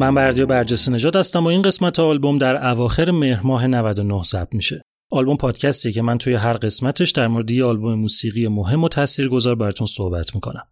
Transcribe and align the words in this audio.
من 0.00 0.14
بردیا 0.14 0.46
برجسته 0.46 0.92
نژاد 0.92 1.16
هستم 1.16 1.44
و 1.44 1.46
این 1.46 1.62
قسمت 1.62 2.00
آلبوم 2.00 2.38
در 2.38 2.66
اواخر 2.70 3.10
مهر 3.10 3.42
ماه 3.42 3.66
99 3.66 4.22
ضبط 4.22 4.54
میشه. 4.54 4.82
آلبوم 5.10 5.36
پادکستی 5.36 5.92
که 5.92 6.02
من 6.02 6.18
توی 6.18 6.34
هر 6.34 6.52
قسمتش 6.52 7.10
در 7.10 7.28
مورد 7.28 7.50
یه 7.50 7.64
آلبوم 7.64 7.94
موسیقی 7.94 8.48
مهم 8.48 8.84
و 8.84 8.88
تاثیرگذار 8.88 9.54
براتون 9.54 9.86
صحبت 9.86 10.34
می‌کنم. 10.34 10.66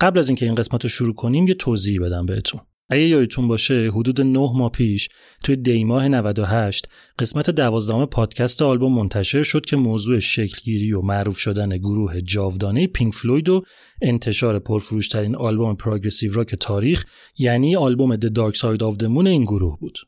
قبل 0.00 0.18
از 0.18 0.28
اینکه 0.28 0.46
این 0.46 0.54
قسمت 0.54 0.82
رو 0.82 0.88
شروع 0.88 1.14
کنیم 1.14 1.48
یه 1.48 1.54
توضیح 1.54 2.00
بدم 2.00 2.26
بهتون. 2.26 2.60
اگه 2.88 3.02
یادتون 3.02 3.48
باشه 3.48 3.90
حدود 3.94 4.20
9 4.20 4.38
ماه 4.54 4.70
پیش 4.70 5.08
توی 5.42 5.56
دیماه 5.56 6.08
98 6.08 6.88
قسمت 7.18 7.50
دوازدهم 7.50 8.06
پادکست 8.06 8.62
آلبوم 8.62 8.94
منتشر 8.94 9.42
شد 9.42 9.64
که 9.64 9.76
موضوع 9.76 10.18
شکلگیری 10.18 10.92
و 10.92 11.00
معروف 11.00 11.38
شدن 11.38 11.76
گروه 11.76 12.20
جاودانه 12.20 12.86
پینک 12.86 13.14
فلوید 13.14 13.48
و 13.48 13.62
انتشار 14.02 14.58
پرفروشترین 14.58 15.36
آلبوم 15.36 15.76
progressive 15.76 16.32
rock 16.34 16.54
تاریخ 16.54 17.04
یعنی 17.38 17.76
آلبوم 17.76 18.16
The 18.16 18.28
Dark 18.28 18.56
Side 18.56 18.80
of 18.80 18.98
the 19.02 19.06
Moon 19.06 19.26
این 19.26 19.44
گروه 19.44 19.78
بود. 19.80 19.98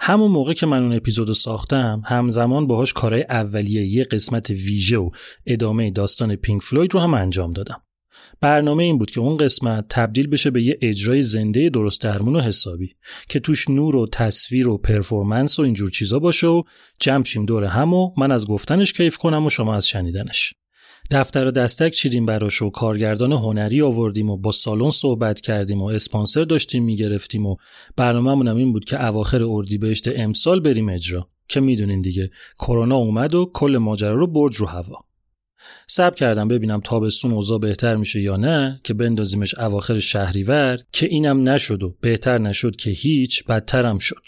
همون 0.00 0.30
موقع 0.30 0.52
که 0.52 0.66
من 0.66 0.82
اون 0.82 0.92
اپیزودو 0.92 1.34
ساختم 1.34 2.02
همزمان 2.04 2.66
باهاش 2.66 2.92
کارهای 2.92 3.22
اولیه 3.22 3.86
یه 3.86 4.04
قسمت 4.04 4.50
ویژه 4.50 4.98
و 4.98 5.10
ادامه 5.46 5.90
داستان 5.90 6.36
پینک 6.36 6.62
فلوید 6.62 6.94
رو 6.94 7.00
هم 7.00 7.14
انجام 7.14 7.52
دادم. 7.52 7.82
برنامه 8.40 8.84
این 8.84 8.98
بود 8.98 9.10
که 9.10 9.20
اون 9.20 9.36
قسمت 9.36 9.84
تبدیل 9.88 10.26
بشه 10.26 10.50
به 10.50 10.62
یه 10.62 10.78
اجرای 10.82 11.22
زنده 11.22 11.70
درست 11.70 12.02
درمون 12.02 12.36
و 12.36 12.40
حسابی 12.40 12.94
که 13.28 13.40
توش 13.40 13.70
نور 13.70 13.96
و 13.96 14.06
تصویر 14.12 14.68
و 14.68 14.78
performance 14.78 15.58
و 15.58 15.62
اینجور 15.62 15.90
چیزا 15.90 16.18
باشه 16.18 16.46
و 16.46 16.62
جمع 17.00 17.24
دور 17.46 17.64
هم 17.64 17.94
و 17.94 18.12
من 18.16 18.30
از 18.30 18.46
گفتنش 18.46 18.92
کیف 18.92 19.16
کنم 19.16 19.46
و 19.46 19.50
شما 19.50 19.74
از 19.74 19.88
شنیدنش. 19.88 20.54
دفتر 21.10 21.46
و 21.46 21.50
دستک 21.50 21.92
چیدیم 21.92 22.26
براش 22.26 22.62
و 22.62 22.70
کارگردان 22.70 23.32
هنری 23.32 23.82
آوردیم 23.82 24.30
و 24.30 24.36
با 24.36 24.52
سالن 24.52 24.90
صحبت 24.90 25.40
کردیم 25.40 25.82
و 25.82 25.84
اسپانسر 25.84 26.44
داشتیم 26.44 26.84
می‌گرفتیم 26.84 27.46
و 27.46 27.56
برنامه‌مون 27.96 28.48
این 28.48 28.72
بود 28.72 28.84
که 28.84 29.04
اواخر 29.06 29.44
اردیبهشت 29.44 30.08
امسال 30.16 30.60
بریم 30.60 30.88
اجرا 30.88 31.28
که 31.48 31.60
می‌دونین 31.60 32.00
دیگه 32.00 32.30
کرونا 32.58 32.96
اومد 32.96 33.34
و 33.34 33.50
کل 33.54 33.76
ماجرا 33.76 34.14
رو 34.14 34.26
برد 34.26 34.54
رو 34.56 34.66
هوا. 34.66 35.07
سب 35.86 36.14
کردم 36.14 36.48
ببینم 36.48 36.80
تابستون 36.80 37.32
اوضاع 37.32 37.58
بهتر 37.58 37.96
میشه 37.96 38.20
یا 38.20 38.36
نه 38.36 38.80
که 38.84 38.94
بندازیمش 38.94 39.58
اواخر 39.58 39.98
شهریور 39.98 40.78
که 40.92 41.06
اینم 41.06 41.48
نشد 41.48 41.82
و 41.82 41.96
بهتر 42.00 42.38
نشد 42.38 42.76
که 42.76 42.90
هیچ 42.90 43.44
بدترم 43.44 43.98
شد. 43.98 44.22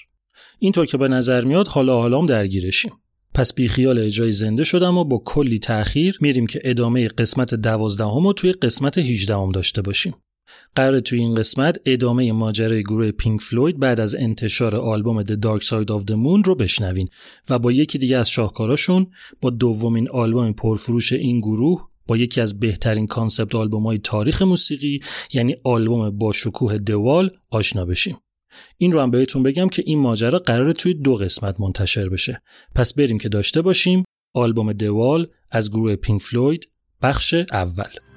اینطور 0.59 0.87
که 0.87 0.97
به 0.97 1.09
نظر 1.09 1.45
میاد 1.45 1.67
حالا 1.67 2.01
حالام 2.01 2.27
درگیرشیم. 2.27 2.93
پس 3.35 3.55
بیخیال 3.55 3.99
اجرای 3.99 4.33
زنده 4.33 4.65
شدم 4.65 4.99
و 4.99 5.05
با 5.05 5.23
کلی 5.25 5.59
تأخیر 5.59 6.19
میریم 6.21 6.47
که 6.47 6.61
ادامه 6.65 7.09
قسمت 7.09 7.55
دوازدهم 7.55 8.27
و 8.27 8.33
توی 8.33 8.53
قسمت 8.53 8.99
هیچدهم 8.99 9.53
داشته 9.53 9.83
باشیم. 9.83 10.15
قراره 10.75 11.01
توی 11.01 11.19
این 11.19 11.35
قسمت 11.35 11.81
ادامه 11.87 12.33
ماجرای 12.33 12.83
گروه 12.83 13.11
پینک 13.11 13.41
فلوید 13.41 13.79
بعد 13.79 14.01
از 14.01 14.15
انتشار 14.15 14.77
آلبوم 14.77 15.25
The 15.25 15.37
Dark 15.45 15.63
Side 15.65 15.89
of 15.89 16.05
the 16.11 16.15
Moon 16.15 16.47
رو 16.47 16.55
بشنوین 16.55 17.09
و 17.51 17.59
با 17.59 17.73
یکی 17.73 17.99
دیگه 17.99 18.17
از 18.17 18.31
شاهکاراشون 18.31 19.07
با 19.41 19.51
دومین 19.51 20.11
آلبوم 20.11 20.53
پرفروش 20.53 21.13
این 21.13 21.41
گروه 21.41 21.91
با 22.07 22.17
یکی 22.17 22.41
از 22.41 22.61
بهترین 22.61 23.07
concept 23.07 23.55
album 23.55 23.87
های 23.87 23.99
تاریخ 23.99 24.43
موسیقی 24.43 25.01
یعنی 25.33 25.57
آلبوم 25.65 26.11
با 26.11 26.33
شکوه 26.33 26.79
The 26.79 27.01
Wall 27.01 27.31
آشنا 27.51 27.85
بشیم. 27.85 28.19
این 28.77 28.93
رو 28.93 29.01
هم 29.01 29.11
بهتون 29.11 29.43
بگم 29.43 29.69
که 29.69 29.83
این 29.87 29.99
ماجرا 29.99 30.39
قرار 30.39 30.73
توی 30.73 30.95
دو 30.95 31.17
قسمت 31.17 31.61
منتشر 31.61 32.09
بشه. 32.09 32.43
پس 32.75 32.95
بریم 32.95 33.19
که 33.19 33.29
داشته 33.29 33.63
باشیم. 33.63 34.05
آلبوم 34.35 34.73
دوال 34.73 35.27
از 35.51 35.71
گروه 35.71 35.97
پینک 35.97 36.23
فلوید 36.23 36.69
بخش 37.03 37.35
اول. 37.53 38.10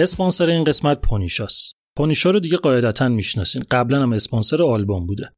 اسپانسر 0.00 0.46
این 0.46 0.64
قسمت 0.64 1.00
پونیشاست. 1.00 1.74
پونیشا 1.96 2.30
رو 2.30 2.40
دیگه 2.40 2.56
قاعدتا 2.56 3.08
می‌شناسین. 3.08 3.62
قبلا 3.70 4.02
هم 4.02 4.12
اسپانسر 4.12 4.62
آلبوم 4.62 5.06
بوده. 5.06 5.32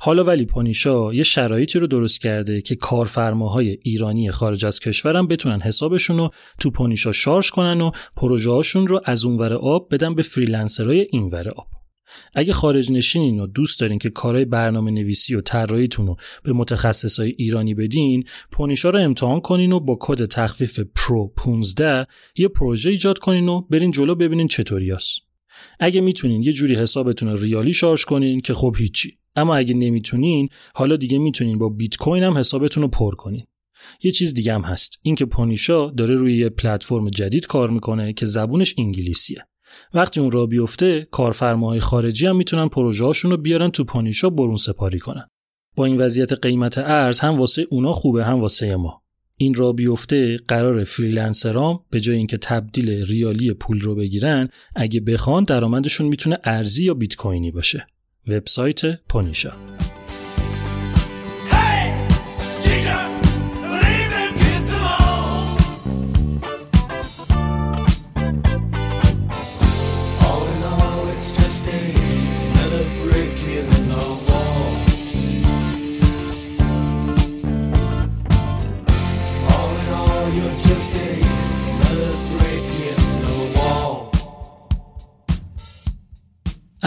حالا 0.00 0.24
ولی 0.24 0.44
پونیشا 0.44 1.14
یه 1.14 1.22
شرایطی 1.22 1.78
رو 1.78 1.86
درست 1.86 2.20
کرده 2.20 2.62
که 2.62 2.76
کارفرماهای 2.76 3.78
ایرانی 3.82 4.30
خارج 4.30 4.64
از 4.64 4.80
کشورم 4.80 5.26
بتونن 5.26 5.60
حسابشون 5.60 6.18
رو 6.18 6.30
تو 6.60 6.70
پونیشا 6.70 7.12
شارژ 7.12 7.50
کنن 7.50 7.80
و 7.80 7.90
پروژه 8.16 8.50
هاشون 8.50 8.86
رو 8.86 9.00
از 9.04 9.24
اونور 9.24 9.52
آب 9.52 9.94
بدن 9.94 10.14
به 10.14 10.22
freelancer 10.22 10.92
های 10.92 11.06
اینور 11.10 11.48
آب. 11.48 11.66
اگه 12.34 12.52
خارج 12.52 12.92
نشینین 12.92 13.40
و 13.40 13.46
دوست 13.46 13.80
دارین 13.80 13.98
که 13.98 14.10
کارهای 14.10 14.44
برنامه 14.44 14.90
نویسی 14.90 15.34
و 15.34 15.40
طراحیتون 15.40 16.06
رو 16.06 16.16
به 16.42 16.52
متخصصای 16.52 17.34
ایرانی 17.38 17.74
بدین 17.74 18.24
پونیشا 18.50 18.90
رو 18.90 18.98
امتحان 18.98 19.40
کنین 19.40 19.72
و 19.72 19.80
با 19.80 19.98
کد 20.00 20.24
تخفیف 20.24 20.80
pro 20.80 21.32
15 21.36 22.06
یه 22.36 22.48
پروژه 22.48 22.90
ایجاد 22.90 23.18
کنین 23.18 23.48
و 23.48 23.60
برین 23.60 23.90
جلو 23.90 24.14
ببینین 24.14 24.46
چطوریاست 24.46 25.18
اگه 25.80 26.00
می‌تونین 26.00 26.42
یه 26.42 26.52
جوری 26.52 26.74
حسابتون 26.74 27.28
رو 27.28 27.36
ریالی 27.36 27.72
شارژ 27.72 28.04
کنین 28.04 28.40
که 28.40 28.54
خب 28.54 28.76
هیچی 28.78 29.18
اما 29.36 29.56
اگه 29.56 29.74
نمی‌تونین 29.74 30.48
حالا 30.74 30.96
دیگه 30.96 31.18
می‌تونین 31.18 31.58
با 31.58 31.68
بیت 31.68 31.96
کوین 31.96 32.22
هم 32.22 32.38
حسابتون 32.38 32.82
رو 32.82 32.88
پر 32.88 33.14
کنین. 33.14 33.46
یه 34.02 34.10
چیز 34.10 34.34
دیگه 34.34 34.54
هم 34.54 34.62
هست. 34.62 34.98
اینکه 35.02 35.24
پونیشا 35.24 35.90
داره 35.90 36.14
روی 36.14 36.38
یه 36.38 36.48
پلتفرم 36.48 37.10
جدید 37.10 37.46
کار 37.46 37.70
می‌کنه 37.70 38.12
که 38.12 38.26
زبونش 38.26 38.74
انگلیسیه. 38.78 39.46
وقتی 39.94 40.20
اون 40.20 40.30
را 40.30 40.46
بیفته 40.46 41.08
کارفرماهای 41.10 41.80
خارجی 41.80 42.26
هم 42.26 42.36
می‌تونن 42.36 42.68
پروژه‌هاشون 42.68 43.30
رو 43.30 43.36
بیارن 43.36 43.70
تو 43.70 43.84
پانیشا 43.84 44.30
برون 44.30 44.56
سپاری 44.56 44.98
کنن. 44.98 45.28
با 45.76 45.84
این 45.84 45.96
وضعیت 45.96 46.32
قیمت 46.32 46.78
ارز 46.78 47.20
هم 47.20 47.38
واسه 47.38 47.66
اونا 47.70 47.92
خوبه 47.92 48.24
هم 48.24 48.40
واسه 48.40 48.76
ما. 48.76 49.02
این 49.36 49.54
را 49.54 49.72
بیفته 49.72 50.36
قرار 50.48 50.84
فریلنسرام 50.84 51.80
به 51.90 52.00
جای 52.00 52.16
اینکه 52.16 52.36
تبدیل 52.36 52.90
ریالی 52.90 53.52
پول 53.52 53.80
رو 53.80 53.94
بگیرن 53.94 54.48
اگه 54.76 55.00
بخوان 55.00 55.42
درآمدشون 55.42 56.06
می‌تونه 56.06 56.36
ارزی 56.44 56.84
یا 56.84 56.94
بیت 56.94 57.16
کوینی 57.16 57.50
باشه. 57.50 57.86
وبسایت 58.28 58.80
پونیشا 59.08 59.52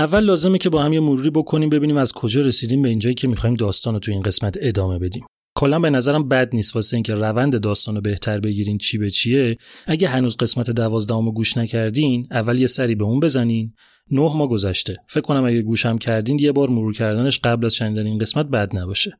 اول 0.07 0.24
لازمه 0.24 0.57
که 0.57 0.69
با 0.69 0.83
هم 0.83 0.94
یه 0.94 1.00
مروری 1.00 1.30
بکنیم 1.30 1.69
ببینیم 1.69 1.98
از 1.98 2.13
کجا 2.13 2.42
رسیدیم 2.42 2.81
به 2.81 2.89
اینجایی 2.89 3.15
که 3.15 3.27
می‌خوایم 3.27 3.56
داستان 3.56 3.94
رو 3.94 4.00
تو 4.00 4.12
این 4.12 4.21
قسمت 4.21 4.57
ادامه 4.62 5.00
بدیم. 5.00 5.25
کلا 5.56 5.80
به 5.80 5.89
نظرم 5.89 6.27
بد 6.27 6.56
نیست 6.56 6.75
واسه 6.75 6.98
اینکه 6.98 7.15
روند 7.15 7.62
داستان 7.62 7.95
رو 7.95 8.01
بهتر 8.01 8.39
بگیرین 8.39 8.77
چی 8.77 8.98
به 8.98 9.09
چیه. 9.09 9.57
اگه 9.86 10.07
هنوز 10.07 10.38
قسمت 10.38 10.71
دوازدهم 10.71 11.31
گوش 11.31 11.57
نکردین 11.57 12.27
اول 12.31 12.59
یه 12.59 12.68
سری 12.68 12.95
به 12.95 13.04
اون 13.04 13.19
بزنین. 13.19 13.74
نه 14.12 14.21
ما 14.36 14.48
گذشته. 14.48 14.98
فکر 15.09 15.21
کنم 15.21 15.45
اگه 15.45 15.62
گوشم 15.62 15.98
کردین 15.98 16.39
یه 16.39 16.51
بار 16.51 16.69
مرور 16.69 16.94
کردنش 16.94 17.39
قبل 17.39 17.65
از 17.65 17.75
شنیدن 17.75 18.06
این 18.06 18.18
قسمت 18.18 18.45
بد 18.45 18.77
نباشه. 18.77 19.19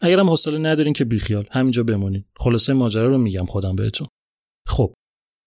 اگرم 0.00 0.30
حوصله 0.30 0.58
ندارین 0.58 0.92
که 0.92 1.04
بیخیال 1.04 1.46
همینجا 1.50 1.82
بمونین. 1.82 2.24
خلاصه 2.36 2.72
ماجرا 2.72 3.08
رو 3.08 3.18
میگم 3.18 3.46
خودم 3.46 3.76
بهتون. 3.76 4.08
خب 4.66 4.94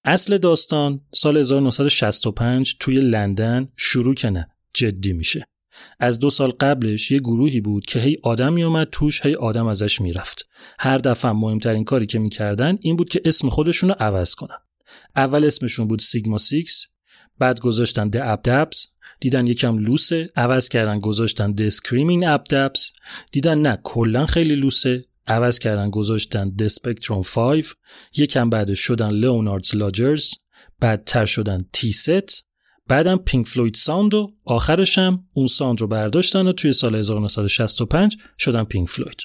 اصل 0.06 0.38
داستان 0.38 1.02
سال 1.14 1.38
1965 1.38 2.78
توی 2.80 2.98
لندن 2.98 3.70
شروع 3.78 4.16
کنه. 4.16 4.51
جدی 4.74 5.14
میشه. 5.14 5.46
از 6.00 6.20
دو 6.20 6.30
سال 6.30 6.52
قبلش 6.52 7.12
یه 7.12 7.20
گروهی 7.20 7.62
بود 7.62 7.86
که 7.86 8.00
هی 8.00 8.18
آدم 8.24 8.54
میومد 8.54 8.88
توش 8.92 9.26
هی 9.26 9.36
آدم 9.36 9.68
ازش 9.68 10.02
می‌رفت. 10.02 10.50
هر 10.80 10.98
دفعه 10.98 11.32
مهمترین 11.32 11.84
کاری 11.84 12.06
که 12.06 12.20
می‌کردن 12.20 12.78
این 12.82 12.96
بود 12.96 13.10
که 13.10 13.22
اسم 13.26 13.50
خودشون 13.50 13.90
رو 13.90 13.96
عوض 14.00 14.36
کنن. 14.36 14.58
اول 15.16 15.46
اسمشون 15.46 15.88
بود 15.88 16.00
Sigma 16.00 16.38
6 16.38 16.88
بعد 17.40 17.60
گذاشتن 17.60 18.10
The 18.10 18.18
Abdabs 18.18 18.88
دیدن 19.20 19.48
یکم 19.48 19.78
لوسه 19.78 20.30
عوض 20.36 20.70
کردن 20.70 21.00
گذاشتن 21.00 21.52
The 21.52 21.62
Screaming 21.62 22.24
Abdabs 22.28 22.92
دیدن 23.32 23.58
نه 23.58 23.80
کلا 23.84 24.26
خیلی 24.26 24.56
لوسه 24.56 25.06
عوض 25.28 25.60
کردن 25.60 25.90
گذاشتن 25.90 26.50
The 26.50 26.68
Spectrum 26.68 27.22
5 27.22 27.66
یکم 28.18 28.50
بعدش 28.50 28.80
شدن 28.80 29.10
Leonard's 29.10 29.76
Lodgers 29.76 30.32
بعدتر 30.80 31.26
شدن 31.26 31.66
Tea 31.74 31.92
Set 31.92 32.51
بعدم 32.88 33.18
Pink 33.18 33.48
Floyd 33.48 33.76
Sound 33.76 34.14
و 34.14 34.34
آخرش 34.46 34.98
هم 34.98 35.26
اون 35.34 35.48
Sound 35.48 35.82
رو 35.82 35.88
برداشتن 35.88 36.48
و 36.48 36.54
توی 36.54 36.74
سال 36.74 36.96
1965 36.96 38.18
شدن 38.40 38.64
پینک 38.64 38.90
فلوید. 38.90 39.22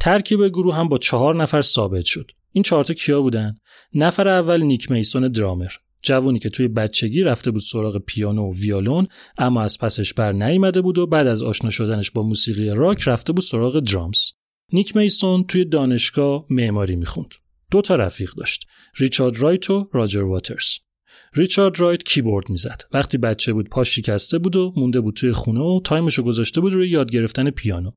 ترکیب 0.00 0.48
گروه 0.48 0.76
هم 0.76 0.88
با 0.88 0.98
چهار 0.98 1.36
نفر 1.36 1.62
ثابت 1.62 2.04
شد. 2.04 2.30
این 2.52 2.62
چهارتا 2.64 2.94
کیا 2.94 3.22
بودن؟ 3.22 3.56
نفر 3.94 4.28
اول 4.28 4.62
نیک 4.62 4.90
میسون 4.90 5.28
درامر 5.28 5.70
جوونی 6.02 6.38
که 6.38 6.50
توی 6.50 6.68
بچگی 6.68 7.22
رفته 7.22 7.50
بود 7.50 7.62
سراغ 7.62 7.98
پیانو 7.98 8.50
و 8.50 8.54
ویولون 8.54 9.08
اما 9.38 9.62
از 9.62 9.78
پسش 9.78 10.14
بر 10.14 10.32
نیامده 10.32 10.80
بود 10.80 10.98
و 10.98 11.06
بعد 11.06 11.26
از 11.26 11.42
آشنا 11.42 11.70
شدنش 11.70 12.10
با 12.10 12.22
موسیقی 12.22 12.70
راک 12.70 13.08
رفته 13.08 13.32
بود 13.32 13.44
سراغ 13.44 13.80
drums. 13.80 14.30
نیک 14.72 14.96
میسون 14.96 15.44
توی 15.44 15.64
دانشگاه 15.64 16.44
معماری 16.50 16.96
می‌خوند. 16.96 17.28
دو 17.70 17.82
تا 17.82 17.96
رفیق 17.96 18.34
داشت. 18.34 18.66
ریچارد 18.96 19.38
رایت 19.38 19.70
و 19.70 19.88
راجر 19.92 20.22
واترز. 20.22 20.87
ریچارد 21.34 21.80
رایت 21.80 22.02
کیبورد 22.02 22.50
می‌زد. 22.50 22.82
وقتی 22.92 23.18
بچه 23.18 23.52
بود 23.52 23.68
پاش 23.68 23.94
شکسته 23.94 24.38
بود 24.38 24.56
و 24.56 24.72
مونده 24.76 25.00
بود 25.00 25.14
توی 25.14 25.32
خونه 25.32 25.60
و 25.60 25.80
time 25.84 26.06
شو 26.06 26.22
گذاشته 26.22 26.60
بود 26.60 26.72
روی 26.72 26.88
یاد 26.88 27.10
گرفتن 27.10 27.50
پیانو. 27.50 27.90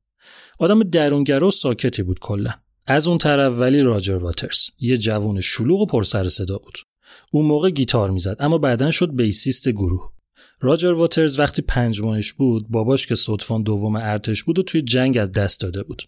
آدم 0.60 0.84
درونگرا 0.84 1.48
و 1.48 1.52
ساکتی 1.52 2.04
بود 2.04 2.19
کلا. 2.19 2.54
از 2.88 3.08
اون 3.08 3.18
طرف 3.18 3.54
ولی 3.54 3.81
راجر 3.81 4.16
واترز. 4.16 4.60
یه 4.80 4.98
جوون 4.98 5.42
شلوغ 5.42 5.81
و 5.81 5.86
پر 5.86 6.04
سر 6.04 6.28
صدا 6.28 6.58
بود. 6.58 6.78
اون 7.31 7.46
موقع 7.46 7.69
گیتار 7.69 8.12
می‌زد 8.12 8.36
اما 8.40 8.58
بعدا 8.58 8.92
شد 8.92 9.16
bassist 9.16 9.69
گروه. 9.69 10.12
راجر 10.62 10.92
واترز 10.92 11.40
وقتی 11.40 11.62
پنج 11.62 12.02
ماهش 12.02 12.34
بود 12.34 12.66
باباش 12.69 13.08
که 13.08 13.16
ستوان 13.16 13.63
دوم 13.63 13.96
ارتش 13.96 14.44
بود 14.44 14.60
رو 14.60 14.63
توی 14.63 14.81
جنگ 14.81 15.18
از 15.18 15.31
دست 15.31 15.62
داده 15.62 15.84
بود. 15.84 16.04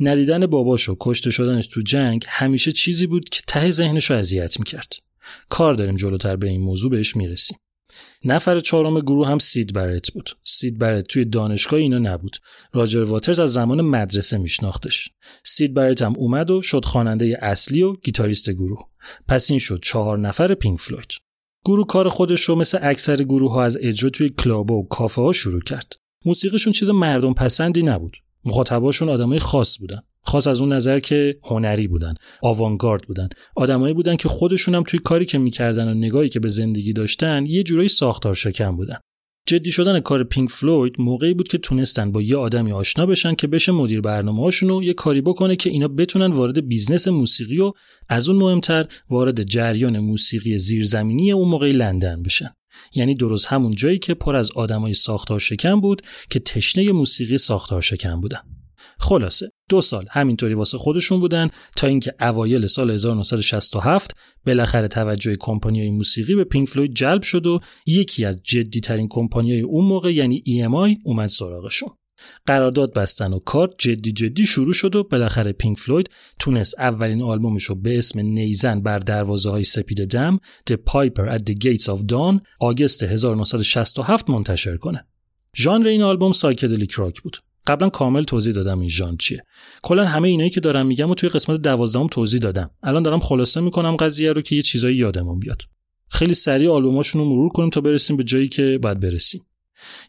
ندیدن 0.00 0.46
باباش 0.46 0.88
و 0.88 0.96
کشته 1.00 1.30
شدنش 1.30 1.66
تو 1.66 1.80
جنگ 1.80 2.24
همیشه 2.28 2.72
چیزی 2.72 3.06
بود 3.06 3.28
که 3.28 3.40
ته 3.46 3.70
ذهنش 3.70 4.10
رو 4.10 4.16
اذیت 4.16 4.58
می‌کرد. 4.58 4.92
کار 5.48 5.74
داریم 5.74 5.96
جلوتر 5.96 6.36
به 6.36 6.48
این 6.48 6.60
موضوع 6.60 6.90
بهش 6.90 7.16
می‌رسیم. 7.16 7.58
نفر 8.24 8.60
چهارم 8.60 9.00
گروه 9.00 9.28
هم 9.28 9.38
سید 9.38 9.72
برت 9.72 10.10
بود. 10.10 10.30
سید 10.44 10.78
برت 10.78 11.06
توی 11.06 11.24
دانشگاه 11.24 11.80
اینا 11.80 11.98
نبود. 11.98 12.36
راجر 12.72 13.02
واترز 13.02 13.40
از 13.40 13.52
زمان 13.52 13.80
مدرسه 13.80 14.38
میشناختش. 14.38 15.08
سید 15.44 15.74
برت 15.74 16.02
هم 16.02 16.14
اومد 16.16 16.50
و 16.50 16.62
شد 16.62 16.84
خواننده 16.84 17.38
اصلی 17.42 17.82
و 17.82 17.92
گیتاریست 17.92 18.50
گروه. 18.50 18.88
پس 19.28 19.50
این 19.50 19.58
شد 19.58 19.80
چهار 19.82 20.18
نفر 20.18 20.54
پینک 20.54 20.80
فلوید. 20.80 21.10
گروه 21.64 21.86
کار 21.86 22.08
خودش 22.08 22.42
رو 22.42 22.54
مثل 22.54 22.78
اکثر 22.82 23.16
گروه 23.16 23.52
ها 23.52 23.62
از 23.62 23.78
اجرا 23.80 24.10
توی 24.10 24.30
کلاب 24.30 24.70
و 24.70 24.86
کافه 24.88 25.22
ها 25.22 25.32
شروع 25.32 25.60
کرد. 25.60 25.96
موسیقیشون 26.24 26.72
چیز 26.72 26.90
مردم 26.90 27.34
پسندی 27.34 27.82
نبود. 27.82 28.16
مخاطباشون 28.44 29.08
آدمای 29.08 29.38
خاص 29.38 29.78
بودن. 29.78 30.02
خاص 30.22 30.46
از 30.46 30.60
اون 30.60 30.72
نظر 30.72 31.00
که 31.00 31.38
هنری 31.44 31.88
بودن 31.88 32.14
آوانگارد 32.42 33.02
بودن. 33.02 33.28
آدمایی 33.56 33.94
بودن 33.94 34.16
که 34.16 34.28
خودشون 34.28 34.74
هم 34.74 34.82
توی 34.82 35.00
کاری 35.00 35.24
که 35.24 35.38
می‌کردن 35.38 35.88
و 35.88 35.94
نگاهی 35.94 36.28
که 36.28 36.40
به 36.40 36.48
زندگی 36.48 36.92
داشتن 36.92 37.46
یه 37.46 37.62
جورایی 37.62 37.88
ساختار 37.88 38.34
شکن 38.34 38.76
بودن. 38.76 38.96
جدی 39.46 39.72
شدن 39.72 40.00
کار 40.00 40.24
پینک 40.24 40.50
فلوید 40.50 40.92
موقعی 40.98 41.34
بود 41.34 41.48
که 41.48 41.58
تونستن 41.58 42.12
با 42.12 42.22
یه 42.22 42.36
آدمی 42.36 42.72
آشنا 42.72 43.06
بشن 43.06 43.34
که 43.34 43.46
بشه 43.46 43.72
مدیر 43.72 44.00
برنامه 44.00 44.42
هاشون 44.42 44.70
و 44.70 44.82
یه 44.82 44.94
کاری 44.94 45.20
بکنه 45.20 45.56
که 45.56 45.70
اینا 45.70 45.88
بتونن 45.88 46.32
وارد 46.32 46.68
business 46.68 47.08
موسیقی 47.08 47.60
و 47.60 47.72
از 48.08 48.28
اون 48.28 48.38
مهمتر 48.38 48.86
وارد 49.10 49.42
جریان 49.42 49.98
موسیقی 49.98 50.58
زیرزمینی 50.58 51.32
اون 51.32 51.48
موقعی 51.48 51.72
لندن 51.72 52.22
بشن. 52.22 52.50
یعنی 52.94 53.14
درست 53.14 53.46
همون 53.46 53.74
جایی 53.74 53.98
که 53.98 54.14
پر 54.14 54.36
از 54.36 54.50
آدمای 54.50 54.94
ساختار 54.94 55.38
شکن 55.38 55.80
بود 55.80 56.02
که 56.30 56.38
تشنه 56.40 56.92
موسیقی 56.92 57.38
ساختار 57.38 57.82
شکن 57.82 58.20
بودن. 58.20 58.59
خلاصه 59.00 59.52
دو 59.68 59.80
سال 59.80 60.06
همینطوری 60.10 60.54
واسه 60.54 60.78
خودشون 60.78 61.20
بودن 61.20 61.48
تا 61.76 61.86
اینکه 61.86 62.14
اوایل 62.20 62.66
سال 62.66 62.90
1967 62.90 64.16
بالاخره 64.46 64.88
توجه 64.88 65.36
کمپانیای 65.40 65.90
موسیقی 65.90 66.34
به 66.34 66.44
پینک 66.44 66.68
فلوید 66.68 66.94
جلب 66.94 67.22
شد 67.22 67.46
و 67.46 67.60
یکی 67.86 68.24
از 68.24 68.42
جدی 68.44 68.80
ترین 68.80 69.08
کمپانیای 69.10 69.60
اون 69.60 69.84
موقع 69.84 70.12
یعنی 70.12 70.42
EMI 70.46 71.00
اومد 71.04 71.28
سراغشون 71.28 71.90
قرارداد 72.46 72.94
بستن 72.94 73.32
و 73.32 73.38
کار 73.38 73.74
جدی 73.78 74.12
جدی 74.12 74.46
شروع 74.46 74.72
شد 74.72 74.96
و 74.96 75.04
بالاخره 75.04 75.52
پینک 75.52 75.78
فلوید 75.78 76.10
تونست 76.38 76.78
اولین 76.78 77.22
آلبومش 77.22 77.64
رو 77.64 77.74
به 77.74 77.98
اسم 77.98 78.20
نی‌زن 78.20 78.82
بر 78.82 78.98
دروازه 78.98 79.50
های 79.50 79.64
سپید 79.64 80.04
دم 80.04 80.40
The 80.70 80.74
Piper 80.74 81.38
at 81.38 81.42
the 81.50 81.54
Gates 81.64 81.84
of 81.84 82.12
Dawn 82.12 82.40
August 82.60 83.02
1967 83.02 84.30
منتشر 84.30 84.76
کنه. 84.76 85.06
ژانر 85.56 85.88
این 85.88 86.02
آلبوم 86.02 86.32
psychedelic 86.32 86.92
rock 86.92 87.22
بود. 87.22 87.36
قبلا 87.70 87.88
کامل 87.88 88.22
توضیح 88.24 88.54
دادم 88.54 88.80
این 88.80 88.88
ژانر 88.88 89.16
چیه. 89.16 89.44
کلا 89.82 90.04
همه 90.04 90.28
اینایی 90.28 90.50
که 90.50 90.60
دارم 90.60 90.86
میگم 90.86 91.10
و 91.10 91.14
توی 91.14 91.28
قسمت 91.28 91.62
دوازدهم 91.62 92.06
توضیح 92.06 92.40
دادم. 92.40 92.70
الان 92.82 93.02
دارم 93.02 93.20
خلاصه 93.20 93.60
می‌کنم 93.60 93.96
قضیه 93.96 94.32
رو 94.32 94.42
که 94.42 94.56
یه 94.56 94.62
چیزایی 94.62 94.96
یادمون 94.96 95.38
بیاد. 95.38 95.62
خیلی 96.08 96.34
سریع 96.34 96.70
آلبوماشون 96.70 97.20
رو 97.20 97.28
مرور 97.28 97.48
کنیم 97.48 97.70
تا 97.70 97.80
برسیم 97.80 98.16
به 98.16 98.24
جایی 98.24 98.48
که 98.48 98.78
باید 98.82 99.00
برسیم. 99.00 99.42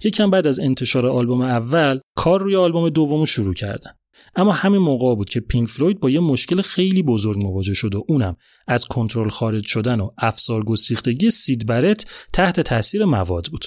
یکم 0.04 0.30
بعد 0.30 0.48
از 0.48 0.60
انتشار 0.60 1.08
آلبوم 1.08 1.42
اول 1.42 2.00
کار 2.16 2.42
روی 2.42 2.56
آلبوم 2.56 2.90
دوم 2.90 3.26
شروع 3.26 3.54
کردن. 3.54 3.92
اما 4.36 4.52
همین 4.52 4.82
موقع 4.82 5.16
بود 5.16 5.30
که 5.30 5.40
پینک 5.40 5.70
فلوید 5.70 6.00
با 6.00 6.10
یه 6.10 6.20
مشکل 6.20 6.62
خیلی 6.62 7.04
بزرگ 7.04 7.38
مواجه 7.38 7.74
شد 7.74 7.96
و 7.96 8.06
اونم 8.08 8.36
از 8.68 8.86
کنترل 8.86 9.30
خارج 9.30 9.66
شدن 9.66 10.00
و 10.00 10.10
افسار 10.18 10.64
گسیختگی 10.64 11.32
سید 11.32 11.66
برت 11.66 12.06
تحت 12.34 12.60
تاثیر 12.60 13.06
مواد 13.06 13.48
بود. 13.52 13.66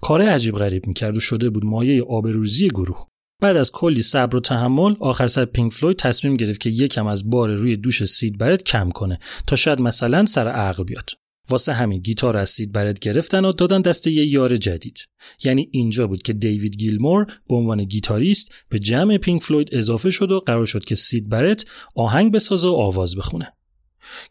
کار 0.00 0.22
عجیب 0.22 0.54
غریب 0.54 0.86
می‌کرد 0.86 1.16
و 1.16 1.20
شده 1.20 1.50
بود 1.50 1.64
مایه 1.64 2.02
آبروریزی 2.02 2.68
گروه. 2.68 3.06
بعد 3.40 3.56
از 3.56 3.72
کلی 3.72 4.02
صبر 4.02 4.36
و 4.36 4.40
تحمل 4.40 4.94
آخر 5.00 5.26
سر 5.26 5.44
پینک 5.44 5.72
فلوید 5.72 5.96
تصمیم 5.96 6.36
گرفت 6.36 6.60
که 6.60 6.70
یکم 6.70 7.06
از 7.06 7.30
بار 7.30 7.54
روی 7.54 7.76
دوش 7.76 8.04
سید 8.04 8.38
برت 8.38 8.62
کم 8.62 8.90
کنه 8.90 9.18
تا 9.46 9.56
شاید 9.56 9.80
مثلا 9.80 10.26
سر 10.26 10.48
عقل 10.48 10.84
بیاد. 10.84 11.10
واسه 11.48 11.72
همین 11.72 12.00
گیتار 12.00 12.36
از 12.36 12.50
سید 12.50 12.72
برت 12.72 12.98
گرفتن 12.98 13.44
و 13.44 13.52
دادن 13.52 13.80
دست 13.80 14.06
یه 14.06 14.26
یار 14.26 14.56
جدید. 14.56 14.98
یعنی 15.44 15.68
اینجا 15.72 16.06
بود 16.06 16.22
که 16.22 16.32
دیوید 16.32 16.76
گیلمور 16.76 17.26
به 17.48 17.54
عنوان 17.56 17.84
گیتاریست 17.84 18.52
به 18.68 18.78
جمع 18.78 19.18
پینک 19.18 19.42
فلوید 19.42 19.68
اضافه 19.72 20.10
شد 20.10 20.32
و 20.32 20.40
قرار 20.40 20.66
شد 20.66 20.84
که 20.84 20.94
سید 20.94 21.28
برت 21.28 21.64
آهنگ 21.94 22.32
بسازه 22.32 22.68
و 22.68 22.72
آواز 22.72 23.16
بخونه. 23.16 23.52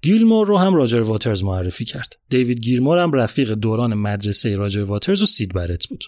گیلمور 0.01 0.48
رو 0.48 0.57
هم 0.57 0.75
راجر 0.75 1.01
واترز 1.01 1.43
معرفی 1.43 1.86
کرد. 1.86 2.13
دیوید 2.29 2.60
گیلمور 2.60 2.98
هم 2.98 3.12
رفیق 3.12 3.51
دوران 3.51 3.93
مدرسه 3.93 4.55
راجر 4.55 4.83
واترز 4.83 5.22
و 5.22 5.25
سید 5.25 5.53
برت 5.53 5.88
بود. 5.88 6.03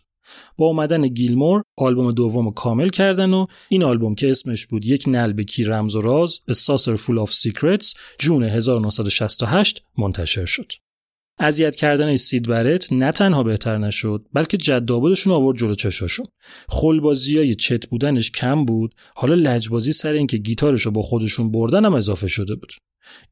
با 0.57 0.65
اومدن 0.65 1.07
گیلمور 1.07 1.63
آلبوم 1.77 2.11
دوم 2.11 2.51
کامل 2.51 2.89
کردن 2.89 3.33
و 3.33 3.45
این 3.69 3.83
آلبوم 3.83 4.15
که 4.15 4.31
اسمش 4.31 4.65
بود 4.65 4.85
یک 4.85 5.03
نلبکی 5.07 5.63
رمز 5.63 5.95
و 5.95 6.01
راز 6.01 6.39
A 6.51 6.53
Saucer 6.53 6.97
Full 6.97 7.27
of 7.27 7.31
Secrets 7.31 7.97
جون 8.19 8.43
1968 8.43 9.83
منتشر 9.97 10.45
شد. 10.45 10.71
اذیت 11.39 11.75
کردن 11.75 12.15
سید 12.15 12.47
برت 12.47 12.93
نه 12.93 13.11
تنها 13.11 13.43
بهتر 13.43 13.77
نشد 13.77 14.25
بلکه 14.33 14.57
جدابودشون 14.57 15.33
آورد 15.33 15.57
جلو 15.57 15.73
چشاشون 15.73 16.25
های 17.35 17.55
چت 17.55 17.87
بودنش 17.87 18.31
کم 18.31 18.65
بود 18.65 18.95
حالا 19.15 19.35
لجبازی 19.35 19.91
سر 19.91 20.13
اینکه 20.13 20.37
گیتارش 20.37 20.81
رو 20.81 20.91
با 20.91 21.01
خودشون 21.01 21.51
بردن 21.51 21.85
هم 21.85 21.93
اضافه 21.93 22.27
شده 22.27 22.55
بود. 22.55 22.73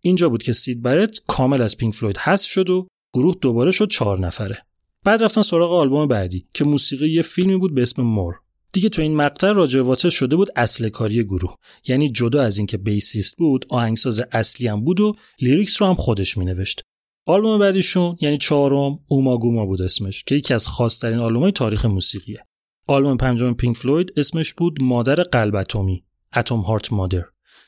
اینجا 0.02 0.30
بود 0.30 0.44
که 0.44 0.54
سید 0.54 0.82
برت 0.82 1.20
کامل 1.28 1.62
از 1.62 1.78
پینک 1.78 1.96
فلوید 1.96 2.18
حذف 2.18 2.50
شد 2.50 2.70
و 2.70 2.88
گروه 3.14 3.36
دوباره 3.42 3.72
شد 3.72 3.90
چهار 3.90 4.20
نفره. 4.20 4.66
بعد 5.04 5.24
رفتن 5.24 5.42
سراغ 5.42 5.74
آلبوم 5.74 6.08
بعدی 6.08 6.48
که 6.54 6.66
موسیقی 6.66 7.10
یه 7.10 7.22
فیلمی 7.22 7.58
بود 7.58 7.76
به 7.76 7.82
اسم 7.82 8.02
More. 8.02 8.36
دیگه 8.72 8.90
تو 8.90 9.02
این 9.02 9.16
مقطع 9.16 9.52
راجر 9.52 9.82
واترز 9.82 10.10
شده 10.10 10.36
بود 10.36 10.50
اصل 10.56 10.90
کاری 10.90 11.24
گروه. 11.24 11.56
یعنی 11.88 12.12
جدا 12.12 12.42
از 12.42 12.58
اینکه 12.58 12.78
bassist 12.78 13.38
بود 13.38 13.66
آهنگساز 13.70 14.24
اصلی 14.32 14.68
هم 14.68 14.84
بود 14.84 15.00
و 15.00 15.16
lyrics 15.42 15.82
رو 15.82 15.88
هم 15.88 15.96
خودش 15.96 16.38
مینوشت. 16.38 16.82
آلبوم 17.26 17.60
بعدیشون 17.60 18.18
یعنی 18.22 18.38
چهارم 18.38 19.00
اوماگوما 19.08 19.66
بود 19.66 19.82
اسمش 19.82 20.24
که 20.24 20.36
یکی 20.36 20.54
از 20.54 20.68
خاصترین 20.68 21.20
آلبومای 21.20 21.52
تاریخ 21.52 21.86
موسیقیه. 21.86 22.46
آلبوم 22.88 23.18
پنجم 23.18 23.54
پینک 23.54 23.78
فلوید 23.78 24.14
اسمش 24.18 24.54
بود 24.54 24.84
مادر 24.84 25.16
قلب 25.16 25.56
اتمی 25.56 26.04
Atom 26.36 26.60
Heart 26.60 26.94
Mother 26.94 27.24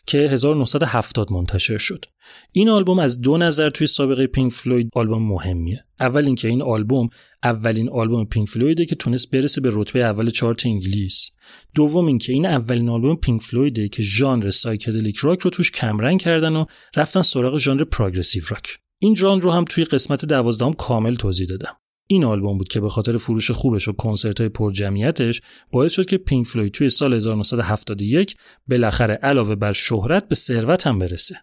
که 0.06 0.18
1970 0.18 1.32
منتشر 1.32 1.78
شد. 1.78 2.06
این 2.52 2.70
آلبوم 2.70 3.00
از 3.00 3.22
دو 3.22 3.38
نظر 3.38 3.70
توی 3.70 3.88
سابقه 3.88 4.28
پینک 4.28 4.54
فلوید 4.54 4.90
آلبوم 4.94 5.28
مهمیه. 5.28 5.86
اول 6.00 6.26
اینکه 6.26 6.48
این 6.48 6.62
آلبوم 6.62 7.10
اولین 7.44 7.90
آلبوم 7.90 8.26
پینک 8.26 8.50
فلویده 8.50 8.86
که 8.86 8.96
تونست 8.96 9.32
برسه 9.32 9.62
به 9.62 9.70
رتبه 9.74 10.00
اول 10.00 10.30
چارت 10.30 10.66
انگلیس. 10.66 11.30
دوم 11.76 12.06
اینکه 12.06 12.34
این 12.34 12.46
اولین 12.46 12.90
آلبوم 12.90 13.16
پینک 13.16 13.42
فلویده 13.42 13.90
که 13.90 14.04
ژانر 14.04 14.50
psychedelic 14.50 15.18
rock 15.18 15.39
رو 15.40 15.50
توش 15.50 15.72
کمرنگ 15.72 16.22
کردن 16.22 16.56
و 16.56 16.66
رفتن 16.96 17.22
سراغ 17.22 17.58
ژانر 17.58 17.84
progressive 17.84 18.44
rock. 18.50 18.77
این 19.00 19.16
ژانر 19.16 19.42
رو 19.42 19.52
هم 19.52 19.66
توی 19.70 19.84
قسمت 19.84 20.26
دوازدهم 20.26 20.74
کامل 20.74 21.16
توضیح 21.16 21.48
دادم. 21.48 21.78
این 22.08 22.24
آلبوم 22.24 22.58
بود 22.58 22.68
که 22.68 22.80
به 22.80 22.90
خاطر 22.90 23.18
فروش 23.18 23.52
خوبش 23.52 23.88
و 23.88 23.94
کنسرت 23.94 24.40
های 24.40 24.50
پر 24.50 24.72
جمعیتش 24.72 25.42
باعث 25.72 25.94
شد 25.94 26.06
که 26.06 26.18
پینک 26.18 26.48
فلوید 26.48 26.72
توی 26.72 26.90
سال 26.90 27.14
1971 27.14 28.36
بالاخره 28.68 29.14
علاوه 29.14 29.56
بر 29.56 29.72
شهرت 29.72 30.28
به 30.28 30.36
ثروت 30.36 30.88
هم 30.88 31.00
برسه. 31.00 31.36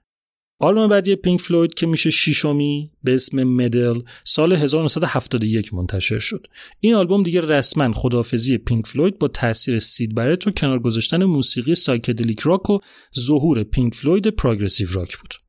آلبوم 0.61 0.89
بعدی 0.89 1.17
پینک 1.17 1.41
فلوید 1.41 1.75
که 1.75 1.87
میشه 1.87 2.11
شیشمی 2.11 2.91
به 3.05 3.15
اسم 3.15 3.45
Meddle 3.45 4.01
سال 4.25 4.53
1971 4.53 5.75
منتشر 5.75 6.19
شد. 6.19 6.47
این 6.81 6.95
آلبوم 6.95 7.23
دیگه 7.23 7.41
رسما 7.41 7.93
خدافظی 7.93 8.59
پینک 8.59 8.87
فلوید 8.87 9.19
با 9.19 9.29
تاثیر 9.29 9.79
سید 9.79 10.15
برت 10.15 10.47
و 10.47 10.51
کنار 10.51 10.79
گذاشتن 10.79 11.25
موسیقی 11.25 11.75
psychedelic 11.75 12.41
rock 12.41 12.71
و 12.71 12.79
ظهور 13.19 13.63
پینک 13.63 13.95
فلوید 13.95 14.29
progressive 14.29 14.89
rock 14.93 15.19
بود. 15.19 15.42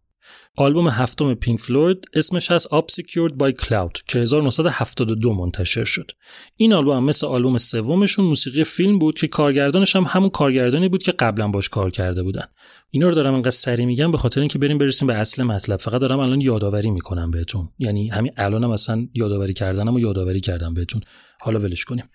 آلبوم 0.57 0.87
هفتم 0.87 1.33
پینک 1.33 1.59
فلوید 1.59 2.05
اسمش 2.13 2.51
هست 2.51 2.67
Obscured 2.67 3.31
by 3.31 3.65
Cloud 3.65 4.01
که 4.07 4.19
1972 4.19 5.33
منتشر 5.33 5.83
شد. 5.83 6.11
این 6.55 6.73
آلبوم 6.73 7.03
مثل 7.03 7.27
آلبوم 7.27 7.57
سومشون 7.57 8.25
موسیقی 8.25 8.63
فیلم 8.63 8.99
بود 8.99 9.19
که 9.19 9.27
کارگردانش 9.27 9.95
هم 9.95 10.03
همون 10.07 10.29
کارگردانی 10.29 10.89
بود 10.89 11.03
که 11.03 11.11
قبلا 11.11 11.47
باش 11.47 11.69
کار 11.69 11.89
کرده 11.89 12.23
بودن. 12.23 12.45
اینا 12.89 13.09
رو 13.09 13.15
دارم 13.15 13.33
انقدر 13.33 13.49
سری 13.49 13.85
میگم 13.85 14.11
به 14.11 14.17
خاطر 14.17 14.39
اینکه 14.39 14.59
بریم 14.59 14.77
برسیم 14.77 15.07
به 15.07 15.13
اصل 15.13 15.43
مطلب. 15.43 15.79
فقط 15.79 16.01
دارم 16.01 16.19
الان 16.19 16.41
یادآوری 16.41 16.91
می‌کنم 16.91 17.31
بهتون. 17.31 17.69
یعنی 17.79 18.09
همین 18.09 18.31
الانم 18.37 18.71
اصلا 18.71 19.07
یادآوری 19.13 19.53
کردنم 19.53 19.93
و 19.93 19.99
یادآوری 19.99 20.41
کردم 20.41 20.73
بهتون. 20.73 21.01
حالا 21.41 21.59
ولش 21.59 21.85
کنیم. 21.85 22.05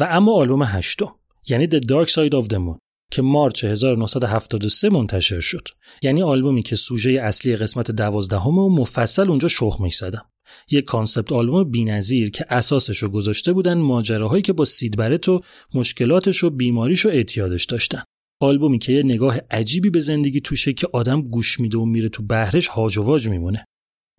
و 0.00 0.08
اما 0.10 0.32
آلبوم 0.32 0.62
هشتم 0.62 1.14
یعنی 1.48 1.66
The 1.66 1.80
Dark 1.80 2.08
Side 2.08 2.32
of 2.32 2.48
the 2.48 2.58
Moon 2.58 2.87
که 3.10 3.22
مارچ 3.22 3.64
1973 3.64 4.88
منتشر 4.88 5.40
شد. 5.40 5.68
یعنی 6.02 6.22
آلبومی 6.22 6.62
که 6.62 6.76
سوژه 6.76 7.10
اصلی 7.10 7.56
قسمت 7.56 7.90
دوازدهم 7.90 8.58
و 8.58 8.68
مفصل 8.68 9.28
اونجا 9.28 9.48
شخمش 9.48 9.96
زدم. 9.96 10.24
یک 10.70 10.84
concept 10.84 11.32
album 11.32 11.70
بینظیر 11.70 12.30
که 12.30 12.44
اساسش 12.50 12.98
رو 12.98 13.08
گذاشته 13.08 13.52
بودن 13.52 13.78
ماجراهایی 13.78 14.42
که 14.42 14.52
با 14.52 14.64
سیدبرت 14.64 15.28
و 15.28 15.40
مشکلاتش 15.74 16.44
و 16.44 16.50
بیماریش 16.50 17.06
و 17.06 17.08
اعتیادش 17.08 17.64
داشتن. 17.64 18.02
آلبومی 18.40 18.78
که 18.78 18.92
یه 18.92 19.02
نگاه 19.02 19.38
عجیبی 19.50 19.90
به 19.90 20.00
زندگی 20.00 20.40
توشه 20.40 20.72
که 20.72 20.88
آدم 20.92 21.22
گوش 21.22 21.60
میده 21.60 21.78
و 21.78 21.84
میره 21.84 22.08
تو 22.08 22.22
بهرش 22.22 22.68
هاج 22.68 22.98
و 22.98 23.02
واج 23.02 23.28
میمونه. 23.28 23.64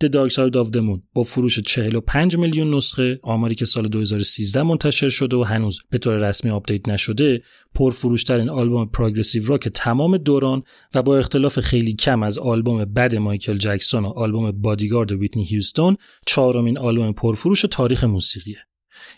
The 0.03 0.07
Dark 0.07 0.31
Side 0.31 0.55
of 0.55 0.71
the 0.71 0.81
Moon 0.81 0.99
با 1.13 1.23
فروش 1.23 1.59
45 1.59 2.37
میلیون 2.37 2.73
نسخه 2.73 3.19
آماری 3.23 3.55
که 3.55 3.65
سال 3.65 3.87
2013 3.87 4.63
منتشر 4.63 5.09
شده 5.09 5.37
و 5.37 5.43
هنوز 5.43 5.79
به 5.89 5.97
طور 5.97 6.29
رسمی 6.29 6.51
update 6.51 6.89
نشده 6.89 7.41
پرفروشترین 7.73 8.49
آلبوم 8.49 8.85
progressive 8.85 9.45
rock 9.45 9.67
تمام 9.67 10.17
دوران 10.17 10.63
و 10.95 11.01
با 11.01 11.17
اختلاف 11.17 11.59
خیلی 11.59 11.93
کم 11.93 12.23
از 12.23 12.37
آلبوم 12.37 12.85
Bad 12.85 13.15
مایکل 13.15 13.57
جکسون 13.57 14.05
و 14.05 14.07
آلبوم 14.07 14.51
Bodyguard 14.51 15.11
ویتنی 15.11 15.45
هیوستون 15.45 15.97
چهارمین 16.25 16.79
آلبوم 16.79 17.13
پرفروش 17.13 17.61
تاریخ 17.61 18.03
موسیقیه. 18.03 18.57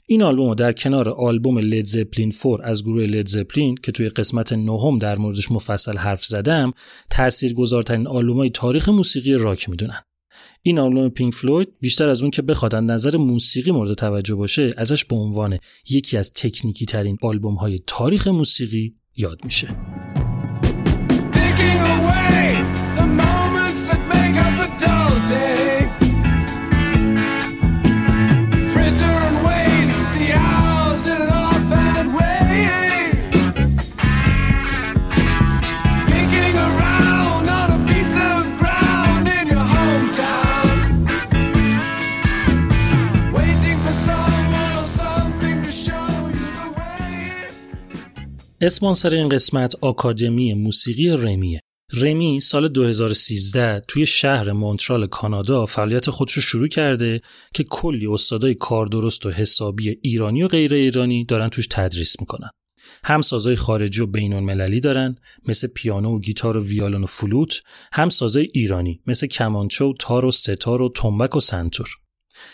این 0.07 0.23
آلبوم 0.23 0.53
در 0.53 0.73
کنار 0.73 1.09
آلبوم 1.09 1.57
لید 1.57 1.85
زپلین 1.85 2.31
4 2.31 2.61
از 2.63 2.83
گروه 2.83 3.03
لید 3.03 3.27
زپلین 3.27 3.75
که 3.75 3.91
توی 3.91 4.09
قسمت 4.09 4.53
نهم 4.53 4.97
در 4.97 5.17
موردش 5.17 5.51
مفصل 5.51 5.97
حرف 5.97 6.25
زدم 6.25 6.73
تاثیرگذارترین 7.09 8.07
آلبومای 8.07 8.50
تاریخ 8.50 8.89
موسیقی 8.89 9.33
راک 9.33 9.69
می‌دونن. 9.69 10.01
این 10.61 10.79
آلبوم 10.79 11.09
پینک 11.09 11.33
فلوید 11.33 11.69
بیشتر 11.79 12.09
از 12.09 12.21
اون 12.21 12.31
که 12.31 12.41
بخواد 12.41 12.75
نظر 12.75 13.17
موسیقی 13.17 13.71
مورد 13.71 13.93
توجه 13.93 14.35
باشه 14.35 14.69
ازش 14.77 15.05
به 15.05 15.15
عنوان 15.15 15.57
یکی 15.89 16.17
از 16.17 16.33
تکنیکی 16.33 16.85
ترین 16.85 17.17
آلبوم 17.21 17.55
های 17.55 17.79
تاریخ 17.88 18.27
موسیقی 18.27 18.95
یاد 19.17 19.45
میشه. 19.45 19.67
اسپانسر 48.63 49.13
این 49.13 49.30
قسمت 49.30 49.75
آکادمی 49.82 50.53
موسیقی 50.53 51.10
رمیه. 51.10 51.62
رمی 51.94 52.39
سال 52.39 52.68
2013 52.68 53.82
توی 53.88 54.06
شهر 54.06 54.51
مونترال 54.51 55.08
کانادا 55.08 55.65
فعالیت 55.65 56.10
خودش 56.10 56.34
رو 56.34 56.41
شروع 56.41 56.68
کرده 56.68 57.22
که 57.53 57.63
کلی 57.63 58.08
استادای 58.08 58.56
کاردرست 58.56 59.25
و 59.25 59.32
حسابی 59.32 60.00
ایرانی 60.01 60.44
و 60.44 60.48
غیر 60.48 60.74
ایرانی 60.74 61.25
دارن 61.25 61.50
توش 61.50 61.68
تدریس 61.68 62.20
می‌کنن. 62.20 62.50
هم 63.03 63.22
سازای 63.22 63.56
خارجی 63.56 64.01
و 64.01 64.06
بین 64.06 64.34
المللی 64.34 64.80
دارن 64.80 65.15
مثل 65.48 65.68
پیانو 65.68 66.15
و 66.15 66.20
گیتار 66.20 66.58
و 66.58 66.63
ویالون 66.63 67.03
و 67.03 67.08
فلوت 67.08 67.62
هم 67.94 68.10
سازای 68.10 68.48
ایرانی 68.53 69.01
مثل 69.08 69.27
کمانچه 69.27 69.86
و 69.86 69.94
تار 70.00 70.25
و 70.25 70.32
ستار 70.32 70.82
و 70.82 70.91
تنبک 70.96 71.36
و 71.36 71.39
سنتور 71.39 71.89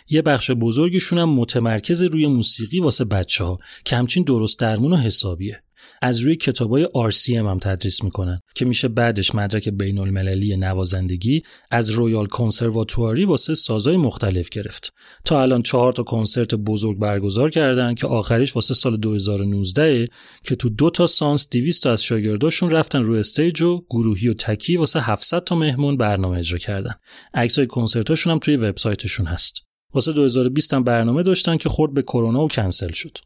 یه 0.10 0.22
بخش 0.22 0.52
بزرگشون 0.52 1.20
هم 1.20 1.30
متمرکز 1.30 2.02
روی 2.02 2.28
موسیقی 2.28 2.80
واسه 2.80 3.06
بچه 3.06 3.44
ها 3.44 3.60
که 3.86 3.96
همچین 3.96 4.24
درست 4.24 4.60
درمون 4.60 4.94
و 4.94 4.98
حسابیه 4.98 5.64
از 6.02 6.20
روی 6.20 6.36
کتابای 6.36 6.88
RCM 7.12 7.30
هم 7.30 7.60
تدریس 7.60 8.04
می‌کنن 8.04 8.40
که 8.56 8.66
میشه 8.66 8.88
بعدش 8.88 9.36
مدرک 9.36 9.70
بین 9.70 10.00
المللی 10.00 10.58
نوازندگی 10.58 11.42
از 11.72 11.90
Royal 11.90 12.26
Conservatory 12.26 13.26
واسه 13.26 13.56
سازای 13.56 13.98
مختلف 13.98 14.50
گرفت. 14.50 14.94
تا 15.26 15.42
الان 15.42 15.62
چهار 15.62 15.94
تا 15.94 16.04
کنسرت 16.04 16.56
بزرگ 16.56 17.00
برگزار 17.00 17.50
کردن 17.50 17.96
که 17.96 18.08
آخریش 18.08 18.56
واسه 18.56 18.74
سال 18.74 18.98
2019 18.98 20.08
که 20.44 20.56
تو 20.56 20.70
دو 20.70 20.90
تا 20.90 21.08
سانس 21.08 21.50
200 21.50 21.84
تا 21.84 21.92
از 21.92 22.04
شاگرداشون 22.04 22.72
رفتن 22.72 23.04
روی 23.04 23.20
stage 23.20 23.62
و 23.62 23.86
گروهی 23.90 24.28
و 24.28 24.34
تکی 24.34 24.78
واسه 24.78 25.00
700 25.00 25.44
تا 25.44 25.56
مهمون 25.56 25.98
برنامه 25.98 26.38
اجرا 26.38 26.60
کردن. 26.60 26.94
عکسای 27.34 27.68
کنسرتاشون 27.68 28.34
هم 28.34 28.40
توی 28.40 28.58
وبسایتشون 28.58 29.26
هست. 29.26 29.54
واسه 29.94 30.14
2020 30.14 30.74
هم 30.74 30.84
برنامه 30.84 31.24
داشتن 31.24 31.58
که 31.58 31.70
خورد 31.70 31.94
به 31.94 32.02
کرونا 32.02 32.44
و 32.44 32.48
کنسل 32.48 32.92
شد. 32.92 33.18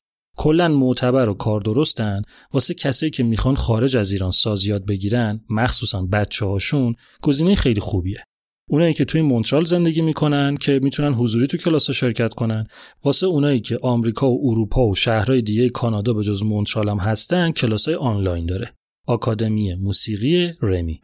کلا 0.42 0.68
معتبر 0.68 1.30
و 1.30 1.34
کار 1.34 1.62
درستن 1.62 2.22
واسه 2.54 2.74
کسایی 2.74 3.10
که 3.10 3.24
می‌خوان 3.24 3.56
خارج 3.56 3.98
از 3.98 4.12
ایران 4.12 4.32
ساز 4.32 4.66
یاد 4.66 4.86
بگیرن 4.86 5.42
مخصوصا 5.50 6.02
بچه 6.02 6.46
هاشون 6.46 6.96
گزینه 7.22 7.56
خیلی 7.56 7.82
خوبیه. 7.82 8.24
اونایی 8.70 8.94
که 8.94 9.06
توی 9.06 9.22
مونترال 9.22 9.66
زندگی 9.66 10.02
می‌کنن 10.02 10.58
که 10.58 10.80
می‌تونن 10.84 11.14
حضوری 11.14 11.48
تو 11.48 11.58
کلاس 11.58 11.92
شرکت 11.92 12.34
کنن. 12.34 12.68
واسه 13.04 13.28
اونایی 13.28 13.60
که 13.60 13.80
آمریکا 13.82 14.32
و 14.32 14.50
اروپا 14.50 14.88
و 14.88 14.96
شهرهای 14.96 15.42
دیگه 15.42 15.70
کانادا 15.70 16.14
به 16.14 16.24
جز 16.24 16.44
مونترال 16.44 16.90
هم 16.90 16.98
هستن 16.98 17.52
کلاسای 17.52 17.96
آنلاین 17.96 18.46
داره. 18.46 18.74
آکادمی 19.08 19.76
موسیقی 19.76 20.54
رمی. 20.62 21.02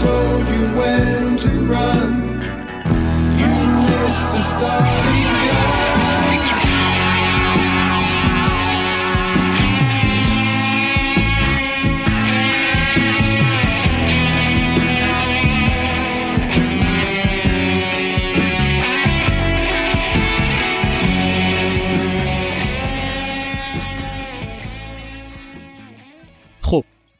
told 0.00 0.48
you 0.48 0.62
when 0.78 1.36
to 1.36 1.48
run. 1.72 2.40
You 3.40 3.54
missed 3.82 4.30
the 4.32 4.42
starting 4.42 5.24
gun. 5.24 5.67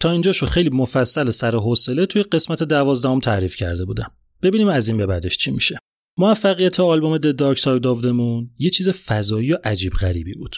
تا 0.00 0.10
اینجاشو 0.10 0.46
خیلی 0.46 0.70
مفصل 0.70 1.30
سر 1.30 1.56
حوصله 1.56 2.06
توی 2.06 2.22
قسمت 2.22 2.62
دوازدهم 2.62 3.20
تعریف 3.20 3.56
کرده 3.56 3.84
بودم. 3.84 4.12
ببینیم 4.42 4.68
از 4.68 4.88
این 4.88 4.96
به 4.96 5.06
بعدش 5.06 5.36
چی 5.36 5.50
میشه. 5.50 5.78
موفقیت 6.18 6.80
آلبوم 6.80 7.18
The 7.18 7.34
Dark 7.34 7.58
Side 7.58 7.82
of 7.82 8.02
the 8.02 8.46
یه 8.58 8.70
چیز 8.70 8.88
فضایی 8.88 9.52
و 9.52 9.58
عجیب 9.64 9.92
غریبی 9.92 10.34
بود. 10.34 10.56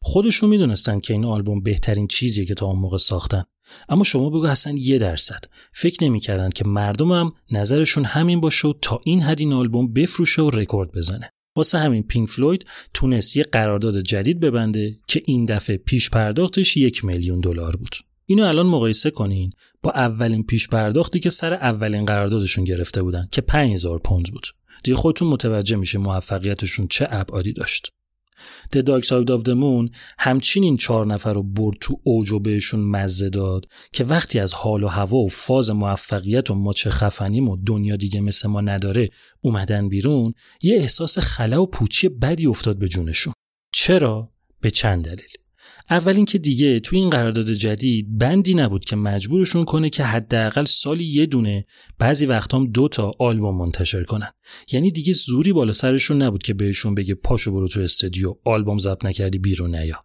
خودشون 0.00 0.50
می‌دونستن 0.50 1.00
که 1.00 1.14
این 1.14 1.24
آلبوم 1.24 1.62
بهترین 1.62 2.06
چیزیه 2.06 2.44
که 2.44 2.54
تا 2.54 2.66
اون 2.66 2.78
موقع 2.78 2.96
ساختن. 2.96 3.44
اما 3.88 4.04
شما 4.04 4.30
بگو 4.30 4.46
اصلا 4.46 4.74
یه 4.76 4.98
درصد. 4.98 5.44
فکر 5.72 6.04
نمی‌کردن 6.04 6.50
که 6.50 6.64
مردم 6.64 7.12
هم 7.12 7.32
نظرشون 7.50 8.04
همین 8.04 8.40
باشه 8.40 8.68
و 8.68 8.72
تا 8.82 9.00
این 9.04 9.22
حد 9.22 9.40
این 9.40 9.52
آلبوم 9.52 9.92
بفروشه 9.92 10.42
و 10.42 10.50
رکورد 10.50 10.92
بزنه. 10.92 11.30
واسه 11.56 11.78
همین 11.78 12.02
پینک 12.02 12.28
فلوید 12.28 12.66
تونست 12.94 13.36
یه 13.36 13.44
قرارداد 13.44 14.00
جدید 14.00 14.40
ببنده 14.40 14.98
که 15.06 15.22
این 15.26 15.44
دفعه 15.44 15.76
پیش 15.76 16.10
پرداختش 16.10 16.76
یک 16.76 17.04
میلیون 17.04 17.40
دلار 17.40 17.76
بود. 17.76 17.96
اینو 18.30 18.44
الان 18.44 18.66
مقایسه 18.66 19.10
کنین 19.10 19.52
با 19.82 19.90
اولین 19.90 20.42
پیش 20.42 20.68
پرداختی 20.68 21.20
که 21.20 21.30
سر 21.30 21.52
اولین 21.52 22.04
قراردادشون 22.04 22.64
گرفته 22.64 23.02
بودن 23.02 23.28
که 23.32 23.40
5000 23.40 23.98
پوند 23.98 24.26
بود. 24.32 24.46
دیگه 24.84 24.96
خودتون 24.96 25.28
متوجه 25.28 25.76
میشه 25.76 25.98
موفقیتشون 25.98 26.86
چه 26.88 27.06
ابعادی 27.10 27.52
داشت. 27.52 27.92
The 28.72 28.78
Dark 28.78 29.04
Side 29.04 29.30
of 29.36 29.42
the 29.44 29.54
Moon 29.54 29.96
همچین 30.18 30.62
این 30.62 30.76
چهار 30.76 31.06
نفر 31.06 31.32
رو 31.32 31.42
برد 31.42 31.76
تو 31.80 32.00
اوج 32.02 32.32
و 32.32 32.38
بهشون 32.38 32.80
مزه 32.80 33.28
داد 33.28 33.64
که 33.92 34.04
وقتی 34.04 34.38
از 34.38 34.52
حال 34.52 34.82
و 34.82 34.88
هوا 34.88 35.18
و 35.18 35.28
فاز 35.28 35.70
موفقیت 35.70 36.50
و 36.50 36.54
ما 36.54 36.72
چه 36.72 36.90
خفنیم 36.90 37.48
و 37.48 37.56
دنیا 37.66 37.96
دیگه 37.96 38.20
مثل 38.20 38.48
ما 38.48 38.60
نداره 38.60 39.08
اومدن 39.40 39.88
بیرون 39.88 40.34
یه 40.62 40.76
احساس 40.76 41.18
خلا 41.18 41.62
و 41.62 41.66
پوچی 41.66 42.08
بدی 42.08 42.46
افتاد 42.46 42.78
به 42.78 42.88
جونشون. 42.88 43.32
چرا؟ 43.72 44.32
به 44.60 44.70
چند 44.70 45.04
دلیل. 45.04 45.47
اول 45.90 46.16
اینکه 46.16 46.38
دیگه 46.38 46.80
توی 46.80 46.98
این 46.98 47.10
قرارداد 47.10 47.52
جدید 47.52 48.18
بندی 48.18 48.54
نبود 48.54 48.84
که 48.84 48.96
مجبورشون 48.96 49.64
کنه 49.64 49.90
که 49.90 50.04
حداقل 50.04 50.64
سالی 50.64 51.04
یه 51.04 51.26
دونه 51.26 51.66
بعضی 51.98 52.26
وقت 52.26 52.54
هم 52.54 52.66
دو 52.66 52.88
تا 52.88 53.12
آلبوم 53.18 53.56
منتشر 53.56 54.02
کنن. 54.02 54.32
یعنی 54.72 54.90
دیگه 54.90 55.12
زوری 55.12 55.52
بالا 55.52 55.72
سرشون 55.72 56.22
نبود 56.22 56.42
که 56.42 56.54
بهشون 56.54 56.94
بگه 56.94 57.14
پاشو 57.14 57.52
برو 57.52 57.68
تو 57.68 57.80
استودیو 57.80 58.36
آلبوم 58.44 58.78
ضبط 58.78 59.04
نکردی 59.04 59.38
بیرون 59.38 59.76
نیا. 59.76 60.04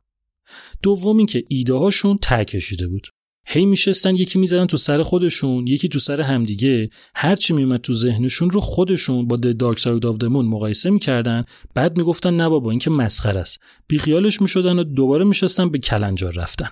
دوم 0.81 1.17
اینکه 1.17 1.43
ایده 1.47 1.73
هاشون 1.73 2.17
ته 2.21 2.45
کشیده 2.45 2.88
بود. 2.88 3.08
هی 3.45 3.65
میشستن 3.65 4.15
یکی 4.15 4.39
می‌زدن 4.39 4.65
تو 4.65 4.77
سر 4.77 5.03
خودشون 5.03 5.67
یکی 5.67 5.89
تو 5.89 5.99
سر 5.99 6.21
همدیگه. 6.21 6.89
هر 7.15 7.36
چی 7.36 7.53
میومد 7.53 7.82
تو 7.82 7.93
ذهنشون 7.93 8.49
رو 8.49 8.62
خودشون 8.62 9.27
با 9.27 9.38
Side 9.75 10.03
of 10.03 10.17
the 10.23 10.27
Moon 10.27 10.45
مقایسه 10.45 10.89
می‌کردن. 10.89 11.45
بعد 11.73 11.97
می‌گفتن 11.97 12.34
نه 12.34 12.49
بابا 12.49 12.69
این 12.69 12.79
که 12.79 12.89
مسخره 12.89 13.39
است. 13.39 13.60
بیخیالش 13.88 14.41
می‌شدن 14.41 14.79
و 14.79 14.84
دوباره 14.84 15.25
میشستن 15.25 15.69
به 15.69 15.79
کلنجار 15.79 16.34
رفتن. 16.34 16.69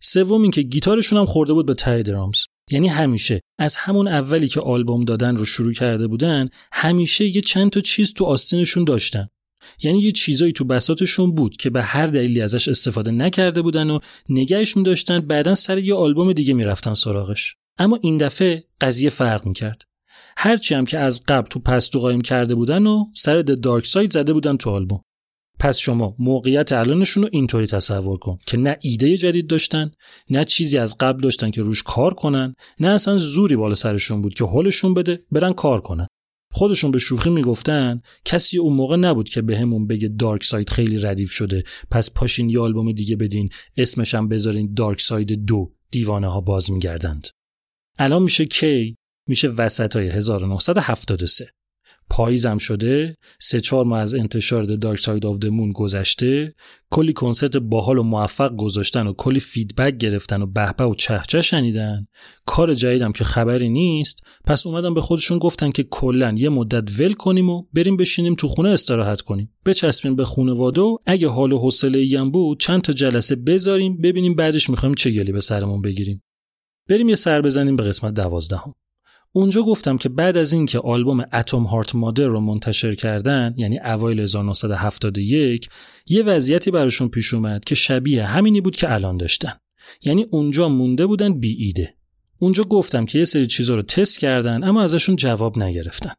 سوم 0.00 0.42
اینکه 0.42 0.62
گیتارشون 0.62 1.18
هم 1.18 1.26
خورده 1.26 1.52
بود 1.52 1.66
به 1.66 1.74
تای 1.74 2.02
درامز. 2.02 2.44
یعنی 2.70 2.88
همیشه 2.88 3.40
از 3.58 3.76
همون 3.76 4.08
اولی 4.08 4.48
که 4.48 4.60
آلبوم 4.60 5.04
دادن 5.04 5.36
رو 5.36 5.44
شروع 5.44 5.72
کرده 5.72 6.06
بودن 6.06 6.48
همیشه 6.72 7.36
یه 7.36 7.40
چند 7.40 7.70
تا 7.70 7.80
چیز 7.80 8.12
تو 8.12 8.24
آستینشون 8.24 8.84
داشتن. 8.84 9.28
یعنی 9.82 10.00
یه 10.00 10.12
چیزایی 10.12 10.52
تو 10.52 10.64
بساتشون 10.64 11.34
بود 11.34 11.56
که 11.56 11.70
به 11.70 11.82
هر 11.82 12.06
دلیلی 12.06 12.40
ازش 12.40 12.68
استفاده 12.68 13.10
نکرده 13.10 13.62
بودن 13.62 13.90
و 13.90 13.98
نگهش 14.28 14.76
میداشتن 14.76 15.20
بعدا 15.20 15.54
سر 15.54 15.78
یه 15.78 15.94
آلبوم 15.94 16.32
دیگه 16.32 16.54
می‌رفتن 16.54 16.94
سراغش. 16.94 17.54
اما 17.78 17.98
این 18.02 18.18
دفعه 18.18 18.64
قضیه 18.80 19.10
فرق 19.10 19.46
می‌کرد. 19.46 19.82
هرچی 20.36 20.74
هم 20.74 20.86
که 20.86 20.98
از 20.98 21.22
قبل 21.28 21.48
تو 21.48 21.58
پستو 21.58 22.00
قایم 22.00 22.20
کرده 22.20 22.54
بودن 22.54 22.86
و 22.86 23.04
سر 23.14 23.42
The 23.42 23.60
Dark 23.60 23.86
Side 23.86 24.12
زده 24.12 24.32
بودن 24.32 24.56
تو 24.56 24.70
آلبوم. 24.70 25.00
پس 25.58 25.78
شما 25.78 26.14
موقعیت 26.18 26.72
الانشون 26.72 27.22
رو 27.22 27.28
اینطوری 27.32 27.66
تصور 27.66 28.18
کن 28.18 28.38
که 28.46 28.56
نه 28.56 28.76
ایده 28.80 29.16
جدید 29.16 29.46
داشتن 29.46 29.90
نه 30.30 30.44
چیزی 30.44 30.78
از 30.78 30.98
قبل 30.98 31.20
داشتن 31.20 31.50
که 31.50 31.62
روش 31.62 31.82
کار 31.82 32.14
کنن 32.14 32.54
نه 32.80 32.88
اصلا 32.88 33.18
زوری 33.18 33.56
بالا 33.56 33.74
سرشون 33.74 34.22
بود 34.22 34.34
که 34.34 34.44
هلشون 34.44 34.94
بده 34.94 35.22
برن 35.32 35.52
کار 35.52 35.80
کنن. 35.80 36.06
خودشون 36.52 36.90
به 36.90 36.98
شوخی 36.98 37.30
می‌گفتن 37.30 38.00
کسی 38.24 38.58
اون 38.58 38.72
موقع 38.72 38.96
نبود 38.96 39.28
که 39.28 39.42
بهمون 39.42 39.86
به 39.86 39.94
بگه 39.94 40.08
Dark 40.08 40.44
Side 40.44 40.70
خیلی 40.70 40.98
ردیف 40.98 41.30
شده. 41.30 41.64
پس 41.90 42.12
پاشین 42.12 42.50
یه 42.50 42.60
آلبوم 42.60 42.92
دیگه 42.92 43.16
بدین 43.16 43.48
اسمش 43.76 44.14
هم 44.14 44.28
بذارین 44.28 44.74
Dark 44.74 45.00
Side 45.00 45.32
دو 45.32 45.72
دیوانه 45.90 46.28
ها 46.28 46.40
باز 46.40 46.70
میگردند. 46.70 47.26
الان 47.98 48.22
میشه 48.22 48.44
کی؟ 48.44 48.96
میشه 49.28 49.48
وسط 49.48 49.96
های 49.96 50.08
1973 50.08 51.50
پاییزم 52.10 52.58
شده 52.58 53.16
سه 53.40 53.60
چهار 53.60 53.84
ماه 53.84 54.00
از 54.00 54.14
انتشار 54.14 54.64
Dark 54.64 54.98
Side 54.98 55.26
of 55.26 55.44
Moon 55.44 55.72
گذشته 55.72 56.54
کلی 56.90 57.12
کنسرت 57.12 57.56
باحال 57.56 57.98
و 57.98 58.02
موفق 58.02 58.56
گذاشتن 58.56 59.06
و 59.06 59.12
کلی 59.12 59.40
feedback 59.40 59.96
گرفتن 59.96 60.42
و 60.42 60.46
به‌به 60.46 60.84
و 60.84 60.94
چه‌چه 60.94 61.42
شنیدن. 61.42 62.06
کار 62.46 62.74
جدیدم 62.74 63.12
که 63.12 63.24
خبری 63.24 63.68
نیست. 63.68 64.20
پس 64.44 64.66
اومدن 64.66 64.94
به 64.94 65.00
خودشون 65.00 65.38
گفتن 65.38 65.70
که 65.70 65.82
کلا 65.82 66.34
یه 66.38 66.48
مدت 66.48 67.00
ول 67.00 67.12
کنیم 67.12 67.50
و 67.50 67.62
بریم 67.72 67.96
بشینیم 67.96 68.34
تو 68.34 68.48
خونه 68.48 68.68
استراحت 68.68 69.20
کنیم. 69.20 69.52
بچسبیم 69.66 70.16
به 70.16 70.24
خونواده 70.24 70.80
و 70.80 70.96
اگه 71.06 71.28
حال 71.28 71.52
و 71.52 71.58
حوصله 71.58 71.98
ایم 71.98 72.30
بود 72.30 72.60
چند 72.60 72.82
تا 72.82 72.92
جلسه 72.92 73.36
بذاریم 73.36 73.96
ببینیم 73.96 74.34
بعدش 74.34 74.70
می‌خوایم 74.70 74.94
چه 74.94 75.10
گلی 75.10 75.32
به 75.32 75.40
سرمون 75.40 75.82
بگیریم. 75.82 76.22
بریم 76.88 77.08
یه 77.08 77.14
سر 77.14 77.42
بزنیم 77.42 77.76
به 77.76 77.82
قسمت 77.82 78.14
دوازدهم. 78.14 78.72
اونجا 79.36 79.62
گفتم 79.62 79.98
که 79.98 80.08
بعد 80.08 80.36
از 80.36 80.52
اینکه 80.52 80.78
آلبوم 80.78 81.24
اتم 81.32 81.62
هارت 81.62 81.94
مادر 81.94 82.26
رو 82.26 82.40
منتشر 82.40 82.94
کردن 82.94 83.54
یعنی 83.56 83.78
اوایل 83.78 84.20
1971 84.20 85.68
یه 86.06 86.22
وضعیتی 86.22 86.70
براشون 86.70 87.08
پیش 87.08 87.34
اومد 87.34 87.64
که 87.64 87.74
شبیه 87.74 88.26
همینی 88.26 88.60
بود 88.60 88.76
که 88.76 88.92
الان 88.92 89.16
داشتن. 89.16 89.52
یعنی 90.02 90.26
اونجا 90.30 90.68
مونده 90.68 91.06
بودن 91.06 91.40
بی 91.40 91.64
ایده 91.64 91.94
اونجا 92.38 92.64
گفتم 92.64 93.06
که 93.06 93.18
یه 93.18 93.24
سری 93.24 93.46
چیزا 93.46 93.74
رو 93.74 93.82
تست 93.82 94.18
کردن 94.18 94.64
اما 94.64 94.82
ازشون 94.82 95.16
جواب 95.16 95.58
نگرفتن. 95.58 96.12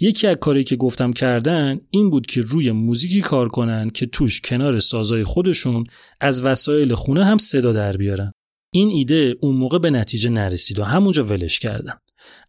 یکی 0.00 0.26
از 0.26 0.36
کاری 0.36 0.64
که 0.64 0.76
گفتم 0.76 1.12
کردن 1.12 1.80
این 1.90 2.10
بود 2.10 2.26
که 2.26 2.40
روی 2.40 2.70
موزیکی 2.70 3.20
کار 3.20 3.48
کنن 3.48 3.90
که 3.90 4.06
توش 4.06 4.40
کنار 4.40 4.80
سازای 4.80 5.24
خودشون 5.24 5.84
از 6.20 6.42
وسایل 6.42 6.94
خونه 6.94 7.24
هم 7.24 7.38
صدا 7.38 7.72
در 7.72 7.96
بیارن. 7.96 8.32
این 8.72 8.88
ایده 8.88 9.36
اون 9.40 9.56
موقع 9.56 9.78
به 9.78 9.90
نتیجه 9.90 10.30
نرسید 10.30 10.78
و 10.78 10.84
همونجا 10.84 11.24
ولش 11.24 11.58
کردم. 11.58 12.00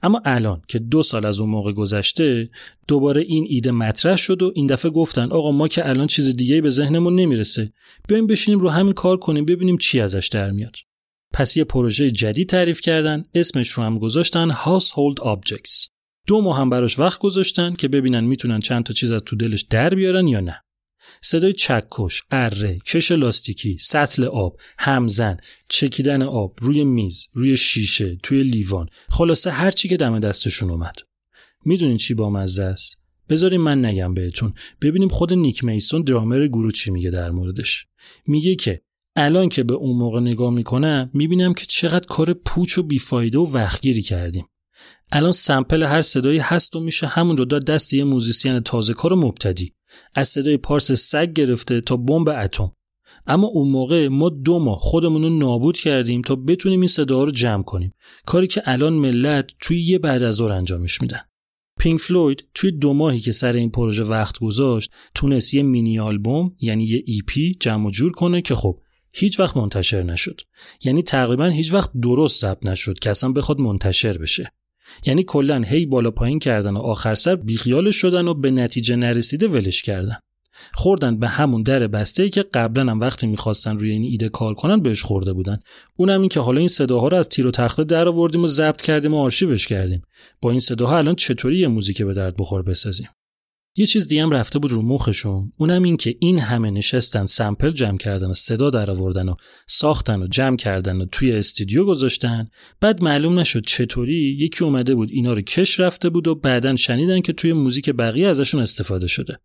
اما 0.03 0.21
الان 0.25 0.61
که 0.67 0.79
دو 0.79 1.03
سال 1.03 1.25
از 1.25 1.39
اون 1.39 1.49
موقع 1.49 1.71
گذشته 1.71 2.49
دوباره 2.87 3.21
این 3.21 3.45
ایده 3.49 3.71
مطرح 3.71 4.15
شد 4.15 4.41
و 4.41 4.51
این 4.55 4.67
دفعه 4.67 4.91
گفتن 4.91 5.31
آقا 5.31 5.51
ما 5.51 5.67
که 5.67 5.89
الان 5.89 6.07
چیز 6.07 6.35
دیگه 6.35 6.61
به 6.61 6.69
ذهنمون 6.69 7.15
نمی‌رسه. 7.15 7.73
بیایم 8.07 8.27
بشینیم 8.27 8.59
رو 8.59 8.69
همین 8.69 8.93
کار 8.93 9.17
کنیم 9.17 9.45
ببینیم 9.45 9.77
چی 9.77 9.99
ازش 9.99 10.27
در 10.27 10.51
میاد. 10.51 10.75
پس 11.33 11.57
یه 11.57 11.63
پروژه 11.63 12.11
جدید 12.11 12.49
تعریف 12.49 12.81
کردن 12.81 13.25
اسمش 13.33 13.69
رو 13.69 13.83
هم 13.83 13.99
گذاشتن 13.99 14.51
Household 14.51 15.23
Objects. 15.23 15.87
دو 16.27 16.41
ماه 16.41 16.57
هم 16.57 16.69
براش 16.69 16.99
وقت 16.99 17.19
گذاشتن 17.19 17.73
که 17.73 17.87
ببینن 17.87 18.23
می‌تونن 18.23 18.59
چند 18.59 18.83
تا 18.83 18.93
چیز 18.93 19.11
از 19.11 19.21
تو 19.25 19.35
دلش 19.35 19.61
در 19.61 19.89
بیارن 19.89 20.27
یا 20.27 20.39
نه. 20.39 20.61
صدای 21.21 21.53
چکش، 21.53 22.23
اره، 22.31 22.79
کش 22.85 23.11
لاستیکی، 23.11 23.77
سطل 23.79 24.23
آب، 24.23 24.57
همزن، 24.79 25.37
چکیدن 25.69 26.21
آب 26.21 26.57
روی 26.61 26.83
میز، 26.83 27.25
روی 27.33 27.57
شیشه، 27.57 28.17
توی 28.23 28.43
لیوان، 28.43 28.87
خلاصه 29.09 29.51
هر 29.51 29.71
چی 29.71 29.87
که 29.87 29.97
دم 29.97 30.19
دستشون 30.19 30.69
اومد. 30.69 30.95
می‌دونین 31.65 31.97
چی 31.97 32.13
با 32.13 32.29
مزه 32.29 32.63
است؟ 32.63 32.97
بذارین 33.29 33.61
من 33.61 33.85
نگم 33.85 34.13
بهتون. 34.13 34.53
ببینیم 34.81 35.09
خود 35.09 35.33
نیک 35.33 35.63
میسون 35.63 36.01
درامر 36.01 36.47
گروه 36.47 36.71
چی 36.71 36.91
میگه 36.91 37.09
در 37.09 37.31
موردش. 37.31 37.85
میگه 38.27 38.55
که 38.55 38.81
الان 39.15 39.49
که 39.49 39.63
به 39.63 39.73
اون 39.73 39.97
موقع 39.97 40.19
نگاه 40.19 40.53
می‌کنم 40.53 41.09
می‌بینم 41.13 41.53
که 41.53 41.65
چقدر 41.65 42.05
کار 42.05 42.33
پوچ 42.33 42.77
و 42.77 42.83
بیفایده 42.83 43.37
و 43.37 43.45
وقتگیری 43.45 44.01
کردیم. 44.01 44.45
الان 45.11 45.31
سمپل 45.31 45.83
هر 45.83 46.01
صدایی 46.01 46.39
هست 46.39 46.75
و 46.75 46.79
میشه 46.79 47.07
همون 47.07 47.37
رو 47.37 47.45
داد 47.45 47.65
دست 47.65 47.93
یه 47.93 48.03
موزیسین 48.03 48.59
تازه 48.59 48.93
کار 48.93 49.15
مبتدی. 49.15 49.74
از 50.15 50.27
صدای 50.27 50.57
پارس 50.57 50.91
سگ 50.91 51.33
گرفته 51.33 51.81
تا 51.81 51.97
بمب 51.97 52.29
اتم. 52.29 52.71
اما 53.27 53.47
اون 53.47 53.71
موقع 53.71 54.07
ما 54.07 54.29
دو 54.29 54.59
ماه 54.59 54.79
خودمون 54.79 55.23
رو 55.23 55.29
نابود 55.29 55.77
کردیم 55.77 56.21
تا 56.21 56.35
بتونیم 56.35 56.79
این 56.79 56.87
صداها 56.87 57.23
رو 57.23 57.31
جمع 57.31 57.63
کنیم. 57.63 57.93
کاری 58.25 58.47
که 58.47 58.61
الان 58.65 58.93
ملت 58.93 59.49
توی 59.59 59.81
یه 59.81 59.99
بعد 59.99 60.23
از 60.23 60.35
ظهر 60.35 60.51
انجامش 60.51 61.01
میدن. 61.01 61.21
پینک 61.79 61.99
فلوید 61.99 62.47
توی 62.53 62.71
دو 62.71 62.93
ماهی 62.93 63.19
که 63.19 63.31
سر 63.31 63.53
این 63.53 63.71
پروژه 63.71 64.03
وقت 64.03 64.39
گذاشت 64.39 64.91
تونست 65.15 65.53
یه 65.53 65.63
مینی 65.63 65.99
آلبوم 65.99 66.55
یعنی 66.59 66.83
یه 66.83 67.03
EP 67.05 67.57
جمع 67.59 67.87
و 67.87 67.89
جور 67.89 68.11
کنه 68.11 68.41
که 68.41 68.55
خب 68.55 68.79
هیچ 69.13 69.39
وقت 69.39 69.57
منتشر 69.57 70.03
نشد. 70.03 70.41
یعنی 70.83 71.03
تقریبا 71.03 71.45
هیچ 71.45 71.73
وقت 71.73 71.91
درست 72.01 72.41
ضبط 72.41 72.65
نشد 72.65 72.99
که 72.99 73.09
اصلا 73.09 73.31
بخواد 73.31 73.59
منتشر 73.59 74.17
بشه. 74.17 74.51
یعنی 75.05 75.23
کلا 75.23 75.61
هی 75.61 75.85
بالا 75.85 76.11
پایین 76.11 76.39
کردن 76.39 76.73
و 76.73 76.79
آخر 76.79 77.15
سر 77.15 77.35
بیخیالش 77.35 77.95
شدن 77.95 78.27
و 78.27 78.33
به 78.33 78.51
نتیجه 78.51 78.95
نرسیده 78.95 79.47
ولش 79.47 79.81
کردن. 79.81 80.17
خوردن 80.73 81.19
به 81.19 81.27
همون 81.27 81.63
در 81.63 81.87
بسته 81.87 82.23
ای 82.23 82.29
که 82.29 82.43
قبلا 82.43 82.91
هم 82.91 82.99
وقتی 82.99 83.27
می‌خواستن 83.27 83.77
روی 83.77 83.91
این 83.91 84.03
ایده 84.03 84.29
کار 84.29 84.53
کنن 84.53 84.81
بهش 84.81 85.03
خورده 85.03 85.33
بودن. 85.33 85.59
اونم 85.95 86.19
این 86.19 86.29
که 86.29 86.39
حالا 86.39 86.59
این 86.59 86.67
صداها 86.67 87.07
رو 87.07 87.17
از 87.17 87.29
تیر 87.29 87.47
و 87.47 87.51
تخته 87.51 87.83
در 87.83 88.07
آوردیم 88.07 88.43
و 88.43 88.47
ضبط 88.47 88.81
کردیم 88.81 89.13
و 89.13 89.17
آرشیوش 89.17 89.67
کردیم. 89.67 90.01
با 90.41 90.51
این 90.51 90.59
صداها 90.59 90.97
الان 90.97 91.15
چطوری 91.15 91.59
یه 91.59 91.67
موزیک 91.67 92.01
به 92.01 92.13
درد 92.13 92.35
بخور 92.35 92.61
بسازیم؟ 92.61 93.07
یه 93.77 93.85
چیز 93.85 94.07
دیگه 94.07 94.23
هم 94.23 94.31
رفته 94.31 94.59
بود 94.59 94.71
رو 94.71 94.81
مخشون. 94.81 95.51
اونم 95.57 95.83
این 95.83 95.97
که 95.97 96.15
این 96.19 96.39
همه 96.39 96.71
نشستن 96.71 97.25
سمپل 97.25 97.71
جمع 97.71 97.97
کردن 97.97 98.29
و 98.29 98.33
صدا 98.33 98.69
در 98.69 98.91
آوردن 98.91 99.29
و 99.29 99.35
ساختن 99.67 100.21
و 100.21 100.27
جمع 100.27 100.57
کردن 100.57 101.01
و 101.01 101.05
توی 101.05 101.31
استودیو 101.31 101.85
گذاشتن. 101.85 102.49
بعد 102.81 103.03
معلوم 103.03 103.39
نشد 103.39 103.65
چطوری 103.65 104.37
یکی 104.39 104.63
اومده 104.63 104.95
بود 104.95 105.09
اینا 105.11 105.33
رو 105.33 105.41
کش 105.41 105.79
رفته 105.79 106.09
بود 106.09 106.27
و 106.27 106.35
بعدا 106.35 106.75
شنیدن 106.75 107.21
که 107.21 107.33
توی 107.33 107.53
موزیک 107.53 107.89
بقیه 107.89 108.27
ازشون 108.27 108.61
استفاده 108.61 109.07
شده. 109.07 109.39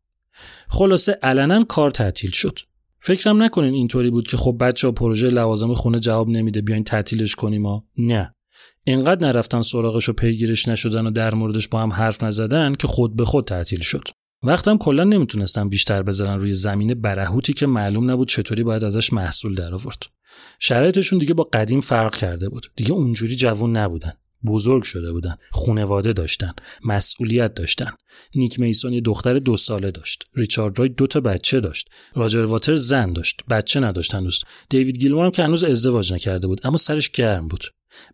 خلاصه 0.69 1.13
علنا 1.23 1.65
کار 1.65 1.91
تعطیل 1.91 2.31
شد. 2.31 2.59
فکرم 3.03 3.43
نکنین 3.43 3.75
اینطوری 3.75 4.11
بود 4.11 4.29
که 4.29 4.37
خب 4.37 4.57
بچه 4.61 4.87
ها 4.89 4.93
پروژه 4.93 5.29
لوازم 5.29 5.75
خونه 5.75 6.01
جواب 6.01 6.29
نمیده 6.29 6.61
بیاین 6.61 6.85
تعطیلش 6.85 7.35
کنیم 7.35 7.67
ها. 7.67 7.85
نه. 7.99 8.35
اینقدر 8.85 9.27
نرفتن 9.27 9.63
سراغش 9.63 10.09
و 10.09 10.13
پیگیرش 10.13 10.69
نشدن 10.69 11.07
و 11.07 11.11
در 11.11 11.35
موردش 11.35 11.69
با 11.69 11.83
هم 11.83 11.93
حرف 11.93 12.23
نزدن 12.23 12.75
که 12.75 12.87
خود 12.87 13.17
به 13.17 13.25
خود 13.25 13.45
تعطیل 13.45 13.81
شد. 13.81 14.09
وقتم 14.43 14.79
کلا 14.79 15.05
نمی‌تونستم 15.05 15.69
بیشتر 15.69 16.03
بذارن 16.03 16.39
روی 16.39 16.53
زمین 16.53 16.95
برهوتی 16.95 17.53
که 17.53 17.67
معلوم 17.67 18.11
نبود 18.11 18.29
چطوری 18.29 18.63
باید 18.63 18.85
ازش 18.85 19.13
محصول 19.13 19.55
در 19.55 19.75
آورد 19.75 20.03
شرایطشون 20.59 21.19
دیگه 21.19 21.35
با 21.35 21.45
قدیم 21.53 21.81
فرق 21.81 22.17
کرده 22.17 22.49
بود. 22.49 22.67
دیگه 22.77 22.93
اونجوری 22.93 23.37
جوون 23.37 23.77
نبودن. 23.77 24.13
بزرگ 24.47 24.83
شده 24.83 25.13
بودن. 25.13 25.37
خونواده 25.51 26.13
داشتن. 26.13 26.53
مسئولیت 26.85 27.55
داشتن. 27.55 27.91
نیک 28.35 28.61
میسون 28.61 28.93
یه 28.93 29.01
دختر 29.01 29.39
دو 29.39 29.57
ساله 29.57 29.91
داشت. 29.91 30.25
ریچارد 30.35 30.79
رای 30.79 30.89
دو 30.89 31.07
تا 31.07 31.21
بچه 31.21 31.61
داشت. 31.61 31.89
راجر 32.15 32.45
واتر 32.45 32.77
زن 32.77 33.13
داشت. 33.13 33.43
بچه 33.51 33.81
نداشت 33.81 34.15
هنوز 34.15 34.45
دیوید 34.69 34.99
گیلمور 34.99 35.25
هم 35.25 35.31
که 35.31 35.43
هنوز 35.43 35.65
ازدواج 35.65 36.13
نکرده 36.13 36.47
بود 36.47 36.61
اما 36.65 36.77
سرش 36.77 37.11
گرم 37.11 37.49
بود. 37.49 37.65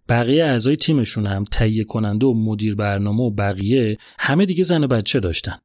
بقیه 0.09 0.45
اعضای 0.45 0.77
تیمشون 0.77 1.27
هم 1.27 1.45
تهیه 1.45 1.85
کننده 1.85 2.27
و 2.27 2.35
مدیر 2.35 2.75
برنامه 2.75 3.23
و 3.23 3.31
بقیه 3.31 3.97
همه 4.19 4.47
دیگه 4.47 4.65
زن 4.65 4.85
و 4.85 4.87
بچه 4.87 5.21
داشتن. 5.21 5.59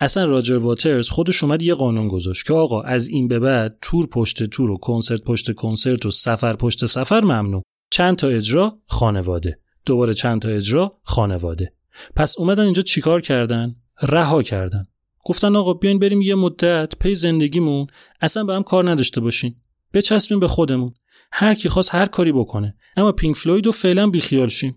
اصلا 0.00 0.24
راجر 0.24 0.56
واترز 0.56 1.08
خودش 1.08 1.44
اومد 1.44 1.62
یه 1.62 1.74
قانون 1.74 2.08
گذاشت 2.08 2.46
که 2.46 2.52
آقا 2.52 2.82
از 2.82 3.08
این 3.08 3.28
به 3.28 3.38
بعد 3.38 3.78
تور 3.82 4.06
پشت 4.06 4.42
تور 4.42 4.70
و 4.70 4.76
کنسرت 4.76 5.22
پشت 5.22 5.54
کنسرت 5.54 6.06
و 6.06 6.10
سفر 6.10 6.56
پشت 6.56 6.86
سفر 6.86 7.20
ممنوع. 7.20 7.62
چند 7.90 8.16
تا 8.16 8.28
اجرا؟ 8.28 8.78
خانواده. 8.86 9.58
دوباره 9.86 10.14
چند 10.14 10.42
تا 10.42 10.48
اجرا؟ 10.48 10.98
خانواده. 11.02 11.72
پس 12.16 12.38
اومدن 12.38 12.64
اینجا 12.64 12.82
چیکار 12.82 13.20
کردن؟ 13.20 13.76
رها 14.02 14.42
کردن. 14.42 14.86
گفتن 15.24 15.56
آقا 15.56 15.72
بیاین 15.72 15.98
بریم 15.98 16.22
یه 16.22 16.34
مدت 16.34 16.96
پی 17.00 17.14
زندگیمون 17.14 17.86
اصلا 18.20 18.44
به 18.44 18.54
هم 18.54 18.62
کار 18.62 18.90
نداشته 18.90 19.20
باشین. 19.20 19.54
بچسبیم 19.94 20.40
به 20.40 20.48
خودمون. 20.48 20.94
هر 21.32 21.54
کی 21.54 21.68
خواست 21.68 21.94
هر 21.94 22.06
کاری 22.06 22.32
بکنه. 22.32 22.76
اما 22.96 23.12
پینک 23.12 23.36
فلوید 23.36 23.66
رو 23.66 23.72
فعلا 23.72 24.10
بیخیال 24.10 24.48
شیم 24.48 24.76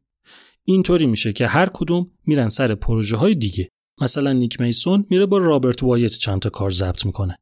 اینطوری 0.64 1.06
میشه 1.06 1.34
که 1.34 1.48
هر 1.48 1.70
کدوم 1.74 2.08
میرن 2.26 2.50
سر 2.50 2.76
پروژه 2.76 3.18
های 3.18 3.36
دیگه. 3.36 3.70
مثلا 4.02 4.34
نیک 4.34 4.62
میسون 4.62 5.06
میره 5.10 5.26
با 5.26 5.38
رابرت 5.38 5.84
وایت 5.84 6.12
چند 6.12 6.40
تا 6.40 6.50
کار 6.50 6.72
ضبط 6.72 7.06
می‌کنه. 7.06 7.38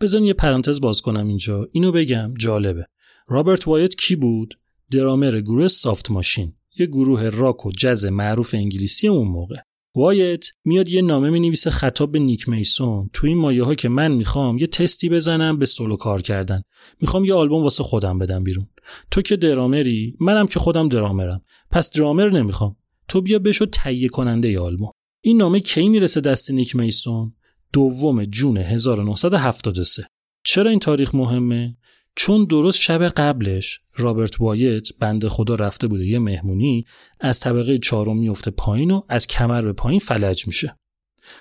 بزن 0.00 0.22
یه 0.22 0.32
پرانتز 0.32 0.80
باز 0.80 1.02
کنم 1.02 1.28
اینجا. 1.28 1.68
اینو 1.72 1.92
بگم. 1.92 2.34
جالبه. 2.38 2.86
رابرت 3.28 3.68
وایت 3.68 3.94
کی 3.94 4.16
بود؟ 4.16 4.58
درامر 4.90 5.40
گروه 5.40 5.68
سافت 5.68 6.10
ماشین. 6.10 6.52
یه 6.78 6.86
گروه 6.86 7.28
راک 7.28 7.66
و 7.66 7.70
جز 7.70 8.04
معروف 8.04 8.54
انگلیسی 8.54 9.08
اون 9.08 9.28
موقع. 9.28 9.56
وایت 9.96 10.44
میاد 10.64 10.88
یه 10.88 11.02
نامه 11.02 11.30
می 11.30 11.40
نویسه 11.40 11.70
خطاب 11.70 12.12
به 12.12 12.18
نیک 12.18 12.48
میسون. 12.48 13.10
تو 13.12 13.26
این 13.26 13.38
مایه 13.38 13.64
ها 13.64 13.74
که 13.74 13.88
من 13.88 14.12
می‌خوام 14.12 14.58
یه 14.58 14.66
تستی 14.66 15.08
بزنم 15.08 15.58
به 15.58 15.66
سولو 15.66 15.96
کار 15.96 16.22
کردن. 16.22 16.62
می‌خوام 17.00 17.24
یه 17.24 17.34
آلبوم 17.34 17.62
واسه 17.62 17.82
خودم 17.82 18.18
بدم 18.18 18.44
بیرون. 18.44 18.68
تو 19.10 19.22
که 19.22 19.36
درامری 19.36 20.16
منم 20.20 20.46
که 20.46 20.60
خودم 20.60 20.88
درامرم. 20.88 21.42
پس 21.70 21.90
درامر 21.90 22.28
نمی‌خوام. 22.30 22.76
تو 23.08 23.20
بیا 23.20 23.38
بشو 23.38 23.66
تهیه 23.66 24.08
کننده 24.08 24.50
ی 24.50 24.56
آلبوم. 24.56 24.90
این 25.26 25.36
نامه 25.36 25.60
کی 25.60 25.88
می‌رسه 25.88 26.20
دست 26.20 26.50
نیک 26.50 26.76
میسون؟ 26.76 27.32
دوم 27.72 28.24
جون 28.24 28.56
1973 28.56 30.06
چرا 30.44 30.70
این 30.70 30.78
تاریخ 30.78 31.14
مهمه؟ 31.14 31.76
چون 32.16 32.44
درست 32.44 32.80
شب 32.80 33.02
قبلش 33.08 33.80
رابرت 33.96 34.40
وایت 34.40 34.88
بنده 34.98 35.28
خدا 35.28 35.54
رفته 35.54 35.86
بوده 35.86 36.06
یه 36.06 36.18
مهمونی 36.18 36.84
از 37.20 37.40
طبقه 37.40 37.78
چهارم 37.78 38.16
میفته 38.16 38.50
پایین 38.50 38.90
و 38.90 39.02
از 39.08 39.26
کمر 39.26 39.62
به 39.62 39.72
پایین 39.72 40.00
فلج 40.00 40.46
میشه. 40.46 40.76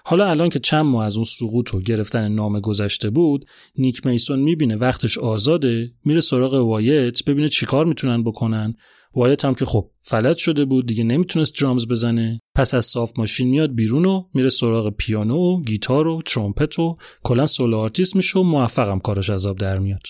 حالا 0.06 0.30
الان 0.30 0.50
که 0.50 0.60
چند 0.60 0.86
ماه 0.86 1.06
از 1.06 1.16
اون 1.16 1.26
سقوط 1.26 1.74
و 1.74 1.82
گرفتن 1.82 2.28
نامه 2.28 2.60
گذشته 2.60 3.10
بود 3.10 3.46
نیک 3.78 4.06
میسون 4.06 4.40
می‌بینه 4.40 4.76
وقتش 4.76 5.18
آزاده 5.18 5.94
میره 6.06 6.22
سراغ 6.22 6.54
وایت 6.54 7.24
ببینه 7.24 7.50
چیکار 7.50 7.86
می‌تونن 7.86 8.24
بکنن. 8.24 8.76
وایت 9.16 9.46
هم 9.46 9.56
که 9.56 9.66
خب 9.66 9.90
فلج 10.02 10.38
شده 10.38 10.66
بود 10.66 10.86
دیگه 10.86 11.04
نمی‌تونست 11.04 11.62
drums 11.62 11.88
بزنه. 11.88 12.40
پس 12.56 12.74
از 12.74 12.86
سافت 12.86 13.12
ماشین 13.18 13.50
میاد 13.50 13.76
بیرون 13.76 14.06
و 14.06 14.24
میره 14.34 14.50
سراغ 14.50 14.90
پیانو 14.90 15.38
و 15.38 15.62
گیتار 15.62 16.08
و 16.08 16.22
ترومپت 16.26 16.80
و 16.80 16.98
کلا 17.24 17.46
solo 17.46 17.78
artist 17.78 18.16
میشه 18.16 18.40
و 18.40 18.44
موفقم 18.44 19.00
کارش 19.00 19.30
از 19.30 19.39
آب 19.39 19.58
در 19.58 19.80
میاد. 19.80 20.04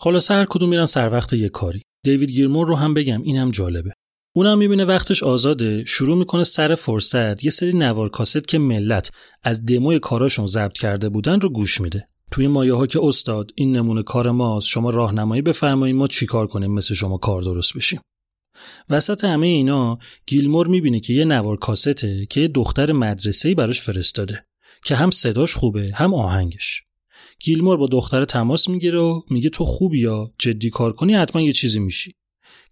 خلاصه 0.00 0.34
هر 0.34 0.44
کدوم 0.44 0.68
میرن 0.68 0.86
سر 0.86 1.12
وقت 1.12 1.32
یه 1.32 1.48
کاری. 1.48 1.82
دیوید 2.04 2.30
گیلمور 2.30 2.66
رو 2.66 2.74
هم 2.74 2.94
بگم 2.94 3.22
اینم 3.22 3.50
جالبه. 3.50 3.92
اونم 4.36 4.58
می‌بینه 4.58 4.84
وقتش 4.84 5.22
آزاده 5.22 5.84
شروع 5.84 6.18
می‌کنه 6.18 6.44
سر 6.44 6.74
فرصت. 6.74 7.44
یه 7.44 7.50
سری 7.50 7.72
نوار 7.72 8.08
کاست 8.08 8.48
که 8.48 8.58
ملت 8.58 9.10
از 9.42 9.66
دموی 9.66 9.98
کاراشون 9.98 10.46
ضبط 10.46 10.72
کرده 10.72 11.08
بودن 11.08 11.40
رو 11.40 11.48
گوش 11.48 11.80
میده. 11.80 12.08
توی 12.30 12.46
مایه 12.46 12.74
ها 12.74 12.86
که 12.86 13.00
استاد 13.02 13.50
این 13.54 13.76
نمونه 13.76 14.02
کار 14.02 14.30
ماست 14.30 14.66
شما 14.66 14.90
راهنمایی 14.90 15.42
بفرمایید 15.42 15.96
ما 15.96 16.06
چیکار 16.06 16.46
کنیم 16.46 16.70
مثل 16.70 16.94
شما 16.94 17.16
کار 17.16 17.42
درست 17.42 17.76
بشیم. 17.76 18.00
وسط 18.88 19.24
همه 19.24 19.46
اینا 19.46 19.98
گیلمور 20.26 20.66
می‌بینه 20.66 21.00
که 21.00 21.12
یه 21.12 21.24
نوار 21.24 21.56
کاسته 21.56 22.26
که 22.30 22.40
یه 22.40 22.48
دختر 22.48 22.92
مدرسه‌ای 22.92 23.54
براش 23.54 23.80
فرستاده 23.80 24.44
که 24.84 24.96
هم 24.96 25.10
صداش 25.10 25.54
خوبه 25.54 25.90
هم 25.94 26.14
آهنگش. 26.14 26.82
گیلمور 27.44 27.76
با 27.76 27.86
دختر 27.86 28.24
تماس 28.24 28.68
می‌گیره 28.68 28.98
و 28.98 29.20
میگه 29.30 29.50
تو 29.50 29.64
خوبیا 29.64 30.32
جدی 30.38 30.70
کار 30.70 30.92
کنی 30.92 31.14
حتما 31.14 31.42
یه 31.42 31.52
چیزی 31.52 31.80
میشی. 31.80 32.14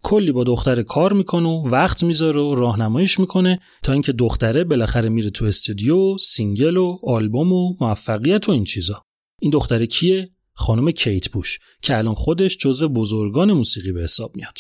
کلی 0.03 0.33
با 0.33 0.45
دختر 0.45 0.83
کار 0.83 1.13
می‌کنه 1.13 1.49
و 1.49 1.69
وقت 1.69 2.03
می‌ذاره 2.03 2.41
و 2.41 2.55
راهنماییش 2.55 3.21
می‌کنه 3.21 3.61
تا 3.83 3.93
اینکه 3.93 4.13
دختره 4.13 4.65
بالاخره 4.65 5.09
میره 5.09 5.31
تو 5.31 5.45
استودیو 5.45 6.19
single 6.19 6.77
و 6.77 6.99
آلبوم 7.03 7.53
و 7.53 7.75
موفقیت 7.81 8.49
و 8.49 8.53
این 8.53 8.65
چیزا. 8.65 9.03
این 9.41 9.51
دختره 9.51 9.87
کیه؟ 9.87 10.31
خانم 10.53 10.91
کیت 10.91 11.29
بوش 11.29 11.59
که 11.83 11.99
الان 11.99 12.15
خودش 12.15 12.57
جزو 12.57 12.89
بزرگان 12.89 13.53
موسیقی 13.53 13.93
به 13.93 14.03
حساب 14.03 14.37
میاد. 14.37 14.59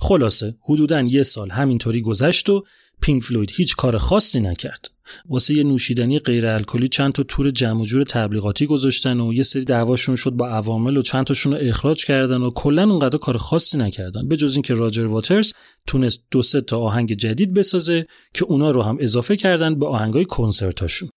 خلاصه 0.00 0.56
حدودا 0.62 1.00
یه 1.00 1.22
سال 1.22 1.50
همینطوری 1.50 2.00
گذشت 2.00 2.48
و 2.48 2.64
پینک 3.00 3.22
فلوید 3.22 3.50
هیچ 3.54 3.76
کار 3.76 3.98
خاصی 3.98 4.40
نکرد. 4.40 4.90
واسه 5.28 5.54
یه 5.54 5.62
نوشیدنی 5.62 6.18
غیر 6.18 6.46
الکلی 6.46 6.88
چند 6.88 7.12
تا 7.12 7.22
تور 7.22 7.50
جمع 7.50 7.84
جور 7.84 8.04
تبلیغاتی 8.04 8.66
گذاشتن 8.66 9.20
و 9.20 9.32
یه 9.32 9.42
سری 9.42 9.64
دعواشون 9.64 10.16
شد 10.16 10.30
با 10.30 10.48
عوامل 10.48 10.96
و 10.96 11.02
چند 11.02 11.26
تاشون 11.26 11.52
رو 11.52 11.58
اخراج 11.62 12.04
کردن 12.04 12.42
و 12.42 12.50
کلا 12.50 12.90
اونقدر 12.90 13.18
کار 13.18 13.36
خاصی 13.36 13.78
نکردن. 13.78 14.28
به 14.28 14.36
جز 14.36 14.52
اینکه 14.52 14.74
راجر 14.74 15.06
واترز 15.06 15.52
تونست 15.86 16.24
دو 16.30 16.42
سه 16.42 16.60
تا 16.60 16.78
آهنگ 16.78 17.12
جدید 17.12 17.54
بسازه 17.54 18.06
که 18.34 18.44
اونا 18.44 18.70
رو 18.70 18.82
هم 18.82 18.96
اضافه 19.00 19.36
کردن 19.36 19.78
به 19.78 19.86
آهنگای 19.86 20.24
کنسرتاشون. 20.24 21.08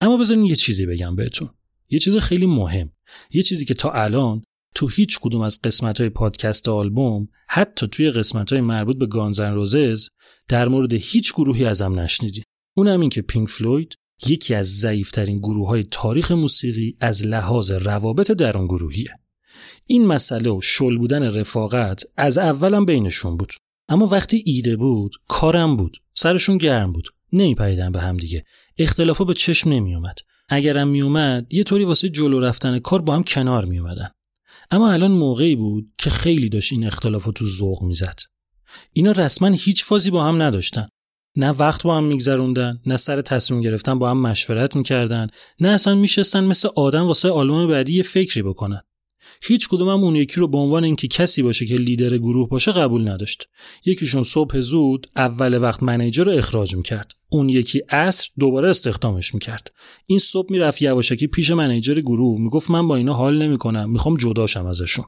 اما 0.00 0.16
بذارین 0.16 0.44
یه 0.44 0.54
چیزی 0.54 0.86
بگم 0.86 1.16
بهتون. 1.16 1.50
یه 1.88 1.98
چیز 1.98 2.16
خیلی 2.16 2.46
مهم. 2.46 2.92
یه 3.30 3.42
چیزی 3.42 3.64
که 3.64 3.74
تا 3.74 3.90
الان 3.90 4.42
تو 4.76 4.88
هیچ 4.88 5.18
کدوم 5.20 5.40
از 5.40 5.60
قسمت 5.62 6.00
های 6.00 6.10
پادکست 6.10 6.68
آلبوم 6.68 7.28
حتی 7.48 7.88
توی 7.88 8.10
قسمت 8.10 8.52
های 8.52 8.60
مربوط 8.60 8.98
به 8.98 9.06
گانزن 9.06 9.54
روزز 9.54 10.08
در 10.48 10.68
مورد 10.68 10.92
هیچ 10.92 11.32
گروهی 11.34 11.64
ازم 11.64 12.00
نشنیدی. 12.00 12.42
اونم 12.76 13.00
این 13.00 13.10
که 13.10 13.22
پینک 13.22 13.48
فلوید 13.48 13.94
یکی 14.26 14.54
از 14.54 14.66
ضعیفترین 14.66 15.38
گروه 15.38 15.68
های 15.68 15.84
تاریخ 15.90 16.32
موسیقی 16.32 16.96
از 17.00 17.26
لحاظ 17.26 17.70
روابط 17.70 18.30
درون 18.30 18.66
گروهیه. 18.66 19.18
این 19.86 20.06
مسئله 20.06 20.50
و 20.50 20.60
شل 20.60 20.98
بودن 20.98 21.22
رفاقت 21.22 22.02
از 22.16 22.38
اولم 22.38 22.84
بینشون 22.84 23.36
بود. 23.36 23.52
اما 23.88 24.06
وقتی 24.06 24.42
ایده 24.46 24.76
بود 24.76 25.12
کارم 25.28 25.76
بود 25.76 25.96
سرشون 26.14 26.58
گرم 26.58 26.92
بود 26.92 27.08
نمیپریدن 27.32 27.92
به 27.92 28.00
هم 28.00 28.16
دیگه. 28.16 28.44
اختلافا 28.78 29.24
به 29.24 29.34
چشم 29.34 29.70
نمیومد 29.70 30.16
اگرم 30.48 30.88
میومد 30.88 31.54
یه 31.54 31.64
طوری 31.64 31.84
واسه 31.84 32.08
جلو 32.08 32.40
رفتن 32.40 32.78
کار 32.78 33.02
با 33.02 33.14
هم 33.14 33.22
کنار 33.22 33.64
میومدن 33.64 34.08
اما 34.70 34.92
الان 34.92 35.10
موقعی 35.10 35.56
بود 35.56 35.92
که 35.98 36.10
خیلی 36.10 36.48
داشت 36.48 36.72
این 36.72 36.86
اختلافات 36.86 37.34
تو 37.34 37.44
ذوق 37.44 37.82
می‌زد. 37.82 38.18
اینا 38.92 39.12
رسما 39.12 39.48
هیچ 39.48 39.84
فازی 39.84 40.10
با 40.10 40.24
هم 40.24 40.42
نداشتن. 40.42 40.88
نه 41.36 41.50
وقت 41.50 41.82
با 41.82 41.96
هم 41.96 42.04
میگذروندن 42.04 42.80
نه 42.86 42.96
سر 42.96 43.22
تصمیم 43.22 43.60
گرفتن 43.60 43.98
با 43.98 44.10
هم 44.10 44.18
مشورت 44.18 44.76
می‌کردن 44.76 45.26
نه 45.60 45.68
اصلا 45.68 45.94
میشستن 45.94 46.44
مثل 46.44 46.68
آدم 46.76 47.06
واسه 47.06 47.30
آلبوم 47.30 47.68
بعدی 47.68 47.94
یه 47.94 48.02
فکری 48.02 48.42
بکنن. 48.42 48.80
هیچ 49.42 49.68
کدوم 49.68 49.88
هم 49.88 50.04
اون 50.04 50.16
یکی 50.16 50.40
رو 50.40 50.48
به 50.48 50.58
عنوان 50.58 50.84
اینکه 50.84 51.08
کسی 51.08 51.42
باشه 51.42 51.66
که 51.66 51.74
لیدر 51.74 52.18
گروه 52.18 52.48
باشه 52.48 52.72
قبول 52.72 53.08
نداشت. 53.08 53.48
یکیشون 53.84 54.22
صبح 54.22 54.60
زود 54.60 55.10
اول 55.16 55.62
وقت 55.62 55.82
منیجر 55.82 56.24
رو 56.24 56.32
اخراج 56.32 56.76
می‌کرد. 56.76 57.12
اون 57.28 57.48
یکی 57.48 57.78
عصر 57.88 58.28
دوباره 58.38 58.70
استخدامش 58.70 59.34
می‌کرد. 59.34 59.72
این 60.06 60.18
صبح 60.18 60.52
می‌رفت 60.52 60.82
یواشکی 60.82 61.26
پیش 61.26 61.50
منیجر 61.50 62.00
گروه 62.00 62.40
می‌گفت 62.40 62.70
من 62.70 62.88
با 62.88 62.96
اینا 62.96 63.14
حال 63.14 63.42
نمی‌کنم 63.42 63.90
می‌خوام 63.90 64.16
جداشم 64.16 64.66
ازشون. 64.66 65.04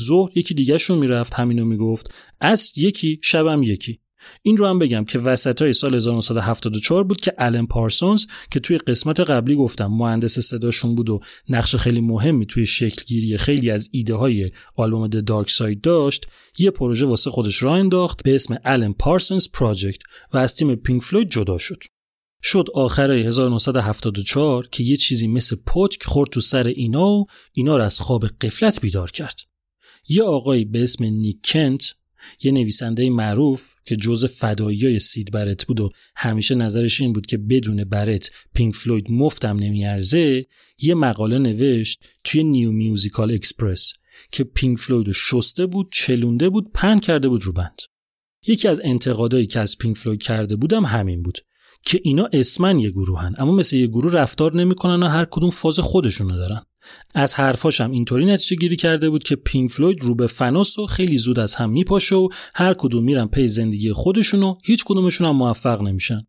ظهر 0.00 0.38
یکی 0.38 0.54
دیگهشون 0.54 0.98
می‌رفت 0.98 1.34
همینو 1.34 1.64
می‌گفت. 1.64 2.14
عصر 2.40 2.80
یکی 2.80 3.20
شبم 3.22 3.62
یکی. 3.62 4.00
این 4.42 4.56
رو 4.56 4.66
هم 4.66 4.78
بگم 4.78 5.04
که 5.04 5.18
وسط 5.18 5.62
های 5.62 5.72
سال 5.72 5.94
1974 5.94 7.04
بود 7.04 7.20
که 7.20 7.34
الن 7.38 7.66
پارسونز 7.66 8.26
که 8.50 8.60
توی 8.60 8.78
قسمت 8.78 9.20
قبلی 9.20 9.54
گفتم 9.54 9.86
مهندس 9.86 10.38
صداشون 10.38 10.94
بود 10.94 11.10
و 11.10 11.20
نقش 11.48 11.76
خیلی 11.76 12.00
مهمی 12.00 12.46
توی 12.46 12.66
شکلگیری 12.66 13.36
خیلی 13.36 13.70
از 13.70 13.88
ایده 13.92 14.14
های 14.14 14.50
آلبوم 14.76 15.06
د 15.06 15.24
دارک 15.24 15.50
ساید 15.50 15.80
داشت 15.80 16.26
یه 16.58 16.70
پروژه 16.70 17.06
واسه 17.06 17.30
خودش 17.30 17.62
راه 17.62 17.78
انداخت 17.78 18.22
به 18.22 18.34
اسم 18.34 18.56
الن 18.64 18.92
پارسونز 18.92 19.48
پراجکت 19.52 20.02
و 20.32 20.38
از 20.38 20.54
تیم 20.54 20.74
پینک 20.74 21.02
فلوید 21.02 21.30
جدا 21.30 21.58
شد. 21.58 21.82
شد 22.42 22.66
آخر 22.74 23.10
1974 23.10 24.68
که 24.72 24.82
یه 24.82 24.96
چیزی 24.96 25.26
مثل 25.26 25.56
پتک 25.56 26.02
خورد 26.02 26.30
تو 26.30 26.40
سر 26.40 26.66
اینا 26.66 27.08
و 27.08 27.26
اینا 27.52 27.76
رو 27.76 27.82
از 27.82 28.00
خواب 28.00 28.26
غفلت 28.26 28.80
بیدار 28.80 29.10
کرد. 29.10 29.40
یه 30.08 30.22
آقایی 30.22 30.64
به 30.64 30.82
اسم 30.82 31.04
نیک 31.04 31.38
کنت 31.44 31.94
یه 32.42 32.52
نویسنده 32.52 33.10
معروف 33.10 33.72
که 33.84 33.96
جز 33.96 34.24
فدایی 34.24 34.98
سید 34.98 35.32
برت 35.32 35.66
بود 35.66 35.80
و 35.80 35.90
همیشه 36.16 36.54
نظرش 36.54 37.00
این 37.00 37.12
بود 37.12 37.26
که 37.26 37.36
بدون 37.36 37.84
برت 37.84 38.30
پینک 38.54 38.74
فلوید 38.74 39.10
مفتم 39.10 39.58
نمیارزه 39.58 40.46
یه 40.78 40.94
مقاله 40.94 41.38
نوشت 41.38 42.04
توی 42.24 42.44
نیو 42.44 42.72
میوزیکال 42.72 43.32
اکسپرس 43.32 43.92
که 44.32 44.44
پینک 44.44 44.78
فلوید 44.78 45.06
رو 45.06 45.12
شسته 45.12 45.66
بود 45.66 45.88
چلونده 45.92 46.48
بود 46.48 46.70
پهن 46.74 46.98
کرده 46.98 47.28
بود 47.28 47.44
رو 47.44 47.52
بند. 47.52 47.78
یکی 48.46 48.68
از 48.68 48.80
انتقادایی 48.84 49.46
که 49.46 49.60
از 49.60 49.78
پینک 49.78 49.96
فلوید 49.96 50.22
کرده 50.22 50.56
بودم 50.56 50.84
همین 50.84 51.22
بود 51.22 51.38
که 51.82 52.00
اینا 52.04 52.28
اسماً 52.32 52.78
یه 52.78 52.90
گروهن 52.90 53.34
اما 53.38 53.52
مثل 53.52 53.76
یه 53.76 53.86
گروه 53.86 54.12
رفتار 54.12 54.56
نمی‌کنن 54.56 55.02
و 55.02 55.06
هر 55.06 55.24
کدوم 55.24 55.50
فاز 55.50 55.78
خودشونو 55.78 56.36
دارن. 56.36 56.62
از 57.14 57.34
حرفاشم 57.34 57.90
اینطوری 57.90 58.26
نتیجه 58.26 58.56
گیری 58.56 58.76
کرده 58.76 59.10
بود 59.10 59.24
که 59.24 59.36
پینک 59.36 59.70
فلوید 59.70 60.02
رو 60.02 60.14
به 60.14 60.26
فناس 60.26 60.78
و 60.78 60.86
خیلی 60.86 61.18
زود 61.18 61.38
از 61.38 61.54
هم 61.54 61.70
میپاشه 61.70 62.16
و 62.16 62.28
هر 62.54 62.74
کدوم 62.74 63.04
میرن 63.04 63.26
پی 63.26 63.48
زندگی 63.48 63.92
خودشونو 63.92 64.54
هیچ 64.64 64.84
کدومشون 64.86 65.26
هم 65.26 65.36
موفق 65.36 65.82
نمیشن. 65.82 66.26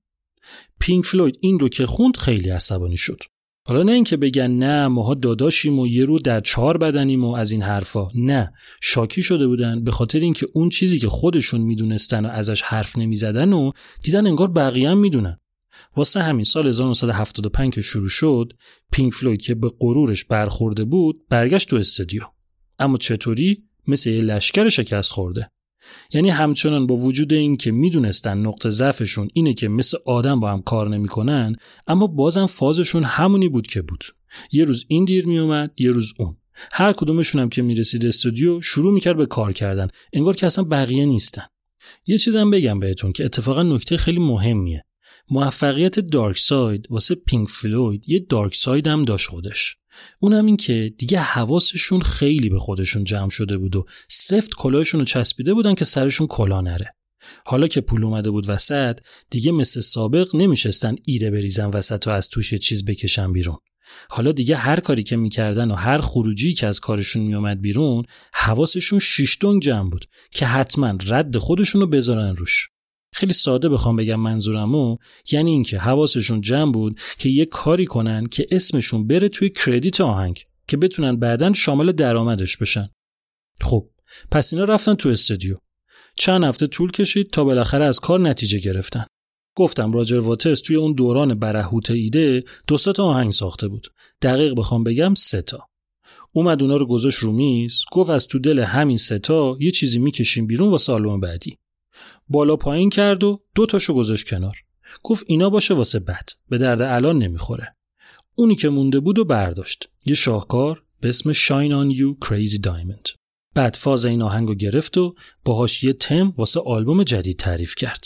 پینک 0.79 1.05
فلوید 1.05 1.37
این 1.41 1.59
رو 1.59 1.69
که 1.69 1.85
خوند 1.85 2.17
خیلی 2.17 2.49
عصبانی 2.49 2.97
شد. 2.97 3.19
حالا 3.67 3.83
نه 3.83 3.91
اینکه 3.91 4.17
بگن 4.17 4.51
نه 4.51 4.87
ماها 4.87 5.13
داداشیم 5.13 5.79
و 5.79 5.87
یه 5.87 6.05
روح 6.05 6.19
در 6.19 6.39
چهار 6.39 6.77
بدنیم 6.77 7.23
و 7.23 7.35
از 7.35 7.51
این 7.51 7.61
حرفا. 7.61 8.07
نه 8.15 8.53
شاکی 8.81 9.21
شده 9.21 9.47
بودن 9.47 9.83
به 9.83 9.91
خاطر 9.91 10.19
اینکه 10.19 10.47
اون 10.53 10.69
چیزی 10.69 10.99
که 10.99 11.09
خودشون 11.09 11.61
می‌دونستن 11.61 12.25
و 12.25 12.29
ازش 12.29 12.61
حرف 12.61 12.97
نمی‌زدن 12.97 13.53
و 13.53 13.71
دیدن 14.03 14.27
انگار 14.27 14.51
بقیه 14.51 14.89
هم 14.89 14.97
می‌دونن. 14.97 15.39
واسه 15.95 16.21
همین 16.21 16.43
سال 16.43 16.67
1975 16.67 17.73
که 17.73 17.81
شروع 17.81 18.09
شد 18.09 18.53
پینک 18.91 19.13
فلوید 19.13 19.41
که 19.41 19.55
به 19.55 19.71
غرورش 19.79 20.25
برخورده 20.25 20.83
بود 20.83 21.27
برگشت 21.29 21.69
تو 21.69 21.75
استودیو. 21.75 22.23
اما 22.79 22.97
چطوری؟ 22.97 23.63
مثل 23.87 24.09
یه 24.09 24.21
لشکر 24.21 24.69
شکست 24.69 25.11
خورده. 25.11 25.49
یعنی 26.13 26.29
همچنان 26.29 26.87
با 26.87 26.95
وجود 26.95 27.33
این 27.33 27.57
که 27.57 27.71
می‌دونستن 27.71 28.37
نقطه 28.37 28.69
ضعفشون 28.69 29.29
اینه 29.33 29.53
که 29.53 29.67
مثل 29.67 29.97
آدم 30.05 30.39
با 30.39 30.51
هم 30.51 30.61
کار 30.61 30.89
نمی‌کنن 30.89 31.55
اما 31.87 32.07
بازم 32.07 32.45
فازشون 32.45 33.03
همونی 33.03 33.49
بود 33.49 33.67
که 33.67 33.81
بود. 33.81 34.03
یه 34.51 34.65
روز 34.65 34.85
این 34.87 35.05
دیر 35.05 35.25
میومد 35.25 35.71
یه 35.77 35.91
روز 35.91 36.13
اون. 36.19 36.37
هر 36.71 36.93
کدومشون 36.93 37.41
هم 37.41 37.49
که 37.49 37.61
می‌رسید 37.61 38.05
استودیو 38.05 38.61
شروع 38.61 38.93
می‌کرد 38.93 39.17
به 39.17 39.25
کار 39.25 39.53
کردن. 39.53 39.87
انگار 40.13 40.35
که 40.35 40.45
اصلا 40.45 40.63
بقیه 40.63 41.05
نیستن. 41.05 41.45
یه 42.05 42.17
چیزم 42.17 42.51
بگم 42.51 42.79
بهتون 42.79 43.11
که 43.11 43.25
اتفاقا 43.25 43.63
نکته 43.63 43.97
خیلی 43.97 44.19
مهمیه. 44.19 44.85
موفقیت 45.31 45.99
دارک 45.99 46.37
ساید 46.37 46.87
واسه 46.89 47.15
پینک 47.15 47.49
فلوید 47.49 48.09
یه 48.09 48.19
dark 48.19 48.55
side 48.55 48.87
هم 48.87 49.05
داشت 49.05 49.29
خودش. 49.29 49.75
اونم 50.19 50.45
این 50.45 50.57
که 50.57 50.93
دیگه 50.97 51.19
حواسشون 51.19 52.01
خیلی 52.01 52.49
به 52.49 52.59
خودشون 52.59 53.03
جمع 53.03 53.29
شده 53.29 53.57
بود 53.57 53.75
و 53.75 53.85
سفت 54.09 54.53
کلاهشون 54.53 54.99
رو 54.99 55.05
چسبیده 55.05 55.53
بودن 55.53 55.75
که 55.75 55.85
سرشون 55.85 56.27
کلاه 56.27 56.61
نره. 56.61 56.95
حالا 57.45 57.67
که 57.67 57.81
پول 57.81 58.03
اومده 58.03 58.31
بود 58.31 58.49
وسط 58.49 58.99
دیگه 59.29 59.51
مثل 59.51 59.79
سابق 59.79 60.35
نمیشستن 60.35 60.95
ایده 61.05 61.31
بریزن 61.31 61.65
وسط 61.65 62.07
و 62.07 62.09
از 62.09 62.29
توش 62.29 62.51
یه 62.51 62.57
چیز 62.57 62.85
بکشن 62.85 63.33
بیرون. 63.33 63.57
حالا 64.09 64.31
دیگه 64.31 64.55
هر 64.55 64.79
کاری 64.79 65.03
که 65.03 65.15
می‌کردن 65.15 65.71
و 65.71 65.75
هر 65.75 65.97
خروجی 65.97 66.53
که 66.53 66.67
از 66.67 66.79
کارشون 66.79 67.23
میومد 67.23 67.61
بیرون 67.61 68.03
حواسشون 68.33 68.99
شیشتونگ 68.99 69.61
جمع 69.61 69.89
بود 69.89 70.05
که 70.31 70.45
حتما 70.45 70.97
رد 71.07 71.37
خودشون 71.37 71.81
رو 71.81 71.87
بذارن 71.87 72.35
روش. 72.35 72.69
خیلی 73.13 73.33
ساده 73.33 73.69
بخوام 73.69 73.95
بگم 73.95 74.19
منظورمو 74.19 74.97
یعنی 75.31 75.51
اینکه 75.51 75.79
حواسشون 75.79 76.41
جمع 76.41 76.71
بود 76.71 76.99
که 77.17 77.29
یه 77.29 77.45
کاری 77.45 77.85
کنن 77.85 78.25
که 78.25 78.47
اسمشون 78.51 79.07
بره 79.07 79.29
توی 79.29 79.49
کردیت 79.49 80.01
آهنگ 80.01 80.43
که 80.67 80.77
بتونن 80.77 81.15
بعدا 81.15 81.53
شامل 81.53 81.91
درآمدش 81.91 82.57
بشن. 82.57 82.89
خب 83.61 83.89
پس 84.31 84.53
اینا 84.53 84.65
رفتن 84.65 84.95
تو 84.95 85.09
استودیو. 85.09 85.57
چند 86.15 86.43
هفته 86.43 86.67
طول 86.67 86.91
کشید 86.91 87.29
تا 87.29 87.43
بالاخره 87.43 87.85
از 87.85 87.99
کار 87.99 88.19
نتیجه 88.19 88.59
گرفتن. 88.59 89.05
گفتم 89.55 89.91
راجر 89.91 90.19
واترز 90.19 90.61
توی 90.61 90.75
اون 90.75 90.93
دوران 90.93 91.39
برهوت 91.39 91.91
ایده 91.91 92.43
دو 92.67 92.77
تا 92.77 93.03
آهنگ 93.03 93.31
ساخته 93.31 93.67
بود. 93.67 93.87
دقیق 94.21 94.53
بخوام 94.57 94.83
بگم 94.83 95.13
سه 95.13 95.41
تا. 95.41 95.67
اومد 96.31 96.61
اونا 96.61 96.75
رو 96.75 96.85
گذاشت 96.85 97.19
رو 97.19 97.31
میز 97.31 97.79
گفت 97.91 98.09
از 98.09 98.27
تو 98.27 98.39
دل 98.39 98.59
همین 98.59 98.97
سه 98.97 99.19
تا 99.19 99.57
یه 99.59 99.71
چیزی 99.71 99.99
می‌کشیم 99.99 100.47
بیرون 100.47 100.69
واسه 100.69 100.93
آلبوم 100.93 101.19
بعدی. 101.19 101.57
بالا 102.27 102.55
پایین 102.55 102.89
کرد 102.89 103.23
و 103.23 103.43
دو 103.55 103.65
تاشو 103.65 103.93
گذاشت 103.93 104.29
کنار. 104.29 104.57
گفت 105.03 105.25
اینا 105.27 105.49
باشه 105.49 105.73
واسه 105.73 105.99
بد 105.99 106.29
به 106.49 106.57
درد 106.57 106.81
الان 106.81 107.17
نمی‌خوره. 107.17 107.75
اونی 108.35 108.55
که 108.55 108.69
مونده 108.69 108.99
بود 108.99 109.19
و 109.19 109.25
برداشت. 109.25 109.89
یه 110.05 110.15
شاهکار 110.15 110.83
به 111.01 111.09
اسم 111.09 111.33
Shine 111.33 111.71
on 111.71 111.97
You 111.97 112.27
Crazy 112.27 112.59
Diamond. 112.67 113.15
بعد 113.55 113.75
فاز 113.75 114.05
این 114.05 114.21
آهنگو 114.21 114.55
گرفت 114.55 114.97
و 114.97 115.15
باهاش 115.43 115.83
یه 115.83 115.93
تم 115.93 116.33
واسه 116.37 116.59
آلبوم 116.65 117.03
جدید 117.03 117.39
تعریف 117.39 117.75
کرد. 117.75 118.05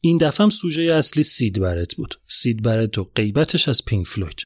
این 0.00 0.18
دفعه 0.18 0.44
هم 0.44 0.50
سوژه 0.50 0.82
اصلی 0.82 1.22
سید 1.22 1.60
برت 1.60 1.94
بود. 1.94 2.20
سید 2.26 2.62
برت 2.62 2.98
و 2.98 3.04
غیبتش 3.04 3.68
از 3.68 3.84
پینک 3.84 4.06
فلوید. 4.06 4.42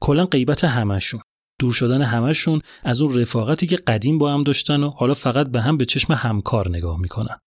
کلا 0.00 0.26
غیبت 0.26 0.64
همشون 0.64 1.20
دور 1.60 1.72
شدن 1.72 2.02
همشون 2.02 2.60
از 2.82 3.02
اون 3.02 3.20
رفاقتی 3.20 3.66
که 3.66 3.76
قدیم 3.76 4.18
با 4.18 4.34
هم 4.34 4.42
داشتن 4.42 4.82
و 4.82 4.90
حالا 4.90 5.14
فقط 5.14 5.46
به 5.46 5.60
هم 5.60 5.76
به 5.76 5.84
چشم 5.84 6.12
همکار 6.12 6.68
نگاه 6.70 7.00
می‌کنن. 7.00 7.38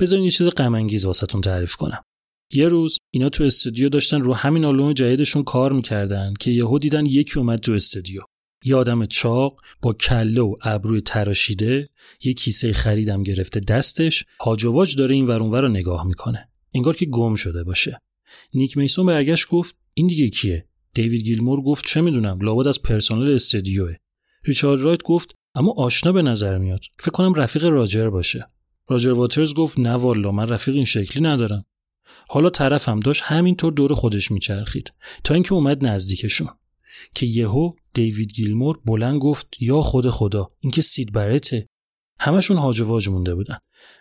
بذارین 0.00 0.24
یه 0.24 0.30
چیز 0.30 0.48
غم 0.48 0.74
انگیز 0.74 1.04
واسهتون 1.04 1.40
تعریف 1.40 1.76
کنم. 1.76 2.02
یه 2.52 2.68
روز 2.68 2.98
اینا 3.10 3.28
تو 3.28 3.44
استودیو 3.44 3.88
داشتن 3.88 4.20
رو 4.20 4.34
همین 4.34 4.64
آلبوم 4.64 4.92
جدیدشون 4.92 5.44
کار 5.44 5.72
می‌کردن 5.72 6.34
که 6.40 6.50
یهو 6.50 6.78
دیدن 6.78 7.06
یکی 7.06 7.38
اومد 7.38 7.58
تو 7.58 7.72
استودیو. 7.72 8.20
یه 8.64 8.76
آدم 8.76 9.06
چاق 9.06 9.60
با 9.82 9.92
کله 9.92 10.40
و 10.40 10.56
ابروی 10.62 11.00
تراشیده 11.00 11.88
یه 12.24 12.34
کیسه 12.34 12.72
خریدم 12.72 13.22
گرفته 13.22 13.60
دستش 13.60 14.24
هاجواج 14.40 14.96
داره 14.96 15.14
این 15.14 15.26
ور 15.26 15.60
رو 15.60 15.68
نگاه 15.68 16.06
می‌کنه. 16.06 16.48
انگار 16.74 16.96
که 16.96 17.06
گم 17.06 17.34
شده 17.34 17.64
باشه. 17.64 18.00
نیک 18.54 18.76
میسون 18.76 19.06
برگشت 19.06 19.48
گفت 19.48 19.76
این 19.94 20.06
دیگه 20.06 20.28
کیه؟ 20.28 20.68
دیوید 20.94 21.22
گیلمور 21.22 21.60
گفت 21.60 21.86
چه 21.86 22.00
می‌دونم 22.00 22.40
لابد 22.40 22.66
از 22.68 22.82
پرسنل 22.82 23.34
استودیوه. 23.34 23.94
ریچارد 24.44 24.80
رایت 24.80 25.02
گفت 25.02 25.34
اما 25.54 25.74
آشنا 25.76 26.12
به 26.12 26.22
نظر 26.22 26.58
میاد. 26.58 26.80
فکر 26.98 27.10
کنم 27.10 27.34
رفیق 27.34 27.64
راجر 27.64 28.10
باشه. 28.10 28.46
راجر 28.88 29.10
واترز 29.10 29.54
گفت 29.54 29.78
نه 29.78 29.92
والا 29.92 30.32
من 30.32 30.48
رفیق 30.48 30.74
این 30.74 30.84
شکلی 30.84 31.22
ندارم. 31.22 31.64
حالا 32.28 32.50
طرفم 32.50 33.00
داشت 33.00 33.22
همینطور 33.22 33.72
دور 33.72 33.94
خودش 33.94 34.30
میچرخید 34.30 34.92
تا 35.24 35.34
اینکه 35.34 35.52
اومد 35.52 35.86
نزدیکشون. 35.86 36.48
که 37.14 37.26
یهو 37.26 37.72
دیوید 37.94 38.32
گیلمور 38.32 38.80
بلند 38.84 39.20
گفت 39.20 39.48
یا 39.60 39.80
خود 39.80 40.10
خدا 40.10 40.50
این 40.60 40.72
که 40.72 40.82
سید 40.82 41.12
برته. 41.12 41.68
همشون 42.20 42.56
هاج 42.56 42.80
واج 42.80 43.08
مونده 43.08 43.34
بودن. 43.34 43.58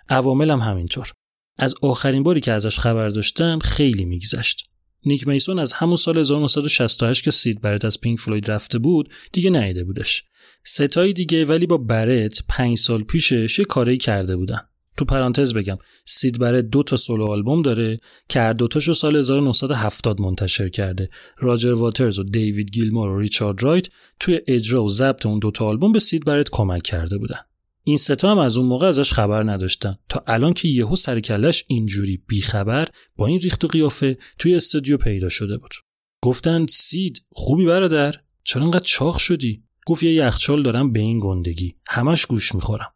عوامل 0.09 0.51
هم 0.51 0.59
همینطور. 0.59 1.11
از 1.57 1.75
آخرین 1.81 2.23
باری 2.23 2.41
که 2.41 2.51
ازش 2.51 2.79
خبر 2.79 3.09
داشتن 3.09 3.59
خیلی 3.59 4.05
میگذشت. 4.05 4.63
نیک 5.05 5.27
میسون 5.27 5.59
از 5.59 5.73
همون 5.73 5.95
سال 5.95 6.17
1968 6.17 7.23
که 7.23 7.31
سید 7.31 7.61
برت 7.61 7.85
از 7.85 8.01
پینک 8.01 8.19
فلوید 8.19 8.51
رفته 8.51 8.79
بود 8.79 9.09
دیگه 9.31 9.49
نیده 9.49 9.83
بودش. 9.83 10.23
ستایی 10.63 11.13
دیگه 11.13 11.45
ولی 11.45 11.65
با 11.65 11.77
برت 11.77 12.39
پنج 12.49 12.77
سال 12.77 13.03
پیشش 13.03 13.59
یه 13.59 13.65
کاری 13.65 13.97
کرده 13.97 14.35
بودن. 14.37 14.59
تو 14.97 15.05
پرانتز 15.05 15.53
بگم 15.53 15.77
سید 16.05 16.39
برت 16.39 16.65
دو 16.65 16.83
تا 16.83 16.97
سولو 16.97 17.25
آلبوم 17.25 17.61
داره 17.61 17.99
که 18.29 18.39
هر 18.39 18.53
دوتاشو 18.53 18.93
سال 18.93 19.15
1970 19.15 20.21
منتشر 20.21 20.69
کرده. 20.69 21.09
راجر 21.37 21.73
واترز 21.73 22.19
و 22.19 22.23
دیوید 22.23 22.71
گیلمور 22.71 23.09
و 23.09 23.19
ریچارد 23.19 23.63
رایت 23.63 23.87
توی 24.19 24.39
اجرا 24.47 24.83
و 24.83 24.89
ضبط 24.89 25.25
اون 25.25 25.39
دوتا 25.39 25.65
آلبوم 25.65 25.91
به 25.91 25.99
سید 25.99 26.25
برت 26.25 26.49
کمک 26.49 26.83
کرده 26.83 27.17
بودن. 27.17 27.39
این 27.83 27.97
ستا 27.97 28.31
هم 28.31 28.37
از 28.37 28.57
اون 28.57 28.67
موقع 28.67 28.87
ازش 28.87 29.13
خبر 29.13 29.43
نداشتن. 29.43 29.93
تا 30.09 30.23
الان 30.27 30.53
که 30.53 30.67
یهو 30.67 30.95
سرکلش 30.95 31.63
اینجوری 31.67 32.23
بیخبر 32.27 32.87
با 33.15 33.27
این 33.27 33.39
ریخت 33.39 33.65
و 33.65 33.67
قیافه 33.67 34.17
توی 34.39 34.55
استودیو 34.55 34.97
پیدا 34.97 35.29
شده 35.29 35.57
بود. 35.57 35.73
گفتند 36.21 36.67
سید 36.67 37.21
خوبی 37.31 37.65
برادر؟ 37.65 38.15
چرا 38.43 38.63
انقدر 38.63 38.83
چاق 38.83 39.17
شدی؟ 39.17 39.63
گفت 39.85 40.03
یه 40.03 40.13
یخچال 40.13 40.63
دارم 40.63 40.91
به 40.91 40.99
این 40.99 41.19
گندگی. 41.19 41.75
همش 41.87 42.25
گوش 42.25 42.55
می‌خورم. 42.55 42.93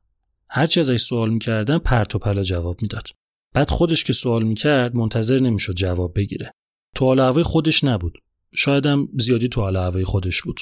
هرچی 0.53 0.79
ازش 0.79 1.01
سوال 1.01 1.29
می‌کردن 1.29 1.77
پرت 1.77 2.15
و 2.15 2.19
پلا 2.19 2.43
جواب 2.43 2.81
می‌داد. 2.81 3.07
بعد 3.53 3.69
خودش 3.69 4.03
که 4.03 4.13
سوال 4.13 4.43
می‌کرد 4.43 4.97
منتظر 4.97 5.39
نمی‌شد 5.39 5.73
جواب 5.73 6.13
بگیره. 6.15 6.53
تو 6.95 7.05
حال 7.05 7.43
خودش 7.43 7.83
نبود. 7.83 8.17
شایدم 8.55 9.07
زیادی 9.19 9.47
تو 9.47 9.61
حال 9.61 10.03
خودش 10.03 10.41
بود. 10.41 10.59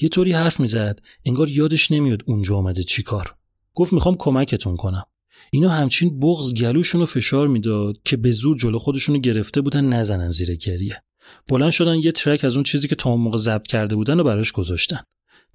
یه 0.00 0.08
طوری 0.08 0.32
حرف 0.32 0.60
می‌زد 0.60 1.00
انگار 1.24 1.50
یادش 1.50 1.90
نمیاد 1.90 2.22
اونجا 2.26 2.56
آمده 2.56 2.82
چیکار 2.82 3.34
گفت 3.74 3.92
می‌خوام 3.92 4.16
کمکتون 4.18 4.76
کنم. 4.76 5.04
اینا 5.50 5.68
همچین 5.68 6.20
بغز 6.20 6.54
گلوشون 6.54 7.00
رو 7.00 7.06
فشار 7.06 7.48
می‌داد 7.48 7.96
که 8.04 8.16
به 8.16 8.30
زور 8.30 8.58
جلو 8.58 8.78
خودشونو 8.78 9.18
گرفته 9.18 9.60
بودن 9.60 9.84
نزنن 9.84 10.30
زیر 10.30 10.54
گریه. 10.54 11.02
بلند 11.48 11.70
شدن 11.70 11.94
یه 11.94 12.12
ترک 12.12 12.44
از 12.44 12.54
اون 12.54 12.62
چیزی 12.62 12.88
که 12.88 12.94
تا 12.94 13.16
موقع 13.16 13.38
ضبط 13.38 13.66
کرده 13.66 13.96
بودن 13.96 14.20
و 14.20 14.24
براش 14.24 14.52
گذاشتن. 14.52 15.00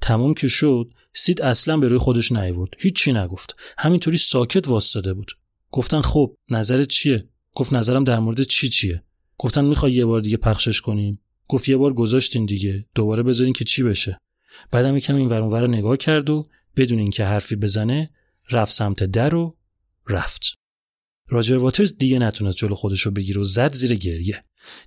تمام 0.02 0.34
که 0.34 0.48
شد 0.48 0.90
سید 1.18 1.42
اصلا 1.42 1.78
به 1.78 1.88
روی 1.88 1.98
خودش 1.98 2.32
نیورد 2.32 2.70
هیچی 2.80 3.14
نگفت. 3.14 3.56
همینطوری 3.78 4.18
ساکت 4.18 4.68
واسطاده 4.68 5.14
بود. 5.14 5.38
گفتن 5.72 6.02
خب 6.02 6.36
نظرت 6.50 6.88
چیه؟ 6.88 7.30
گفت 7.56 7.74
نظرم 7.74 8.04
در 8.04 8.20
مورد 8.20 8.44
چی 8.44 8.70
چیه؟ 8.70 9.04
گفتن 9.38 9.66
می‌خوای 9.66 9.94
یه 9.94 10.06
بار 10.06 10.22
دیگه 10.22 10.38
پخشش 10.38 10.82
کنیم؟ 10.82 11.20
گفت 11.48 11.70
یه 11.70 11.78
بار 11.78 11.94
گذاشتین 11.94 12.46
دیگه. 12.46 12.86
دوباره 12.96 13.24
بذارین 13.24 13.54
که 13.54 13.64
چی 13.64 13.84
بشه. 13.84 14.20
بعدم 14.72 14.98
یکم 14.98 15.16
این 15.16 15.30
ور 15.30 15.68
نگاه 15.68 15.98
کرد 15.98 16.30
و 16.30 16.48
بدون 16.76 17.00
اینکه 17.00 17.26
حرفی 17.26 17.56
بزنه 17.56 18.10
رفت 18.52 18.74
سمت 18.74 19.04
در 19.04 19.36
و 19.36 19.58
رفت. 20.10 20.42
راجر 21.28 21.58
واترز 21.58 21.98
دیگه 21.98 22.20
نتونست 22.20 22.58
جلو 22.58 22.76
خودش 22.76 23.02
رو 23.02 23.12
بگیره 23.12 23.42
و 23.42 23.44
زد 23.44 23.74
زیر 23.74 23.96
گریه. 23.96 24.44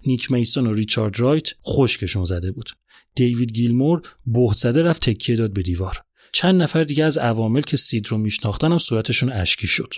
نیک 0.07 0.31
میسون 0.31 0.67
و 0.67 0.73
ریچارد 0.73 1.21
رایت 1.21 1.49
خشکشون 1.65 2.25
زده 2.25 2.53
بود. 2.53 2.71
دیوید 3.15 3.53
گیلمور 3.53 4.03
بهت 4.27 4.57
زده 4.57 4.83
رفت 4.83 5.11
تکیه 5.11 5.37
داد 5.37 5.53
به 5.53 5.63
دیوار. 5.63 6.08
چند 6.33 6.63
نفر 6.63 6.85
دیگه 6.85 7.05
از 7.05 7.19
عوامل 7.19 7.61
که 7.61 7.77
سید 7.77 8.09
رو 8.09 8.19
میشناختن 8.19 8.73
هم 8.73 8.79
صورتشون 8.79 9.33
اشکی 9.33 9.67
شد. 9.67 9.95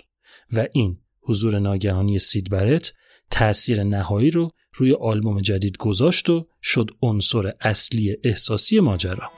و 0.53 0.65
این 0.73 0.97
حضور 1.21 1.59
ناگهانی 1.59 2.19
سید 2.19 2.49
برت 2.49 2.93
تأثیر 3.31 3.83
نهایی 3.83 4.31
رو 4.31 4.51
روی 4.75 4.93
آلبوم 4.93 5.41
جدید 5.41 5.77
گذاشت 5.77 6.29
و 6.29 6.47
شد 6.63 6.89
عنصر 7.01 7.53
اصلی 7.61 8.17
احساسی 8.23 8.79
ماجرا. 8.79 9.31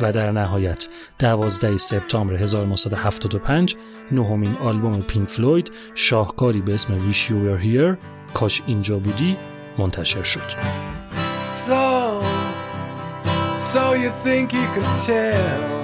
و 0.00 0.12
در 0.12 0.32
نهایت 0.32 0.88
12 1.18 1.76
سپتامبر 1.76 2.34
1975 2.34 3.76
نهمین 4.12 4.54
آلبوم 4.54 5.02
پینک 5.02 5.28
فلوید 5.28 5.70
شاهکاری 5.94 6.60
به 6.60 6.74
اسم 6.74 7.12
Wish 7.12 7.28
You 7.28 7.32
Were 7.32 7.64
Here 7.64 7.98
کاش 8.34 8.62
اینجا 8.66 8.98
بودی 8.98 9.36
منتشر 9.78 10.22
شد. 10.22 10.40
So, 11.66 12.20
so 13.72 13.94
you 13.94 14.10
think 14.24 14.52
you 14.52 14.66
tell 15.06 15.83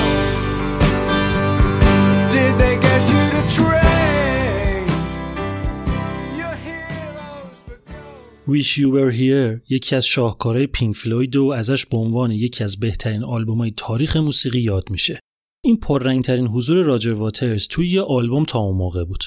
Wish 8.51 8.77
You 8.77 8.89
Were 8.95 9.13
Here 9.17 9.61
یکی 9.69 9.95
از 9.95 10.05
شاهکارهای 10.05 10.67
پینک 10.67 10.95
فلوید 10.95 11.35
و 11.35 11.47
ازش 11.47 11.85
به 11.85 11.97
عنوان 11.97 12.31
یکی 12.31 12.63
از 12.63 12.79
بهترین 12.79 13.23
آلبومهای 13.23 13.73
تاریخ 13.77 14.17
موسیقی 14.17 14.59
یاد 14.59 14.89
میشه. 14.89 15.19
این 15.63 15.77
پررنگترین 15.77 16.47
حضور 16.47 16.83
راجر 16.83 17.13
واترز 17.13 17.67
توی 17.67 17.89
یه 17.89 18.01
آلبوم 18.01 18.45
تا 18.45 18.59
اون 18.59 18.77
موقع 18.77 19.03
بود. 19.03 19.23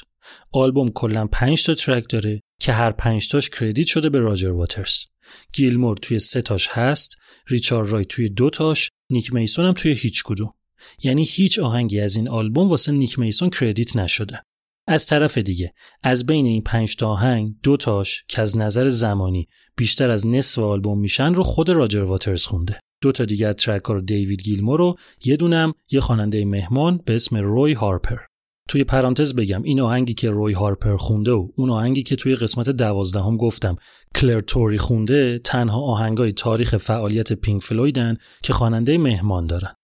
آلبوم 0.52 0.90
کلا 0.90 1.26
5 1.26 1.64
تا 1.64 1.74
track 1.74 2.04
داره 2.08 2.40
که 2.60 2.72
هر 2.72 2.92
5 2.92 3.28
تاش 3.28 3.50
credit 3.50 3.86
شده 3.86 4.08
به 4.08 4.18
راجر 4.18 4.50
واترز. 4.50 5.04
گیلمور 5.52 5.96
توی 5.96 6.18
سه 6.18 6.42
تاش 6.42 6.68
هست، 6.70 7.16
ریچارد 7.46 7.88
رایت 7.88 8.04
توی 8.04 8.28
دو 8.28 8.50
تاش، 8.50 8.90
نیک 9.10 9.34
میسون 9.34 9.64
هم 9.64 9.72
توی 9.72 9.92
هیچ 9.92 10.22
کدوم. 10.24 10.54
یعنی 11.02 11.24
هیچ 11.24 11.58
آهنگی 11.58 12.00
از 12.00 12.16
این 12.16 12.28
آلبوم 12.28 12.68
واسه 12.68 12.92
نیک 12.92 13.18
میسون 13.18 13.50
credit 13.50 13.96
نشده. 13.96 14.42
از 14.86 15.06
طرف 15.06 15.38
دیگه 15.38 15.74
از 16.02 16.26
بین 16.26 16.46
این 16.46 16.62
5 16.62 16.96
تا 16.96 17.08
آهنگ 17.08 17.54
دو 17.62 17.76
تاش 17.76 18.24
که 18.28 18.42
از 18.42 18.56
نظر 18.56 18.88
زمانی 18.88 19.48
بیشتر 19.76 20.10
از 20.10 20.26
نصف 20.26 20.58
آلبوم 20.58 20.98
میشن 20.98 21.34
رو 21.34 21.42
خود 21.42 21.68
راجر 21.68 22.02
واترز 22.02 22.46
خونده. 22.46 22.80
دو 23.02 23.12
تا 23.12 23.24
دیگه 23.24 23.52
track 23.52 23.84
ها 23.84 23.94
رو 23.94 24.00
دیوید 24.00 24.42
گیلمور 24.42 24.78
رو 24.78 24.96
یه 25.24 25.36
دونم 25.36 25.72
یه 25.90 26.00
خواننده 26.00 26.44
مهمان 26.44 27.00
به 27.04 27.16
اسم 27.16 27.36
روی 27.36 27.72
هارپر. 27.72 28.16
توی 28.68 28.84
پرانتز 28.84 29.34
بگم 29.34 29.62
این 29.62 29.80
آهنگی 29.80 30.14
که 30.14 30.30
روی 30.30 30.52
هارپر 30.52 30.96
خونده 30.96 31.32
و 31.32 31.48
اون 31.56 31.70
آهنگی 31.70 32.02
که 32.02 32.16
توی 32.16 32.36
قسمت 32.36 32.70
دوازدهم 32.70 33.36
گفتم 33.36 33.76
کلر 34.14 34.40
توری 34.40 34.78
خونده 34.78 35.38
تنها 35.38 35.80
آهنگای 35.80 36.32
تاریخ 36.32 36.76
فعالیت 36.76 37.32
پینک 37.32 37.62
فلویدن 37.62 38.16
که 38.42 38.52
خواننده 38.52 38.98
مهمان 38.98 39.46
دارن. 39.46 39.74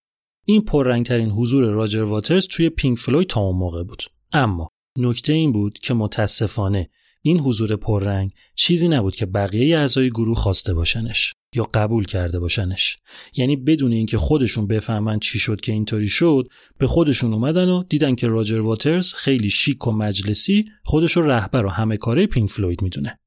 این 0.45 0.65
پررنگترین 0.65 1.31
حضور 1.31 1.65
راجر 1.65 2.03
واترز 2.03 2.47
توی 2.47 2.71
پینک 2.71 2.99
فلوید 2.99 3.29
تا 3.29 3.41
اون 3.41 3.57
موقع 3.57 3.83
بود. 3.83 4.03
اما 4.33 4.71
نکته 4.99 5.33
این 5.33 5.53
بود 5.53 5.79
که 5.79 5.95
متاسفانه 5.95 6.91
این 7.23 7.39
حضور 7.39 7.77
پررنگ 7.77 8.33
چیزی 8.55 8.89
نبود 8.89 9.17
که 9.17 9.27
بقیه 9.27 9.79
اعضای 9.79 10.11
گروه 10.11 10.37
خواسته 10.37 10.75
باشنش 10.75 11.35
یا 11.55 11.71
قبول 11.75 12.05
کرده 12.05 12.39
باشنش. 12.39 12.97
یعنی 13.37 13.57
بدون 13.57 13.93
اینکه 13.93 14.19
خودشون 14.19 14.67
بفهمن 14.67 15.19
چی 15.19 15.39
شد 15.39 15.61
که 15.61 15.73
اینطوری 15.73 16.09
شد 16.09 16.49
به 16.79 16.87
خودشون 16.87 17.35
اومدن 17.35 17.69
و 17.69 17.83
دیدن 17.83 18.15
که 18.15 18.27
راجر 18.27 18.61
واترز 18.61 19.15
خیلی 19.15 19.51
شیک 19.51 19.87
و 19.87 19.93
مجلسی 19.93 20.65
خودش 20.85 21.13
رو 21.17 21.23
رهبر 21.23 21.67
و 21.67 21.69
همه 21.69 21.97
کاره 21.97 22.27
پینک 22.27 22.51
فلوید 22.51 22.83
می‌دونه. 22.83 23.19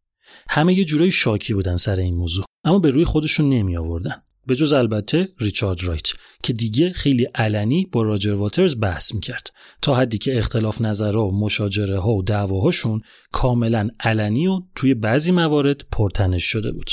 همه 0.50 0.74
یه 0.74 0.86
جورایی 0.86 1.12
شاکی 1.12 1.54
بودن 1.54 1.76
سر 1.76 1.96
این 1.96 2.16
موضوع 2.16 2.46
اما 2.64 2.80
به 2.80 2.92
روی 2.92 3.06
خودشون 3.06 3.50
نمی 3.50 3.78
آوردن 3.78 4.24
به 4.48 4.56
جز 4.56 4.74
البته 4.74 5.30
ریچارد 5.40 5.84
رایت 5.84 6.08
که 6.44 6.54
دیگه 6.54 6.94
خیلی 6.94 7.28
علنی 7.36 7.88
با 7.92 8.02
راجر 8.02 8.34
واترز 8.34 8.80
بحث 8.80 9.16
می‌کرد 9.16 9.48
تا 9.82 9.96
حدی 9.96 10.18
که 10.18 10.38
اختلاف 10.38 10.82
نظرها 10.82 11.28
و 11.28 11.40
مشاجره 11.40 12.00
ها 12.00 12.12
و 12.12 12.24
دعواهاشون 12.24 13.02
کاملا 13.32 13.90
علنی 14.00 14.48
و 14.48 14.62
توی 14.76 14.94
بعضی 14.94 15.32
موارد 15.32 15.82
پرتنش 15.92 16.44
شده 16.44 16.72
بود 16.72 16.90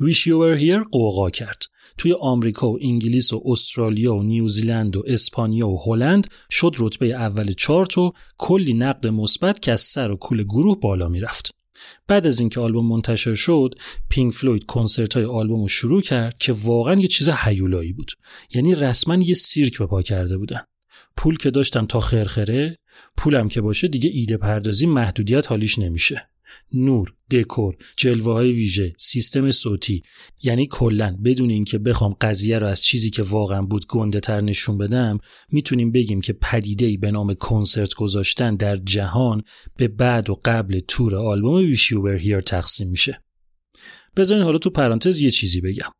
You 0.00 0.36
Were 0.40 0.58
Here 0.60 0.88
غوغا 0.92 1.30
کرد. 1.30 1.62
توی 1.98 2.12
آمریکا 2.20 2.70
و 2.70 2.78
انگلیس 2.82 3.32
و 3.32 3.42
استرالیا 3.46 4.14
و 4.14 4.22
نیوزیلند 4.22 4.96
و 4.96 5.02
اسپانیا 5.06 5.68
و 5.68 5.80
هلند 5.86 6.26
شد 6.50 6.72
رتبه 6.78 7.06
اول 7.06 7.52
چارت 7.52 7.98
و 7.98 8.12
کلی 8.38 8.74
نقد 8.74 9.06
مثبت 9.06 9.62
که 9.62 9.72
از 9.72 9.80
سر 9.80 10.10
و 10.10 10.16
کول 10.16 10.42
گروه 10.42 10.80
بالا 10.80 11.08
می‌رفت. 11.08 11.50
بعد 12.06 12.26
از 12.26 12.40
اینکه 12.40 12.60
آلبوم 12.60 12.88
منتشر 12.88 13.34
شد 13.34 13.74
پینک 14.08 14.34
فلوید 14.34 14.66
کنسرت 14.66 15.14
های 15.14 15.24
آلبوم 15.24 15.62
رو 15.62 15.68
شروع 15.68 16.02
کرد 16.02 16.38
که 16.38 16.52
واقعا 16.52 16.94
یه 16.94 17.08
چیز 17.08 17.28
هیولایی 17.28 17.92
بود. 17.92 18.12
یعنی 18.54 18.74
رسما 18.74 19.14
یه 19.14 19.34
سیرک 19.34 19.78
به 19.78 19.86
پا 19.86 20.02
کرده 20.02 20.38
بودن. 20.38 20.60
پول 21.16 21.36
که 21.36 21.50
داشتن 21.50 21.86
تا 21.86 22.00
خرخره 22.00 22.78
پولم 23.16 23.48
که 23.48 23.60
باشه 23.60 23.88
دیگه 23.88 24.10
ایده 24.12 24.36
پردازی 24.36 24.86
محدودیت 24.86 25.46
حالیش 25.50 25.78
نمیشه. 25.78 26.28
نور، 26.74 27.14
دکور، 27.30 27.76
جلوه 27.96 28.32
های 28.32 28.52
ویژه، 28.52 28.92
سیستم 28.98 29.50
صوتی 29.50 30.02
یعنی 30.42 30.66
کلا 30.66 31.16
بدون 31.24 31.50
اینکه 31.50 31.78
بخوام 31.78 32.16
قضیه 32.20 32.58
رو 32.58 32.66
از 32.66 32.82
چیزی 32.82 33.10
که 33.10 33.22
واقعا 33.22 33.62
بود 33.62 33.86
گنده 33.86 34.20
تر 34.20 34.40
نشون 34.40 34.78
بدم 34.78 35.18
می‌تونیم 35.48 35.92
بگیم 35.92 36.20
که 36.20 36.32
پدیده 36.32 36.96
به 36.96 37.10
نام 37.10 37.34
کنسرت 37.34 37.94
گذاشتن 37.94 38.56
در 38.56 38.76
جهان 38.76 39.42
به 39.76 39.88
بعد 39.88 40.30
و 40.30 40.40
قبل 40.44 40.80
تور 40.88 41.16
آلبوم 41.16 41.54
ویشیوبر 41.54 42.16
هیر 42.16 42.40
تقسیم 42.40 42.88
میشه. 42.88 43.20
بذارین 44.16 44.44
حالا 44.44 44.58
تو 44.58 44.70
پرانتز 44.70 45.20
یه 45.20 45.30
چیزی 45.30 45.60
بگم. 45.60 45.90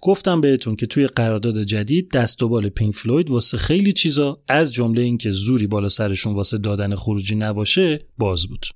گفتم 0.00 0.40
بهتون 0.40 0.76
که 0.76 0.86
توی 0.86 1.06
قرارداد 1.06 1.62
جدید 1.62 2.10
دست 2.10 2.42
و 2.42 2.48
بال 2.48 2.68
پینک 2.68 2.94
فلوید 2.94 3.30
واسه 3.30 3.58
خیلی 3.58 3.92
چیزا 3.92 4.42
از 4.48 4.72
جمله 4.72 5.02
اینکه 5.02 5.30
زوری 5.30 5.66
بالا 5.66 5.88
سرشون 5.88 6.34
واسه 6.34 6.58
دادن 6.58 6.94
خروجی 6.94 7.34
نباشه 7.34 8.08
باز 8.18 8.46
بود. 8.46 8.66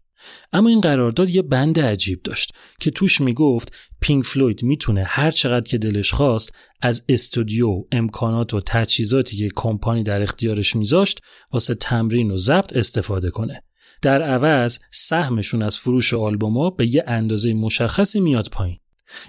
اما 0.53 0.69
این 0.69 0.81
قرارداد 0.81 1.31
یه 1.31 1.43
بند 1.43 1.81
عجیب 1.81 2.23
داشت 2.23 2.53
که 2.81 2.91
توش 2.91 3.21
می‌گفت 3.21 3.73
پینک 4.01 4.25
فلوید 4.25 4.63
می‌تونه 4.63 5.05
هر 5.05 5.31
چقدر 5.31 5.69
که 5.69 5.79
دلش 5.79 6.13
خواست 6.13 6.53
از 6.83 7.05
استودیو 7.09 7.85
امکانات 7.93 8.55
و 8.55 8.61
تجهیزاتی 8.67 9.37
که 9.37 9.49
کمپانی 9.57 10.03
در 10.03 10.23
اختیارش 10.23 10.77
میذاشت 10.77 11.21
واسه 11.53 11.75
تمرین 11.75 12.31
و 12.31 12.37
ضبط 12.37 12.73
استفاده 12.73 13.31
کنه. 13.31 13.63
در 14.03 14.23
عوض 14.23 14.79
سهمشون 14.91 15.63
از 15.63 15.79
فروش 15.79 16.15
آلبوما 16.15 16.71
به 16.71 16.95
یه 16.95 17.05
اندازه 17.07 17.55
مشخصی 17.55 18.21
میاد 18.21 18.49
پایین. 18.53 18.79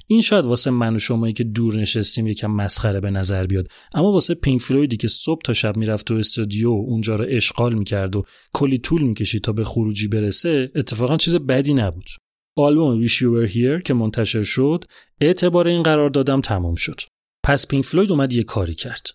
این 0.08 0.22
شاید 0.22 0.46
واسه 0.46 0.72
من 0.72 0.96
و 0.96 1.00
شمایی 1.00 1.34
که 1.34 1.44
دور 1.44 1.76
نشستیم 1.76 2.28
یکم 2.28 2.52
مسخره 2.52 3.00
به 3.00 3.10
نظر 3.10 3.46
بیاد. 3.46 3.68
اما 3.94 4.12
واسه 4.12 4.34
پینک 4.34 4.62
فلویدی 4.62 4.98
که 4.98 5.08
صبح 5.08 5.42
تا 5.42 5.54
شب 5.54 5.78
می‌رفت 5.78 6.06
تو 6.06 6.14
استودیو 6.14 6.70
اونجا 6.70 7.16
رو 7.16 7.26
اشغال 7.30 7.74
می‌کرد 7.74 8.16
و 8.16 8.24
کلی 8.54 8.78
طول 8.78 9.02
می‌کشید 9.02 9.42
تا 9.42 9.52
به 9.52 9.64
خروجی 9.64 10.08
برسه 10.08 10.72
اتفاقا 10.76 11.18
چیز 11.18 11.36
بدی 11.36 11.74
نبود. 11.74 12.08
آلبوم 12.58 13.08
Wish 13.08 13.12
You 13.12 13.50
Were 13.50 13.54
Here 13.54 13.84
که 13.86 13.94
منتشر 13.94 14.44
شد 14.44 14.86
اعتبار 15.22 15.68
این 15.68 15.84
قرار 15.84 16.10
دادم 16.10 16.42
تمام 16.42 16.76
شد. 16.76 17.02
پس 17.44 17.68
پینک 17.68 17.86
فلوید 17.86 18.12
اومد 18.12 18.34
یه 18.34 18.44
کاری 18.44 18.76
کرد. 18.76 19.08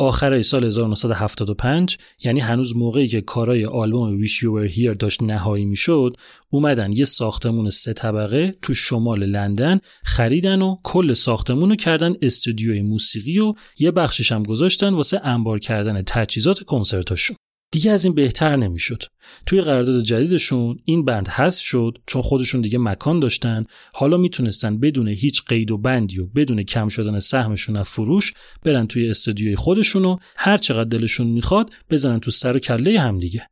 آخرای 0.00 0.42
سال 0.42 0.64
1975 0.64 1.98
یعنی 2.24 2.40
هنوز 2.40 2.76
موقعی 2.76 3.08
که 3.08 3.20
کارای 3.20 3.64
آلبوم 3.64 4.26
Wish 4.26 4.30
You 4.30 4.70
Were 4.70 4.74
Here 4.76 4.96
داشت 4.98 5.22
نهایی 5.22 5.64
می‌شد 5.64 6.16
اومدن 6.50 6.92
یه 6.92 7.04
ساختمون 7.04 7.70
سه 7.70 7.92
طبقه 7.92 8.54
تو 8.62 8.74
شمال 8.74 9.26
لندن 9.26 9.80
خریدن 10.04 10.62
و 10.62 10.76
کل 10.82 11.12
ساختمون 11.12 11.70
رو 11.70 11.76
کردن 11.76 12.14
استودیوی 12.22 12.82
موسیقی 12.82 13.38
و 13.38 13.54
یه 13.78 13.90
بخشش 13.90 14.32
هم 14.32 14.42
گذاشتن 14.42 14.94
واسه 14.94 15.20
انبار 15.24 15.58
کردن 15.58 16.02
تجهیزات 16.02 16.60
کنسرتاشون. 16.60 17.36
دیگه 17.72 17.90
از 17.90 18.04
این 18.04 18.14
بهتر 18.14 18.56
نمی‌شد. 18.56 19.02
توی 19.46 19.60
قرارداد 19.60 20.02
جدیدشون 20.02 20.78
این 20.84 21.04
بند 21.04 21.28
حذف 21.28 21.62
شد 21.62 21.98
چون 22.06 22.22
خودشون 22.22 22.60
دیگه 22.60 22.78
مکان 22.78 23.20
داشتن 23.20 23.64
حالا 23.94 24.16
می‌تونستن 24.16 24.80
بدون 24.80 25.08
هیچ 25.08 25.42
قید 25.44 25.70
و 25.70 25.78
بندی 25.78 26.20
و 26.20 26.26
بدون 26.26 26.62
کم 26.62 26.88
شدن 26.88 27.18
سهمشون 27.18 27.76
از 27.76 27.88
فروش 27.88 28.32
برن 28.62 28.86
توی 28.86 29.10
استودیوی 29.10 29.56
خودشون 29.56 30.04
و 30.04 30.16
هر 30.36 30.58
چقدر 30.58 30.88
دلشون 30.88 31.26
می‌خواد 31.26 31.70
بزنن 31.90 32.20
تو 32.20 32.30
سر 32.30 32.56
و 32.56 32.58
کله 32.58 33.00
هم 33.00 33.18
دیگه. 33.18 33.46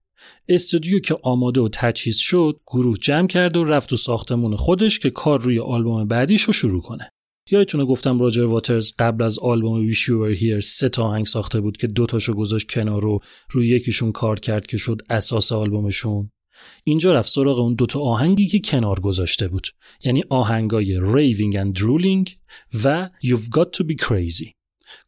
استودیو 0.49 1.01
که 1.01 1.17
آماده 1.23 1.61
و 1.61 1.69
تجهیز 1.73 2.17
شد 2.17 2.61
گروه 2.67 2.97
جمع 2.97 3.27
کرد 3.27 3.57
و 3.57 3.65
رفت 3.65 3.89
تو 3.89 3.97
ساختمون 3.97 4.57
خودش 4.57 4.99
که 4.99 5.11
کار 5.11 5.41
روی 5.41 5.61
آلبوم 5.61 6.09
بعدیش 6.09 6.43
رو 6.43 6.53
شروع 6.53 6.83
کنه. 6.83 7.11
یادتونه 7.51 7.85
گفتم 7.85 8.19
راجر 8.21 8.45
واترز 8.45 8.93
قبل 8.99 9.25
از 9.25 9.39
آلبوم 9.39 9.81
ویش 9.81 10.09
یو 10.09 10.25
هیر 10.25 10.61
سه 10.61 10.89
تا 10.89 11.05
آهنگ 11.05 11.27
ساخته 11.27 11.61
بود 11.61 11.77
که 11.77 11.87
دو 11.87 12.07
تاشو 12.07 12.35
گذاشت 12.35 12.71
کنار 12.71 13.03
رو 13.03 13.19
روی 13.51 13.69
یکیشون 13.69 14.13
کار 14.13 14.41
کرد 14.41 14.67
که 14.67 14.77
شد 14.77 15.01
اساس 15.11 15.53
آلبومشون. 15.53 16.31
اینجا 16.85 17.13
رفت 17.13 17.29
سراغ 17.33 17.59
اون 17.59 17.75
دوتا 17.75 18.01
آهنگی 18.01 18.47
که 18.47 18.61
کنار 18.61 19.01
گذاشته 19.01 19.49
بود. 19.49 19.67
یعنی 20.05 20.23
آهنگای 20.31 20.97
Raving 20.97 21.57
and 21.57 21.81
Drooling 21.81 22.31
و 22.85 23.11
You've 23.25 23.59
Got 23.59 23.79
to 23.79 23.85
Be 23.85 24.05
Crazy. 24.05 24.53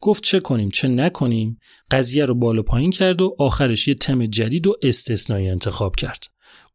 گفت 0.01 0.23
چه 0.23 0.39
کنیم 0.39 0.69
چه 0.69 0.87
نکنیم؟ 0.87 1.59
قضیه 1.91 2.25
رو 2.25 2.35
بالا 2.35 2.61
پایین 2.61 2.91
کرد 2.91 3.21
و 3.21 3.35
آخرش 3.39 3.87
یه 3.87 3.93
تم 3.93 4.25
جدید 4.25 4.67
و 4.67 4.77
استثنایی 4.81 5.49
انتخاب 5.49 5.95
کرد. 5.95 6.30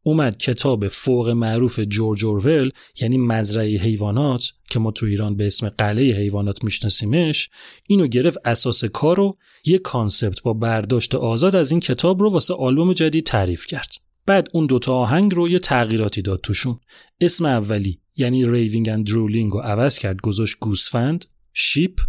اومد 0.07 0.37
کتاب 0.37 0.87
فوق 0.87 1.29
معروف 1.29 1.79
جورج 1.79 2.25
اورول 2.25 2.71
یعنی 3.01 3.17
مزرعه 3.17 3.77
حیوانات 3.77 4.51
که 4.69 4.79
ما 4.79 4.91
تو 4.91 5.05
ایران 5.05 5.35
به 5.35 5.45
اسم 5.45 5.69
قلعه 5.69 6.17
حیوانات 6.17 6.63
میشناسیمش 6.63 7.49
اینو 7.87 8.07
گرفت 8.07 8.37
اساس 8.45 8.85
کار 8.85 9.19
و 9.19 9.37
یه 9.65 9.77
concept 9.77 10.41
با 10.41 10.53
برداشت 10.53 11.15
آزاد 11.15 11.55
از 11.55 11.71
این 11.71 11.79
کتاب 11.79 12.21
رو 12.21 12.29
واسه 12.29 12.53
آلبوم 12.53 12.93
جدید 12.93 13.25
تعریف 13.25 13.65
کرد. 13.65 13.89
بعد 14.25 14.47
اون 14.53 14.65
دوتا 14.65 14.93
آهنگ 14.93 15.35
رو 15.35 15.49
یه 15.49 15.59
تغییراتی 15.59 16.21
داد 16.21 16.41
توشون. 16.41 16.79
اسم 17.21 17.45
اولی 17.45 17.99
یعنی 18.15 18.45
Raving 18.45 18.89
and 18.89 19.07
Drooling 19.07 19.51
رو 19.51 19.59
عوض 19.59 19.97
کرد 19.97 20.21
گذاشت 20.21 20.57
گوسفند 20.59 21.25
Sheep. 21.53 21.99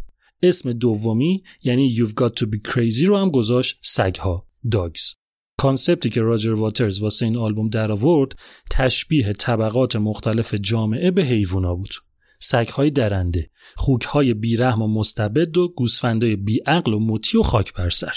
اسم 0.42 0.72
دومی 0.72 1.42
یعنی 1.62 1.96
You've 1.96 2.12
Got 2.20 2.40
To 2.40 2.44
Be 2.44 2.72
Crazy 2.72 3.02
رو 3.02 3.16
هم 3.16 3.30
گذاشت 3.30 3.78
سگها 3.82 4.46
Dogs 4.70 5.14
concept 5.58 6.04
ی 6.04 6.10
که 6.10 6.20
راجر 6.20 6.52
واترز 6.52 7.00
واسه 7.00 7.26
این 7.26 7.36
آلبوم 7.36 7.68
در 7.68 7.92
آورد 7.92 8.32
تشبیه 8.70 9.32
طبقات 9.32 9.96
مختلف 9.96 10.54
جامعه 10.54 11.10
به 11.10 11.24
حیوونا 11.24 11.74
بود. 11.74 11.94
سگهای 12.40 12.90
درنده 12.90 13.50
خوکهای 13.76 14.34
بیرحم 14.34 14.82
و 14.82 14.86
مستبد 14.86 15.56
و 15.56 15.68
گوسفندای 15.68 16.36
بیعقل 16.36 16.94
و 16.94 16.98
مطیع 16.98 17.40
و 17.40 17.42
خاک 17.42 17.74
بر 17.74 17.90
سر. 17.90 18.14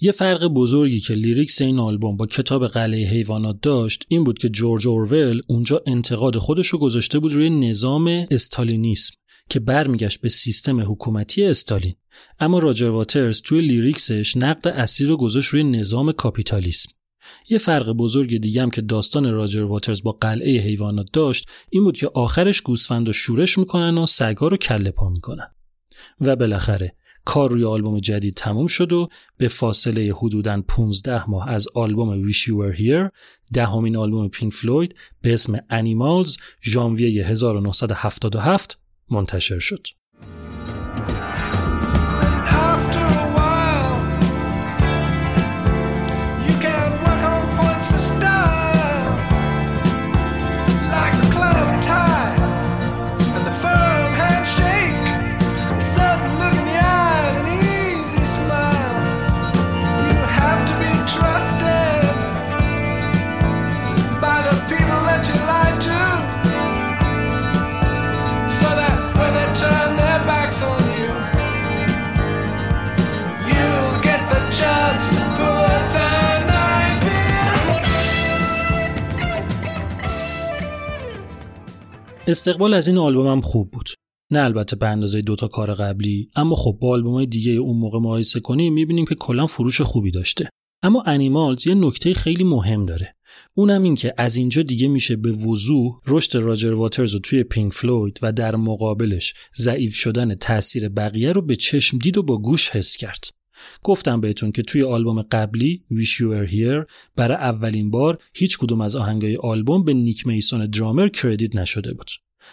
یه 0.00 0.12
فرق 0.12 0.46
بزرگی 0.46 1.00
که 1.00 1.14
lyrics 1.14 1.60
این 1.60 1.78
آلبوم 1.78 2.16
با 2.16 2.26
کتاب 2.26 2.68
قلعه 2.68 3.10
حیوانات 3.10 3.56
داشت 3.62 4.04
این 4.08 4.24
بود 4.24 4.38
که 4.38 4.48
جورج 4.48 4.88
اورول 4.88 5.42
اونجا 5.48 5.82
انتقاد 5.86 6.38
خودش 6.38 6.66
رو 6.66 6.78
گذاشته 6.78 7.18
بود 7.18 7.32
روی 7.32 7.50
نظام 7.50 8.26
استالینیسم. 8.30 9.14
که 9.50 9.60
برمیگشت 9.60 10.20
به 10.20 10.28
سیستم 10.28 10.92
حکومتی 10.92 11.44
استالین. 11.44 11.94
اما 12.40 12.58
راجر 12.58 12.88
واترز 12.88 13.42
توی 13.42 13.60
lyrics 13.60 14.17
ش 14.17 14.36
نقد 14.36 14.68
اصلی 14.68 15.06
رو 15.06 15.16
گذاشت 15.16 15.48
روی 15.48 15.64
نظام 15.64 16.12
کاپیتالیسم. 16.12 16.90
یه 17.48 17.58
فرق 17.58 17.92
بزرگ 17.92 18.36
دیگه 18.36 18.62
هم 18.62 18.70
که 18.70 18.80
داستان 18.80 19.32
راجر 19.32 19.62
واترز 19.62 20.02
با 20.02 20.12
قلعه 20.12 20.60
حیوانات 20.60 21.06
داشت 21.12 21.48
این 21.70 21.84
بود 21.84 21.96
که 21.96 22.10
آخرش 22.14 22.60
گوسفندا 22.60 23.12
شورش 23.12 23.58
می‌کنن 23.58 23.98
و 23.98 24.06
سگا 24.06 24.48
رو 24.48 24.56
کله 24.56 24.90
پا 24.90 25.08
می‌کنن. 25.08 25.48
و 26.20 26.36
بالاخره 26.36 26.94
کار 27.24 27.50
روی 27.50 27.64
آلبوم 27.64 27.98
جدید 27.98 28.34
تموم 28.34 28.66
شد 28.66 28.92
و 28.92 29.08
به 29.36 29.48
فاصله 29.48 30.14
حدوداً 30.16 30.62
15 30.68 31.30
ماه 31.30 31.48
از 31.48 31.68
آلبوم 31.74 32.30
Wish 32.30 32.36
You 32.36 32.52
Were 32.52 32.78
Here 32.78 33.10
دهمین 33.54 33.96
آلبوم 33.96 34.28
پینک 34.28 34.52
فلوید 34.52 34.94
به 35.22 35.34
اسم 35.34 35.58
انیمالز 35.70 36.36
ژانویه 36.64 37.26
1977 37.26 38.80
منتشر 39.10 39.58
شد. 39.58 39.86
استقبال 82.28 82.74
از 82.74 82.88
این 82.88 82.98
آلبومم 82.98 83.40
خوب 83.40 83.70
بود. 83.70 83.88
نه 84.32 84.44
البته 84.44 84.76
به 84.76 84.88
اندازه 84.88 85.22
دوتا 85.22 85.48
کار 85.48 85.74
قبلی 85.74 86.28
اما 86.36 86.56
خب 86.56 86.78
با 86.80 86.90
آلبومای 86.90 87.26
دیگه 87.26 87.52
اون 87.52 87.76
موقع 87.76 87.98
مقایسه 87.98 88.40
کنیم 88.40 88.72
می‌بینیم 88.72 89.04
که 89.04 89.14
کلا 89.14 89.46
فروش 89.46 89.80
خوبی 89.80 90.10
داشته. 90.10 90.48
اما 90.82 91.02
انیمالز 91.06 91.66
یه 91.66 91.74
نکته 91.74 92.14
خیلی 92.14 92.44
مهم 92.44 92.86
داره. 92.86 93.14
اونم 93.54 93.82
این 93.82 93.94
که 93.94 94.14
از 94.18 94.36
اینجا 94.36 94.62
دیگه 94.62 94.88
میشه 94.88 95.16
به 95.16 95.32
وضوح 95.32 96.00
رشد 96.06 96.38
راجر 96.38 96.72
واترز 96.72 97.12
رو 97.12 97.18
توی 97.18 97.44
پینک 97.44 97.72
فلوید 97.72 98.18
و 98.22 98.32
در 98.32 98.56
مقابلش 98.56 99.34
ضعیف 99.56 99.94
شدن 99.94 100.34
تاثیر 100.34 100.88
بقیه 100.88 101.32
رو 101.32 101.42
به 101.42 101.56
چشم 101.56 101.98
دید 101.98 102.18
و 102.18 102.22
با 102.22 102.38
گوش 102.38 102.68
حس 102.68 102.96
کرد. 102.96 103.24
گفتم 103.82 104.20
بهتون 104.20 104.52
که 104.52 104.62
توی 104.62 104.82
آلبوم 104.82 105.22
قبلی 105.22 105.84
Wish 105.92 106.20
You 106.20 106.24
Were 106.24 106.52
Here 106.52 106.92
برای 107.16 107.36
اولین 107.36 107.90
بار 107.90 108.18
هیچ 108.34 108.58
کدوم 108.58 108.80
از 108.80 108.96
آهنگای 108.96 109.36
آلبوم 109.36 109.84
به 109.84 109.94
نیک 109.94 110.26
میسون 110.26 110.66
درامر 110.66 111.08
کردیت 111.08 111.56
نشده 111.56 111.94
بود. 111.94 112.10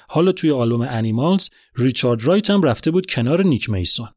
حالا 0.07 0.31
توی 0.31 0.51
آلبوم 0.51 0.81
انیمالز 0.81 1.49
ریچارد 1.75 2.23
رایت 2.23 2.49
هم 2.49 2.61
رفته 2.61 2.91
بود 2.91 3.05
کنار 3.05 3.45
نیک 3.45 3.69
میسون. 3.69 4.07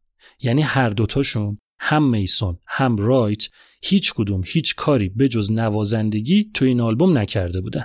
یعنی 0.43 0.62
هر 0.62 0.91
دوتاشون 0.91 1.59
هم 1.78 2.11
میسون 2.11 2.59
هم 2.66 2.97
رایت 2.97 3.49
هیچ 3.82 4.12
کدوم 4.14 4.43
هیچ 4.47 4.74
کاری 4.74 5.09
بجز 5.09 5.51
نوازندگی 5.51 6.51
تو 6.55 6.64
این 6.64 6.80
آلبوم 6.80 7.18
نکرده 7.18 7.61
بودن. 7.61 7.84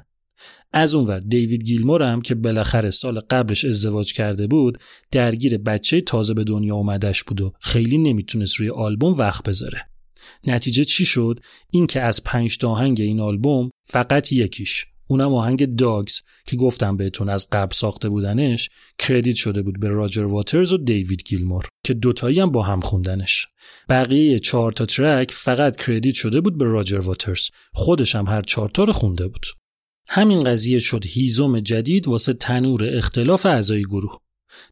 از 0.73 0.95
اونور 0.95 1.19
دیوید 1.19 1.63
گیلمور 1.63 2.03
هم 2.03 2.21
که 2.21 2.35
بالاخره 2.35 2.89
سال 2.89 3.19
قبلش 3.19 3.65
ازدواج 3.65 4.13
کرده 4.13 4.47
بود 4.47 4.77
درگیر 5.11 5.57
بچه 5.57 6.01
تازه 6.01 6.33
به 6.33 6.43
دنیا 6.43 6.75
اومدش 6.75 7.23
بود 7.23 7.41
و 7.41 7.53
خیلی 7.59 7.97
نمی‌تونست 7.97 8.55
روی 8.55 8.69
آلبوم 8.69 9.13
وقت 9.13 9.43
بذاره. 9.43 9.85
نتیجه 10.47 10.83
چی 10.83 11.05
شد؟ 11.05 11.39
این 11.71 11.87
که 11.87 12.01
از 12.01 12.23
پنج 12.23 12.57
تا 12.57 12.69
آهنگ 12.69 13.01
این 13.01 13.19
آلبوم 13.19 13.69
فقط 13.83 14.31
یکیش 14.31 14.85
اونم 15.11 15.33
آهنگ 15.33 15.75
داگز 15.75 16.21
که 16.45 16.55
گفتم 16.55 16.97
بهتون 16.97 17.29
از 17.29 17.47
قبل 17.51 17.75
ساخته 17.75 18.09
بودنش 18.09 18.69
کردیت 18.99 19.35
شده 19.35 19.61
بود 19.61 19.79
به 19.79 19.87
راجر 19.87 20.23
واترز 20.23 20.73
و 20.73 20.77
دیوید 20.77 21.23
گیلمور 21.25 21.67
که 21.85 21.93
دوتایی 21.93 22.39
هم 22.39 22.51
با 22.51 22.63
هم 22.63 22.79
خوندنش 22.79 23.47
بقیه 23.89 24.39
چهار 24.39 24.71
تا 24.71 24.85
ترک 24.85 25.31
فقط 25.31 25.75
کردیت 25.75 26.15
شده 26.15 26.41
بود 26.41 26.57
به 26.57 26.65
راجر 26.65 26.99
واترز 26.99 27.49
خودش 27.73 28.15
هم 28.15 28.27
هر 28.27 28.41
چهار 28.41 28.69
تا 28.69 28.83
رو 28.83 28.93
خونده 28.93 29.27
بود 29.27 29.45
همین 30.13 30.43
قضیه 30.43 30.79
شد 30.79 31.05
هیزم 31.05 31.59
جدید 31.59 32.07
واسه 32.07 32.33
تنور 32.33 32.89
اختلاف 32.93 33.45
اعضای 33.45 33.83
گروه. 33.83 34.17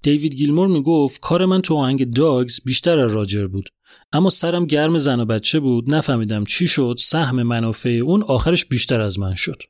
دیوید 0.02 0.36
گیلمور 0.36 0.68
می‌گفت 0.68 1.20
کار 1.22 1.46
من 1.46 1.62
تو 1.62 1.76
آهنگ 1.76 2.14
داگز 2.14 2.60
بیشتر 2.66 3.00
از 3.00 3.12
راجر 3.12 3.48
بود. 3.48 3.70
اما 4.12 4.30
سرم 4.30 4.66
گرم 4.66 4.98
زن 4.98 5.20
و 5.20 5.26
بچه 5.26 5.60
بود 5.60 5.94
نفهمیدم 5.94 6.44
چی 6.44 6.68
شد 6.68 6.96
سهم 7.00 7.44
منافع 7.44 7.90
اون 7.90 8.24
آخرش 8.24 8.66
بیشتر 8.66 9.02
از 9.02 9.20
من 9.20 9.36
شد. 9.36 9.62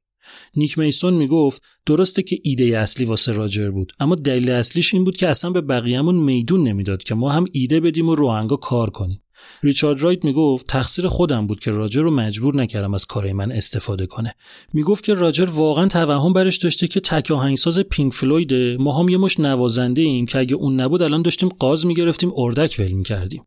نیک 0.55 0.77
میسون 0.77 1.13
می‌گفت 1.13 1.61
درسته 1.85 2.23
که 2.23 2.39
ایده 2.43 2.63
اصلی 2.63 3.05
واسه 3.05 3.31
راجر 3.31 3.71
بود 3.71 3.93
اما 3.99 4.15
دلیل 4.15 4.49
اصلیش 4.49 4.93
این 4.93 5.03
بود 5.03 5.17
که 5.17 5.27
اصلا 5.27 5.51
به 5.51 5.61
بقیه‌مون 5.61 6.15
میدون 6.15 6.67
نمی‌داد 6.67 7.03
که 7.03 7.15
ما 7.15 7.31
هم 7.31 7.45
ایده 7.51 7.79
بدیم 7.79 8.09
و 8.09 8.15
روهنگا 8.15 8.55
کار 8.55 8.89
کنیم. 8.89 9.21
ریچارد 9.63 9.99
رایت 9.99 10.25
می‌گفت 10.25 10.67
تقصیر 10.67 11.07
خودم 11.07 11.47
بود 11.47 11.59
که 11.59 11.71
راجر 11.71 12.01
رو 12.01 12.11
مجبور 12.11 12.55
نکردم 12.55 12.93
از 12.93 13.05
کارای 13.05 13.33
من 13.33 13.51
استفاده 13.51 14.05
کنه. 14.05 14.35
می‌گفت 14.73 15.03
که 15.03 15.13
راجر 15.13 15.45
واقعا 15.45 15.87
توهم 15.87 16.33
برش 16.33 16.57
داشته 16.57 16.87
که 16.87 16.99
تک 16.99 17.31
آهنگساز 17.31 17.79
پینک 17.79 18.13
فلویده. 18.13 18.77
ما 18.79 18.99
هم 18.99 19.09
یه 19.09 19.17
مش 19.17 19.39
نوازنده 19.39 20.01
ایم 20.01 20.25
که 20.25 20.39
اگه 20.39 20.55
اون 20.55 20.79
نبود 20.79 21.01
الان 21.01 21.21
داشتیم 21.21 21.49
قاز 21.49 21.85
می‌گرفتیم 21.85 22.31
اردک 22.35 22.75
ول 22.79 22.91
می‌کردیم. 22.91 23.43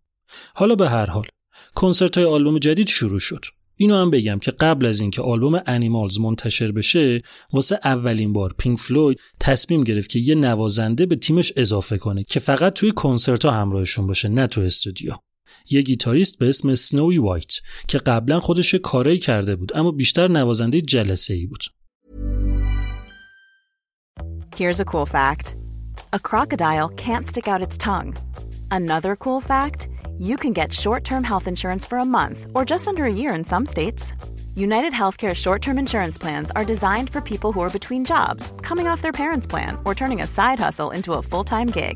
حالا 0.55 0.75
به 0.75 0.89
هر 0.89 1.07
حال 1.07 1.25
کنسرت 1.75 2.19
های 2.19 2.27
آلبوم 2.27 2.59
جدید 2.59 2.89
شروع 2.89 3.19
شد. 3.19 3.45
اینو 3.77 3.97
هم 3.97 4.11
بگم 4.11 4.39
که 4.39 4.51
قبل 4.51 4.87
از 4.87 5.01
اینکه 5.01 5.23
آلبوم 5.23 5.63
Animals 5.67 6.21
منتشر 6.21 6.73
بشه 6.73 7.23
واسه 7.53 7.79
اولین 7.85 8.33
بار 8.33 8.55
پینک 8.59 8.79
فلوید 8.79 9.21
تصمیم 9.41 9.85
گرفت 9.85 10.11
که 10.11 10.19
یه 10.19 10.35
نوازنده 10.35 11.07
به 11.07 11.17
تیمش 11.17 11.53
اضافه 11.57 11.99
کنه 11.99 12.25
که 12.25 12.41
فقط 12.41 12.73
توی 12.73 12.93
کنسرت 12.93 13.45
ها 13.45 13.51
همراهشون 13.51 14.07
باشه 14.07 14.29
نه 14.29 14.47
تو 14.47 14.61
استودیو. 14.61 15.13
یه 15.70 15.82
گیتاریست 15.82 16.40
به 16.40 16.50
اسم 16.50 16.76
سنوی 16.76 17.18
وایت 17.18 17.54
که 17.88 17.98
قبلا 17.98 18.40
خودش 18.40 18.76
کاری 18.76 19.20
کرده 19.20 19.56
بود 19.56 19.78
اما 19.78 19.92
بیشتر 19.92 20.28
نوازنده 20.28 20.82
جلسه 20.82 21.34
ای 21.34 21.46
بود 21.46 21.64
Here's 24.58 24.80
a 24.80 24.86
cool 24.86 25.06
fact. 25.06 25.56
A 26.14 26.20
crocodile 26.30 26.90
can't 26.90 27.28
stick 27.28 27.48
out 27.48 27.62
its 27.62 27.78
tongue. 27.78 28.16
Another 28.72 29.16
cool 29.16 29.40
fact, 29.40 29.88
you 30.18 30.36
can 30.36 30.52
get 30.52 30.74
short-term 30.74 31.24
health 31.24 31.48
insurance 31.48 31.86
for 31.86 32.00
a 32.00 32.12
month 32.20 32.40
or 32.56 32.66
just 32.66 32.88
under 32.88 33.06
a 33.06 33.18
year 33.22 33.36
in 33.36 33.44
some 33.44 33.66
states. 33.68 34.14
United 34.56 34.94
Healthcare 34.94 35.36
short-term 35.36 35.78
insurance 35.78 36.18
plans 36.18 36.50
are 36.56 36.66
designed 36.66 37.10
for 37.12 37.22
people 37.22 37.52
who 37.52 37.60
are 37.60 37.70
between 37.70 38.04
jobs, 38.04 38.52
coming 38.64 38.88
off 38.88 39.04
their 39.04 39.12
parents' 39.12 39.46
plan, 39.46 39.78
or 39.86 39.94
turning 39.94 40.22
a 40.24 40.28
side 40.28 40.60
hustle 40.60 40.90
into 40.90 41.14
a 41.14 41.22
full-time 41.22 41.68
gig. 41.68 41.96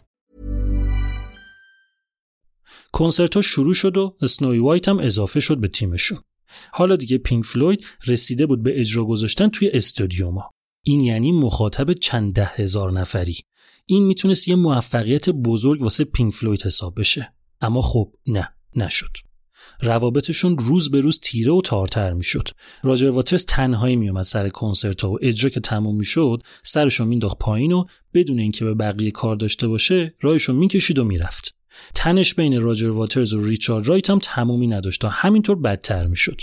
کنسرت 2.91 3.35
ها 3.35 3.41
شروع 3.41 3.73
شد 3.73 3.97
و 3.97 4.17
اسنوی 4.21 4.59
وایت 4.59 4.87
هم 4.87 4.99
اضافه 4.99 5.39
شد 5.39 5.57
به 5.57 5.67
تیمشون. 5.67 6.19
حالا 6.71 6.95
دیگه 6.95 7.17
پینک 7.17 7.45
فلوید 7.45 7.85
رسیده 8.07 8.45
بود 8.45 8.63
به 8.63 8.81
اجرا 8.81 9.05
گذاشتن 9.05 9.49
توی 9.49 9.69
استادیوما. 9.73 10.49
این 10.83 10.99
یعنی 10.99 11.31
مخاطب 11.31 11.93
چند 11.93 12.33
ده 12.33 12.45
هزار 12.45 12.91
نفری. 12.91 13.37
این 13.85 14.03
می‌تونست 14.03 14.47
یه 14.47 14.55
موفقیت 14.55 15.29
بزرگ 15.29 15.81
واسه 15.81 16.03
پینک 16.03 16.33
فلوید 16.33 16.61
حساب 16.61 16.99
بشه. 16.99 17.33
اما 17.61 17.81
خب 17.81 18.13
نه 18.27 18.49
نشد. 18.75 19.11
روابطشون 19.81 20.57
روز 20.57 20.91
به 20.91 21.01
روز 21.01 21.19
تیره 21.19 21.51
و 21.51 21.61
تارتر 21.61 22.13
می‌شد. 22.13 22.49
راجر 22.83 23.09
واترز 23.09 23.45
تنهایی 23.45 23.95
میومد 23.95 24.23
سر 24.23 24.49
کنسرت 24.49 25.03
و 25.03 25.17
اجرا 25.21 25.49
که 25.49 25.59
تموم 25.59 25.95
می‌شد 25.95 26.43
سرشو 26.63 27.05
مینداخت 27.05 27.37
پایین 27.37 27.71
و 27.71 27.85
بدون 28.13 28.39
اینکه 28.39 28.65
به 28.65 28.73
بقیه 28.73 29.11
کار 29.11 29.35
داشته 29.35 29.67
باشه 29.67 30.15
راهشو 30.21 30.53
می‌کشید 30.53 30.99
و 30.99 31.03
می‌رفت. 31.03 31.60
تنش 31.95 32.35
بین 32.35 32.61
راجر 32.61 32.89
واترز 32.89 33.33
و 33.33 33.45
ریچارد 33.45 33.87
رایت 33.87 34.09
هم 34.09 34.19
تمومی 34.19 34.67
نداشت 34.67 35.01
تا 35.01 35.09
همینطور 35.09 35.55
بدتر 35.55 36.07
می‌شد. 36.07 36.41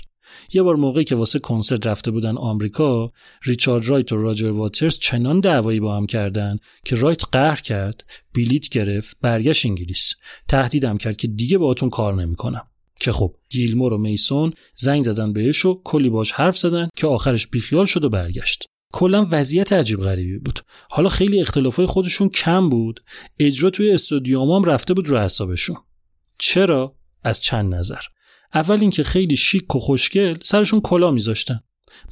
یه 0.53 0.63
بار 0.63 0.77
موقعی 0.77 1.05
که 1.05 1.15
واسه 1.15 1.39
کنسرت 1.39 1.87
رفته 1.87 2.11
بودن 2.11 2.37
آمریکا 2.37 3.13
ریچارد 3.43 3.85
رایت 3.85 4.13
و 4.13 4.17
راجر 4.17 4.51
واترز 4.51 4.99
چنان 4.99 5.41
دعوایی 5.41 5.81
با 5.81 5.97
هم 5.97 6.07
کردن 6.07 6.59
که 6.85 6.97
رایت 6.97 7.25
قهر 7.33 7.61
کرد 7.61 8.05
بلیت 8.35 8.69
گرفت 8.69 9.17
برگشت 9.21 9.67
انگلیس. 9.67 10.15
تهدیدم 10.49 10.99
کرد 10.99 11.17
که 11.17 11.29
دیگه 11.29 11.59
باهاتون 11.59 11.91
کار 11.91 12.15
نمی‌کنم. 12.15 12.67
که 13.01 13.13
خب 13.13 13.35
گیلمور 13.51 13.93
و 13.93 13.99
میسون 13.99 14.53
زنگ 14.77 15.03
زدن 15.03 15.33
بهش 15.33 15.67
و 15.67 15.83
کلی 15.85 16.11
باش 16.11 16.33
حرف 16.33 16.59
زدن 16.59 16.89
که 16.97 17.07
آخرش 17.07 17.47
بیخیال 17.47 17.85
شد 17.85 18.05
و 18.05 18.09
برگشت. 18.09 18.65
کلا 18.93 19.27
وضعیت 19.31 19.73
عجیب 19.73 20.01
غریبی 20.01 20.39
بود. 20.39 20.61
حالا 20.91 21.09
خیلی 21.09 21.41
اختلافای 21.41 21.87
خودشون 21.87 22.29
کم 22.29 22.69
بود. 22.69 23.01
اجرا 23.39 23.71
توی 23.71 23.91
استودیوم 23.91 24.51
هم 24.51 24.65
رفته 24.65 24.95
بود 24.95 25.09
رو 25.09 25.19
حسابشون 25.19 25.77
چرا؟ 26.39 26.95
از 27.25 27.41
چند 27.41 27.75
نظر. 27.75 28.01
اول 28.55 28.81
اینکه 28.81 29.03
خیلی 29.03 29.37
شیک 29.37 29.77
و 29.77 29.79
خوشگل 29.79 30.37
سرشون 30.43 30.81
کلا 30.81 31.11
میذاشتن. 31.11 31.61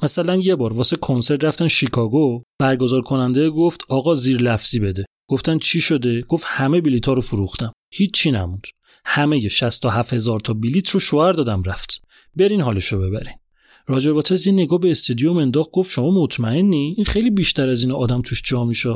مثلا 0.03 0.35
یه 0.35 0.55
بار 0.55 0.73
واسه 0.73 0.95
کنسرت 0.95 1.43
رفتن 1.43 1.67
شیکاگو 1.67 2.43
برگزار 2.59 3.01
کننده 3.01 3.49
گفت 3.49 3.81
آقا 3.89 4.15
زیر 4.15 4.41
لفظی 4.41 4.79
بده. 4.79 5.05
گفتن 5.29 5.57
چی 5.57 5.81
شده؟ 5.81 6.21
گفت 6.21 6.43
همه 6.47 6.81
بلیط 6.81 7.07
ها 7.07 7.13
رو 7.13 7.21
فروختم. 7.21 7.71
هیچ 7.93 8.13
چی 8.13 8.31
نموند. 8.31 8.67
همه 9.05 9.49
67 9.49 10.13
هزار 10.13 10.39
تا 10.39 10.53
بلیت 10.53 10.89
رو 10.89 10.99
شوهر 10.99 11.31
دادم 11.31 11.63
رفت. 11.63 12.01
برین 12.35 12.61
حالشو 12.61 13.01
ببرین. 13.01 13.35
راجر 13.89 14.11
واترز 14.11 14.47
یه 14.47 14.53
نگاه 14.53 14.79
به 14.79 14.91
استادیوم 14.91 15.37
انداخت 15.37 15.71
گفت 15.71 15.91
شما 15.91 16.11
مطمئنی؟ 16.11 16.93
این 16.97 17.05
خیلی 17.05 17.29
بیشتر 17.29 17.69
از 17.69 17.83
این 17.83 17.91
آدم 17.91 18.21
توش 18.21 18.41
جا 18.45 18.65
میشه 18.65 18.89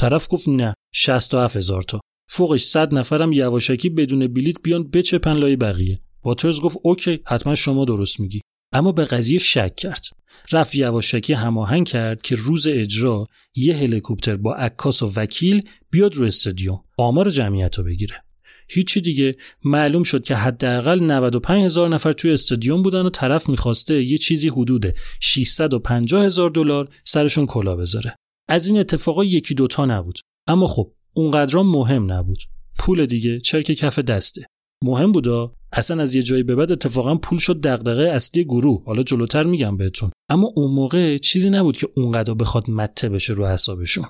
طرف 0.00 0.28
گفت 0.30 0.48
نه 0.48 0.74
67 0.94 1.56
هزار 1.56 1.82
تا. 1.82 2.00
فوقش 2.28 2.62
100 2.62 2.94
نفرم 2.94 3.32
یواشکی 3.32 3.88
بدون 3.88 4.26
بلیت 4.26 4.56
بیان 4.62 4.90
بچپن 4.90 5.32
لای 5.32 5.56
بقیه. 5.56 6.00
واترز 6.24 6.60
گفت 6.60 6.78
اوکی 6.82 7.20
حتما 7.26 7.54
شما 7.54 7.84
درست 7.84 8.20
میگی. 8.20 8.40
اما 8.72 8.92
به 8.92 9.04
قضیه 9.04 9.38
شک 9.38 9.76
کرد. 9.76 10.04
رفت 10.52 10.74
یواشکی 10.74 11.32
هماهنگ 11.32 11.86
کرد 11.86 12.22
که 12.22 12.34
روز 12.34 12.66
اجرا 12.66 13.26
یه 13.56 13.76
هلیکوپتر 13.76 14.36
با 14.36 14.54
عکاس 14.54 15.02
و 15.02 15.12
وکیل 15.16 15.68
بیاد 15.90 16.14
رو 16.14 16.26
استادیوم 16.26 16.84
آمار 16.98 17.30
جمعیت 17.30 17.78
رو 17.78 17.84
بگیره. 17.84 18.22
هیچی 18.68 19.00
دیگه. 19.00 19.36
معلوم 19.64 20.02
شد 20.02 20.24
که 20.24 20.34
حداقل 20.34 21.02
95 21.02 21.64
هزار 21.64 21.88
نفر 21.88 22.12
توی 22.12 22.32
استادیوم 22.32 22.82
بودن 22.82 23.06
و 23.06 23.10
طرف 23.10 23.48
می‌خواسته 23.48 24.02
یه 24.02 24.18
چیزی 24.18 24.48
حدود 24.48 24.94
650 25.20 26.24
هزار 26.24 26.50
دلار 26.50 26.88
سرشون 27.04 27.46
کلا 27.46 27.76
بذاره. 27.76 28.16
از 28.48 28.66
این 28.66 28.78
اتفاقا 28.78 29.24
یکی 29.24 29.54
دوتا 29.54 29.86
نبود. 29.86 30.18
اما 30.46 30.66
خب 30.66 30.92
اونقدرام 31.14 31.70
مهم 31.70 32.12
نبود. 32.12 32.38
پول 32.78 33.06
دیگه 33.06 33.40
چرک 33.40 33.64
کف 33.64 33.98
دسته. 33.98 34.46
مهم 34.84 35.12
بودا؟ 35.12 35.54
اصلا 35.72 36.02
از 36.02 36.14
یه 36.14 36.22
جایی 36.22 36.42
به 36.42 36.54
بعد 36.54 36.72
اتفاقا 36.72 37.14
پول 37.16 37.38
شد 37.38 37.60
دغدغه 37.60 38.02
اصلی 38.02 38.44
گروه. 38.44 38.84
حالا 38.84 39.02
جلوتر 39.02 39.42
میگم 39.42 39.76
بهتون. 39.76 40.10
اما 40.28 40.52
اون 40.56 40.70
موقع 40.70 41.18
چیزی 41.18 41.50
نبود 41.50 41.76
که 41.76 41.88
اونقدر 41.96 42.34
بخواد 42.34 42.70
مته 42.70 43.08
بشه 43.08 43.32
رو 43.32 43.46
حسابشون. 43.46 44.04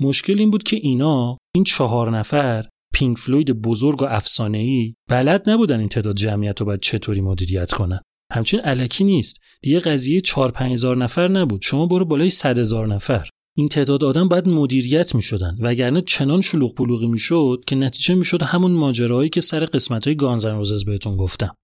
مشکل 0.00 0.38
این 0.38 0.50
بود 0.50 0.62
که 0.62 0.76
اینا 0.76 1.38
این 1.54 1.64
چهار 1.64 2.18
نفر 2.18 2.68
پینک 2.94 3.18
فلوید 3.18 3.50
بزرگ 3.50 4.02
و 4.02 4.20
ای 4.52 4.94
بلد 5.08 5.50
نبودن 5.50 5.78
این 5.78 5.88
تعداد 5.88 6.16
جمعیت 6.16 6.60
رو 6.60 6.66
باید 6.66 6.80
چطوری 6.80 7.20
مدیریت 7.20 7.72
کنن. 7.72 8.00
همچین 8.32 8.60
علکی 8.60 9.04
نیست. 9.04 9.40
دیگه 9.62 9.80
قضیه 9.80 10.20
4 10.20 10.52
هزار 10.56 10.96
نفر 10.96 11.28
نبود. 11.28 11.62
شما 11.62 11.86
برو 11.86 12.04
بالای 12.04 12.30
100 12.30 12.58
هزار 12.58 12.86
نفر. 12.86 13.28
این 13.56 13.68
تعداد 13.68 14.04
آدم 14.04 14.28
باید 14.28 14.48
مدیریت 14.48 15.14
می 15.14 15.22
شدن 15.22 15.56
وگرنه 15.60 16.00
چنان 16.00 16.40
شلوغ 16.40 16.74
پلوغی 16.74 17.06
می 17.06 17.18
شد 17.18 17.64
که 17.66 17.76
نتیجه 17.76 18.14
می 18.14 18.24
شد 18.24 18.42
همون 18.42 18.72
ماجرایی 18.72 19.30
که 19.30 19.40
سر 19.40 19.64
قسمت 19.64 20.06
های 20.06 20.16
گانزن 20.16 20.56
روزز 20.56 20.84
بهتون 20.84 21.16
گفتم. 21.16 21.54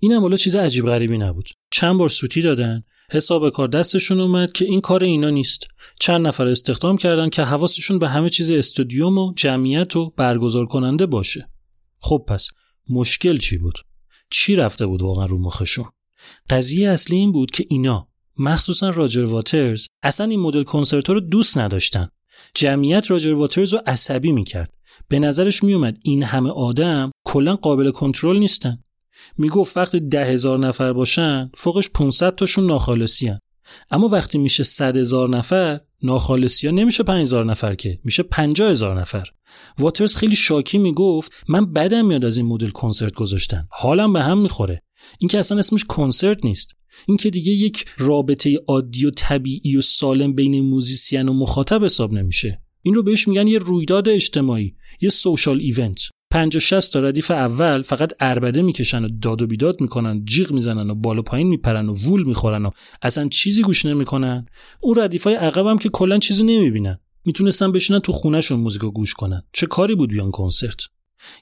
این 0.00 0.12
هم 0.12 0.36
چیز 0.36 0.54
عجیب 0.54 0.86
غریبی 0.86 1.18
نبود. 1.18 1.48
چند 1.72 1.98
بار 1.98 2.08
سوتی 2.08 2.42
دادن. 2.42 2.82
حساب 3.10 3.50
کار 3.50 3.68
دستشون 3.68 4.20
اومد 4.20 4.52
که 4.52 4.64
این 4.64 4.80
کار 4.80 5.04
اینا 5.04 5.30
نیست. 5.30 5.66
چند 6.00 6.26
نفر 6.26 6.46
استخدام 6.46 6.96
کردن 6.96 7.28
که 7.28 7.42
حواسشون 7.42 7.98
به 7.98 8.08
همه 8.08 8.30
چیز 8.30 8.50
استودیوم 8.50 9.18
و 9.18 9.32
جمعیت 9.36 9.96
و 9.96 10.10
برگزار 10.10 10.66
کننده 10.66 11.06
باشه. 11.06 11.48
خب 12.00 12.24
پس 12.28 12.48
مشکل 12.90 13.36
چی 13.36 13.58
بود؟ 13.58 13.78
چی 14.30 14.56
رفته 14.56 14.86
بود 14.86 15.02
واقعا 15.02 15.26
رو 15.26 15.38
مخشون؟ 15.38 15.86
قضیه 16.50 16.88
اصلی 16.88 17.16
این 17.16 17.32
بود 17.32 17.50
که 17.50 17.66
اینا 17.68 18.08
مخصوصا 18.38 18.90
راجر 18.90 19.24
واترز 19.24 19.86
اصلا 20.02 20.26
این 20.26 20.40
مدل 20.40 20.62
کنسرت 20.62 21.10
رو 21.10 21.20
دوست 21.20 21.58
نداشتن. 21.58 22.08
جمعیت 22.54 23.10
راجر 23.10 23.32
واترز 23.32 23.74
رو 23.74 23.80
عصبی 23.86 24.32
می‌کرد. 24.32 24.74
به 25.08 25.18
نظرش 25.18 25.62
میومد 25.62 25.98
این 26.02 26.22
همه 26.22 26.50
آدم 26.50 27.10
کلا 27.24 27.56
قابل 27.56 27.90
کنترل 27.90 28.38
نیستن. 28.38 28.84
می‌گفت 29.38 29.76
وقتی 29.76 30.00
ده 30.00 30.24
هزار 30.24 30.58
نفر 30.58 30.92
باشن 30.92 31.50
فوقش 31.54 31.90
500 31.90 32.34
تاشون 32.34 32.66
ناخالصی 32.66 33.32
اما 33.90 34.08
وقتی 34.08 34.38
میشه 34.38 34.62
100 34.62 34.96
هزار 34.96 35.28
نفر 35.28 35.80
ناخالصی 36.02 36.66
ها 36.66 36.72
نمیشه 36.72 37.02
5000 37.02 37.44
نفر 37.44 37.74
که 37.74 37.98
میشه 38.04 38.22
50 38.22 38.70
هزار 38.70 39.00
نفر. 39.00 39.26
واترز 39.78 40.16
خیلی 40.16 40.36
شاکی 40.36 40.78
می‌گفت 40.78 41.32
من 41.48 41.72
بدم 41.72 42.06
میاد 42.06 42.24
از 42.24 42.36
این 42.36 42.46
مدل 42.46 42.70
کنسرت 42.70 43.14
گذاشتن. 43.14 43.68
حالم 43.70 44.12
به 44.12 44.20
هم 44.20 44.38
می‌خوره. 44.38 44.82
این 45.18 45.28
که 45.28 45.38
اصلا 45.38 45.58
اسمش 45.58 45.84
کنسرت 45.84 46.44
نیست. 46.44 46.76
این 47.08 47.16
که 47.16 47.30
دیگه 47.30 47.52
یک 47.52 47.84
رابطه 47.98 48.58
عادی 48.68 49.06
و 49.06 49.10
طبیعی 49.10 49.76
و 49.76 49.80
سالم 49.80 50.34
بین 50.34 50.60
musician 50.60 51.28
و 51.28 51.32
مخاطب 51.32 51.84
حساب 51.84 52.12
نمیشه. 52.12 52.62
این 52.82 52.94
رو 52.94 53.02
بهش 53.02 53.28
میگن 53.28 53.46
یه 53.46 53.58
رویداد 53.58 54.08
اجتماعی 54.08 54.76
یه 55.00 55.08
social 55.08 55.60
event. 55.60 56.00
50 56.30 56.60
60 56.60 56.92
تا 56.92 57.00
ردیف 57.00 57.30
اول 57.30 57.82
فقط 57.82 58.12
اربده 58.20 58.62
می‌کشن 58.62 59.04
و 59.04 59.08
داد 59.22 59.42
و 59.42 59.46
بیداد 59.46 59.80
می‌کنن 59.80 60.24
جیغ 60.24 60.52
می‌زنن 60.52 60.90
و 60.90 60.94
بالا 60.94 61.22
پایین 61.22 61.48
میپرن 61.48 61.88
و 61.88 61.94
وول 61.94 62.22
می‌خورن 62.26 62.66
و 62.66 62.70
اصلا 63.02 63.28
چیزی 63.28 63.62
گوش 63.62 63.86
نمی‌کنن. 63.86 64.46
اون 64.80 64.98
ردیفای 64.98 65.34
عقب 65.34 65.66
هم 65.66 65.78
که 65.78 65.88
کلا 65.88 66.18
چیزی 66.18 66.42
نمی‌بینن. 66.42 66.98
می‌تونستن 67.24 67.72
بشینن 67.72 67.98
تو 67.98 68.12
خونهشون 68.12 68.60
موزیک 68.60 68.80
گوش 68.80 69.14
کنن. 69.14 69.42
چه 69.52 69.66
کاری 69.66 69.94
بود 69.94 70.10
بیان 70.10 70.30
کنسرت؟ 70.30 70.80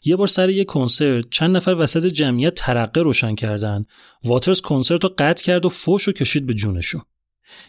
یه 0.05 0.17
بار 0.17 0.27
سر 0.27 0.51
یه 0.51 0.65
کنسرت 0.65 1.25
چند 1.31 1.57
نفر 1.57 1.75
وسط 1.79 2.07
جمعیت 2.07 2.55
ترقه 2.55 3.01
روشن 3.01 3.35
کردن. 3.35 3.85
واترز 4.25 4.61
کنسرت 4.61 5.05
رو 5.05 5.15
قطع 5.19 5.45
کرد 5.45 5.65
و 5.65 5.69
فوش 5.69 6.03
رو 6.03 6.13
کشید 6.13 6.47
به 6.47 6.55
جونشون. 6.55 7.03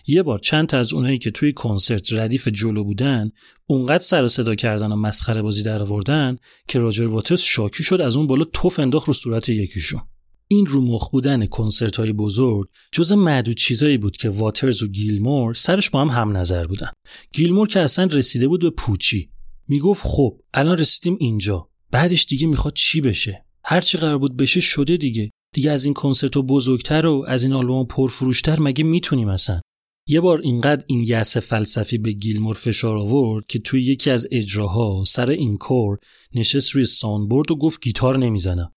یه 0.07 0.23
بار 0.23 0.39
چند 0.39 0.67
تا 0.67 0.77
از 0.77 0.93
اونایی 0.93 1.17
که 1.17 1.31
توی 1.31 1.53
کنسرت 1.53 2.13
ردیف 2.13 2.47
جلو 2.47 2.83
بودن 2.83 3.31
اونقدر 3.65 4.03
سر 4.03 4.27
صدا 4.27 4.55
کردن 4.55 4.91
و 4.91 4.95
مسخره 4.95 5.41
بازی 5.41 5.63
در 5.63 5.81
آوردن 5.81 6.37
که 6.67 6.79
راجر 6.79 7.07
واترز 7.07 7.41
شاکی 7.41 7.83
شد 7.83 8.01
از 8.01 8.15
اون 8.15 8.27
بالا 8.27 8.45
توف 8.45 8.79
انداخت 8.79 9.07
رو 9.07 9.13
صورت 9.13 9.49
یکیشون 9.49 10.01
این 10.47 10.65
رو 10.65 10.81
مخ 10.81 11.09
بودن 11.09 11.45
کنسرت 11.45 11.95
های 11.95 12.13
بزرگ 12.13 12.67
جز 12.91 13.11
معدود 13.11 13.55
چیزایی 13.55 13.97
بود 13.97 14.17
که 14.17 14.29
واترز 14.29 14.83
و 14.83 14.87
گیلمور 14.87 15.53
سرش 15.53 15.89
با 15.89 16.01
هم 16.01 16.07
هم 16.07 16.37
نظر 16.37 16.67
بودن. 16.67 16.91
گیلمور 17.33 17.67
که 17.67 17.79
اصلا 17.79 18.05
رسیده 18.05 18.47
بود 18.47 18.61
به 18.61 18.69
پوچی. 18.69 19.29
می‌گفت 19.67 20.07
خب 20.07 20.41
الان 20.53 20.77
رسیدیم 20.77 21.17
اینجا. 21.19 21.69
بعدش 21.91 22.25
دیگه 22.25 22.47
می‌خواد 22.47 22.73
چی 22.73 23.01
بشه؟ 23.01 23.45
هر 23.63 23.81
چی 23.81 23.97
قرار 23.97 24.17
بود 24.17 24.37
بشه 24.37 24.61
شده 24.61 24.97
دیگه. 24.97 25.31
دیگه 25.53 25.71
از 25.71 25.85
این 25.85 25.93
کنسرت 25.93 26.37
و 26.37 26.43
بزرگتر 26.43 27.05
و 27.05 27.25
از 27.27 27.43
این 27.43 27.53
آلبوم 27.53 27.85
پرفروشتر 27.85 28.59
مگه 28.59 28.83
می‌تونیم 28.83 29.27
اصلا؟ 29.27 29.61
یه 30.09 30.21
بار 30.21 30.41
اینقدر 30.41 30.83
این 30.87 31.03
یأس 31.07 31.37
فلسفی 31.37 31.97
به 31.97 32.11
گیلمور 32.11 32.55
فشار 32.55 32.97
آورد 32.97 33.45
که 33.47 33.59
توی 33.59 33.83
یکی 33.83 34.09
از 34.09 34.27
اجراها 34.31 35.03
سر 35.07 35.29
encore 35.29 35.97
نشست 36.35 36.69
روی 36.69 36.85
soundboard 36.85 37.51
و 37.51 37.55
گفت 37.55 37.81
گیتار 37.81 38.17
نمی‌زنم. 38.17 38.71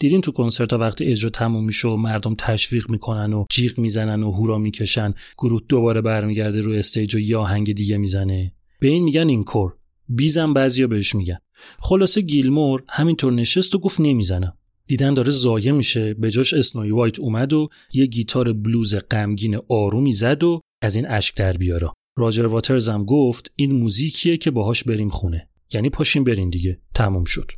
دیدین 0.00 0.20
تو 0.20 0.32
کنسرت 0.32 0.72
ها 0.72 0.78
وقتی 0.78 1.04
اجرا 1.04 1.30
تموم 1.30 1.64
میشه 1.64 1.88
و 1.88 1.96
مردم 1.96 2.34
تشویق 2.38 2.90
می‌کنن 2.90 3.32
و 3.32 3.44
جیغ 3.50 3.78
می‌زنن 3.78 4.22
و 4.22 4.30
هورا 4.30 4.58
می‌کشن 4.58 5.14
گروه 5.38 5.62
دوباره 5.68 6.00
برمیگرده 6.00 6.60
روی 6.60 6.78
stage 6.78 7.14
و 7.14 7.18
یه 7.18 7.36
آهنگ 7.36 7.72
دیگه 7.72 7.96
می‌زنه. 7.96 8.52
به 8.80 8.88
این 8.88 9.04
میگن 9.04 9.28
encore. 9.28 9.72
bis 10.08 10.43
م 10.43 10.54
بعضیا 10.54 10.86
بهش 10.86 11.14
میگن. 11.14 11.38
خلاصه 11.78 12.20
گیلمور 12.20 12.84
همینطور 12.88 13.32
نشست 13.32 13.74
و 13.74 13.78
گفت 13.78 14.00
نمی‌زنم. 14.00 14.56
دیدن 14.86 15.14
داره 15.14 15.30
ضایع 15.30 15.72
میشه. 15.72 16.14
به 16.14 16.30
جاش 16.30 16.54
اسنوی 16.54 16.90
وایت 16.90 17.18
اومد 17.18 17.52
و 17.52 17.68
یه 17.92 18.06
گیتار 18.06 18.52
بلوز 18.52 18.94
غمگین 19.10 19.58
آرومی 19.68 20.12
زد 20.12 20.42
و 20.42 20.60
از 20.84 20.96
این 20.96 21.06
اشک 21.08 21.36
در 21.36 21.52
بیارا 21.52 21.92
راجر 22.18 22.46
واترز 22.46 22.88
هم 22.88 23.04
گفت 23.04 23.52
این 23.56 23.72
موزیکیه 23.72 24.36
که 24.36 24.50
باهاش 24.50 24.84
بریم 24.84 25.08
خونه. 25.08 25.48
یعنی 25.72 25.90
پاشیم 25.90 26.24
برین 26.24 26.50
دیگه. 26.50 26.80
تموم 26.94 27.24
شد. 27.24 27.50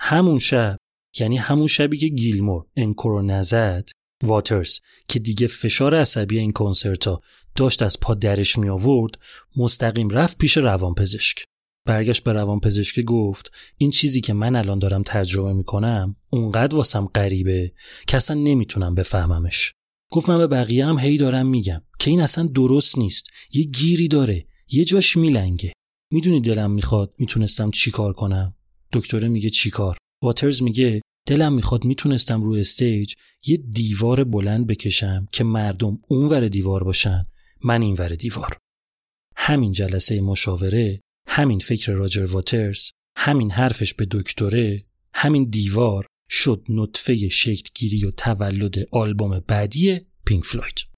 همون 0.00 0.38
شب 0.38 0.76
یعنی 1.18 1.36
همون 1.36 1.66
شبی 1.66 1.98
که 1.98 2.08
گیلمور 2.08 2.66
انکورو 2.76 3.22
نزد 3.22 3.88
واترز 4.22 4.78
که 5.08 5.18
دیگه 5.18 5.46
فشار 5.46 5.94
عصبی 5.94 6.38
این 6.38 6.52
کنسرتا 6.52 7.20
داشت 7.56 7.82
از 7.82 8.00
پا 8.00 8.14
درش 8.14 8.58
می 8.58 8.68
آورد 8.68 9.18
مستقیم 9.56 10.08
رفت 10.08 10.38
پیش 10.38 10.56
روانپزشک. 10.56 11.44
برگشت 11.86 12.24
به 12.24 12.32
روان 12.32 12.60
پزشکی 12.60 13.02
گفت 13.02 13.52
این 13.76 13.90
چیزی 13.90 14.20
که 14.20 14.32
من 14.32 14.56
الان 14.56 14.78
دارم 14.78 15.02
تجربه 15.02 15.52
می‌کنم 15.52 16.16
اونقدر 16.30 16.76
واسم 16.76 17.06
غریبه 17.06 17.72
که 18.06 18.16
اصلا 18.16 18.36
نمی‌تونم 18.36 18.94
بفهممش. 18.94 19.72
گفت 20.10 20.28
من 20.28 20.38
به 20.38 20.46
بقیه 20.46 20.86
هم 20.86 20.98
هی 20.98 21.18
دارم 21.18 21.46
میگم 21.46 21.82
که 21.98 22.10
این 22.10 22.20
اصلا 22.20 22.46
درست 22.46 22.98
نیست. 22.98 23.26
یه 23.52 23.64
گیری 23.64 24.08
داره. 24.08 24.46
یه 24.68 24.84
جاش 24.84 25.16
میلنگه. 25.16 25.72
می‌دونی 26.12 26.40
دلم 26.40 26.70
می‌خواد 26.70 27.14
می‌تونستم 27.18 27.70
چیکار 27.70 28.12
کنم؟ 28.12 28.54
دکتره 28.92 29.28
میگه 29.28 29.50
چیکار 29.50 29.96
واترز 30.22 30.62
میگه 30.62 31.02
دلم 31.26 31.52
می‌خواد 31.52 31.84
می‌تونستم 31.84 32.42
روی 32.42 32.60
استیج 32.60 33.14
یه 33.46 33.56
دیوار 33.56 34.24
بلند 34.24 34.66
بکشم 34.66 35.26
که 35.32 35.44
مردم 35.44 35.98
اونور 36.08 36.48
دیوار 36.48 36.84
باشن 36.84 37.26
من 37.64 37.82
اینور 37.82 38.08
دیوار. 38.08 38.58
همین 39.36 39.72
جلسه 39.72 40.20
مشاوره 40.20 41.00
همین 41.26 41.58
فکر 41.58 41.92
راجر 41.92 42.24
واترز 42.24 42.90
همین 43.16 43.50
حرفش 43.50 43.94
به 43.94 44.06
دکتره 44.10 44.86
همین 45.14 45.44
دیوار 45.44 46.06
شد 46.36 46.62
نطفه 46.68 47.28
شکلگیری 47.28 48.04
و 48.04 48.10
تولد 48.10 48.74
آلبوم 48.90 49.40
بعدی 49.40 50.00
پینک 50.26 50.44
فلوید. 50.44 50.93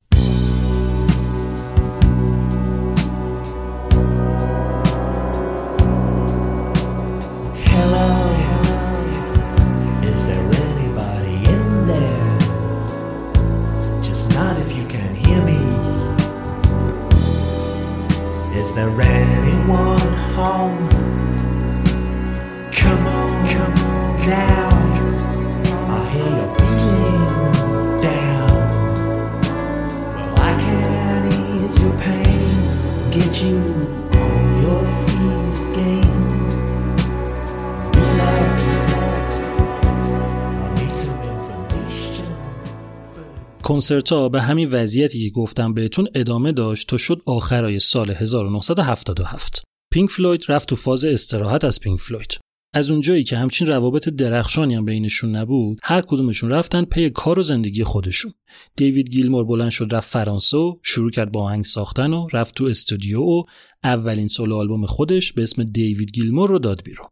کنسرت 43.66 44.12
ها 44.12 44.28
به 44.28 44.42
همین 44.42 44.70
وضعیتی 44.70 45.24
که 45.24 45.34
گفتم 45.34 45.74
بهتون 45.74 46.08
ادامه 46.14 46.52
داشت 46.52 46.88
تا 46.88 46.96
شد 46.96 47.22
آخرای 47.26 47.78
سال 47.78 48.10
1977 48.10 49.62
پینک 49.92 50.10
فلوید 50.10 50.44
رفت 50.48 50.68
تو 50.68 50.76
فاز 50.76 51.04
استراحت 51.04 51.64
از 51.64 51.80
پینک 51.80 52.00
فلوید. 52.00 52.38
از 52.74 52.90
اونجایی 52.90 53.24
که 53.24 53.36
همچین 53.36 53.66
روابط 53.66 54.08
درخشانی 54.08 54.74
هم 54.74 54.84
بینشون 54.84 55.36
نبود 55.36 55.78
هر 55.82 56.00
کدومشون 56.00 56.50
رفتن 56.50 56.84
پی 56.84 57.10
کار 57.10 57.38
و 57.38 57.42
زندگی 57.42 57.84
خودشون. 57.84 58.32
دیوید 58.76 59.10
گیلمور 59.10 59.44
بلند 59.44 59.70
شد 59.70 59.88
رفت 59.90 60.10
فرانسه 60.10 60.56
و 60.56 60.76
شروع 60.82 61.10
کرد 61.10 61.32
با 61.32 61.42
آهنگ 61.42 61.64
ساختن 61.64 62.12
و 62.12 62.28
رفت 62.32 62.54
تو 62.54 62.64
استودیو 62.64 63.22
و 63.22 63.42
اولین 63.84 64.28
سولو 64.28 64.56
آلبوم 64.56 64.86
خودش 64.86 65.32
به 65.32 65.42
اسم 65.42 65.64
دیوید 65.64 66.10
گیلمور 66.10 66.48
رو 66.48 66.58
داد 66.58 66.82
بیرون. 66.84 67.08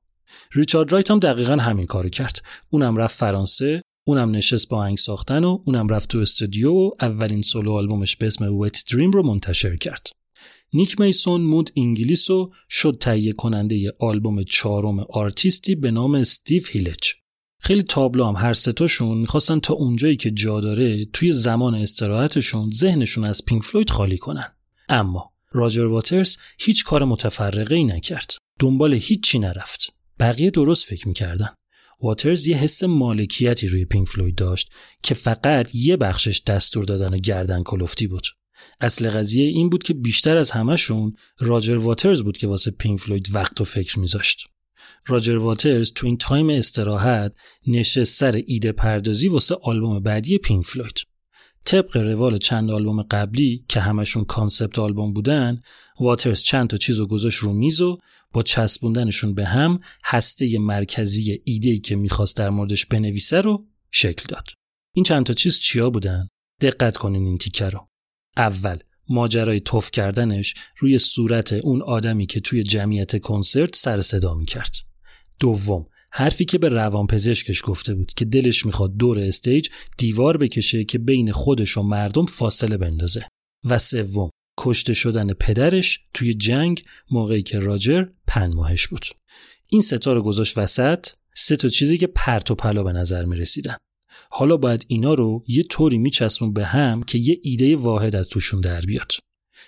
ریچارد 0.52 0.92
رایت 0.92 1.10
هم 1.10 1.18
دقیقا 1.18 1.56
همین 1.56 1.86
کارو 1.86 2.08
کرد. 2.08 2.42
اونم 2.70 2.96
رفت 2.96 3.16
فرانسه 3.16 3.82
اونم 4.06 4.30
نشست 4.30 4.68
با 4.68 4.76
آهنگ 4.76 4.96
ساختن 4.96 5.44
و 5.44 5.58
اونم 5.64 5.88
رفت 5.88 6.10
تو 6.10 6.18
استودیو 6.18 6.72
و 6.72 6.90
اولین 7.00 7.42
سولو 7.42 7.72
آلبومش 7.72 8.16
به 8.16 8.26
اسم 8.26 8.56
Wet 8.60 8.84
Dream 8.92 9.10
رو 9.10 9.22
منتشر 9.22 9.76
کرد. 9.76 10.06
نیک 10.72 11.00
میسون 11.00 11.40
موند 11.40 11.70
انگلیس 11.76 12.30
و 12.30 12.52
شد 12.70 12.96
تهیه 13.00 13.32
کننده 13.32 13.92
آلبوم 13.98 14.42
چهارم 14.42 15.00
آرتیستی 15.00 15.74
به 15.74 15.90
نام 15.90 16.14
استیو 16.14 16.62
هیلیج 16.70 17.12
خیلی 17.60 17.82
تابلو 17.82 18.24
هم 18.24 18.36
هر 18.36 18.52
ستاشون 18.52 19.18
می‌خواستن 19.18 19.58
تا 19.58 19.74
اونجایی 19.74 20.16
که 20.16 20.30
جا 20.30 20.60
داره 20.60 21.04
توی 21.12 21.32
زمان 21.32 21.74
استراحتشون 21.74 22.70
ذهنشون 22.70 23.24
از 23.24 23.44
پینک 23.44 23.62
فلوید 23.62 23.90
خالی 23.90 24.18
کنن. 24.18 24.52
اما 24.88 25.32
راجر 25.52 25.84
واترز 25.84 26.36
هیچ 26.58 26.84
کار 26.84 27.04
متفرقه 27.04 27.74
ای 27.74 27.84
نکرد. 27.84 28.30
دنبال 28.60 28.94
هیچی 28.94 29.38
نرفت. 29.38 29.92
بقیه 30.18 30.50
درست 30.50 30.84
فکر 30.84 31.08
می‌کردن. 31.08 31.54
واترز 32.04 32.46
یه 32.46 32.56
حس 32.56 32.82
مالکیتی 32.82 33.68
روی 33.68 33.84
پینک 33.84 34.08
فلوید 34.08 34.34
داشت 34.34 34.72
که 35.02 35.14
فقط 35.14 35.74
یه 35.74 35.96
بخشش 35.96 36.42
دستور 36.46 36.84
دادن 36.84 37.14
و 37.14 37.18
گردن 37.18 37.62
کلفتی 37.62 38.06
بود 38.06 38.26
اصل 38.80 39.10
قضیه 39.10 39.48
این 39.48 39.70
بود 39.70 39.82
که 39.82 39.94
بیشتر 39.94 40.36
از 40.36 40.50
همهشون 40.50 41.12
راجر 41.38 41.76
واترز 41.76 42.22
بود 42.22 42.36
که 42.36 42.46
واسه 42.46 42.70
پینک 42.70 43.00
فلوید 43.00 43.28
وقت 43.34 43.60
و 43.60 43.64
فکر 43.64 43.98
میذاشت. 43.98 44.44
راجر 45.06 45.36
واترز 45.36 45.92
تو 45.92 46.06
این 46.06 46.16
time 46.16 46.50
استراحت 46.50 47.32
نشست 47.66 48.18
سر 48.18 48.42
ایده 48.46 48.72
پردازی 48.72 49.28
واسه 49.28 49.56
آلبوم 49.62 50.00
بعدی 50.00 50.38
پینک 50.38 50.64
فلوید. 50.64 51.13
طبق 51.64 51.96
روال 51.96 52.38
چند 52.38 52.70
آلبوم 52.70 53.02
قبلی 53.02 53.64
که 53.68 53.80
همشون 53.80 54.24
concept 54.24 54.78
album 54.78 55.12
بودن 55.12 55.62
واترز 56.00 56.42
چند 56.42 56.68
تا 56.68 56.76
چیز 56.76 56.98
رو 56.98 57.06
گذاشت 57.06 57.38
رو 57.38 57.52
میز 57.52 57.80
و 57.80 57.98
با 58.32 58.42
چسبوندنشون 58.42 59.34
به 59.34 59.44
هم 59.44 59.80
هسته 60.04 60.58
مرکزی 60.58 61.40
ایده 61.44 61.78
که 61.78 61.96
می‌خواست 61.96 62.36
در 62.36 62.50
موردش 62.50 62.86
بنویسه 62.86 63.40
رو 63.40 63.66
شکل 63.90 64.24
داد. 64.28 64.48
این 64.94 65.04
چند 65.04 65.26
تا 65.26 65.32
چیز 65.32 65.60
چیا 65.60 65.90
بودن؟ 65.90 66.28
دقت 66.60 66.96
کنین 66.96 67.26
این 67.26 67.38
تیکه 67.38 67.70
رو. 67.70 67.88
اول 68.36 68.78
ماجرای 69.08 69.60
توف 69.60 69.90
کردنش 69.90 70.54
روی 70.78 70.98
صورت 70.98 71.52
اون 71.52 71.82
آدمی 71.82 72.26
که 72.26 72.40
توی 72.40 72.62
جمعیت 72.62 73.20
کنسرت 73.20 73.76
سر 73.76 74.02
صدا 74.02 74.34
می 74.34 74.46
کرد. 74.46 74.72
دوم 75.40 75.86
حرفی 76.16 76.44
که 76.44 76.58
به 76.58 76.68
روان 76.68 77.06
پزشکش 77.06 77.62
گفته 77.64 77.94
بود 77.94 78.12
که 78.16 78.24
دلش 78.24 78.66
می‌خواد 78.66 78.96
دور 78.96 79.20
استیج 79.20 79.68
دیوار 79.98 80.36
بکشه 80.36 80.84
که 80.84 80.98
بین 80.98 81.32
خودش 81.32 81.76
و 81.76 81.82
مردم 81.82 82.26
فاصله 82.26 82.76
بندازه. 82.76 83.26
و 83.64 83.78
سوم 83.78 84.30
کشته 84.58 84.94
شدن 84.94 85.32
پدرش 85.32 86.04
توی 86.14 86.34
جنگ 86.34 86.84
موقعی 87.10 87.42
که 87.42 87.58
راجر 87.58 88.06
پنج 88.26 88.54
ماهش 88.54 88.86
بود. 88.86 89.06
این 89.68 89.80
ستا 89.80 90.12
رو 90.12 90.22
گذاشت 90.22 90.58
وسط 90.58 91.06
سه 91.34 91.56
تا 91.56 91.68
چیزی 91.68 91.98
که 91.98 92.06
پرت 92.06 92.50
و 92.50 92.54
پلا 92.54 92.82
به 92.82 92.92
نظر 92.92 93.24
می 93.24 93.36
رسیدن 93.36 93.76
حالا 94.30 94.56
باید 94.56 94.84
اینا 94.88 95.14
رو 95.14 95.44
یه 95.46 95.62
طوری 95.62 95.98
میچسبون 95.98 96.52
به 96.52 96.64
هم 96.64 97.02
که 97.02 97.18
یه 97.18 97.40
ایده 97.42 97.76
واحد 97.76 98.16
از 98.16 98.28
توشون 98.28 98.60
در 98.60 98.80
بیاد. 98.80 99.12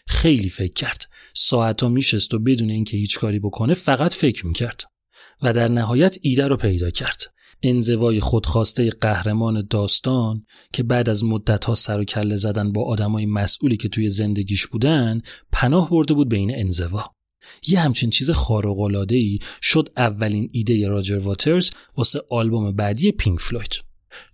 خیلی 0.08 0.48
فکر 0.48 0.72
کرد. 0.72 1.08
ساعتا 1.34 1.88
میشست 1.88 2.34
و 2.34 2.38
بدون 2.38 2.70
اینکه 2.70 2.96
هیچ 2.96 3.18
کاری 3.18 3.38
بکنه 3.38 3.74
فقط 3.74 4.14
فکر 4.14 4.46
می‌کرد. 4.46 4.84
و 5.42 5.52
در 5.52 5.68
نهایت 5.68 6.16
ایده 6.22 6.48
رو 6.48 6.56
پیدا 6.56 6.90
کرد. 6.90 7.22
انزوای 7.62 8.20
خودخواسته 8.20 8.90
قهرمان 8.90 9.66
داستان 9.70 10.46
که 10.72 10.82
بعد 10.82 11.08
از 11.08 11.24
مدتها 11.24 11.74
سر 11.74 12.00
و 12.00 12.04
کله 12.04 12.36
زدن 12.36 12.72
با 12.72 12.84
آدمای 12.84 13.26
مسئولی 13.26 13.76
که 13.76 13.88
توی 13.88 14.08
زندگیش 14.08 14.66
بودن 14.66 15.20
پناه 15.52 15.90
برده 15.90 16.14
بود 16.14 16.28
به 16.28 16.36
این 16.36 16.58
انزوا. 16.58 17.04
یه 17.66 17.80
همچین 17.80 18.10
چیز 18.10 18.30
خارق 18.30 19.06
ای 19.10 19.38
شد 19.62 19.88
اولین 19.96 20.48
ایده 20.52 20.88
راجر 20.88 21.18
واترز 21.18 21.70
واسه 21.96 22.20
آلبوم 22.30 22.76
بعدی 22.76 23.12
پینک 23.12 23.40
فلوید. 23.40 23.72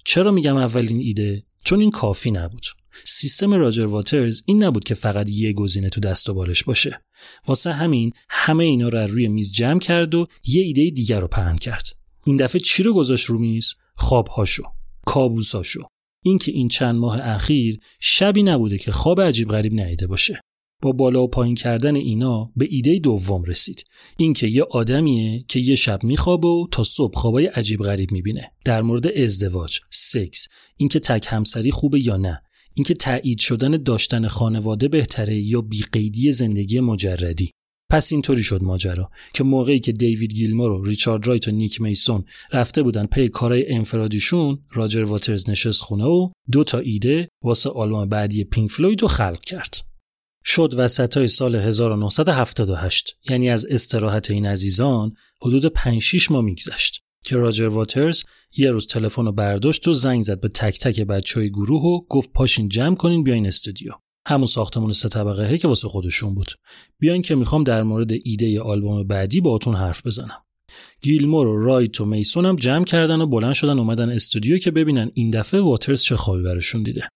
چرا 0.04 0.30
میگم 0.30 0.56
اولین 0.56 1.00
ایده؟ 1.00 1.42
چون 1.64 1.80
این 1.80 1.90
کافی 1.90 2.30
نبود. 2.30 2.66
سیستم 3.04 3.54
راجر 3.54 3.86
واترز 3.86 4.42
این 4.46 4.64
نبود 4.64 4.84
که 4.84 4.94
فقط 4.94 5.30
یه 5.30 5.52
گزینه 5.52 5.88
تو 5.88 6.00
دست 6.00 6.28
و 6.28 6.34
بالش 6.34 6.64
باشه. 6.64 7.00
واسه 7.46 7.72
همین 7.72 8.12
همه 8.28 8.64
اینا 8.64 8.88
رو 8.88 8.98
روی 8.98 9.28
میز 9.28 9.52
جمع 9.52 9.80
کرد 9.80 10.14
و 10.14 10.26
یه 10.44 10.62
ایده 10.62 10.90
دیگر 10.90 11.20
رو 11.20 11.28
پهن 11.28 11.56
کرد. 11.56 11.86
این 12.24 12.36
دفعه 12.36 12.60
چی 12.60 12.82
رو 12.82 12.94
گذاشت 12.94 13.26
رو 13.26 13.38
میز؟ 13.38 13.74
خوابهاشو 13.96 14.62
کابوساشو. 15.06 15.82
اینکه 16.24 16.52
این 16.52 16.68
چند 16.68 16.94
ماه 16.94 17.20
اخیر 17.20 17.80
شبی 18.00 18.42
نبوده 18.42 18.78
که 18.78 18.92
خواب 18.92 19.20
عجیب 19.20 19.48
غریب 19.48 19.80
ندیده 19.80 20.06
باشه. 20.06 20.40
با 20.82 20.92
بالا 20.92 21.22
و 21.22 21.28
پایین 21.28 21.54
کردن 21.54 21.96
اینا 21.96 22.52
به 22.56 22.66
ایده 22.70 22.98
دوم 22.98 23.44
رسید. 23.44 23.84
اینکه 24.16 24.46
یه 24.46 24.62
آدمیه 24.62 25.44
که 25.48 25.60
یه 25.60 25.74
شب 25.74 26.04
میخوابه 26.04 26.48
و 26.48 26.66
تا 26.70 26.82
صبح 26.82 27.18
خوابای 27.18 27.46
عجیب 27.46 27.82
غریب 27.82 28.12
می‌بینه. 28.12 28.52
در 28.64 28.82
مورد 28.82 29.06
ازدواج 29.06 29.80
سکس 29.90 30.48
اینکه 30.76 31.00
تک 31.00 31.26
همسری 31.28 31.70
خوبه 31.70 32.06
یا 32.06 32.16
نه. 32.16 32.42
اینکه 32.74 32.94
تایید 32.94 33.38
شدن 33.38 33.82
داشتن 33.82 34.26
خانواده 34.26 34.88
بهتره 34.88 35.36
یا 35.36 35.60
بیقیدی 35.60 36.32
زندگی 36.32 36.80
مجردی. 36.80 37.50
پس 37.92 38.12
اینطوری 38.12 38.42
شد 38.42 38.62
ماجرا 38.62 39.10
که 39.34 39.44
موقعی 39.44 39.80
که 39.80 39.92
دیوید 39.92 40.32
گیلمور 40.32 40.70
و 40.70 40.84
ریچارد 40.84 41.26
رایت 41.26 41.48
و 41.48 41.50
نیک 41.50 41.80
میسون 41.80 42.24
رفته 42.52 42.82
بودن 42.82 43.06
پی 43.06 43.28
کارهای 43.28 43.72
انفرادیشون 43.72 44.58
راجر 44.70 45.02
واترز 45.02 45.50
نشست 45.50 45.82
خونه 45.82 46.04
و 46.04 46.30
دو 46.52 46.64
تا 46.64 46.78
ایده 46.78 47.28
واسه 47.42 47.70
آلبوم 47.70 48.08
بعدی 48.08 48.44
پینک 48.44 48.70
فلوید 48.70 49.02
رو 49.02 49.08
خلق 49.08 49.40
کرد. 49.40 49.76
شد 50.44 50.74
وسط 50.76 51.16
های 51.16 51.28
سال 51.28 51.54
1978 51.56 53.16
یعنی 53.30 53.50
از 53.50 53.66
استراحت 53.66 54.30
این 54.30 54.46
عزیزان 54.46 55.16
حدود 55.42 55.66
5 55.66 56.02
6 56.02 56.30
ماه 56.30 56.44
میگذشت. 56.44 57.01
که 57.24 57.36
راجر 57.36 57.66
واترز 57.66 58.22
یه 58.56 58.70
روز 58.70 58.86
تلفن 58.86 59.24
رو 59.24 59.32
برداشت 59.32 59.88
و 59.88 59.94
زنگ 59.94 60.22
زد 60.22 60.40
به 60.40 60.48
تک 60.48 60.78
تک 60.78 61.00
بچه 61.00 61.40
های 61.40 61.50
گروه 61.50 61.82
و 61.82 62.00
گفت 62.08 62.32
پاشین 62.32 62.68
جمع 62.68 62.96
کنین 62.96 63.24
بیاین 63.24 63.46
استودیو. 63.46 63.92
همون 64.26 64.46
ساختمون 64.46 64.92
سه 64.92 65.08
طبقه 65.08 65.58
که 65.58 65.68
واسه 65.68 65.88
خودشون 65.88 66.34
بود. 66.34 66.50
بیاین 66.98 67.22
که 67.22 67.34
می‌خوام 67.34 67.64
در 67.64 67.82
مورد 67.82 68.10
ایده 68.24 68.60
آلبوم 68.60 69.06
بعدی 69.06 69.40
باهاتون 69.40 69.74
حرف 69.74 70.06
بزنم. 70.06 70.42
گیلمور 71.02 71.46
و 71.46 71.64
رایت 71.64 72.00
و 72.00 72.04
میسون 72.04 72.46
هم 72.46 72.56
جمع 72.56 72.84
کردن 72.84 73.20
و 73.20 73.26
بلند 73.26 73.52
شدن 73.52 73.78
اومدن 73.78 74.10
استودیو 74.10 74.58
که 74.58 74.70
ببینن 74.70 75.10
این 75.14 75.30
دفعه 75.30 75.60
واترز 75.60 76.02
چه 76.02 76.16
خوابی 76.16 76.42
براشون 76.42 76.82
دیده. 76.82 77.08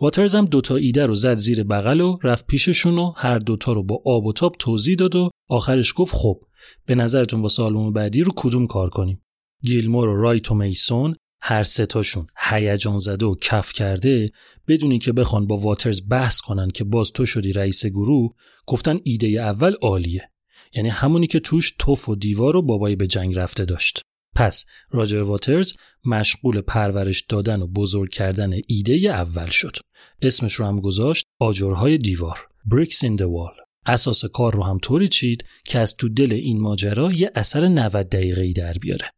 واترز 0.00 0.34
هم 0.34 0.46
دوتا 0.46 0.76
ایده 0.76 1.06
رو 1.06 1.14
زد 1.14 1.34
زیر 1.34 1.64
بغل 1.64 2.00
و 2.00 2.18
رفت 2.22 2.46
پیششون 2.46 2.98
و 2.98 3.12
هر 3.16 3.38
دوتا 3.38 3.72
رو 3.72 3.82
با 3.82 4.02
آب 4.04 4.26
و 4.26 4.32
تاب 4.32 4.56
توضیح 4.58 4.96
داد 4.96 5.16
و 5.16 5.30
آخرش 5.48 5.92
گفت 5.96 6.14
خب 6.14 6.40
به 6.86 6.94
نظرتون 6.94 7.42
واسه 7.42 7.62
آلبوم 7.62 7.92
بعدی 7.92 8.22
رو 8.22 8.32
کدوم 8.36 8.66
کار 8.66 8.90
کنیم؟ 8.90 9.23
گیلمور 9.64 10.08
و 10.08 10.16
رایت 10.16 10.50
و 10.50 10.54
میسون 10.54 11.16
هر 11.42 11.62
ستاشون 11.62 12.26
هیجان 12.38 12.98
زده 12.98 13.26
و 13.26 13.34
کف 13.40 13.72
کرده 13.72 14.30
بدونی 14.68 14.98
که 14.98 15.12
بخوان 15.12 15.46
با 15.46 15.56
واترز 15.56 16.08
بحث 16.08 16.40
کنن 16.40 16.70
که 16.70 16.84
باز 16.84 17.12
تو 17.12 17.26
شدی 17.26 17.52
رئیس 17.52 17.86
گروه 17.86 18.34
گفتن 18.66 19.00
ایده 19.04 19.26
اول 19.26 19.74
عالیه 19.82 20.30
یعنی 20.74 20.88
همونی 20.88 21.26
که 21.26 21.40
توش 21.40 21.74
توف 21.78 22.08
و 22.08 22.14
دیوار 22.14 22.56
و 22.56 22.62
بابایی 22.62 22.96
به 22.96 23.06
جنگ 23.06 23.38
رفته 23.38 23.64
داشت 23.64 24.00
پس 24.34 24.64
راجر 24.90 25.22
واترز 25.22 25.72
مشغول 26.04 26.60
پرورش 26.60 27.20
دادن 27.20 27.62
و 27.62 27.66
بزرگ 27.66 28.10
کردن 28.10 28.52
ایده 28.66 28.94
اول 28.94 29.46
شد. 29.46 29.76
اسمش 30.22 30.54
رو 30.54 30.66
هم 30.66 30.80
گذاشت 30.80 31.24
آجرهای 31.40 31.98
دیوار. 31.98 32.48
Bricks 32.68 32.98
in 32.98 33.18
the 33.18 33.24
Wall. 33.24 33.64
اساس 33.86 34.24
کار 34.24 34.54
رو 34.54 34.62
هم 34.62 34.78
طوری 34.78 35.08
چید 35.08 35.44
که 35.64 35.78
از 35.78 35.96
تو 35.96 36.08
دل 36.08 36.32
این 36.32 36.60
ماجرا 36.60 37.12
یه 37.12 37.30
اثر 37.34 37.68
90 37.68 38.08
دقیقه‌ای 38.08 38.52
در 38.52 38.72
بیاره. 38.72 39.10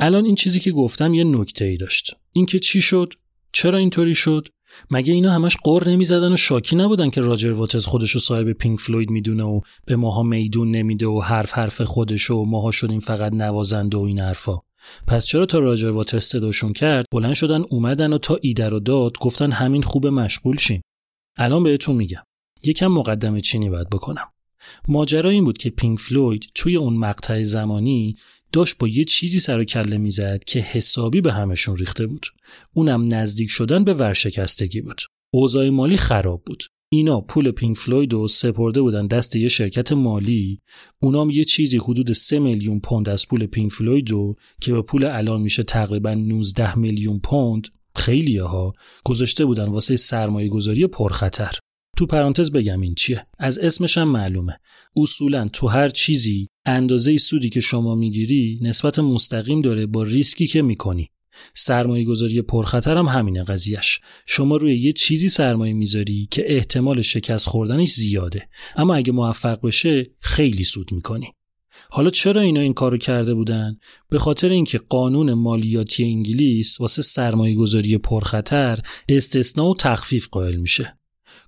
الان 0.00 0.24
این 0.24 0.34
چیزی 0.34 0.60
که 0.60 0.72
گفتم 0.72 1.14
یه 1.14 1.24
نکته 1.24 1.64
ای 1.64 1.76
داشت. 1.76 2.16
اینکه 2.32 2.58
چی 2.58 2.82
شد؟ 2.82 3.12
چرا 3.52 3.78
اینطوری 3.78 4.14
شد؟ 4.14 4.48
مگه 4.90 5.14
اینا 5.14 5.32
همش 5.32 5.56
غر 5.64 5.88
نمی‌زدن 5.88 6.32
و 6.32 6.36
شاکی 6.36 6.76
نبودن 6.76 7.10
که 7.10 7.20
راجر 7.20 7.50
واترز 7.50 7.86
خودشو 7.86 8.18
صاحب 8.18 8.52
پینک 8.52 8.80
فلوید 8.80 9.10
می‌دونه 9.10 9.44
و 9.44 9.60
به 9.86 9.96
ماها 9.96 10.22
میدون 10.22 10.70
نمیده 10.70 11.06
و 11.06 11.20
حرف 11.20 11.52
حرف 11.52 11.80
خودشه 11.80 12.34
و 12.34 12.44
ماها 12.44 12.70
شدیم 12.70 13.00
فقط 13.00 13.32
نوازنده 13.32 13.96
و 13.96 14.00
این 14.00 14.18
حرفا 14.18 14.58
پس 15.06 15.26
چرا 15.26 15.46
تا 15.46 15.58
راجر 15.58 15.90
واترز 15.90 16.24
صداشون 16.24 16.72
کرد 16.72 17.06
بلند 17.12 17.34
شدن 17.34 17.62
اومدن 17.70 18.12
و 18.12 18.18
تا 18.18 18.38
ایده 18.42 18.68
رو 18.68 18.80
داد 18.80 19.18
گفتن 19.18 19.52
همین 19.52 19.82
خوب 19.82 20.06
مشغول 20.06 20.56
شیم 20.56 20.82
الان 21.36 21.62
بهتون 21.62 21.96
میگم 21.96 22.22
یکم 22.64 22.86
مقدمه 22.86 23.40
چینی 23.40 23.70
باید 23.70 23.90
بکنم 23.90 24.28
ماجرا 24.88 25.30
این 25.30 25.44
بود 25.44 25.58
که 25.58 25.70
پینک 25.70 25.98
فلوید 25.98 26.50
توی 26.54 26.76
اون 26.76 26.96
مقطع 26.96 27.42
زمانی 27.42 28.16
داشت 28.52 28.78
با 28.78 28.88
یه 28.88 29.04
چیزی 29.04 29.38
سر 29.38 29.58
و 29.58 29.64
کله 29.64 29.98
می‌زد 29.98 30.44
که 30.46 30.60
حسابی 30.60 31.20
بهمشون 31.20 31.76
ریخته 31.76 32.06
بود. 32.06 32.26
اونم 32.72 33.14
نزدیک 33.14 33.50
شدن 33.50 33.84
به 33.84 33.94
ورشکستگی 33.94 34.80
بود. 34.80 35.00
اوضاع 35.32 35.68
مالی 35.68 35.96
خراب 35.96 36.42
بود. 36.46 36.64
اینا 36.92 37.20
پول 37.20 37.50
پینک 37.50 37.76
فلوید 37.76 38.12
رو 38.12 38.28
سپرده 38.28 38.82
بودن 38.82 39.06
دست 39.06 39.36
یه 39.36 39.48
شرکت 39.48 39.92
مالی. 39.92 40.60
اونام 41.02 41.30
یه 41.30 41.44
چیزی 41.44 41.78
حدود 41.78 42.12
3 42.12 42.38
میلیون 42.38 42.80
پوند 42.80 43.08
از 43.08 43.28
پول 43.28 43.46
پینک 43.46 43.72
فلوید 43.72 44.10
رو 44.10 44.36
که 44.60 44.72
به 44.72 44.82
پول 44.82 45.04
الان 45.04 45.40
میشه 45.40 45.62
تقریبا 45.62 46.14
19 46.14 46.78
میلیون 46.78 47.18
پوند 47.18 47.68
خیلی‌ها 47.96 48.72
گذاشته 49.04 49.44
بودن 49.44 49.68
واسه 49.68 49.96
سرمایه 49.96 50.48
گذاری 50.48 50.86
پرخطر. 50.86 51.58
تو 51.96 52.06
پرانتز 52.06 52.50
بگم 52.52 52.80
این 52.80 52.94
چیه. 52.94 53.26
از 53.38 53.58
اسمش 53.58 53.98
هم 53.98 54.08
معلومه. 54.08 54.60
اصولا 54.96 55.48
تو 55.48 55.66
هر 55.66 55.88
چیزی 55.88 56.48
اندازه 56.64 57.16
سودی 57.16 57.50
که 57.50 57.60
شما 57.60 57.94
می‌گیری 57.94 58.58
نسبت 58.62 58.98
مستقیم 58.98 59.62
داره 59.62 59.86
با 59.86 60.02
ریسکی 60.02 60.46
که 60.46 60.62
می‌کنی. 60.62 61.10
سرمایه 61.54 62.04
گذاری 62.04 62.42
پرخطر 62.42 62.96
هم 62.96 63.06
همینه 63.06 63.44
قضیهش 63.44 64.00
شما 64.26 64.56
روی 64.56 64.80
یه 64.80 64.92
چیزی 64.92 65.28
سرمایه 65.28 65.72
می‌ذاری 65.72 66.28
که 66.30 66.54
احتمال 66.54 67.02
شکست 67.02 67.48
خوردنش 67.48 67.92
زیاده. 67.92 68.48
اما 68.76 68.94
اگه 68.94 69.12
موفق 69.12 69.60
بشه 69.66 70.10
خیلی 70.20 70.64
سود 70.64 70.92
می‌کنی. 70.92 71.28
حالا 71.90 72.10
چرا 72.10 72.40
اینا 72.40 72.60
این 72.60 72.72
کارو 72.72 72.98
کرده 72.98 73.34
بودن؟ 73.34 73.78
به 74.08 74.18
خاطر 74.18 74.48
اینکه 74.48 74.78
قانون 74.78 75.32
مالیاتی 75.32 76.04
انگلیس 76.04 76.80
واسه 76.80 77.02
سرمایه 77.02 77.54
گذاری 77.54 77.98
پرخطر 77.98 78.78
استثنا 79.08 79.70
و 79.70 79.76
تخفیف 79.76 80.28
قائل 80.28 80.56
میشه. 80.56 80.98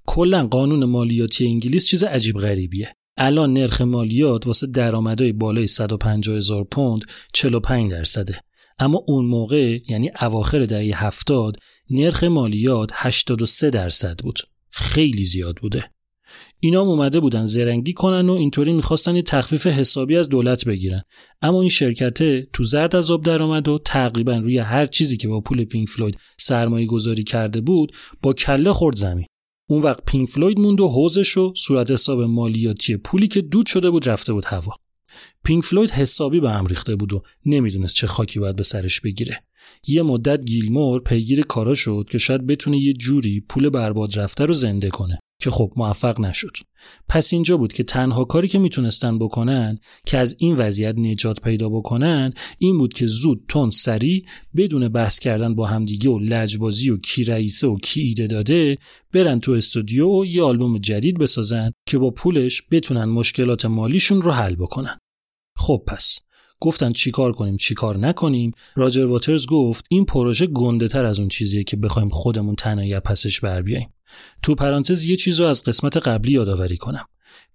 کلا 0.06 0.46
قانون 0.46 0.84
مالیاتی 0.84 1.46
انگلیس 1.46 1.86
چیز 1.86 2.02
عجیب 2.02 2.36
غریبیه. 2.36 2.96
الان 3.16 3.52
نرخ 3.52 3.80
مالیات 3.80 4.46
واسه 4.46 4.66
درآمدهای 4.66 5.32
بالای 5.32 5.66
150 5.66 6.36
هزار 6.36 6.64
پوند 6.64 7.04
45 7.32 7.90
درصده. 7.90 8.40
اما 8.78 9.04
اون 9.06 9.24
موقع 9.24 9.78
یعنی 9.88 10.10
اواخر 10.20 10.66
دهه 10.66 11.04
70 11.04 11.56
نرخ 11.90 12.24
مالیات 12.24 12.90
83 12.94 13.70
درصد 13.70 14.18
بود. 14.22 14.38
خیلی 14.70 15.24
زیاد 15.24 15.56
بوده. 15.56 15.90
اینا 16.60 16.80
اومده 16.80 17.20
بودن 17.20 17.44
زرنگی 17.44 17.92
کنن 17.92 18.28
و 18.28 18.32
اینطوری 18.32 18.72
می‌خواستن 18.72 19.16
یه 19.16 19.22
تخفیف 19.22 19.66
حسابی 19.66 20.16
از 20.16 20.28
دولت 20.28 20.64
بگیرن. 20.64 21.02
اما 21.42 21.60
این 21.60 21.70
شرکته 21.70 22.48
تو 22.52 22.64
زرد 22.64 22.96
از 22.96 23.10
آب 23.10 23.24
درآمد 23.24 23.68
و 23.68 23.78
تقریبا 23.84 24.36
روی 24.36 24.58
هر 24.58 24.86
چیزی 24.86 25.16
که 25.16 25.28
با 25.28 25.40
پول 25.40 25.64
پینک 25.64 25.88
فلوید 25.88 26.18
سرمایه 26.38 26.86
گذاری 26.86 27.24
کرده 27.24 27.60
بود 27.60 27.92
با 28.22 28.32
کله 28.32 28.72
خورد 28.72 28.96
زمین. 28.96 29.26
اون 29.72 29.82
وقت 29.82 30.04
پینک 30.06 30.28
فلوید 30.28 30.60
موند 30.60 30.80
و 30.80 30.88
حوضش 30.88 31.36
و 31.36 31.52
صورت 31.56 31.90
حساب 31.90 32.20
مالیاتی 32.20 32.96
پولی 32.96 33.28
که 33.28 33.40
دود 33.40 33.66
شده 33.66 33.90
بود 33.90 34.08
رفته 34.08 34.32
بود 34.32 34.44
هوا. 34.44 34.72
پینک 35.44 35.64
فلوید 35.64 35.90
حسابی 35.90 36.40
به 36.40 36.50
هم 36.50 36.66
ریخته 36.66 36.96
بود 36.96 37.12
و 37.12 37.22
نمی‌دونست 37.46 37.94
چه 37.94 38.06
خاکی 38.06 38.40
باید 38.40 38.56
به 38.56 38.62
سرش 38.62 39.00
بگیره. 39.00 39.44
یه 39.86 40.02
مدت 40.02 40.44
گیلمور 40.44 41.00
پیگیر 41.00 41.42
کارا 41.42 41.74
شد 41.74 42.06
که 42.10 42.18
شاید 42.18 42.46
بتونه 42.46 42.78
یه 42.78 42.92
جوری 42.92 43.40
پول 43.40 43.68
برباد 43.68 44.18
رفته 44.18 44.44
رو 44.44 44.52
زنده 44.52 44.90
کنه. 44.90 45.18
که 45.43 45.51
خب 45.51 45.72
موفق 45.76 46.20
نشد. 46.20 46.57
پس 47.09 47.32
اینجا 47.32 47.57
بود 47.57 47.72
که 47.72 47.82
تنها 47.82 48.24
کاری 48.24 48.49
که 48.49 48.59
می‌تونستن 48.59 49.18
بکنن 49.18 49.78
که 50.07 50.18
از 50.18 50.36
این 50.38 50.57
وضعیت 50.57 50.95
نجات 50.99 51.40
پیدا 51.40 51.68
بکنن 51.68 52.32
این 52.59 52.78
بود 52.78 52.93
که 52.93 53.07
زود 53.07 53.45
تون 53.49 53.70
سری 53.70 54.26
بدون 54.57 54.88
بحث 54.88 55.18
کردن 55.18 55.55
با 55.55 55.66
همدیگه 55.66 56.11
و 56.11 56.18
لجبازی 56.18 56.90
و 56.90 56.97
کی 56.97 57.24
رئیسه 57.24 57.66
و 57.66 57.76
کی 57.76 58.01
ایده 58.01 58.26
داده 58.26 58.78
برن 59.12 59.40
تو 59.40 59.53
استودیو 59.53 60.09
و 60.09 60.26
یه 60.26 60.43
آلبوم 60.43 60.78
جدید 60.78 61.18
بسازن 61.18 61.70
که 61.86 61.99
با 61.99 62.11
پولش 62.11 62.62
بتونن 62.70 63.05
مشکلات 63.05 63.64
مالیشون 63.64 64.22
رو 64.22 64.30
حل 64.30 64.55
بکنن. 64.55 64.99
خب 65.57 65.82
پس 65.86 66.18
گفتن 66.62 66.92
چیکار 66.92 67.32
کنیم 67.32 67.56
چیکار 67.56 67.96
نکنیم. 67.96 68.52
راجر 68.74 69.06
واترز 69.06 69.46
گفت 69.46 69.86
این 69.90 70.04
پروژه 70.04 70.46
گنده 70.46 70.88
تر 70.88 71.04
از 71.04 71.18
اون 71.18 71.28
چیزیه 71.28 71.64
که 71.64 71.76
بخوایم 71.76 72.08
خودمون 72.08 72.54
تنهایی 72.54 73.00
پسش 73.00 73.40
بر 73.40 73.62
بیاییم. 73.62 73.88
تو 74.42 74.54
پرانتز 74.54 75.04
یه 75.04 75.16
چیز 75.16 75.40
رو 75.40 75.46
از 75.46 75.62
قسمت 75.62 75.96
قبلی 75.96 76.32
یادآوری 76.32 76.76
کنم. 76.76 77.04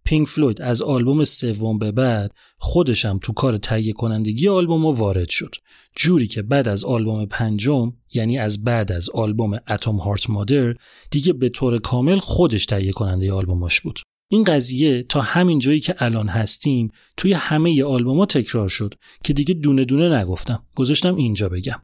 پینک 0.03 0.27
فلوید 0.27 0.61
از 0.61 0.81
آلبوم 0.81 1.23
سوم 1.23 1.77
به 1.77 1.91
بعد 1.91 2.31
خودشم 2.57 3.19
تو 3.21 3.33
کار 3.33 3.57
تهیه 3.57 3.93
کنندگی 3.93 4.47
آلبوم 4.47 4.85
وارد 4.85 5.29
شد. 5.29 5.55
جوری 5.95 6.27
که 6.27 6.41
بعد 6.41 6.67
از 6.67 6.85
آلبوم 6.85 7.25
پنجم 7.25 7.93
یعنی 8.13 8.37
از 8.37 8.63
بعد 8.63 8.91
از 8.91 9.09
آلبوم 9.09 9.59
اتم 9.69 9.95
هارت 9.95 10.29
مادر 10.29 10.75
دیگه 11.11 11.33
به 11.33 11.49
طور 11.49 11.79
کامل 11.79 12.17
خودش 12.17 12.65
تهیه 12.65 12.91
کننده 12.91 13.33
آلبوماش 13.33 13.81
بود. 13.81 13.99
این 14.29 14.43
قضیه 14.43 15.03
تا 15.03 15.21
همین 15.21 15.59
جایی 15.59 15.79
که 15.79 15.95
الان 15.97 16.27
هستیم 16.27 16.91
توی 17.17 17.33
همه 17.33 17.83
آلبوما 17.83 18.25
تکرار 18.25 18.69
شد 18.69 18.93
که 19.23 19.33
دیگه 19.33 19.53
دونه 19.53 19.85
دونه 19.85 20.17
نگفتم. 20.19 20.63
گذاشتم 20.75 21.15
اینجا 21.15 21.49
بگم. 21.49 21.81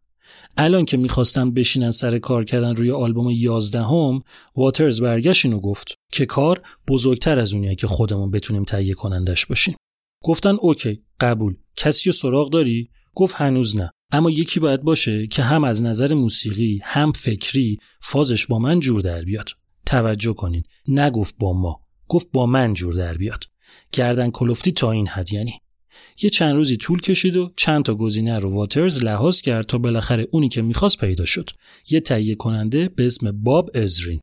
الان 0.57 0.85
که 0.85 0.97
می‌خواستم 0.97 1.51
بشینن 1.51 1.91
سر 1.91 2.19
کار 2.19 2.43
کردن 2.43 2.75
روی 2.75 2.91
آلبوم 2.91 3.29
11 3.29 3.83
هم 3.83 4.21
واترز 4.55 5.01
برگشت 5.01 5.45
اینو 5.45 5.59
گفت 5.59 5.93
که 6.11 6.25
کار 6.25 6.61
بزرگتر 6.87 7.39
از 7.39 7.53
اونیه 7.53 7.75
که 7.75 7.87
خودمون 7.87 8.31
بتونیم 8.31 8.63
تهیه 8.63 8.93
کنندش 8.93 9.45
باشیم. 9.45 9.75
گفتن 10.23 10.55
اوکی 10.61 11.01
قبول. 11.19 11.55
کسی 11.75 12.09
رو 12.09 12.13
سراغ 12.13 12.51
داری؟ 12.51 12.89
گفت 13.15 13.35
هنوز 13.35 13.75
نه. 13.75 13.91
اما 14.11 14.29
یکی 14.29 14.59
باید 14.59 14.81
باشه 14.81 15.27
که 15.27 15.43
هم 15.43 15.63
از 15.63 15.83
نظر 15.83 16.13
موسیقی 16.13 16.81
هم 16.83 17.11
فکری 17.11 17.77
فازش 18.01 18.47
با 18.47 18.59
من 18.59 18.79
جور 18.79 19.01
در 19.01 19.21
بیاد. 19.21 19.49
توجه 19.85 20.33
کنین. 20.33 20.63
نگفت 20.87 21.35
با 21.39 21.53
ما. 21.53 21.82
گفت 22.08 22.32
با 22.32 22.45
من 22.45 22.74
جور 22.74 22.93
در 22.93 23.18
بیاد. 23.18 23.43
گردن 23.91 24.32
کلفتی 24.32 24.72
تا 24.72 24.91
این 24.91 25.08
حد 25.08 25.34
یعنی. 25.34 25.54
یه 26.22 26.30
چند 26.30 26.56
روزی 26.56 26.78
طول 26.78 27.01
کشید 27.01 27.36
و 27.36 27.51
چند 27.56 27.86
تا 27.86 27.95
گزینه 27.95 28.39
رو 28.39 28.49
واترز 28.49 29.04
لحاظ 29.04 29.41
کرد 29.41 29.66
تا 29.66 29.78
بالاخره 29.78 30.28
اونی 30.32 30.49
که 30.49 30.62
می‌خواست 30.62 30.97
پیدا 30.97 31.26
شد. 31.26 31.49
یه 31.89 31.99
تهیه 31.99 32.36
کننده 32.36 32.89
به 32.89 33.06
اسم 33.06 33.32
باب 33.32 33.70
ازرین. 33.74 34.20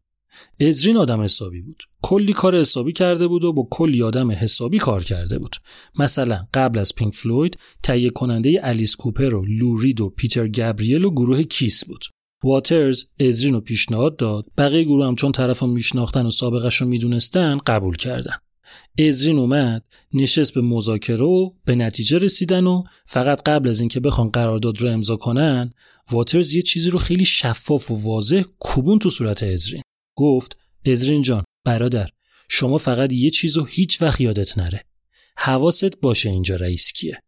ازرین 0.61 0.97
آدم 0.97 1.22
حسابی 1.22 1.61
بود. 1.61 1.83
کلی 2.03 2.33
کار 2.33 2.61
حسابی 2.61 2.93
کرده 2.93 3.28
بود 3.28 3.45
و 3.45 3.53
با 3.53 3.68
کلی 3.70 4.03
آدم 4.03 4.31
حسابی 4.31 4.78
کار 4.78 5.05
کرده 5.05 5.39
بود. 5.39 5.57
مثلا 5.99 6.47
قبل 6.55 6.78
از 6.78 6.95
پینک 6.95 7.14
فلوید 7.14 7.59
تهیه 7.83 8.11
کننده 8.11 8.61
الیس 8.62 8.97
کوپر 8.97 9.35
و 9.35 9.45
لو 9.44 9.67
رید 9.67 10.01
و 10.01 10.11
پیتر 10.11 10.49
گابریل 10.49 11.05
و 11.05 11.11
گروه 11.11 11.43
کیس 11.43 11.85
بود. 11.85 12.05
واترز 12.45 13.05
ازرین 13.20 13.55
رو 13.55 13.61
پیشنهاد 13.61 14.16
داد. 14.16 14.47
بقیه 14.59 14.84
گروه 14.84 15.07
هم 15.07 15.14
چون 15.14 15.32
طرف 15.32 15.62
میشناختن 15.62 16.26
و 16.26 16.30
سابقش 16.30 16.76
رو 16.76 16.86
می‌دونستن 16.86 17.59
قبول 17.59 17.97
کردن. 17.97 18.34
ازرین 18.99 19.38
اومد 19.38 19.84
نشست 20.14 20.55
به 20.55 20.61
مذاکره 20.61 21.24
و 21.24 21.51
به 21.64 21.74
نتیجه 21.74 22.18
رسیدن 22.18 22.64
و 22.64 22.82
فقط 23.07 23.43
قبل 23.43 23.68
از 23.68 23.80
اینکه 23.80 24.01
بخوان 24.01 24.30
قرارداد 24.30 24.80
رو 24.80 24.88
امضا 24.88 25.16
کنن 25.16 25.74
واترز 26.11 26.55
یه 26.55 26.62
چیزی 26.62 26.91
رو 26.91 26.99
خیلی 26.99 27.24
شفاف 27.24 27.91
و 27.91 27.95
واضح 27.95 28.43
کوبون 28.59 28.99
تو 28.99 29.11
صورت 29.11 29.43
ازرین 29.43 29.82
گفت 30.16 30.57
ازرین 30.86 31.22
جان 31.22 31.45
برادر 31.64 32.09
شما 32.49 32.78
فقط 32.78 33.12
یه 33.12 33.30
چیز 33.30 33.57
رو 33.57 33.64
هیچ 33.64 34.03
وقت 34.03 34.20
یادت 34.20 34.59
نره. 34.59 34.84
حواست 35.36 36.01
باشه 36.01 36.30
اینجا 36.30 36.57
رئیس 36.57 36.93
کیه. 36.93 37.20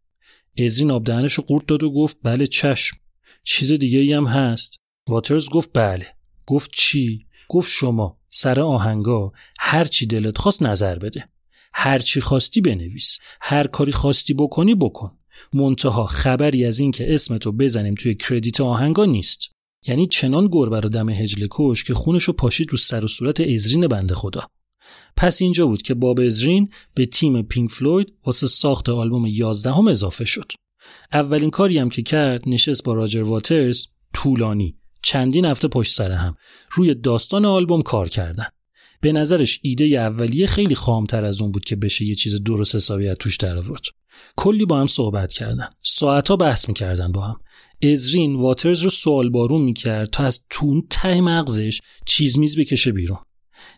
ازرین 0.57 0.91
آبدهنش 0.91 1.33
رو 1.33 1.43
قورت 1.43 1.65
داد 1.65 1.83
و 1.83 1.91
گفت 1.91 2.17
بله 2.23 2.47
چشم. 2.47 2.97
چیز 3.43 3.71
دیگه 3.71 4.17
هم 4.17 4.25
هست. 4.25 4.82
واترز 5.09 5.49
گفت 5.49 5.69
بله. 5.73 6.07
گفت 6.45 6.71
چی؟ 6.73 7.25
گفت 7.49 7.69
شما 7.69 8.17
سر 8.29 8.59
آهنگا 8.59 9.31
هر 9.59 9.85
چی 9.85 10.05
دلت 10.05 10.37
خواست 10.37 10.63
نظر 10.63 10.99
بده. 10.99 11.29
هر 11.73 11.99
چی 11.99 12.21
خواستی 12.21 12.61
بنویس. 12.61 13.17
هر 13.41 13.67
کاری 13.67 13.91
خواستی 13.91 14.33
بکنی 14.33 14.75
بکن. 14.75 15.17
منتها 15.53 16.05
خبری 16.05 16.65
از 16.65 16.79
این 16.79 16.91
که 16.91 17.13
اسمتو 17.13 17.51
بزنیم 17.51 17.95
توی 17.95 18.15
کردیت 18.15 18.61
آهنگا 18.61 19.05
نیست. 19.05 19.39
یعنی 19.87 20.07
چنان 20.07 20.47
گربه 20.47 20.79
رو 20.79 20.89
دم 20.89 21.09
هجله 21.09 21.47
کش 21.51 21.83
که 21.83 21.93
خونشو 21.93 22.33
پاشید 22.33 22.71
رو 22.71 22.77
سر 22.77 23.05
و 23.05 23.07
صورت 23.07 23.41
ازرین 23.41 23.87
بنده 23.87 24.15
خدا. 24.15 24.47
پس 25.17 25.41
اینجا 25.41 25.67
بود 25.67 25.81
که 25.81 25.93
باب 25.93 26.19
ازرین 26.19 26.69
به 26.93 27.05
تیم 27.05 27.41
پینک 27.41 27.71
فلوید 27.71 28.13
واسه 28.25 28.47
ساخت 28.47 28.89
آلبوم 28.89 29.25
11 29.25 29.71
هم 29.71 29.87
اضافه 29.87 30.25
شد. 30.25 30.51
اولین 31.13 31.49
کاری 31.49 31.77
هم 31.77 31.89
که 31.89 32.01
کرد 32.01 32.43
نشست 32.47 32.83
با 32.83 32.93
راجر 32.93 33.23
واترز 33.23 33.85
طولانی. 34.13 34.77
چندین 35.03 35.45
هفته 35.45 35.67
پشت 35.67 35.93
سر 35.93 36.11
هم 36.11 36.35
روی 36.71 36.95
داستان 36.95 37.45
آلبوم 37.45 37.81
کار 37.81 38.09
کردن. 38.09 38.47
به 39.01 39.11
نظرش 39.11 39.59
ایده 39.61 39.85
اولیه 39.85 40.47
خیلی 40.47 40.75
خامتر 40.75 41.23
از 41.25 41.41
اون 41.41 41.51
بود 41.51 41.65
که 41.65 41.75
بشه 41.75 42.05
یه 42.05 42.15
چیز 42.15 42.43
درست 42.43 42.75
حسابی 42.75 43.07
از 43.07 43.17
توش 43.19 43.37
در 43.37 43.57
آورد. 43.57 43.81
کلی 44.35 44.65
با 44.65 44.79
هم 44.79 44.87
صحبت 44.87 45.33
کردن. 45.33 45.69
ساعتها 45.81 46.35
بحث 46.35 46.67
می‌کردن 46.67 47.11
با 47.11 47.21
هم. 47.21 47.39
ازرین 47.83 48.35
واترز 48.35 48.81
رو 48.81 48.89
سوال 48.89 49.29
بارون 49.29 49.61
می‌کرد 49.61 50.09
تا 50.09 50.23
از 50.23 50.43
تون 50.49 50.83
ته 50.89 51.21
مغزش 51.21 51.79
چیز 52.05 52.39
میز 52.39 52.59
بکشه 52.59 52.91
بیرون. 52.91 53.17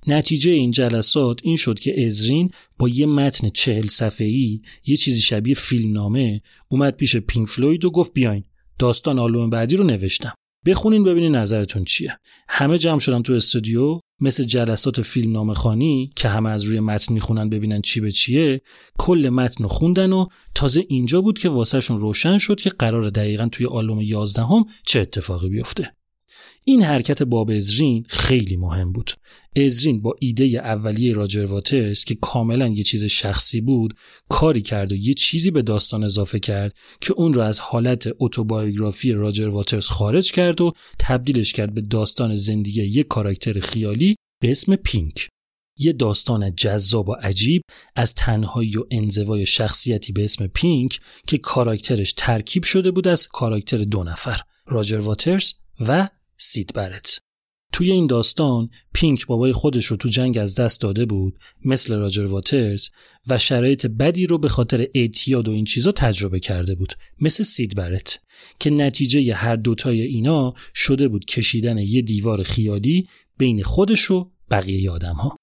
نتیجه 0.07 0.51
این 0.51 0.71
جلسات 0.71 1.39
این 1.43 1.57
شد 1.57 1.79
که 1.79 2.05
ازرین 2.05 2.51
با 2.79 2.89
یه 2.89 3.05
متن 3.05 3.49
چهل 3.49 3.87
صفحه‌ای 3.87 4.61
یه 4.85 4.97
چیزی 4.97 5.21
شبیه 5.21 5.55
فیلمنامه 5.55 6.41
اومد 6.67 6.95
پیش 6.95 7.17
پینک 7.17 7.47
فلوید 7.49 7.85
و 7.85 7.91
گفت 7.91 8.13
بیاین 8.13 8.43
داستان 8.79 9.19
آلبوم 9.19 9.49
بعدی 9.49 9.75
رو 9.75 9.83
نوشتم. 9.83 10.33
بخونین 10.65 11.03
ببینین 11.03 11.35
نظرتون 11.35 11.83
چیه. 11.83 12.19
همه 12.49 12.77
جمع 12.77 12.99
شدن 12.99 13.21
تو 13.21 13.33
استودیو 13.33 13.99
مثل 14.19 14.43
جلسات 14.43 15.01
فیلم 15.01 15.31
نام 15.31 15.53
خانی 15.53 16.09
که 16.15 16.29
همه 16.29 16.49
از 16.49 16.63
روی 16.63 16.79
متن 16.79 17.13
می‌خونن 17.13 17.49
ببینن 17.49 17.81
چی 17.81 18.01
به 18.01 18.11
چیه 18.11 18.61
کل 18.97 19.29
متن 19.29 19.63
رو 19.63 19.69
خوندن 19.69 20.13
و 20.13 20.27
تازه 20.55 20.85
اینجا 20.87 21.21
بود 21.21 21.39
که 21.39 21.49
واسهشون 21.49 21.99
روشن 21.99 22.37
شد 22.37 22.61
که 22.61 22.69
قرار 22.69 23.09
دقیقا 23.09 23.49
توی 23.51 23.65
آلبوم 23.65 24.01
11 24.01 24.41
هم 24.41 24.65
چه 24.85 24.99
اتفاقی 24.99 25.49
بیفته. 25.49 25.91
این 26.67 26.83
حرکت 26.83 27.23
باب 27.23 27.49
ازرین 27.49 28.05
خیلی 28.09 28.55
مهم 28.55 28.91
بود. 28.91 29.11
ازرین 29.55 30.01
با 30.01 30.15
ایده 30.19 30.45
اولیه 30.45 31.13
راجر 31.13 31.45
واترز 31.45 32.03
که 32.03 32.15
کاملا 32.15 32.67
یه 32.67 32.83
چیز 32.83 33.05
شخصی 33.05 33.61
بود 33.61 33.93
کاری 34.29 34.61
کرد 34.61 34.91
و 34.91 34.95
یه 34.95 35.13
چیزی 35.13 35.51
به 35.51 35.61
داستان 35.61 36.03
اضافه 36.03 36.39
کرد 36.39 36.73
که 37.01 37.13
اون 37.13 37.33
رو 37.33 37.41
از 37.41 37.59
حالت 37.59 38.07
اتوبایوگرافی 38.19 39.11
راجر 39.11 39.47
واترز 39.47 39.87
خارج 39.87 40.31
کرد 40.31 40.61
و 40.61 40.73
تبدیلش 40.99 41.53
کرد 41.53 41.73
به 41.73 41.81
داستان 41.81 42.35
زندگی 42.35 42.81
یک 42.81 43.07
کاراکتر 43.07 43.59
خیالی 43.59 44.15
به 44.41 44.51
اسم 44.51 44.75
پینک. 44.75 45.29
یه 45.79 45.93
داستان 45.93 46.55
جذاب 46.55 47.09
و 47.09 47.13
عجیب 47.13 47.61
از 47.95 48.13
تنهایی 48.13 48.77
و 48.77 48.83
انزوای 48.91 49.45
شخصیتی 49.45 50.13
به 50.13 50.23
اسم 50.23 50.47
پینک 50.47 50.99
که 51.27 51.37
کاراکترش 51.37 52.13
ترکیب 52.17 52.63
شده 52.63 52.91
بود 52.91 53.07
از 53.07 53.27
کاراکتر 53.27 53.77
دو 53.77 54.03
نفر 54.03 54.41
راجر 54.67 54.99
واترز 54.99 55.53
و 55.79 56.09
سید 56.37 56.73
برت 56.73 57.19
توی 57.75 57.91
این 57.91 58.07
داستان 58.07 58.69
پینک 58.93 59.25
بابای 59.25 59.51
خودش 59.51 59.85
رو 59.85 59.97
تو 59.97 60.09
جنگ 60.09 60.37
از 60.37 60.55
دست 60.55 60.81
داده 60.81 61.05
بود 61.05 61.39
مثل 61.65 61.95
راجر 61.95 62.25
واترز 62.25 62.89
و 63.27 63.37
شرایط 63.37 63.85
بدی 63.85 64.27
رو 64.27 64.37
به 64.37 64.49
خاطر 64.49 64.87
اعتیاد 64.93 65.47
و 65.47 65.51
این 65.51 65.65
چیزا 65.65 65.91
تجربه 65.91 66.39
کرده 66.39 66.75
بود 66.75 66.93
مثل 67.21 67.43
سید 67.43 67.75
برت 67.75 68.19
که 68.59 68.69
نتیجه 68.69 69.33
هر 69.33 69.55
دوتای 69.55 70.01
اینا 70.01 70.53
شده 70.73 71.07
بود 71.07 71.25
کشیدن 71.25 71.77
یه 71.77 72.01
دیوار 72.01 72.43
خیالی 72.43 73.07
بین 73.37 73.63
خودش 73.63 74.11
و 74.11 74.31
بقیه 74.51 74.91
آدم 74.91 75.15
ها. 75.15 75.37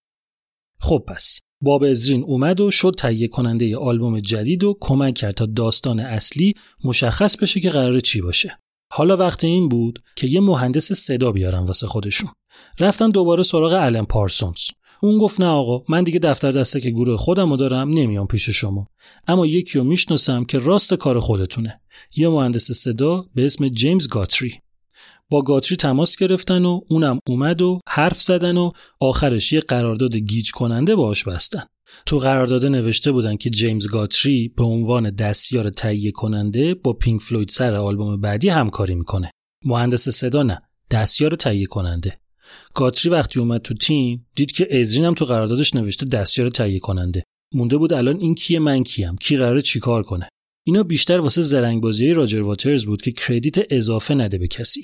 خب 0.78 1.04
پس 1.08 1.40
باب 1.60 1.82
ازرین 1.82 2.22
اومد 2.22 2.60
و 2.60 2.70
شد 2.70 2.94
تهیه 2.98 3.28
کننده 3.28 3.76
آلبوم 3.76 4.20
جدید 4.20 4.64
و 4.64 4.78
کمک 4.80 5.14
کرد 5.14 5.34
تا 5.34 5.46
داستان 5.46 6.00
اصلی 6.00 6.54
مشخص 6.84 7.36
بشه 7.36 7.60
که 7.60 7.70
قرار 7.70 8.00
چی 8.00 8.20
باشه. 8.20 8.58
حالا 8.94 9.16
وقت 9.16 9.44
این 9.44 9.68
بود 9.68 10.02
که 10.16 10.26
یه 10.26 10.40
مهندس 10.40 10.92
صدا 10.92 11.32
بیارن 11.32 11.58
واسه 11.58 11.86
خودشون. 11.86 12.30
رفتن 12.80 13.10
دوباره 13.10 13.42
سراغ 13.42 13.72
الن 13.72 14.04
پارسونز. 14.04 14.60
اون 15.02 15.18
گفت 15.18 15.40
نه 15.40 15.46
آقا 15.46 15.84
من 15.88 16.04
دیگه 16.04 16.18
دفتر 16.18 16.52
دسته 16.52 16.80
که 16.80 16.90
گروه 16.90 17.16
خودم 17.16 17.50
رو 17.50 17.56
دارم 17.56 17.90
نمیام 17.90 18.26
پیش 18.26 18.50
شما. 18.50 18.86
اما 19.26 19.46
یکی 19.46 19.78
رو 19.78 19.84
می‌شناسم 19.84 20.44
که 20.44 20.58
راست 20.58 20.94
کار 20.94 21.20
خودتونه. 21.20 21.80
یه 22.16 22.28
مهندس 22.28 22.72
صدا 22.72 23.24
به 23.34 23.46
اسم 23.46 23.68
جیمز 23.68 24.08
گاتری. 24.08 24.60
با 25.30 25.42
گاتری 25.42 25.76
تماس 25.76 26.16
گرفتن 26.16 26.64
و 26.64 26.80
اونم 26.88 27.18
اومد 27.28 27.62
و 27.62 27.80
حرف 27.88 28.22
زدن 28.22 28.56
و 28.56 28.70
آخرش 29.00 29.52
یه 29.52 29.60
قرارداد 29.60 30.16
گیج 30.16 30.50
کننده 30.50 30.94
باش 30.94 31.24
بستن. 31.24 31.62
تو 32.06 32.18
قرارداد 32.18 32.66
نوشته 32.66 33.12
بودن 33.12 33.36
که 33.36 33.50
جیمز 33.50 33.88
گاتری 33.88 34.48
به 34.48 34.64
عنوان 34.64 35.10
دستیار 35.10 35.70
تهیه 35.70 36.10
کننده 36.10 36.74
با 36.74 36.92
پینک 36.92 37.20
فلوید 37.20 37.48
سر 37.48 37.74
آلبوم 37.74 38.20
بعدی 38.20 38.48
همکاری 38.48 38.94
می‌کنه. 38.94 39.30
مهندس 39.64 40.08
صدا 40.08 40.42
نه، 40.42 40.62
دستیار 40.90 41.36
تهیه 41.36 41.66
کننده. 41.66 42.18
گاتری 42.74 43.10
وقتی 43.10 43.40
اومد 43.40 43.60
تو 43.60 43.74
تیم 43.74 44.26
دید 44.34 44.52
که 44.52 44.80
ازرین 44.80 45.04
هم 45.04 45.14
تو 45.14 45.24
قراردادش 45.24 45.74
نوشته 45.74 46.06
دستیار 46.06 46.50
تهیه 46.50 46.78
کننده. 46.78 47.22
مونده 47.54 47.76
بود 47.76 47.92
الان 47.92 48.20
این 48.20 48.34
کیه 48.34 48.58
من 48.58 48.82
کیم 48.82 49.16
کی 49.16 49.36
قراره 49.36 49.60
چیکار 49.60 50.02
کنه 50.02 50.28
اینا 50.66 50.82
بیشتر 50.82 51.20
واسه 51.20 51.42
زرنگ 51.42 51.82
بازی 51.82 52.12
راجر 52.12 52.40
واترز 52.40 52.86
بود 52.86 53.02
که 53.02 53.12
credit 53.12 53.56
اضافه 53.70 54.14
نده 54.14 54.38
به 54.38 54.48
کسی 54.48 54.82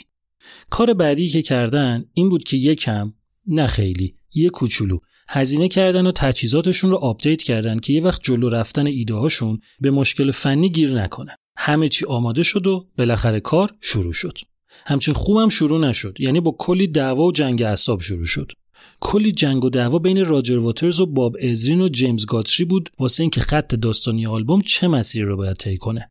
کار 0.70 0.94
بعدی 0.94 1.28
که 1.28 1.42
کردن 1.42 2.04
این 2.12 2.28
بود 2.28 2.44
که 2.44 2.56
یکم 2.56 3.12
نه 3.46 3.66
خیلی 3.66 4.14
یه 4.34 4.50
کوچولو 4.50 4.98
هزینه 5.30 5.68
کردن 5.68 6.06
و 6.06 6.12
تجهیزاتشون 6.12 6.90
رو 6.90 6.96
update 6.96 7.42
کردن 7.42 7.78
که 7.78 7.92
یه 7.92 8.02
وقت 8.02 8.20
جلو 8.22 8.48
رفتن 8.48 8.86
ایده 8.86 9.14
هاشون 9.14 9.60
به 9.80 9.90
مشکل 9.90 10.30
فنی 10.30 10.70
گیر 10.70 11.02
نکنه. 11.02 11.36
همه 11.56 11.88
چی 11.88 12.04
آماده 12.06 12.42
شد 12.42 12.66
و 12.66 12.86
بالاخره 12.98 13.40
کار 13.40 13.74
شروع 13.80 14.12
شد. 14.12 14.38
همچین 14.86 15.14
خوبم 15.14 15.48
شروع 15.48 15.80
نشد 15.80 16.16
یعنی 16.20 16.40
با 16.40 16.56
کلی 16.58 16.86
دعوا 16.86 17.24
و 17.24 17.32
جنگ 17.32 17.62
اعصاب 17.62 18.00
شروع 18.00 18.24
شد. 18.24 18.52
کلی 19.00 19.32
جنگ 19.32 19.64
و 19.64 19.70
دعوا 19.70 19.98
بین 19.98 20.24
راجر 20.24 20.58
واترز 20.58 21.00
و 21.00 21.06
باب 21.06 21.36
ازرین 21.42 21.80
و 21.80 21.88
جیمز 21.88 22.26
گاتری 22.26 22.64
بود 22.64 22.90
واسه 22.98 23.22
اینکه 23.22 23.40
خط 23.40 23.74
داستانی 23.74 24.26
آلبوم 24.26 24.60
چه 24.60 24.88
مسیری 24.88 25.24
رو 25.24 25.36
باید 25.36 25.56
طی 25.56 25.76
کنه. 25.76 26.10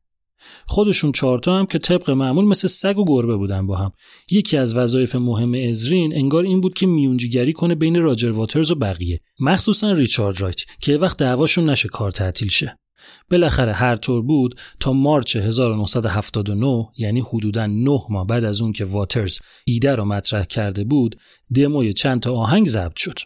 خودشون 0.68 1.12
چهارتا 1.12 1.60
هم 1.60 1.66
که 1.66 1.80
طبق 1.80 2.10
معمول 2.10 2.46
مثل 2.46 2.68
سگ 2.68 2.98
و 2.98 3.06
گربه 3.06 3.38
بودن 3.38 3.68
با 3.68 3.76
هم. 3.76 3.92
یکی 4.32 4.58
از 4.58 4.76
وظایف 4.76 5.16
مهم 5.16 5.70
ازرین 5.70 6.16
انگار 6.16 6.44
این 6.44 6.62
بود 6.62 6.74
که 6.74 6.86
میونجیگری 6.86 7.54
کنه 7.54 7.76
بین 7.76 8.02
راجر 8.02 8.32
واترز 8.32 8.72
و 8.72 8.76
بقیه. 8.76 9.20
مخصوصا 9.40 9.94
ریچارد 9.94 10.42
رایت 10.42 10.62
که 10.82 10.98
وقت 10.98 11.18
دعواشون 11.18 11.70
نشه 11.70 11.90
کار 11.90 12.12
تعطیل 12.12 12.50
شه. 12.50 12.78
بالاخره 13.32 13.74
هر 13.74 13.96
طور 13.96 14.22
بود 14.22 14.60
تا 14.80 14.94
مارچ 14.94 15.36
1979 15.36 16.88
یعنی 16.98 17.20
حدودا 17.20 17.68
9 17.68 18.00
ماه 18.10 18.28
بعد 18.28 18.44
از 18.44 18.62
اون 18.62 18.72
که 18.72 18.86
واترز 18.86 19.40
ایده 19.66 19.96
رو 19.96 20.06
مطرح 20.06 20.46
کرده 20.46 20.84
بود 20.84 21.20
دموی 21.56 21.94
چند 21.94 22.22
تا 22.22 22.34
آهنگ 22.34 22.68
ضبط 22.68 22.98
شد. 22.98 23.20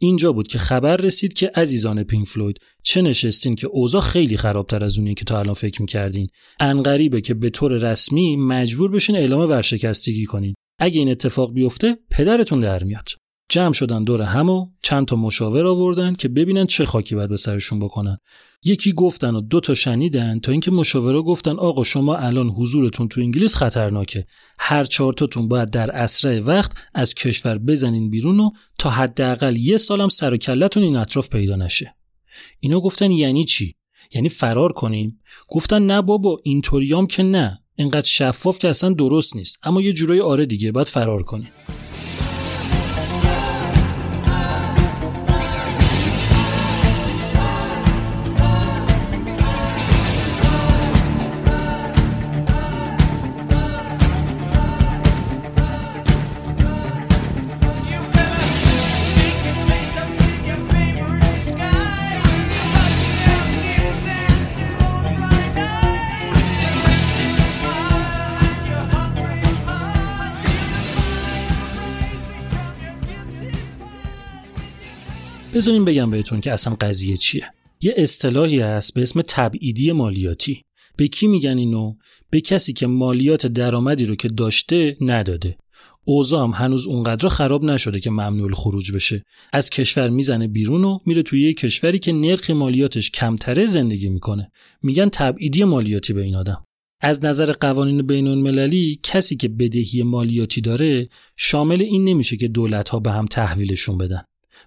اینجا 0.00 0.32
بود 0.32 0.48
که 0.48 0.58
خبر 0.58 0.96
رسید 0.96 1.32
که 1.32 1.50
عزیزان 1.54 2.02
پینک 2.02 2.28
فلوید 2.28 2.58
چه 2.82 3.02
نشستین 3.02 3.54
که 3.54 3.66
اوضاع 3.66 4.00
خیلی 4.00 4.36
خرابتر 4.36 4.84
از 4.84 4.98
اونیه 4.98 5.14
که 5.14 5.24
تا 5.24 5.38
الان 5.38 5.54
فکر 5.54 5.82
می‌کردین. 5.82 6.28
انقریبه 6.60 7.20
که 7.20 7.34
به 7.34 7.50
طور 7.50 7.72
رسمی 7.72 8.36
مجبور 8.36 8.90
بشین 8.90 9.16
اعلام 9.16 9.50
ورشکستگی 9.50 10.24
کنین. 10.24 10.54
اگه 10.78 10.98
این 10.98 11.10
اتفاق 11.10 11.52
بیفته 11.52 11.98
پدرتون 12.10 12.60
در 12.60 12.84
میاد. 12.84 13.08
جمع 13.48 13.72
شدن 13.72 14.04
دور 14.04 14.22
هم 14.22 14.72
چند 14.82 15.06
تا 15.06 15.16
مشاور 15.16 15.66
آوردن 15.66 16.14
که 16.14 16.28
ببینن 16.28 16.66
چه 16.66 16.84
خاکی 16.84 17.14
باید 17.14 17.30
به 17.30 17.36
سرشون 17.36 17.78
بکنن. 17.78 18.18
یکی 18.64 18.92
گفتن 18.92 19.34
و 19.34 19.40
دو 19.40 19.60
تا 19.60 19.74
شنیدن 19.74 20.40
تا 20.40 20.52
اینکه 20.52 20.70
مشاورا 20.70 21.22
گفتن 21.22 21.58
آقا 21.58 21.84
شما 21.84 22.16
الان 22.16 22.48
حضورتون 22.48 23.08
تو 23.08 23.20
انگلیس 23.20 23.56
خطرناکه. 23.56 24.26
هر 24.58 24.84
چهار 24.84 25.12
تاتون 25.12 25.48
باید 25.48 25.70
در 25.70 25.90
اسرع 25.90 26.40
وقت 26.40 26.72
از 26.94 27.14
کشور 27.14 27.58
بزنین 27.58 28.10
بیرون 28.10 28.40
و 28.40 28.50
تا 28.78 28.90
حداقل 28.90 29.56
یه 29.56 29.76
سالم 29.76 30.08
سر 30.08 30.34
و 30.34 30.36
کلتون 30.36 30.82
این 30.82 30.96
اطراف 30.96 31.28
پیدا 31.28 31.56
نشه. 31.56 31.94
اینا 32.60 32.80
گفتن 32.80 33.10
یعنی 33.10 33.44
چی؟ 33.44 33.74
یعنی 34.14 34.28
فرار 34.28 34.72
کنیم؟ 34.72 35.20
گفتن 35.48 35.86
نه 35.86 36.02
بابا 36.02 36.40
اینطوریام 36.42 37.06
که 37.06 37.22
نه. 37.22 37.58
اینقدر 37.74 38.06
شفاف 38.06 38.58
که 38.58 38.68
اصلا 38.68 38.92
درست 38.92 39.36
نیست. 39.36 39.58
اما 39.62 39.80
یه 39.80 39.92
جورای 39.92 40.20
آره 40.20 40.46
دیگه 40.46 40.72
باید 40.72 40.86
فرار 40.86 41.22
کنیم. 41.22 41.48
بذارین 75.58 75.84
بگم 75.84 76.10
بهتون 76.10 76.40
که 76.40 76.52
اصلا 76.52 76.76
قضیه 76.80 77.16
چیه. 77.16 77.50
یه 77.80 77.94
اصطلاحی 77.96 78.60
هست 78.60 78.94
به 78.94 79.02
اسم 79.02 79.22
تبعیدی 79.22 79.92
مالیاتی. 79.92 80.62
به 80.96 81.08
کی 81.08 81.26
میگن 81.26 81.58
اینو؟ 81.58 81.94
به 82.30 82.40
کسی 82.40 82.72
که 82.72 82.86
مالیات 82.86 83.46
درآمدی 83.46 84.04
رو 84.04 84.16
که 84.16 84.28
داشته 84.28 84.96
نداده. 85.00 85.56
اوضاع 86.04 86.44
هم 86.44 86.50
هنوز 86.50 86.86
اونقدر 86.86 87.28
خراب 87.28 87.64
نشده 87.64 88.00
که 88.00 88.10
ممنوع 88.10 88.54
خروج 88.54 88.92
بشه. 88.92 89.22
از 89.52 89.70
کشور 89.70 90.08
می‌زنه 90.08 90.48
بیرون 90.48 90.84
و 90.84 90.98
میره 91.06 91.22
توی 91.22 91.42
یه 91.42 91.54
کشوری 91.54 91.98
که 91.98 92.12
نرخ 92.12 92.50
مالیاتش 92.50 93.10
کمتره 93.10 93.66
زندگی 93.66 94.08
می‌کنه. 94.08 94.50
میگن 94.82 95.08
تبعیدی 95.08 95.64
مالیاتی 95.64 96.12
به 96.12 96.22
این 96.22 96.34
آدم. 96.34 96.64
از 97.00 97.24
نظر 97.24 97.52
قوانین 97.52 98.06
بین 98.06 98.26
المللی 98.26 99.00
کسی 99.02 99.36
که 99.36 99.48
بدهی 99.48 100.02
مالیاتی 100.02 100.60
داره 100.60 101.08
شامل 101.36 101.82
این 101.82 102.04
نمیشه 102.04 102.36
که 102.36 102.48
دولت 102.48 102.88
ها 102.88 103.00
به 103.00 103.10
هم 103.10 103.26
تحویلشون 103.26 103.98
بدن. 103.98 104.22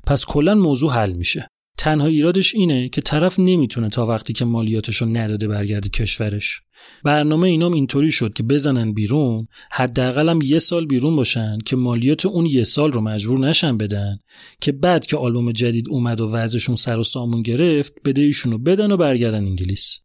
پس 0.08 0.26
کلا 0.26 0.56
موضوع 0.56 0.92
حل 0.92 1.12
میشه. 1.12 1.48
تنها 1.78 2.08
ایرادش 2.08 2.56
اینه 2.56 2.90
که 2.90 3.02
طرف 3.02 3.40
نمی‌تونه 3.40 3.90
تا 3.90 4.06
وقتی 4.06 4.34
که 4.34 4.46
مالیاتشو 4.46 5.06
نداده 5.06 5.48
برگرده 5.48 5.90
کشورش. 5.90 6.62
برنامه 7.04 7.48
اینام 7.48 7.74
اینطوری 7.74 8.12
شد 8.12 8.34
که 8.34 8.44
بزنن 8.44 8.94
بیرون 8.94 9.48
حداقل 9.72 10.40
یه 10.44 10.60
سال 10.60 10.86
بیرون 10.86 11.16
باشن 11.16 11.58
که 11.66 11.76
مالیات 11.76 12.26
اون 12.26 12.46
یه 12.46 12.64
سال 12.64 12.92
رو 12.92 13.02
مجبور 13.02 13.40
نشن 13.40 13.78
بدن 13.78 14.18
که 14.62 14.72
بعد 14.72 15.06
که 15.06 15.18
آلبوم 15.18 15.52
جدید 15.52 15.90
اومد 15.90 16.22
و 16.22 16.30
وضعشون 16.30 16.76
سر 16.76 17.00
و 17.00 17.04
سامون 17.04 17.42
گرفت 17.42 17.94
بدهیشون 18.06 18.52
رو 18.52 18.58
بدن 18.58 18.92
و 18.92 18.98
برگردن 18.98 19.46
انگلیس. 19.46 20.00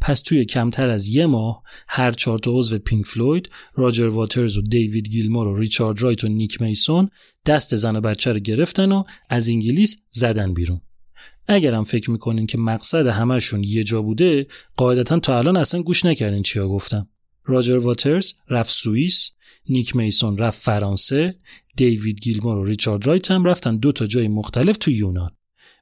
پس 0.00 0.20
توی 0.20 0.44
کمتر 0.44 0.90
از 0.90 1.08
یه 1.08 1.26
ماه 1.26 1.62
هر 1.88 2.12
چهار 2.12 2.38
تا 2.38 2.50
عضو 2.54 2.78
پینک 2.78 3.06
فلوید 3.06 3.50
راجر 3.74 4.06
واترز 4.06 4.58
و 4.58 4.62
دیوید 4.62 5.08
گیلمور 5.08 5.46
و 5.46 5.58
ریچارد 5.58 6.02
رایت 6.02 6.24
و 6.24 6.28
نیک 6.28 6.62
میسون 6.62 7.08
دست 7.46 7.76
زن 7.76 7.96
و 7.96 8.00
بچه 8.00 8.32
رو 8.32 8.38
گرفتن 8.38 8.92
و 8.92 9.04
از 9.30 9.48
انگلیس 9.48 10.02
زدن 10.10 10.54
بیرون. 10.54 10.80
اگرم 11.48 11.84
فکر 11.84 12.10
می‌کنین 12.10 12.46
که 12.46 12.58
مقصد 12.58 13.06
همشون 13.06 13.64
یه 13.64 13.84
جا 13.84 14.02
بوده 14.02 14.46
قاعدتا 14.76 15.18
تا 15.18 15.38
الان 15.38 15.56
اصلا 15.56 15.82
گوش 15.82 16.04
نکردین 16.04 16.42
چیا 16.42 16.68
گفتم 16.68 17.08
راجر 17.44 17.76
واترز 17.76 18.32
رفت 18.50 18.70
سوئیس 18.70 19.30
نیک 19.68 19.96
میسون 19.96 20.38
رفت 20.38 20.62
فرانسه 20.62 21.34
دیوید 21.76 22.20
گیلمور 22.20 22.56
و 22.56 22.64
ریچارد 22.64 23.06
رایت 23.06 23.30
هم 23.30 23.44
رفتن 23.44 23.76
دو 23.76 23.92
تا 23.92 24.06
جای 24.06 24.28
مختلف 24.28 24.76
تو 24.76 24.90
یونان. 24.90 25.30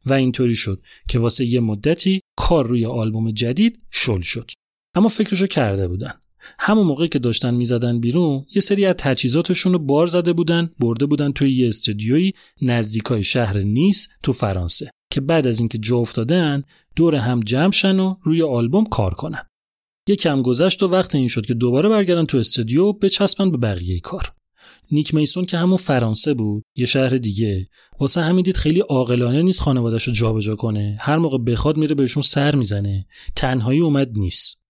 و 0.07 0.13
اینطوری 0.13 0.55
شد 0.55 0.83
که 1.09 1.19
واسه 1.19 1.45
یه 1.45 1.61
مدتی 1.61 2.21
کار 2.37 2.67
روی 2.67 2.87
آلبوم 2.87 3.31
جدید 3.31 3.83
شل 3.91 4.21
شد. 4.21 4.51
اما 4.97 5.09
فکرشو 5.09 5.47
کرده 5.47 5.89
بودن. 5.89 6.15
همون 6.59 6.87
موقعی 6.87 7.09
که 7.09 7.19
داشتن 7.19 7.55
می‌زدن 7.55 8.01
بیرون 8.01 8.47
یه 8.55 8.63
سری 8.63 8.87
از 8.87 8.95
تجهیزاتشون 8.99 9.73
رو 9.73 9.79
بار 9.79 10.07
زده 10.07 10.33
بودن 10.33 10.71
برده 10.79 11.07
بودن 11.07 11.33
توی 11.33 11.53
یه 11.53 11.67
استودیویی 11.67 12.33
نزدیکای 12.63 13.23
شهر 13.23 13.59
نیس 13.59 14.09
تو 14.23 14.33
فرانسه 14.33 14.91
که 15.13 15.21
بعد 15.21 15.47
از 15.47 15.61
اینکه 15.61 15.79
جا 15.79 15.97
افتادن 15.97 16.63
دور 16.97 17.15
هم 17.15 17.41
جمع 17.41 17.73
شن 17.73 17.99
و 17.99 18.17
روی 18.23 18.43
آلبوم 18.43 18.85
کار 18.85 19.15
کنن. 19.15 19.47
یه 20.09 20.17
کم 20.17 20.43
گذشت 20.43 20.83
و 20.83 20.89
وقت 20.89 21.15
این 21.15 21.29
شد 21.29 21.47
که 21.47 21.55
دوباره 21.55 21.89
برگردن 21.89 22.25
تو 22.25 22.39
استودیو 22.39 22.93
بچسبن 22.93 23.51
به 23.51 23.57
بقیه 23.57 24.01
کار. 24.01 24.33
نیک 24.93 25.14
میسون 25.14 25.47
که 25.47 25.59
همون 25.59 25.76
فرانسه 25.76 26.34
بود 26.34 26.64
یه 26.76 26.86
شهر 26.86 27.09
دیگه. 27.09 27.68
واسه 28.01 28.20
همین 28.22 28.43
دید 28.43 28.57
خیلی 28.57 28.80
عاقلانه 28.80 29.43
نیست 29.43 29.61
خانواده‌شو 29.61 30.11
رو 30.11 30.16
جابجا 30.16 30.55
کنه. 30.55 30.97
هر 31.01 31.16
موقع 31.16 31.38
بخواد 31.38 31.76
میره 31.76 31.95
بهشون 31.95 32.22
سر 32.22 32.55
می‌زنه. 32.55 33.07
تنهایی 33.36 33.80
اومد 33.80 34.18
نیست. 34.18 34.62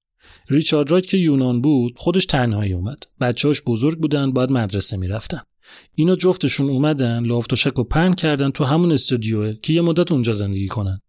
ریچارد 0.49 0.91
رایت 0.91 1.07
که 1.07 1.17
یونان 1.17 1.61
بود 1.61 1.95
خودش 1.97 2.27
تنهایی 2.27 2.73
اومد. 2.73 2.99
بچه‌هاش 3.21 3.63
بزرگ 3.63 3.99
بودن 3.99 4.33
باید 4.33 4.53
مدرسه 4.53 4.97
می‌رفتن. 4.97 5.41
اینا 5.95 6.17
جفتشون 6.17 6.71
اومدن 6.71 7.25
لافت 7.25 7.79
و 7.79 7.85
پهن 7.85 8.15
کردن 8.15 8.51
تو 8.51 8.65
همون 8.65 8.93
استودیوه 8.93 9.55
که 9.63 9.73
یه 9.73 9.81
مدت 9.81 10.13
اونجا 10.13 10.33
زندگی 10.33 10.69
کنن. 10.69 11.01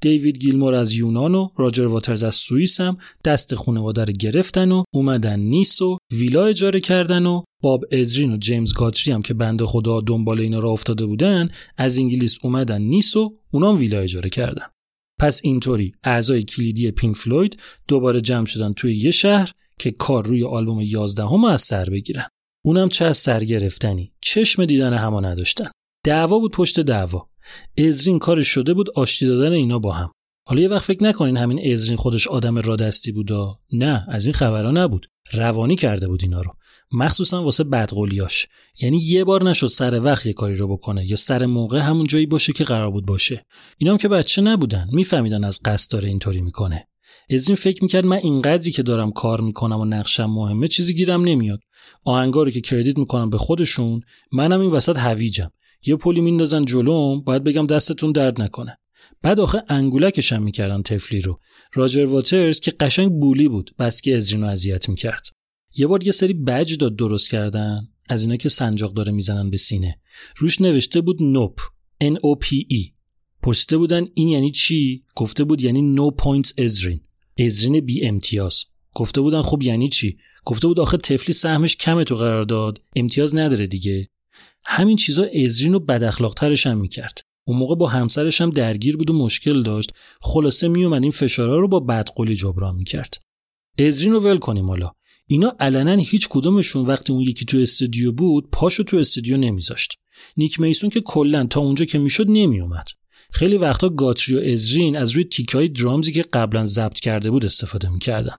دیوید 0.00 0.38
گیلمور 0.38 0.74
از 0.74 0.92
یونان 0.92 1.34
و 1.34 1.48
راجر 1.56 1.86
واترز 1.86 2.22
از 2.22 2.34
سوئیس 2.34 2.80
هم 2.80 2.96
دست 3.24 3.54
خانواده 3.54 4.04
رو 4.04 4.12
گرفتن 4.12 4.72
و 4.72 4.84
اومدن 4.94 5.40
نیس 5.40 5.82
و 5.82 5.98
ویلا 6.12 6.46
اجاره 6.46 6.80
کردن 6.80 7.26
و 7.26 7.42
باب 7.62 7.84
ازرین 7.92 8.32
و 8.32 8.36
جیمز 8.36 8.74
گاتری 8.74 9.12
هم 9.12 9.22
که 9.22 9.34
بنده 9.34 9.66
خدا 9.66 10.00
دنبال 10.00 10.40
اینا 10.40 10.58
را 10.58 10.70
افتاده 10.70 11.06
بودن 11.06 11.48
از 11.76 11.98
انگلیس 11.98 12.38
اومدن 12.42 12.82
نیس 12.82 13.16
و 13.16 13.38
اونام 13.50 13.78
ویلا 13.78 14.00
اجاره 14.00 14.30
کردن. 14.30 14.66
پس 15.20 15.40
اینطوری 15.44 15.94
اعضای 16.04 16.44
کلیدی 16.44 16.90
پینک 16.90 17.16
فلوید 17.16 17.56
دوباره 17.88 18.20
جمع 18.20 18.46
شدن 18.46 18.72
توی 18.72 18.96
یه 18.96 19.10
شهر 19.10 19.52
که 19.78 19.90
کار 19.90 20.26
روی 20.26 20.44
آلبوم 20.44 20.80
11 20.80 21.22
هم 21.22 21.44
از 21.44 21.60
سر 21.60 21.90
بگیرن. 21.90 22.28
اونم 22.64 22.88
چه 22.88 23.04
از 23.04 23.16
سر 23.16 23.44
گرفتنی؟ 23.44 24.12
چشم 24.20 24.64
دیدن 24.64 24.92
همو 24.92 25.20
نداشتن. 25.20 25.66
دعوا 26.04 26.38
بود 26.38 26.52
پشت 26.52 26.80
دعوا. 26.80 27.28
ازرین 27.78 28.18
کارش 28.18 28.48
شده 28.48 28.74
بود 28.74 28.90
آشتی 28.90 29.26
دادن 29.26 29.52
اینا 29.52 29.78
با 29.78 29.92
هم. 29.92 30.10
حالا 30.46 30.62
یه 30.62 30.68
وقت 30.68 30.84
فکر 30.84 31.02
نکنین 31.02 31.36
همین 31.36 31.72
ازرین 31.72 31.96
خودش 31.96 32.28
آدم 32.28 32.58
رادستی 32.58 33.12
بودا؟ 33.12 33.58
نه 33.72 34.06
از 34.08 34.26
این 34.26 34.34
خبرها 34.34 34.70
نبود. 34.70 35.06
روانی 35.32 35.76
کرده 35.76 36.08
بود 36.08 36.22
اینا 36.22 36.40
رو. 36.40 36.50
مخصوصا 36.92 37.44
واسه 37.44 37.64
بدقولیاش 37.64 38.46
یعنی 38.80 38.98
یه 38.98 39.24
بار 39.24 39.42
نشد 39.42 39.66
سر 39.66 40.00
وقت 40.00 40.26
یه 40.26 40.32
کاری 40.32 40.56
رو 40.56 40.68
بکنه 40.68 41.06
یا 41.06 41.16
سر 41.16 41.46
موقع 41.46 41.78
همون 41.78 42.06
جایی 42.06 42.26
باشه 42.26 42.52
که 42.52 42.64
قرار 42.64 42.90
بود 42.90 43.06
باشه. 43.06 43.46
اینا 43.78 43.92
هم 43.92 43.98
که 43.98 44.08
بچه 44.08 44.42
نبودن 44.42 44.88
میفهمیدن 44.92 45.44
از 45.44 45.60
قصد 45.64 45.92
داره 45.92 46.08
اینطوری 46.08 46.40
می‌کنه. 46.40 46.88
ازرین 47.30 47.56
فکر 47.56 47.82
می‌کرد 47.82 48.06
من 48.06 48.16
اینقدری 48.16 48.70
که 48.70 48.82
دارم 48.82 49.12
کار 49.12 49.40
می‌کنم 49.40 49.80
و 49.80 49.84
نقشم 49.84 50.26
مهمه 50.26 50.68
چیزی 50.68 50.94
گیرم 50.94 51.24
نمیاد. 51.24 51.60
آهنگا 52.04 52.50
که 52.50 52.60
کردیت 52.60 52.98
می‌کنم 52.98 53.30
به 53.30 53.38
خودشون 53.38 54.00
منم 54.32 54.60
این 54.60 54.70
وسط 54.70 54.96
هویجم. 54.96 55.50
یه 55.86 55.96
پلی 55.96 56.20
میندازن 56.20 56.64
جلوم 56.64 57.20
باید 57.20 57.44
بگم 57.44 57.66
دستتون 57.66 58.12
درد 58.12 58.42
نکنه. 58.42 58.78
بعد 59.22 59.40
آخه 59.40 59.62
انگولکش 59.68 60.32
هم 60.32 60.42
می‌کردن 60.42 60.82
تفلی 60.82 61.20
رو. 61.20 61.40
راجر 61.74 62.04
واترز 62.04 62.60
که 62.60 62.70
قشنگ 62.70 63.12
بولی 63.12 63.48
بود 63.48 63.74
بس 63.78 64.00
که 64.00 64.16
ازرین 64.16 64.42
رو 64.42 64.48
اذیت 64.48 64.88
می‌کرد. 64.88 65.22
یه 65.76 65.86
بار 65.86 66.04
یه 66.04 66.12
سری 66.12 66.32
بج 66.32 66.78
داد 66.78 66.96
درست 66.96 67.30
کردن 67.30 67.88
از 68.08 68.22
اینا 68.22 68.36
که 68.36 68.48
سنجاق 68.48 68.94
داره 68.94 69.12
می‌زنن 69.12 69.50
به 69.50 69.56
سینه. 69.56 70.00
روش 70.36 70.60
نوشته 70.60 71.00
بود 71.00 71.22
nope 71.22 71.60
N 72.04 72.14
O 72.14 72.44
P 72.44 72.48
E. 72.50 72.94
پرسیده 73.42 73.76
بودن 73.76 74.06
این 74.14 74.28
یعنی 74.28 74.50
چی؟ 74.50 75.04
گفته 75.16 75.44
بود 75.44 75.62
یعنی 75.62 75.82
no 75.82 76.10
points 76.10 76.52
Ezrin 76.58 77.00
ازرین 77.38 77.80
بی 77.80 78.06
امتیاز. 78.06 78.64
گفته 78.94 79.20
بودن 79.20 79.42
خب 79.42 79.62
یعنی 79.62 79.88
چی؟ 79.88 80.16
گفته 80.44 80.68
بود 80.68 80.80
آخه 80.80 80.96
طفلی 80.96 81.32
سهمش 81.32 81.76
کمه 81.76 82.04
تو 82.04 82.16
قرار 82.16 82.44
داد. 82.44 82.80
امتیاز 82.96 83.34
نداره 83.34 83.66
دیگه. 83.66 84.08
همین 84.66 84.96
چیزا 84.96 85.26
ازرین 85.44 85.72
رو 85.72 85.80
بد 85.80 86.02
اخلاقترش 86.02 86.66
هم 86.66 86.78
می‌کرد. 86.78 87.20
اون 87.46 87.58
موقع 87.58 87.74
با 87.74 87.86
همسرش 87.86 88.40
هم 88.40 88.50
درگیر 88.50 88.96
بود 88.96 89.10
و 89.10 89.12
مشکل 89.12 89.62
داشت. 89.62 89.90
خلاصه 90.20 90.68
میومد 90.68 91.02
این 91.02 91.12
فشارا 91.12 91.58
رو 91.58 91.68
با 91.68 91.80
بدقولی 91.80 92.34
جبران 92.34 92.76
می‌کرد. 92.76 93.14
ازرین 93.78 94.12
رو 94.12 94.20
ول 94.20 94.38
کنیم 94.38 94.68
حالا. 94.68 94.92
اینا 95.26 95.56
علنا 95.60 95.96
هیچ 95.96 96.28
کدومشون 96.28 96.86
وقتی 96.86 97.12
اون 97.12 97.22
یکی 97.22 97.44
تو 97.44 97.58
استودیو 97.58 98.12
بود 98.12 98.48
پاشو 98.52 98.82
تو 98.82 98.96
استودیو 98.96 99.36
نمیذاشت. 99.36 99.92
نیک 100.36 100.60
میسون 100.60 100.90
که 100.90 101.00
کلا 101.00 101.46
تا 101.46 101.60
اونجا 101.60 101.84
که 101.84 101.98
می‌شد 101.98 102.26
نمیومد 102.28 102.86
خیلی 103.30 103.56
وقتا 103.56 103.88
گاتری 103.88 104.36
و 104.36 104.52
ازرین 104.52 104.96
از 104.96 105.10
روی 105.10 105.24
تیکای 105.24 105.68
درامزی 105.68 106.12
که 106.12 106.22
قبلا 106.22 106.66
ضبط 106.66 107.00
کرده 107.00 107.30
بود 107.30 107.44
استفاده 107.44 107.88
می‌کردن. 107.88 108.36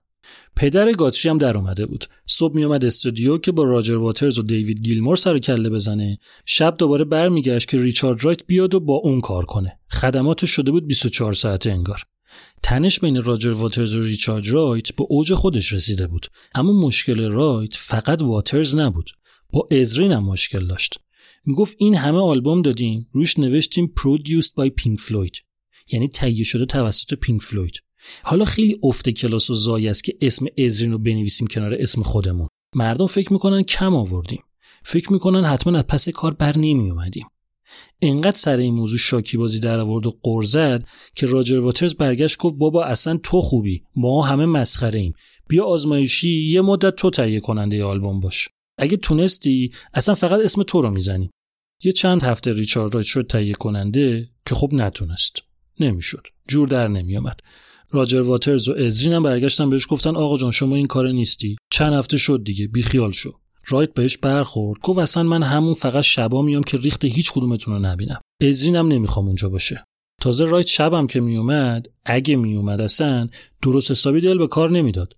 پدر 0.56 0.92
گاتری 0.92 1.30
هم 1.30 1.38
در 1.38 1.56
اومده 1.56 1.86
بود. 1.86 2.04
صبح 2.26 2.54
میومد 2.54 2.84
استودیو 2.84 3.38
که 3.38 3.52
با 3.52 3.62
راجر 3.62 3.96
واترز 3.96 4.38
و 4.38 4.42
دیوید 4.42 4.80
گیلمور 4.80 5.16
سر 5.16 5.38
کله 5.38 5.70
بزنه. 5.70 6.18
شب 6.44 6.76
دوباره 6.78 7.04
برمیگشت 7.04 7.68
که 7.68 7.76
ریچارد 7.76 8.24
رایت 8.24 8.46
بیاد 8.46 8.74
و 8.74 8.80
با 8.80 8.94
اون 8.94 9.20
کار 9.20 9.44
کنه. 9.44 9.78
خدماتش 9.90 10.50
شده 10.50 10.70
بود 10.70 10.86
24 10.86 11.32
ساعته 11.32 11.70
انگار. 11.70 12.02
تنش 12.62 13.00
بین 13.00 13.22
راجر 13.22 13.50
واترز 13.50 13.94
و 13.94 14.02
ریچارد 14.02 14.48
رایت 14.48 14.92
به 14.92 15.04
اوج 15.08 15.34
خودش 15.34 15.72
رسیده 15.72 16.06
بود. 16.06 16.26
اما 16.54 16.72
مشکل 16.72 17.20
رایت 17.20 17.74
فقط 17.74 18.22
واترز 18.22 18.74
نبود. 18.74 19.10
با 19.52 19.68
ازرین 19.70 20.12
هم 20.12 20.24
مشکل 20.24 20.66
داشت. 20.66 20.98
می‌گفت 21.46 21.76
این 21.78 21.94
همه 21.94 22.18
آلبوم 22.18 22.62
دادیم 22.62 23.08
روش 23.12 23.38
نوشتیم 23.38 23.94
produced 24.00 24.50
by 24.60 24.68
Pink 24.82 25.00
Floyd. 25.00 25.46
یعنی 25.92 26.08
تهیه 26.08 26.44
شده 26.44 26.66
توسط 26.66 27.14
پینک 27.14 27.42
فلوید 27.42 27.82
حالا 28.22 28.44
خیلی 28.44 28.78
افت 28.82 29.08
کلاس 29.08 29.50
و 29.50 29.54
ضایع 29.54 29.88
است 29.88 30.04
که 30.04 30.16
اسم 30.20 30.46
ازرین 30.58 30.92
رو 30.92 30.98
بنویسیم 30.98 31.46
کنار 31.46 31.74
اسم 31.74 32.02
خودمون. 32.02 32.48
مردم 32.74 33.06
فکر 33.06 33.32
می‌کنن 33.32 33.62
کم 33.62 33.94
آوردیم. 33.94 34.42
فکر 34.84 35.12
می‌کنن 35.12 35.44
حتما 35.44 35.78
از 35.78 35.84
پس 35.84 36.08
کار 36.08 36.34
بر 36.34 36.58
نمی 36.58 36.90
اومدیم 36.90 37.26
انقدر 38.02 38.36
سر 38.36 38.56
این 38.56 38.74
موضوع 38.74 38.98
شاکی 38.98 39.36
بازی 39.36 39.60
در 39.60 39.78
آورد 39.78 40.06
و 40.06 40.18
قرزد 40.22 40.84
که 41.14 41.26
راجر 41.26 41.58
واترز 41.58 41.94
برگشت 41.94 42.38
گفت 42.38 42.54
بابا 42.54 42.84
اصلا 42.84 43.16
تو 43.16 43.40
خوبی. 43.40 43.82
ما 43.96 44.22
همه 44.22 44.46
مسخره 44.46 44.98
ایم. 44.98 45.12
بیا 45.48 45.64
آزمایشی 45.64 46.44
یه 46.44 46.60
مدت 46.60 46.96
تو 46.96 47.10
تهیه 47.10 47.40
کننده 47.40 47.84
آلبوم 47.84 48.20
باش. 48.20 48.48
اگه 48.78 48.96
تونستی 48.96 49.72
اصلا 49.94 50.14
فقط 50.14 50.40
اسم 50.40 50.62
تو 50.62 50.82
رو 50.82 50.90
می‌زنیم. 50.90 51.30
یه 51.84 51.92
چند 51.92 52.22
هفته 52.22 52.52
ریچارد 52.52 52.94
رایت 52.94 53.06
شد 53.06 53.26
تهیه 53.26 53.54
کننده 53.54 54.28
که 54.46 54.54
خب 54.54 54.70
نتونست. 54.72 55.36
نمی‌شد. 55.80 56.22
جور 56.48 56.68
در 56.68 56.88
نمیومد 56.88 57.40
راجر 57.96 58.20
واترز 58.20 58.68
و 58.68 58.74
ازرین 58.74 59.12
هم 59.12 59.22
برگشتن 59.22 59.70
بهش 59.70 59.86
گفتن 59.90 60.16
آقا 60.16 60.36
جان 60.36 60.50
شما 60.50 60.76
این 60.76 60.86
کار 60.86 61.08
نیستی. 61.08 61.56
چند 61.70 61.92
هفته 61.92 62.18
شد 62.18 62.44
دیگه 62.44 62.66
بیخیال 62.66 63.12
شو. 63.12 63.32
رایت 63.68 63.94
بهش 63.94 64.16
برخورد 64.16 64.80
گفت 64.82 64.98
اصلا 64.98 65.22
من 65.22 65.42
همون 65.42 65.74
فقط 65.74 66.04
شبا 66.04 66.42
میام 66.42 66.62
که 66.62 66.76
ریخت 66.76 67.04
هیچ 67.04 67.32
کدومتون 67.32 67.74
رو 67.74 67.80
نبینم. 67.80 68.20
ازرین 68.42 68.76
هم 68.76 68.88
نمی‌خوام 68.88 69.26
اونجا 69.26 69.48
باشه. 69.48 69.84
تازه 70.20 70.44
رایت 70.44 70.66
شبم 70.66 71.06
که 71.06 71.20
میومد 71.20 71.86
اگه 72.04 72.36
میومد 72.36 72.80
اصلا 72.80 73.28
درست 73.62 73.90
حسابی 73.90 74.20
دل 74.20 74.38
به 74.38 74.46
کار 74.46 74.70
نمی‌داد. 74.70 75.16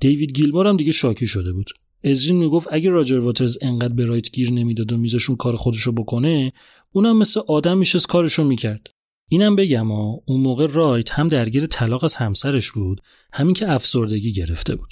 دیوید 0.00 0.32
گیلمور 0.32 0.66
هم 0.66 0.76
دیگه 0.76 0.92
شاکی 0.92 1.26
شده 1.26 1.52
بود. 1.52 1.70
ازرین 2.04 2.36
می‌گفت 2.36 2.68
اگه 2.70 2.90
راجر 2.90 3.18
واترز 3.18 3.58
انقدر 3.62 3.94
به 3.94 4.04
رایت 4.04 4.30
گیر 4.32 4.50
نمی‌داد 4.50 4.92
و 4.92 4.96
میزشون 4.96 5.36
کار 5.36 5.56
خودشو 5.56 5.92
بکنه 5.92 6.52
اونم 6.92 7.18
مثل 7.18 7.40
آدم 7.48 7.78
میشه 7.78 7.98
کارشو 7.98 8.44
می‌کرد. 8.44 8.90
اینم 9.32 9.56
بگم 9.56 9.92
ها 9.92 10.22
اون 10.26 10.40
موقع 10.40 10.66
رایت 10.66 11.10
هم 11.10 11.28
درگیر 11.28 11.66
طلاق 11.66 12.04
از 12.04 12.14
همسرش 12.14 12.70
بود 12.70 13.02
همین 13.32 13.54
که 13.54 13.70
افسردگی 13.70 14.32
گرفته 14.32 14.76
بود. 14.76 14.90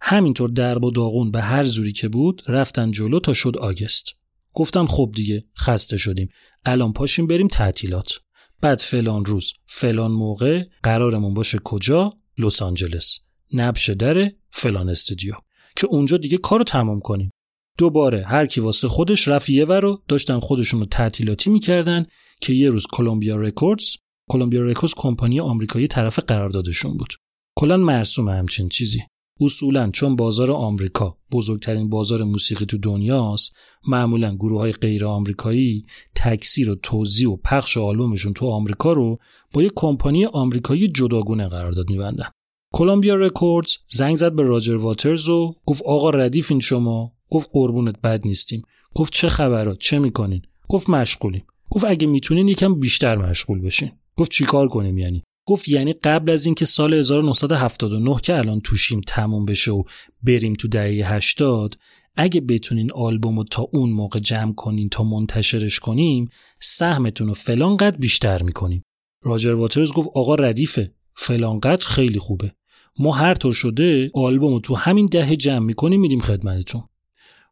همینطور 0.00 0.50
درب 0.50 0.84
و 0.84 0.90
داغون 0.90 1.30
به 1.30 1.42
هر 1.42 1.64
زوری 1.64 1.92
که 1.92 2.08
بود 2.08 2.42
رفتن 2.48 2.90
جلو 2.90 3.20
تا 3.20 3.32
شد 3.32 3.56
آگست. 3.56 4.08
گفتم 4.54 4.86
خب 4.86 5.12
دیگه 5.14 5.44
خسته 5.58 5.96
شدیم. 5.96 6.28
الان 6.64 6.92
پاشیم 6.92 7.26
بریم 7.26 7.48
تعطیلات. 7.48 8.12
بعد 8.60 8.78
فلان 8.78 9.24
روز 9.24 9.52
فلان 9.66 10.10
موقع 10.10 10.64
قرارمون 10.82 11.34
باشه 11.34 11.58
کجا؟ 11.64 12.10
لس 12.38 12.62
آنجلس. 12.62 13.18
نبش 13.52 13.90
در 13.90 14.30
فلان 14.50 14.88
استودیو. 14.88 15.34
که 15.76 15.86
اونجا 15.86 16.16
دیگه 16.16 16.38
کارو 16.38 16.64
تمام 16.64 17.00
کنیم. 17.00 17.30
دوباره 17.78 18.24
هر 18.24 18.46
کی 18.46 18.60
واسه 18.60 18.88
خودش 18.88 19.28
رفت 19.28 19.48
یه 19.48 19.64
رو 19.64 20.02
داشتن 20.08 20.40
خودشون 20.40 20.80
رو 20.80 20.86
تعطیلاتی 20.86 21.50
می‌کردن 21.50 22.06
که 22.40 22.52
یه 22.52 22.70
روز 22.70 22.86
کلمبیا 22.86 23.36
رکوردز 23.36 23.96
کلمبیا 24.30 24.62
رکوردز 24.62 24.94
کمپانی 24.96 25.40
آمریکایی 25.40 25.86
طرف 25.86 26.18
قراردادشون 26.18 26.96
بود. 26.96 27.14
کلا 27.58 27.76
مرسوم 27.76 28.28
همچین 28.28 28.68
چیزی. 28.68 29.00
اصولا 29.40 29.90
چون 29.90 30.16
بازار 30.16 30.50
آمریکا 30.50 31.16
بزرگترین 31.32 31.88
بازار 31.88 32.24
موسیقی 32.24 32.66
تو 32.66 32.78
دنیاست 32.78 33.56
معمولا 33.88 34.34
گروه 34.34 34.60
های 34.60 34.72
غیر 34.72 35.04
آمریکایی 35.04 35.86
تکثیر 36.14 36.70
و 36.70 36.74
توزیع 36.74 37.30
و 37.30 37.36
پخش 37.36 37.76
آلبومشون 37.76 38.32
تو 38.32 38.46
آمریکا 38.46 38.92
رو 38.92 39.18
با 39.52 39.62
یه 39.62 39.70
کمپانی 39.76 40.24
آمریکایی 40.24 40.88
جداگونه 40.88 41.48
قرارداد 41.48 41.90
میبندن. 41.90 42.30
کلمبیا 42.74 43.14
رکوردز 43.14 43.76
زنگ 43.88 44.16
زد 44.16 44.32
به 44.32 44.42
راجر 44.42 44.76
واترز 44.76 45.28
و 45.28 45.54
گفت 45.66 45.82
آقا 45.82 46.10
ردیفین 46.10 46.60
شما. 46.60 47.12
گفت 47.32 47.50
قربونت 47.52 48.00
بد 48.00 48.26
نیستیم. 48.26 48.62
گفت 48.94 49.12
چه 49.12 49.28
خبرات؟ 49.28 49.78
چه 49.78 49.98
می‌کنین؟ 49.98 50.42
گفت 50.68 50.90
مشغولیم. 50.90 51.44
گفت 51.70 51.84
اگه 51.84 52.06
می‌تونین 52.06 52.48
یکم 52.48 52.74
بیشتر 52.74 53.16
مشغول 53.16 53.60
بشین. 53.60 53.90
گفت 54.16 54.30
چیکار 54.30 54.68
کنیم 54.68 54.98
یعنی؟ 54.98 55.22
گفت 55.46 55.68
یعنی 55.68 55.92
قبل 55.92 56.30
از 56.30 56.46
اینکه 56.46 56.64
سال 56.64 56.94
1979 56.94 58.20
که 58.22 58.38
الان 58.38 58.60
توشیم 58.60 59.00
تموم 59.06 59.44
بشه 59.44 59.72
و 59.72 59.82
بریم 60.22 60.52
تو 60.52 60.68
دهه 60.68 61.14
80 61.14 61.78
اگه 62.16 62.40
بتونین 62.40 62.92
آلبوم 62.92 63.38
رو 63.38 63.44
تا 63.44 63.68
اون 63.72 63.90
موقع 63.90 64.18
جمع 64.18 64.54
کنین 64.54 64.88
تا 64.88 65.04
منتشرش 65.04 65.78
کنیم 65.78 66.28
سهمتون 66.60 67.28
رو 67.28 67.34
فلان 67.34 67.76
قد 67.76 67.96
بیشتر 67.98 68.42
می‌کنیم. 68.42 68.82
راجر 69.22 69.54
واترز 69.54 69.92
گفت 69.92 70.08
آقا 70.14 70.34
ردیفه 70.34 70.94
فلان 71.16 71.60
قد 71.60 71.82
خیلی 71.82 72.18
خوبه. 72.18 72.52
ما 72.98 73.12
هر 73.12 73.34
طور 73.34 73.52
شده 73.52 74.10
آلبوم 74.14 74.52
رو 74.52 74.60
تو 74.60 74.74
همین 74.74 75.06
دهه 75.06 75.36
جمع 75.36 75.66
می‌کنیم 75.66 76.00
میدیم 76.00 76.20
خدمتتون. 76.20 76.82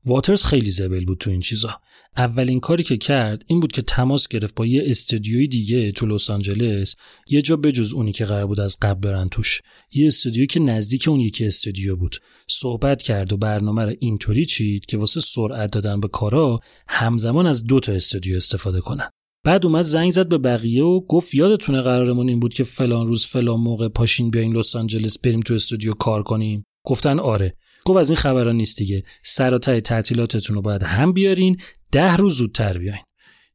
واترز 0.05 0.45
خیلی 0.45 0.71
زبل 0.71 1.05
بود 1.05 1.19
تو 1.19 1.31
این 1.31 1.41
چیزا. 1.41 1.81
اولین 2.17 2.61
کاری 2.61 2.83
که 2.83 2.97
کرد 2.97 3.45
این 3.47 3.61
بود 3.61 3.73
که 3.73 3.83
تماس 3.83 4.29
گرفت 4.29 4.55
با 4.55 4.67
یه 4.67 4.83
استودیوی 4.87 5.49
دیگه 5.49 5.93
تو 5.93 6.07
لس 6.07 6.31
آنجلس 6.31 6.95
یه 7.27 7.43
جا 7.43 7.57
بجز 7.57 7.93
اونی 7.93 8.13
که 8.13 8.25
قرار 8.25 8.47
بود 8.47 8.61
از 8.61 8.77
قبل 8.83 9.01
برن 9.01 9.29
توش. 9.29 9.63
یه 9.93 10.07
استودیویی 10.07 10.47
که 10.47 10.61
نزدیک 10.61 11.09
اون 11.09 11.21
یکی 11.21 11.47
استودیو 11.47 11.97
بود. 11.97 12.17
صحبت 12.49 13.03
کرد 13.03 13.33
و 13.33 13.37
برنامه 13.37 13.85
رو 13.85 13.95
اینطوری 14.01 14.45
چید 14.45 14.87
که 14.87 14.97
واسه 14.97 15.21
سرعت 15.21 15.73
دادن 15.73 16.01
به 16.01 16.09
کارا 16.09 16.61
همزمان 16.89 17.47
از 17.47 17.65
دو 17.65 17.81
تا 17.81 17.93
استودیو 17.93 18.37
استفاده 18.37 18.81
کنن. 18.81 19.11
بعد 19.45 19.67
اومد 19.67 19.83
زنگ 19.83 20.11
زد 20.11 20.29
به 20.29 20.39
بقیه 20.39 20.85
و 20.85 21.01
گفت 21.01 21.35
یادتونه 21.35 21.81
قرارمون 21.81 22.29
این 22.29 22.41
بود 22.41 22.55
که 22.55 22.65
فلان 22.65 23.07
روز 23.07 23.27
فلان 23.27 23.61
موقع 23.61 23.89
پاشین 23.89 24.31
بیاین 24.31 24.57
لس 24.57 24.77
آنجلس 24.77 25.19
بریم 25.19 25.41
تو 25.41 25.55
استودیو 25.55 25.93
کار 25.93 26.23
کنیم. 26.23 26.65
گفتن 26.87 27.19
آره. 27.19 27.57
گفت 27.85 27.99
از 27.99 28.11
این 28.11 28.17
خبران 28.17 28.57
نیست 28.57 28.77
دیگه. 28.77 29.05
سر 29.23 29.59
تعطیلاتتون 29.59 30.57
رو 30.57 30.63
باید 30.63 30.83
هم 30.83 31.13
بیارین 31.13 31.57
ده 31.93 32.17
روز 32.17 32.35
زودتر 32.35 32.79
بیاین. 32.79 33.03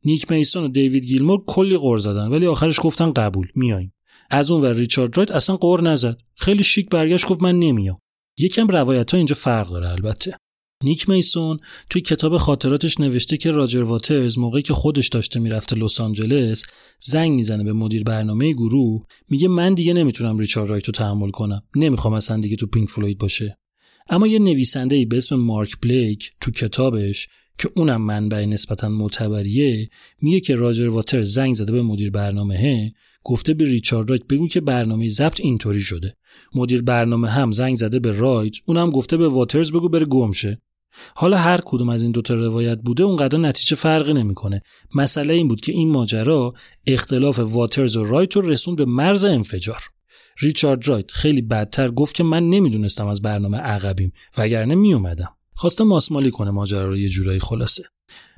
نیک 0.06 0.32
میسون 0.32 0.64
و 0.64 0.68
دیوید 0.68 1.06
گیلمور 1.06 1.44
کلی 1.48 1.78
غر 1.78 1.98
زدن 1.98 2.28
ولی 2.28 2.48
آخرش 2.48 2.80
گفتن 2.82 3.14
قبول 3.14 3.48
میایم 3.56 3.94
از 4.30 4.52
اون 4.52 4.62
ور 4.62 4.74
ریچارد 4.74 5.18
رایت 5.18 5.32
اصلا 5.32 5.58
غر 5.58 5.82
نزد. 5.82 6.18
خیلی 6.36 6.64
شیک 6.64 6.90
برگشت 6.90 7.28
گفت 7.28 7.44
من 7.44 7.60
نمیام. 7.60 7.98
یکم 8.38 8.68
روایت 8.68 9.12
ها 9.12 9.18
اینجا 9.18 9.36
فرق 9.36 9.70
داره 9.70 9.90
البته. 9.90 10.38
نیک 10.84 11.10
میسون 11.10 11.60
توی 11.90 12.02
کتاب 12.02 12.38
خاطراتش 12.38 13.00
نوشته 13.00 13.38
که 13.38 13.52
راجر 13.52 13.84
واترز 13.84 14.38
موقعی 14.38 14.62
که 14.62 14.74
خودش 14.74 15.08
داشته 15.08 15.40
می‌رفته 15.40 15.76
لس 15.76 16.02
آنجلس 16.02 16.64
زنگ 17.00 17.32
می‌زنه 17.32 17.64
به 17.64 17.74
مدیر 17.74 18.04
برنامه 18.04 18.54
گروه 18.54 19.04
میگه 19.30 19.48
من 19.48 19.74
دیگه 19.74 19.94
نمی‌تونم 19.94 20.38
ریچارد 20.38 20.70
رایت 20.70 20.86
رو 20.86 20.92
تحمل 20.92 21.32
کنم. 21.32 21.64
نمی‌خوام 21.76 22.14
اصلا 22.14 22.42
دیگه 22.42 22.56
تو 22.56 22.68
پینک 22.68 22.90
فلوید 22.90 23.18
باشه. 23.18 23.58
اما 24.10 24.28
یه 24.28 24.40
نویسنده 24.40 25.06
به 25.06 25.18
اسم 25.18 25.36
مارک 25.36 25.78
بلیک 25.82 26.32
تو 26.42 26.52
کتابش 26.52 27.28
که 27.58 27.70
اونم 27.76 28.02
منبع 28.02 28.46
نسبتا 28.46 28.90
معتبریه 28.90 29.90
میگه 30.22 30.40
که 30.40 30.56
راجر 30.56 30.90
واتر 30.90 31.24
زنگ 31.24 31.54
زده 31.54 31.72
به 31.72 31.82
مدیر 31.82 32.12
برنامه 32.12 32.92
گفته 33.24 33.54
به 33.54 33.66
ریچارد 33.66 34.10
رایت 34.10 34.28
بگو 34.28 34.48
که 34.48 34.62
برنامه 34.62 35.10
ضبط 35.10 35.40
اینطوری 35.40 35.82
شده. 35.82 36.16
مدیر 36.56 36.82
برنامه 36.82 37.30
هم 37.30 37.52
زنگ 37.52 37.76
زده 37.76 38.00
به 38.00 38.12
رایت 38.12 38.54
اونم 38.66 38.90
گفته 38.90 39.18
به 39.18 39.28
واترز 39.28 39.72
بگو 39.72 39.90
بره 39.90 40.06
گمشه. 40.06 40.62
حالا 41.16 41.38
هر 41.38 41.62
کدوم 41.66 41.90
از 41.90 42.04
این 42.04 42.12
دوتا 42.12 42.34
روایت 42.34 42.80
بوده 42.80 43.04
اونقدر 43.04 43.38
نتیجه 43.38 43.76
فرقی 43.76 44.14
نمی‌کنه. 44.14 44.62
مسئله 44.96 45.34
این 45.34 45.48
بود 45.48 45.62
که 45.62 45.72
این 45.72 45.92
ماجرا 45.92 46.54
اختلاف 46.88 47.40
واترز 47.40 47.98
و 47.98 48.04
رایت 48.04 48.36
رو 48.36 48.50
رسون 48.50 48.76
به 48.76 48.86
مرز 48.86 49.26
انفجار. 49.26 49.82
ریچارد 50.40 50.88
رایت 50.88 51.12
خیلی 51.12 51.42
بدتر 51.42 51.92
گفت 51.92 52.16
که 52.16 52.24
من 52.24 52.50
نمی‌دونستم 52.50 53.08
از 53.08 53.22
برنامه 53.22 53.58
عقبیم 53.58 54.14
وگرنه 54.38 54.76
میومدم 54.76 55.36
خواسته 55.54 55.84
ماسمالی 55.84 56.32
کنه 56.32 56.52
ماجرا 56.52 56.86
رو 56.86 56.98
یه 56.98 57.10
جورایی 57.10 57.40
خلاصه. 57.40 57.84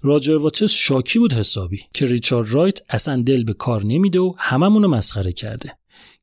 راجر 0.02 0.38
واترز 0.38 0.72
شاکی 0.72 1.20
بود 1.20 1.34
حسابی 1.34 1.80
که 1.94 2.06
ریچارد 2.06 2.48
رایت 2.52 2.80
اصلا 2.90 3.22
دل 3.22 3.44
به 3.44 3.54
کار 3.54 3.84
نمیده 3.84 4.20
و 4.20 4.34
هممون 4.38 4.84
رو 4.84 4.90
مسخره 4.90 5.34
کرده. 5.34 5.78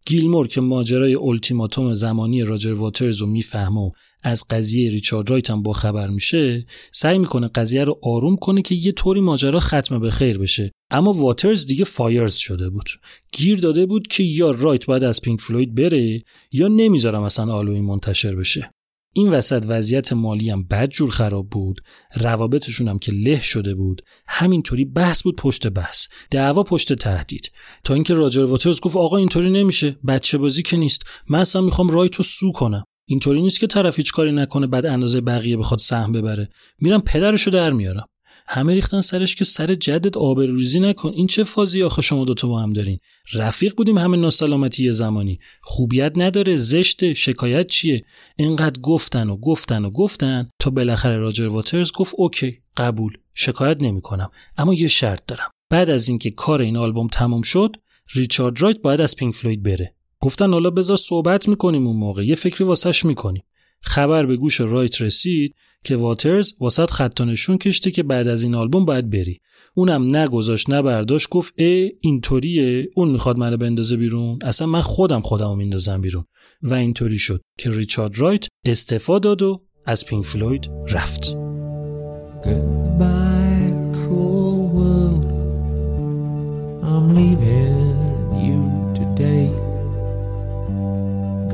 گیلمور 0.06 0.48
که 0.48 0.60
ماجرای 0.60 1.14
التیماتوم 1.14 1.94
زمانی 1.94 2.43
راجر 2.43 2.72
واترز 2.72 3.20
رو 3.20 3.26
می‌فهمه 3.26 3.81
و 3.81 3.90
از 4.22 4.44
قضیه 4.51 4.90
ریچارد 4.90 5.31
رایت 5.31 5.51
هم 5.51 5.62
با 5.62 5.72
خبر 5.72 6.09
میشه 6.09 6.66
سعی 6.93 7.18
می‌کنه 7.18 7.48
قضیه 7.48 7.85
رو 7.85 7.98
آروم 8.02 8.36
کنه 8.36 8.62
که 8.62 8.74
یه 8.74 8.93
طوری 8.93 9.20
ماجرا 9.20 9.60
ختم 9.60 9.98
به 9.98 10.10
خیر 10.10 10.39
بشه. 10.39 10.72
اما 10.90 11.12
واترز 11.12 11.66
دیگه 11.66 11.85
فیوز 11.84 12.34
شده 12.35 12.70
بود. 12.70 12.90
گیر 13.32 13.60
داده 13.60 13.86
بود 13.86 14.06
که 14.06 14.22
یا 14.22 14.51
رایت 14.51 14.86
باید 14.86 15.05
از 15.05 15.22
پینک 15.22 15.40
فلوید 15.40 15.74
بره 15.74 16.22
یا 16.52 16.68
نمی‌ذارم 16.68 17.22
اصلا 17.22 17.52
آلبوم 17.55 17.80
منتشر 17.81 18.35
بشه. 18.35 18.70
این 19.16 19.28
وسط 19.28 19.64
وضعیت 19.68 20.12
مالی 20.12 20.50
هم 20.50 20.62
بد 20.62 20.88
جور 20.88 21.10
خراب 21.10 21.50
بود. 21.50 21.80
روابطشون 22.16 22.88
هم 22.88 22.98
که 22.98 23.12
له 23.12 23.42
شده 23.42 23.74
بود. 23.74 24.02
همینطوری 24.28 24.84
بحث 24.84 25.22
بود 25.22 25.36
پشت 25.36 25.68
بحث. 25.68 26.06
دعوا 26.30 26.62
پشت 26.62 26.92
تهدید. 26.92 27.50
تا 27.84 27.94
اینکه 27.94 28.14
راجر 28.14 28.44
واترز 28.44 28.80
گفت 28.80 28.96
آقا 28.96 29.16
اینطوری 29.16 29.50
نمیشه. 29.50 29.96
بچه 30.06 30.38
بازی 30.38 30.62
که 30.62 30.76
نیست. 30.76 31.02
من 31.28 31.38
اصلا 31.38 31.62
می‌خوام 31.62 31.88
رایتو 31.88 32.22
sue 32.22 32.52
کنم. 32.52 32.84
اینطوری 33.08 33.42
نیست 33.42 33.60
که 33.60 33.66
طرف 33.66 33.96
هیچ 33.96 34.12
کاری 34.12 34.32
نکنه 34.32 34.66
بعد 34.66 34.86
اندازه 34.86 35.20
بقیه 35.20 35.56
بخواد 35.56 35.80
سهم 35.80 36.12
ببره. 36.12 36.48
میرم 36.80 37.00
پدرشو 37.00 37.50
در 37.50 37.70
میارم. 37.70 38.06
همه 38.46 38.74
ریختن 38.74 39.00
سرش 39.00 39.36
که 39.36 39.44
سر 39.44 39.74
جدت 39.74 40.16
آبروریزی 40.16 40.80
نکن. 40.80 41.12
این 41.14 41.26
چه 41.26 41.44
فازی 41.44 41.82
آخه 41.82 42.02
شما 42.02 42.24
دوتا 42.24 42.48
با 42.48 42.60
هم 42.60 42.72
دارین؟ 42.72 42.98
رفیق 43.32 43.74
بودیم 43.76 43.98
همه 43.98 44.16
ناسلامتی 44.16 44.92
زمانی. 44.92 45.40
خوبیت 45.60 46.12
نداره 46.16 46.56
زشت 46.56 47.12
شکایت 47.12 47.66
چیه؟ 47.66 48.04
اینقدر 48.36 48.80
گفتن 48.80 49.30
و 49.30 49.36
گفتن 49.36 49.84
و 49.84 49.90
گفتن 49.90 50.50
تا 50.58 50.70
بالاخره 50.70 51.16
راجر 51.16 51.46
واترز 51.46 51.92
گفت 51.92 52.14
okay 52.18 52.59
قبول. 52.76 53.12
شکایت 53.34 53.82
نمی‌کنم. 53.82 54.30
اما 54.56 54.74
یه 54.74 54.88
شرط 54.88 55.26
دارم. 55.26 55.50
بعد 55.70 55.90
از 55.90 56.08
اینکه 56.08 56.30
کار 56.30 56.60
این 56.60 56.76
آلبوم 56.76 57.08
تموم 57.08 57.42
شد 57.42 57.76
ریچارد 58.12 58.60
رایت 58.60 58.78
باید 58.78 59.00
از 59.00 59.16
پینک 59.16 59.34
فلوید 59.34 59.62
بره. 59.62 59.94
گفتن 60.20 60.50
حالا 60.50 60.70
بذار 60.70 60.96
صحبت 60.96 61.48
می‌کنیم 61.48 61.86
اون 61.86 61.96
موقع. 61.96 62.26
یه 62.26 62.34
فکری 62.34 62.64
واسش 62.64 63.04
می‌کنیم. 63.04 63.42
خبر 63.85 64.27
به 64.27 64.36
گوش 64.36 64.61
رایت 64.61 65.01
رسید 65.01 65.55
که 65.85 65.97
واترز 65.97 66.52
واسط 66.61 66.90
خط 66.90 67.20
نشون 67.20 67.59
کشته 67.59 67.90
که 67.90 68.02
بعد 68.02 68.28
از 68.28 68.43
این 68.43 68.55
آلبوم 68.55 68.85
باید 68.85 69.11
بری. 69.11 69.40
اونم 69.74 70.16
نگذاشت 70.16 70.70
نه 70.70 70.82
برداشت 70.82 71.28
گفت 71.28 71.55
ای 71.56 71.93
اینطوریه 72.01 72.89
اون 72.94 73.09
می‌خواد 73.09 73.39
منو 73.39 73.56
بندازه 73.56 73.97
بیرون؟ 73.97 74.39
اصلا 74.43 74.66
من 74.66 74.81
خودم 74.81 75.20
خودمو 75.20 75.55
میندازم 75.55 76.01
بیرون. 76.01 76.24
و 76.62 76.74
اینطوری 76.74 77.19
شد 77.19 77.40
که 77.59 77.70
ریچارد 77.70 78.19
رایت 78.19 78.47
استفاده 78.65 79.28
داد 79.28 79.43
و 79.43 79.62
از 79.86 80.06
پینک 80.06 80.24
فلوید 80.24 80.70
رفت. 80.89 81.36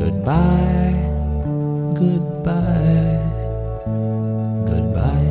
Goodbye, 0.01 0.90
goodbye, 2.01 3.21
goodbye. 4.71 5.29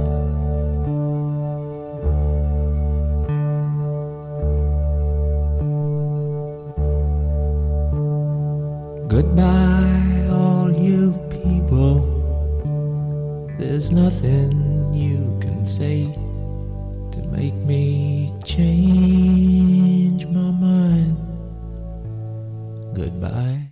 Goodbye, 9.08 10.28
all 10.30 10.72
you 10.72 11.14
people. 11.32 12.06
There's 13.58 13.92
nothing 13.92 14.94
you 14.94 15.38
can 15.42 15.66
say 15.66 16.06
to 17.14 17.20
make 17.32 17.56
me 17.56 18.32
change 18.46 20.28
my 20.28 20.52
mind. 20.52 21.18
Goodbye. 22.94 23.69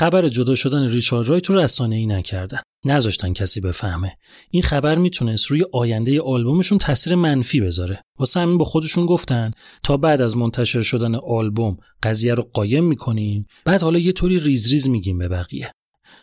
خبر 0.00 0.28
جدا 0.28 0.54
شدن 0.54 0.88
ریچارد 0.88 1.28
رایت 1.28 1.46
رو 1.46 1.58
رسانه 1.58 1.96
ای 1.96 2.06
نکردن. 2.06 2.58
نذاشتن 2.84 3.32
کسی 3.32 3.60
بفهمه. 3.60 4.16
این 4.50 4.62
خبر 4.62 4.94
می‌تونست 4.94 5.46
روی 5.46 5.64
آینده 5.72 6.20
آلبومشون 6.20 6.78
تاثیر 6.78 7.14
منفی 7.14 7.60
بذاره. 7.60 8.02
واسه 8.18 8.40
همین 8.40 8.58
با 8.58 8.64
خودشون 8.64 9.06
گفتن 9.06 9.50
تا 9.82 9.96
بعد 9.96 10.20
از 10.20 10.36
منتشر 10.36 10.82
شدن 10.82 11.14
آلبوم 11.14 11.76
قضیه 12.02 12.34
رو 12.34 12.42
قایم 12.52 12.84
می‌کنیم 12.84 13.46
بعد 13.64 13.82
حالا 13.82 13.98
یه 13.98 14.12
طوری 14.12 14.38
ریز 14.38 14.70
ریز 14.72 14.88
میگیم 14.88 15.18
به 15.18 15.28
بقیه. 15.28 15.72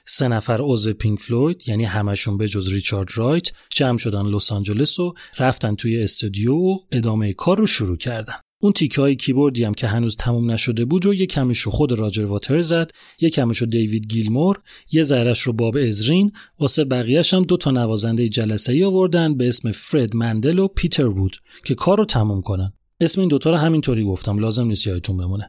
سه 0.07 0.27
نفر 0.27 0.59
عضو 0.61 0.93
پینک 0.93 1.19
فلوید 1.19 1.61
یعنی 1.67 1.85
همشون 1.85 2.37
به 2.37 2.47
جز 2.47 2.67
ریچارد 2.67 3.09
رایت 3.15 3.51
جمع 3.71 3.97
شدن 3.97 4.25
لس 4.25 4.51
آنجلس 4.51 4.99
و 4.99 5.13
رفتن 5.39 5.75
توی 5.75 6.03
استودیو 6.03 6.55
و 6.55 6.77
ادامه 6.91 7.33
کار 7.33 7.57
رو 7.57 7.65
شروع 7.65 7.97
کردن. 7.97 8.35
اون 8.61 8.73
تیکه 8.73 9.01
های 9.01 9.15
کیبوردی 9.15 9.63
هم 9.63 9.73
که 9.73 9.87
هنوز 9.87 10.15
تموم 10.15 10.51
نشده 10.51 10.85
بود 10.85 11.05
رو 11.05 11.13
یه 11.13 11.25
کمیش 11.25 11.59
رو 11.59 11.71
خود 11.71 11.91
راجر 11.91 12.25
واترز 12.25 12.61
زد 12.61 12.91
یه 13.19 13.29
کمیش 13.29 13.57
رو 13.57 13.67
دیوید 13.67 14.05
گیلمور 14.05 14.61
یه 14.91 15.03
ذرش 15.03 15.41
رو 15.41 15.53
باب 15.53 15.77
ازرین 15.77 16.31
واسه 16.59 16.85
بقیهش 16.85 17.33
هم 17.33 17.43
دو 17.43 17.57
تا 17.57 17.71
نوازنده 17.71 18.29
جلسه 18.29 18.73
ای 18.73 18.83
آوردن 18.83 19.37
به 19.37 19.47
اسم 19.47 19.71
فرد 19.71 20.15
مندل 20.15 20.59
و 20.59 20.67
پیتر 20.67 21.05
وود 21.05 21.37
که 21.65 21.75
کار 21.75 21.97
رو 21.97 22.05
تموم 22.05 22.41
کنن. 22.41 22.73
اسم 23.01 23.21
این 23.21 23.29
دوتا 23.29 23.49
رو 23.49 23.57
همینطوری 23.57 24.03
گفتم 24.03 24.39
لازم 24.39 24.67
نیست 24.67 24.87
یادتون 24.87 25.17
بمونه. 25.17 25.47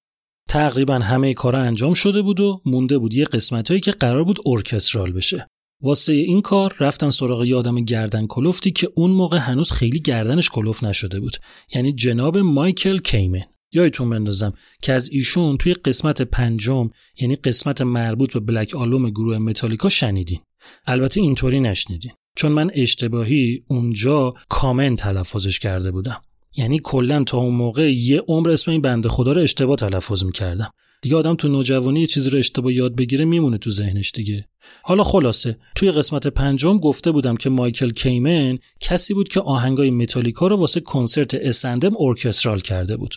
تقریبا 0.49 0.95
همه 0.95 1.35
کارا 1.35 1.59
انجام 1.59 1.95
شده 1.95 2.23
بود 2.23 2.41
و 2.41 2.61
مونده 2.67 2.99
بود 2.99 3.15
یه 3.15 3.25
قسمتهایی 3.25 3.81
که 3.81 3.91
قرار 3.91 4.25
بود 4.25 4.39
ارکسترال 4.47 5.13
بشه. 5.13 5.47
واسه 5.81 6.13
این 6.13 6.41
کار 6.41 6.77
رفتن 6.81 7.11
سراغ 7.11 7.45
یه 7.45 7.57
آدم 7.57 7.85
گردن 7.85 8.27
کلفتی 8.27 8.71
که 8.71 8.89
اون 8.95 9.11
موقع 9.11 9.39
هنوز 9.39 9.73
خیلی 9.73 10.01
گردنش 10.01 10.51
کلفت 10.51 10.85
نشده 10.85 11.21
بود. 11.21 11.37
یعنی 11.75 11.93
جناب 11.93 12.39
مایکل 12.39 12.99
کیمن. 12.99 13.43
یادتون 13.73 14.11
بندازم 14.11 14.53
که 14.83 14.93
از 14.93 15.11
ایشون 15.11 15.57
توی 15.57 15.75
قسمت 15.75 16.23
پنجم 16.23 16.91
یعنی 17.21 17.37
قسمت 17.37 17.83
مربوط 17.83 18.33
به 18.33 18.41
بلک 18.41 18.75
آلبوم 18.75 19.11
گروه 19.11 19.39
متالیکا 19.39 19.89
شنیدین. 19.89 20.41
البته 20.87 21.21
اینطوری 21.21 21.61
نشنیدین. 21.61 22.13
چون 22.37 22.53
من 22.53 22.71
اشتباهی 22.75 23.65
اونجا 23.69 24.35
کامن 24.49 24.97
تلفظش 24.97 25.59
کرده 25.59 25.91
بودم. 25.91 26.21
یعنی 26.57 26.81
کلا 26.85 27.25
تا 27.25 27.39
اون 27.39 27.55
موقع 27.55 27.93
یه 27.93 28.23
عمر 28.29 28.51
اسم 28.51 28.71
این 28.71 28.81
بنده 28.81 29.09
خدا 29.09 29.33
رو 29.33 29.41
اشتباه 29.43 29.77
تلفظ 29.77 30.25
می‌کردم. 30.25 30.71
دیگه 31.03 31.17
آدم 31.17 31.35
تو 31.35 31.49
نوجوانی 31.49 32.01
یه 32.01 32.07
چیزی 32.07 32.31
رو 32.31 32.39
اشتباه 32.39 32.73
یاد 32.73 32.97
بگیره 32.97 33.25
میمونه 33.25 33.59
تو 33.59 33.71
ذهنش 33.71 34.11
دیگه. 34.11 34.49
حالا 34.83 35.05
خلاصه 35.05 35.59
توی 35.77 35.91
قسمت 35.91 36.27
پنجم 36.27 36.79
گفته 36.79 37.11
بودم 37.11 37.37
که 37.37 37.51
مایکل 37.51 37.91
کیمن 37.91 38.59
کسی 38.81 39.15
بود 39.15 39.29
که 39.29 39.41
آهنگای 39.41 39.91
متالیکا 39.91 40.47
رو 40.47 40.57
واسه 40.57 40.81
کنسرت 40.81 41.35
اسندم 41.35 41.93
ارکسترال 41.99 42.61
کرده 42.61 42.97
بود. 42.97 43.15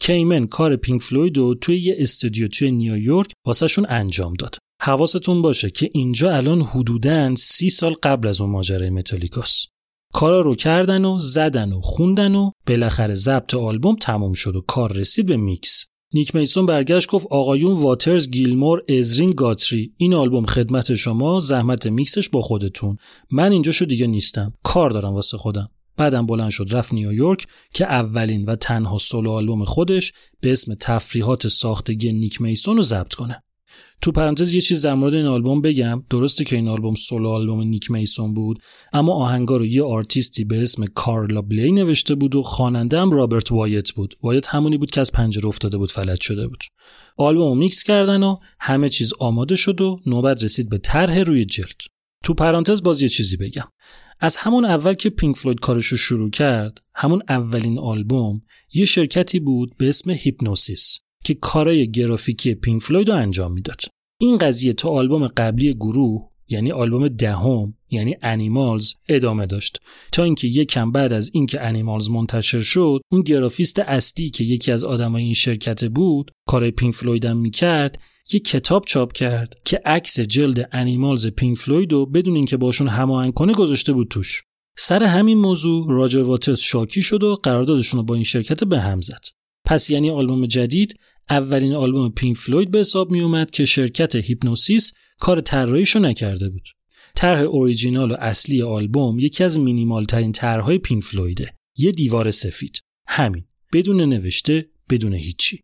کیمن 0.00 0.46
کار 0.46 0.76
پینک 0.76 1.02
فلوید 1.02 1.36
رو 1.36 1.54
توی 1.54 1.78
یه 1.78 1.94
استودیو 1.98 2.48
توی 2.48 2.70
نیویورک 2.70 3.30
واسهشون 3.46 3.86
انجام 3.88 4.34
داد. 4.34 4.56
حواستون 4.82 5.42
باشه 5.42 5.70
که 5.70 5.90
اینجا 5.92 6.36
الان 6.36 6.60
حدوداً 6.60 7.34
سی 7.34 7.70
سال 7.70 7.94
قبل 8.02 8.28
از 8.28 8.40
اون 8.40 8.50
ماجرای 8.50 8.90
متالیکاست. 8.90 9.68
کارا 10.12 10.40
رو 10.40 10.54
کردن 10.54 11.04
و 11.04 11.18
زدن 11.18 11.72
و 11.72 11.80
خوندن 11.80 12.34
و 12.34 12.50
بالاخره 12.66 13.14
ضبط 13.14 13.54
آلبوم 13.54 13.96
تموم 13.96 14.32
شد 14.32 14.56
و 14.56 14.60
کار 14.60 14.92
رسید 14.92 15.26
به 15.26 15.36
میکس. 15.36 15.86
نیک 16.14 16.34
میسون 16.34 16.66
برگشت 16.66 17.10
گفت 17.10 17.26
آقایون 17.30 17.78
واترز 17.78 18.30
گیلمور 18.30 18.82
ازرین 18.88 19.30
گاتری. 19.30 19.92
این 19.96 20.14
آلبوم 20.14 20.46
خدمت 20.46 20.94
شما 20.94 21.40
زحمت 21.40 21.86
میکسش 21.86 22.28
با 22.28 22.42
خودتون. 22.42 22.96
من 23.30 23.52
اینجاشو 23.52 23.84
دیگه 23.84 24.06
نیستم. 24.06 24.54
کار 24.62 24.90
دارم 24.90 25.14
واسه 25.14 25.36
خودم. 25.36 25.70
بعدم 25.96 26.26
بلند 26.26 26.50
شد 26.50 26.66
رفت 26.70 26.94
نیویورک 26.94 27.46
که 27.74 27.84
اولین 27.84 28.44
و 28.44 28.56
تنها 28.56 28.98
سولو 28.98 29.30
آلبوم 29.30 29.64
خودش 29.64 30.12
به 30.40 30.52
اسم 30.52 30.74
تفریحات 30.80 31.48
ساختگی 31.48 32.12
نیک 32.12 32.40
میسون 32.40 32.76
رو 32.76 32.82
ضبط 32.82 33.14
کنه. 33.14 33.42
تو 34.02 34.12
پرانتز 34.12 34.54
یه 34.54 34.60
چیز 34.60 34.82
در 34.82 34.94
مورد 34.94 35.14
این 35.14 35.26
آلبوم 35.26 35.60
بگم. 35.60 36.02
درسته 36.10 36.44
که 36.44 36.56
این 36.56 36.68
آلبوم 36.68 36.94
سولو 36.94 37.28
آلبوم 37.28 37.60
نیک 37.60 37.90
میسون 37.90 38.34
بود 38.34 38.62
اما 38.92 39.12
آهنگا 39.12 39.56
رو 39.56 39.66
یه 39.66 39.82
آرتیستی 39.82 40.44
به 40.44 40.62
اسم 40.62 40.86
کارلا 40.86 41.42
بلی 41.42 41.72
نوشته 41.72 42.14
بود 42.14 42.34
و 42.34 42.42
خواننده 42.42 43.00
هم 43.00 43.10
رابرت 43.10 43.52
وایت 43.52 43.92
بود. 43.92 44.16
وایت 44.22 44.46
همونی 44.46 44.78
بود 44.78 44.90
که 44.90 45.00
از 45.00 45.12
پنجره 45.12 45.46
افتاده 45.46 45.78
بود 45.78 45.92
فلج 45.92 46.20
شده 46.20 46.48
بود. 46.48 46.64
آلبوم 47.16 47.58
میکس 47.58 47.82
کردن 47.82 48.22
و 48.22 48.36
همه 48.60 48.88
چیز 48.88 49.12
آماده 49.18 49.56
شد 49.56 49.80
و 49.80 50.00
نوبت 50.06 50.44
رسید 50.44 50.68
به 50.68 50.78
طرح 50.78 51.18
روی 51.18 51.44
جلد. 51.44 51.80
تو 52.24 52.34
پرانتز 52.34 52.82
باز 52.82 53.02
یه 53.02 53.08
چیزی 53.08 53.36
بگم. 53.36 53.68
از 54.20 54.36
همون 54.36 54.64
اول 54.64 54.94
که 54.94 55.10
پینک 55.10 55.36
فلوید 55.36 55.60
کارشو 55.60 55.96
شروع 55.96 56.30
کرد 56.30 56.78
همون 56.94 57.22
اولین 57.28 57.78
آلبوم 57.78 58.42
یه 58.72 58.84
شرکتی 58.84 59.40
بود 59.40 59.76
به 59.76 59.88
اسم 59.88 60.10
هیپنوسیس. 60.10 60.98
که 61.24 61.34
کارای 61.34 61.90
گرافیکی 61.90 62.54
پینک 62.54 62.82
فلوید 62.82 63.10
رو 63.10 63.16
انجام 63.16 63.52
می‌داد. 63.52 63.80
این 64.20 64.38
قضیه 64.38 64.72
تا 64.72 64.88
آلبوم 64.88 65.26
قبلی 65.26 65.74
گروه 65.74 66.28
یعنی 66.48 66.72
آلبوم 66.72 67.08
دهم 67.08 67.74
یعنی 67.90 68.16
انیمالز 68.22 68.94
ادامه 69.08 69.46
داشت. 69.46 69.80
تا 70.12 70.24
اینکه 70.24 70.48
یکم 70.48 70.92
بعد 70.92 71.12
از 71.12 71.30
اینکه 71.34 71.66
انیمالز 71.66 72.10
منتشر 72.10 72.60
شد 72.60 73.00
اون 73.12 73.22
گرافیست 73.22 73.78
اصلی 73.78 74.30
که 74.30 74.44
یکی 74.44 74.72
از 74.72 74.84
آدمای 74.84 75.22
این 75.22 75.34
شرکت 75.34 75.84
بود 75.84 76.30
کارای 76.48 76.70
پینک 76.70 76.94
فلوید 76.94 77.24
هم 77.24 77.36
می‌کرد 77.36 78.00
یه 78.32 78.40
کتاب 78.40 78.84
چاپ 78.86 79.12
کرد 79.12 79.54
که 79.64 79.80
عکس 79.84 80.20
جلد 80.20 80.68
انیمالز 80.72 81.26
پینک 81.26 81.58
فلوید 81.58 81.92
رو 81.92 82.06
بدون 82.06 82.36
اینکه 82.36 82.56
باشون 82.56 82.88
هماهنگ 82.88 83.34
کنه 83.34 83.52
گذاشته 83.52 83.92
بود 83.92 84.08
توش. 84.08 84.42
سر 84.78 85.02
همین 85.02 85.38
موضوع 85.38 85.86
راجر 85.90 86.22
واترز 86.22 86.60
شاکی 86.60 87.02
شد 87.02 87.22
و 87.22 87.34
قراردادشون 87.42 88.00
رو 88.00 88.04
با 88.04 88.14
این 88.14 88.24
شرکت 88.24 88.64
به 88.64 88.80
هم 88.80 89.00
زد. 89.00 89.24
پس 89.64 89.90
یعنی 89.90 90.10
آلبوم 90.10 90.46
جدید 90.46 90.98
اولین 91.30 91.74
آلبوم 91.74 92.10
پینک 92.10 92.36
فلوید 92.36 92.70
به 92.70 92.78
حساب 92.78 93.10
می 93.10 93.20
اومد 93.20 93.50
که 93.50 93.64
شرکت 93.64 94.14
هیپنوسیس 94.14 94.92
کار 95.18 95.40
طراحیشو 95.40 95.98
نکرده 95.98 96.48
بود. 96.48 96.68
طرح 97.14 97.40
اوریجینال 97.40 98.10
و 98.10 98.16
اصلی 98.18 98.62
آلبوم 98.62 99.18
یکی 99.18 99.44
از 99.44 99.58
مینیمال 99.58 100.04
ترین 100.04 100.32
طرحهای 100.32 100.78
پینک 100.78 101.04
فلویده. 101.04 101.54
یه 101.76 101.90
دیوار 101.90 102.30
سفید. 102.30 102.78
همین. 103.08 103.44
بدون 103.72 104.00
نوشته، 104.00 104.66
بدون 104.90 105.14
هیچی. 105.14 105.60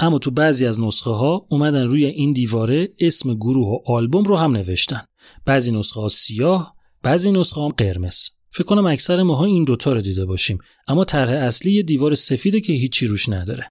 اما 0.00 0.18
تو 0.18 0.30
بعضی 0.30 0.66
از 0.66 0.80
نسخه 0.80 1.10
ها 1.10 1.46
اومدن 1.50 1.84
روی 1.86 2.04
این 2.04 2.32
دیواره 2.32 2.88
اسم 2.98 3.34
گروه 3.34 3.68
و 3.68 3.78
آلبوم 3.86 4.24
رو 4.24 4.36
هم 4.36 4.56
نوشتن. 4.56 5.00
بعضی 5.44 5.72
نسخه 5.72 6.00
ها 6.00 6.08
سیاه، 6.08 6.74
بعضی 7.02 7.32
نسخه 7.32 7.60
هم 7.60 7.68
قرمز. 7.68 8.28
فکر 8.50 8.64
کنم 8.64 8.86
اکثر 8.86 9.22
ماها 9.22 9.44
این 9.44 9.64
دوتا 9.64 9.92
رو 9.92 10.00
دیده 10.00 10.24
باشیم 10.24 10.58
اما 10.88 11.04
طرح 11.04 11.30
اصلی 11.30 11.72
یه 11.72 11.82
دیوار 11.82 12.14
سفیده 12.14 12.60
که 12.60 12.72
هیچی 12.72 13.06
روش 13.06 13.28
نداره 13.28 13.68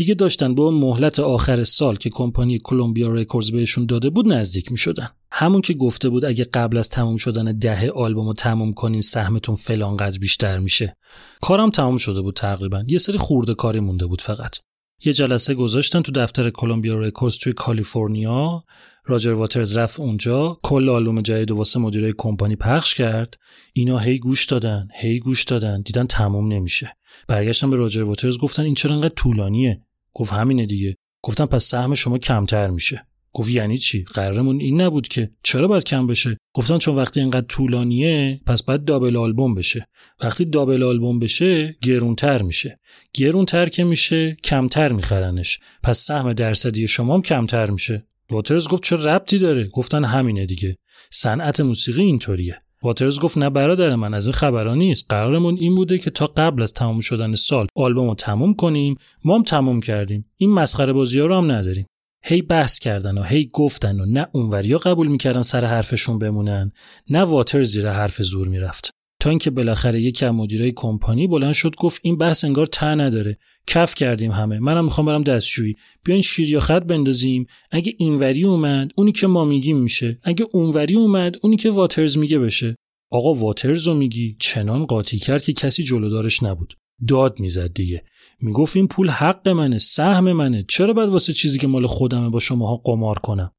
دیگه 0.00 0.14
داشتن 0.14 0.54
به 0.54 0.62
اون 0.62 0.74
مهلت 0.74 1.18
آخر 1.18 1.64
سال 1.64 1.96
که 1.96 2.10
کمپانی 2.10 2.58
کلمبیا 2.58 3.08
رکوردز 3.08 3.52
بهشون 3.52 3.86
داده 3.86 4.10
بود 4.10 4.32
نزدیک 4.32 4.72
می 4.72 4.78
شدن. 4.78 5.08
همون 5.32 5.60
که 5.60 5.74
گفته 5.74 6.08
بود 6.08 6.24
اگه 6.24 6.44
قبل 6.44 6.76
از 6.76 6.88
تموم 6.88 7.16
شدن 7.16 7.58
دهه 7.58 7.90
آلبوم 7.94 8.26
رو 8.26 8.32
تموم 8.32 8.72
کنین 8.72 9.00
سهمتون 9.00 9.54
فلان 9.54 9.96
قدر 9.96 10.18
بیشتر 10.18 10.58
میشه. 10.58 10.96
کارم 11.40 11.70
تموم 11.70 11.96
شده 11.96 12.20
بود 12.20 12.36
تقریبا. 12.36 12.84
یه 12.88 12.98
سری 12.98 13.18
خرده 13.18 13.54
کاری 13.54 13.80
مونده 13.80 14.06
بود 14.06 14.20
فقط. 14.20 14.56
یه 15.04 15.12
جلسه 15.12 15.54
گذاشتن 15.54 16.02
تو 16.02 16.12
دفتر 16.12 16.50
کلمبیا 16.50 16.94
رکوردز 16.94 17.38
توی 17.38 17.52
کالیفرنیا 17.52 18.64
راجر 19.04 19.32
واترز 19.32 19.76
رفت 19.76 20.00
اونجا 20.00 20.58
کل 20.62 20.88
آلبوم 20.88 21.22
جدید 21.22 21.50
واسه 21.50 21.80
مدیرای 21.80 22.14
کمپانی 22.18 22.56
پخش 22.56 22.94
کرد 22.94 23.34
اینا 23.72 23.98
هی 23.98 24.18
گوش 24.18 24.44
دادن 24.46 24.88
هی 24.94 25.20
گوش 25.20 25.44
دادن 25.44 25.82
دیدن 25.82 26.06
تموم 26.06 26.52
نمیشه 26.52 26.96
برگشتن 27.28 27.70
به 27.70 27.76
راجر 27.76 28.02
واترز 28.02 28.38
گفتن 28.38 28.62
این 28.62 28.74
چرا 28.74 28.94
انقدر 28.94 29.14
طولانیه 29.14 29.82
گفت 30.14 30.32
همینه 30.32 30.66
دیگه. 30.66 30.96
گفتم 31.22 31.46
پس 31.46 31.64
سهم 31.64 31.94
شما 31.94 32.18
کمتر 32.18 32.70
میشه. 32.70 33.06
گفت 33.32 33.50
یعنی 33.50 33.78
چی؟ 33.78 34.04
قرارمون 34.04 34.60
این 34.60 34.80
نبود 34.80 35.08
که 35.08 35.30
چرا 35.42 35.68
باید 35.68 35.84
کم 35.84 36.06
بشه؟ 36.06 36.36
گفتن 36.54 36.78
چون 36.78 36.96
وقتی 36.96 37.20
اینقدر 37.20 37.46
طولانیه 37.46 38.40
پس 38.46 38.62
باید 38.62 38.84
double 38.84 39.16
album 39.16 39.54
بشه. 39.54 39.86
وقتی 40.20 40.44
دابل 40.44 40.82
آلبوم 40.82 41.18
بشه 41.18 41.76
گرونتر 41.82 42.42
میشه. 42.42 42.80
گرونتر 43.14 43.68
که 43.68 43.84
میشه 43.84 44.36
کمتر 44.44 44.92
میخرنش. 44.92 45.60
پس 45.82 45.98
سهم 45.98 46.32
درصدی 46.32 46.86
شما 46.86 47.14
هم 47.14 47.22
کمتر 47.22 47.70
میشه. 47.70 48.06
واترز 48.30 48.68
گفت 48.68 48.82
چه 48.82 48.96
ربطی 48.96 49.38
داره؟ 49.38 49.68
گفتن 49.68 50.04
همینه 50.04 50.46
دیگه. 50.46 50.76
صنعت 51.10 51.60
موسیقی 51.60 52.02
اینطوریه. 52.02 52.62
واترز 52.82 53.20
گفت 53.20 53.38
نه 53.38 53.50
برادر 53.50 53.94
من 53.94 54.14
از 54.14 54.26
این 54.26 54.34
خبران 54.34 54.78
نیست. 54.78 55.06
قرارمون 55.08 55.56
این 55.60 55.74
بوده 55.74 55.98
که 55.98 56.10
تا 56.10 56.26
قبل 56.26 56.62
از 56.62 56.72
تموم 56.72 57.00
شدن 57.00 57.34
سال 57.34 57.66
آلبوم 57.76 58.08
رو 58.08 58.14
تموم 58.14 58.54
کنیم. 58.54 58.96
ما 59.24 59.36
هم 59.36 59.42
تموم 59.42 59.80
کردیم. 59.80 60.24
این 60.36 60.50
مسخره 60.50 60.92
بازی 60.92 61.20
ها 61.20 61.26
رو 61.26 61.36
هم 61.36 61.50
نداریم. 61.50 61.86
هی 62.24 62.42
بحث 62.42 62.78
کردن 62.78 63.18
و 63.18 63.22
هی 63.22 63.50
گفتن 63.52 64.00
و 64.00 64.06
نه 64.06 64.26
اونوریا 64.32 64.78
قبول 64.78 65.06
می‌کردن 65.06 65.42
سر 65.42 65.64
حرفشون 65.64 66.18
بمونن 66.18 66.72
نه 67.10 67.20
واتر 67.20 67.62
زیر 67.62 67.90
حرف 67.90 68.22
زور 68.22 68.48
می‌رفت. 68.48 68.90
تا 69.20 69.30
اینکه 69.30 69.50
بالاخره 69.50 70.02
یکی 70.02 70.24
از 70.24 70.32
مدیرای 70.32 70.72
کمپانی 70.76 71.26
بلند 71.26 71.52
شد 71.52 71.76
گفت 71.76 72.00
این 72.04 72.16
بحث 72.16 72.44
انگار 72.44 72.66
ته 72.66 72.86
نداره. 72.86 73.38
کف 73.66 73.94
کردیم 73.94 74.32
همه. 74.32 74.58
منم 74.58 74.84
می‌خوام 74.84 75.06
برم 75.06 75.22
دستشویی. 75.22 75.74
بیاین 76.04 76.22
شیر 76.22 76.50
یا 76.50 76.60
خط 76.60 76.82
بندازیم. 76.82 77.46
اگه 77.70 77.94
اینوری 77.98 78.44
اومد 78.44 78.90
اونی 78.96 79.12
که 79.12 79.26
ما 79.26 79.44
میگیم 79.44 79.76
میشه. 79.76 80.18
اگه 80.22 80.46
اونوری 80.52 80.94
اومد 80.96 81.36
اونی 81.42 81.56
که 81.56 81.70
واترز 81.70 82.18
میگه 82.18 82.38
بشه. 82.38 82.76
آقا 83.10 83.34
واترز 83.34 83.86
رو 83.88 83.94
میگی؟ 83.94 84.36
چنان 84.38 84.86
قاطی 84.86 85.18
کرد 85.18 85.42
که 85.42 85.52
کسی 85.52 85.82
جلودارش 85.82 86.42
نبود. 86.42 86.74
داد 87.08 87.40
می‌زد 87.40 87.72
دیگه. 87.74 88.04
می‌گفت 88.40 88.76
این 88.76 88.88
پول 88.88 89.10
حق 89.10 89.48
منه 89.48 89.78
سهم 89.78 90.32
منه. 90.32 90.64
چرا 90.68 90.92
باید 90.92 91.08
واسه 91.08 91.32
چیزی 91.32 91.58
که 91.58 91.66
مال 91.66 91.86
خودمه 91.86 92.28
با 92.28 92.38
شماها 92.38 92.76
قمار 92.76 93.18
کنم؟ 93.18 93.52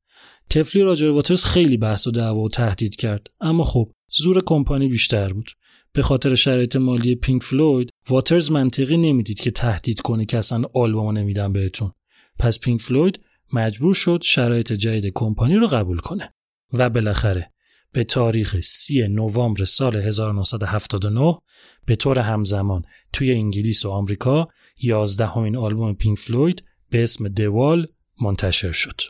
طفلی 0.50 0.82
راجر 0.82 1.10
واترز 1.10 1.44
خیلی 1.44 1.78
بحث 1.78 2.08
و 2.08 2.12
دعوا 2.12 2.40
و 2.40 2.50
تهدید 2.50 2.96
کرد. 2.96 3.28
اما 3.42 3.64
خب 3.64 3.92
زور 4.12 4.42
کمپانی 4.46 4.88
بیشتر 4.88 5.34
بود. 5.34 5.52
به 5.94 6.02
خاطر 6.02 6.36
شرایط 6.36 6.76
مالی 6.76 7.16
پینک 7.16 7.44
فلوید 7.44 7.90
واترز 8.10 8.52
منطقی 8.52 8.98
نمی‌دید 8.98 9.40
که 9.40 9.52
تهدید 9.52 10.02
کنه 10.02 10.26
که 10.26 10.38
اصلا 10.38 10.64
آلبوم 10.76 11.18
نمیدم 11.18 11.54
بهتون. 11.54 11.92
پس 12.40 12.60
پینک 12.60 12.82
فلوید 12.82 13.20
مجبور 13.54 13.94
شد 13.94 14.22
شرایط 14.24 14.74
جدید 14.74 15.12
کمپانی 15.16 15.56
رو 15.56 15.68
قبول 15.68 15.98
کنه. 15.98 16.34
و 16.74 16.90
بالاخره 16.90 17.52
به 17.92 18.04
تاریخ 18.04 18.60
3 18.60 19.08
نوامبر 19.08 19.66
سال 19.66 19.96
1979 19.96 21.38
به 21.86 21.96
طور 21.96 22.20
همزمان 22.20 22.84
توی 23.14 23.32
انگلیس 23.34 23.86
و 23.86 23.90
آمریکا 23.90 24.48
یازدهمین 24.82 25.58
آلبوم 25.58 25.94
پینک 25.94 26.20
فلوید 26.20 26.64
به 26.90 27.04
اسم 27.04 27.28
دوال 27.28 27.88
منتشر 28.22 28.72
شد. 28.72 29.02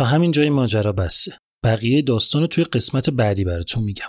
تا 0.00 0.06
همین 0.06 0.30
جای 0.30 0.50
ماجرا 0.50 0.92
بسته 0.92 1.32
بقیه 1.64 2.02
داستان 2.02 2.42
رو 2.42 2.46
توی 2.46 2.64
قسمت 2.64 3.10
بعدی 3.10 3.44
براتون 3.44 3.84
میگم 3.84 4.08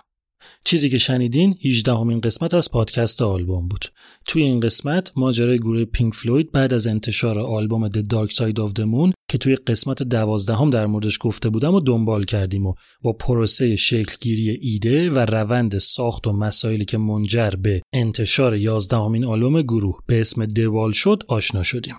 چیزی 0.65 0.89
که 0.89 0.97
شنیدین 0.97 1.57
18 1.65 1.93
همین 1.93 2.21
قسمت 2.21 2.53
از 2.53 2.71
پادکست 2.71 3.21
آلبوم 3.21 3.67
بود. 3.67 3.85
توی 4.27 4.43
این 4.43 4.59
قسمت 4.59 5.11
ماجرای 5.15 5.59
گروه 5.59 5.85
پینک 5.85 6.13
فلوید 6.13 6.51
بعد 6.51 6.73
از 6.73 6.87
انتشار 6.87 7.39
آلبوم 7.39 7.89
The 7.89 8.01
Dark 8.01 8.31
Side 8.31 8.55
of 8.55 8.71
the 8.79 8.83
Moon 8.83 9.11
که 9.29 9.37
توی 9.37 9.55
قسمت 9.55 10.03
دوازدهم 10.03 10.69
در 10.69 10.85
موردش 10.85 11.17
گفته 11.21 11.49
بودم 11.49 11.73
و 11.73 11.79
دنبال 11.79 12.25
کردیم 12.25 12.65
و 12.65 12.73
با 13.01 13.13
پروسه 13.13 13.75
شکلگیری 13.75 14.49
ایده 14.49 15.09
و 15.09 15.19
روند 15.19 15.77
ساخت 15.77 16.27
و 16.27 16.33
مسائلی 16.33 16.85
که 16.85 16.97
منجر 16.97 17.49
به 17.49 17.81
انتشار 17.93 18.55
11 18.55 18.97
همین 18.97 19.25
آلبوم 19.25 19.61
گروه 19.61 19.99
به 20.07 20.21
اسم 20.21 20.45
دوال 20.45 20.91
شد 20.91 21.23
آشنا 21.27 21.63
شدیم. 21.63 21.95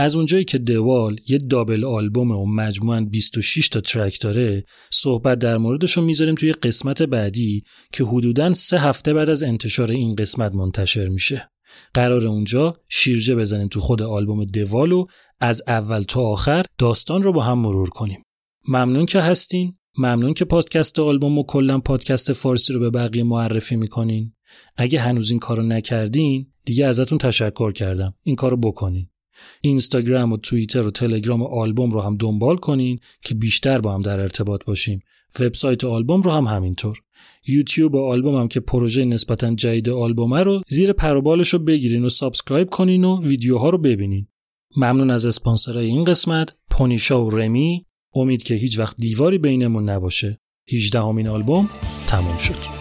از 0.00 0.16
اونجایی 0.16 0.44
که 0.44 0.58
دوال 0.58 1.16
یه 1.28 1.38
دابل 1.38 1.84
آلبومه 1.84 2.34
و 2.34 2.46
مجموعاً 2.46 3.00
26 3.00 3.68
تا 3.68 3.80
ترک 3.80 4.20
داره 4.20 4.64
صحبت 4.90 5.38
در 5.38 5.56
موردش 5.56 5.92
رو 5.92 6.04
می‌ذاریم 6.04 6.34
توی 6.34 6.52
قسمت 6.52 7.02
بعدی 7.02 7.62
که 7.92 8.04
حدوداً 8.04 8.52
سه 8.52 8.78
هفته 8.78 9.14
بعد 9.14 9.30
از 9.30 9.42
انتشار 9.42 9.90
این 9.90 10.14
قسمت 10.14 10.52
منتشر 10.52 11.08
میشه. 11.08 11.50
قرار 11.94 12.26
اونجا 12.26 12.76
شیرجه 12.88 13.34
بزنیم 13.34 13.68
تو 13.68 13.80
خود 13.80 14.02
آلبوم 14.02 14.44
دوال 14.44 14.92
و 14.92 15.06
از 15.40 15.62
اول 15.66 16.02
تا 16.02 16.20
آخر 16.20 16.64
داستان 16.78 17.22
رو 17.22 17.32
با 17.32 17.42
هم 17.42 17.58
مرور 17.58 17.88
کنیم. 17.88 18.22
ممنون 18.68 19.06
که 19.06 19.20
هستین. 19.20 19.74
ممنون 19.98 20.34
که 20.34 20.44
پادکست 20.44 20.98
آلبوم 20.98 21.38
و 21.38 21.42
کلا 21.42 21.78
پادکست 21.78 22.32
فارسی 22.32 22.72
رو 22.72 22.80
به 22.80 22.90
بقیه 22.90 23.22
معرفی 23.22 23.76
می‌کنین. 23.76 24.32
اگه 24.76 25.00
هنوز 25.00 25.30
این 25.30 25.40
کارو 25.40 25.62
نکردین 25.62 26.46
دیگه 26.64 26.86
ازتون 26.86 27.18
تشکر 27.18 27.72
کردم. 27.72 28.14
این 28.22 28.36
کارو 28.36 28.56
بکنین. 28.56 29.08
اینستاگرام 29.60 30.32
و 30.32 30.36
توییتر 30.36 30.82
و 30.86 30.90
تلگرام 30.90 31.42
و 31.42 31.46
آلبوم 31.46 31.92
رو 31.92 32.00
هم 32.00 32.16
دنبال 32.16 32.56
کنین 32.56 33.00
که 33.22 33.34
بیشتر 33.34 33.80
با 33.80 33.94
هم 33.94 34.02
در 34.02 34.20
ارتباط 34.20 34.64
باشیم. 34.64 35.00
وبسایت 35.40 35.84
آلبوم 35.84 36.22
رو 36.22 36.30
هم 36.30 36.44
همینطور. 36.44 36.98
یوتیوب 37.46 37.94
و 37.94 38.08
آلبوم 38.08 38.36
هم 38.36 38.48
که 38.48 38.60
پروژه 38.60 39.04
نسبتا 39.04 39.54
جدید 39.54 39.88
آلبومه 39.88 40.42
رو 40.42 40.62
زیر 40.68 40.92
پروبالش 40.92 41.48
رو 41.48 41.58
بگیرین 41.58 42.04
و 42.04 42.08
subscribe 42.08 42.70
کنین 42.70 43.04
و 43.04 43.22
ویدیوها 43.22 43.70
رو 43.70 43.78
ببینین. 43.78 44.26
ممنون 44.76 45.10
از 45.10 45.26
اسپانسرای 45.26 45.86
این 45.86 46.04
قسمت 46.04 46.52
پونیشا 46.70 47.24
و 47.24 47.30
رمی. 47.30 47.84
امید 48.14 48.42
که 48.42 48.54
هیچ 48.54 48.78
وقت 48.78 48.96
دیواری 48.96 49.38
بینمون 49.38 49.88
نباشه. 49.88 50.38
18 50.72 51.00
همین 51.00 51.28
آلبوم 51.28 51.70
تموم 52.06 52.38
شد. 52.38 52.77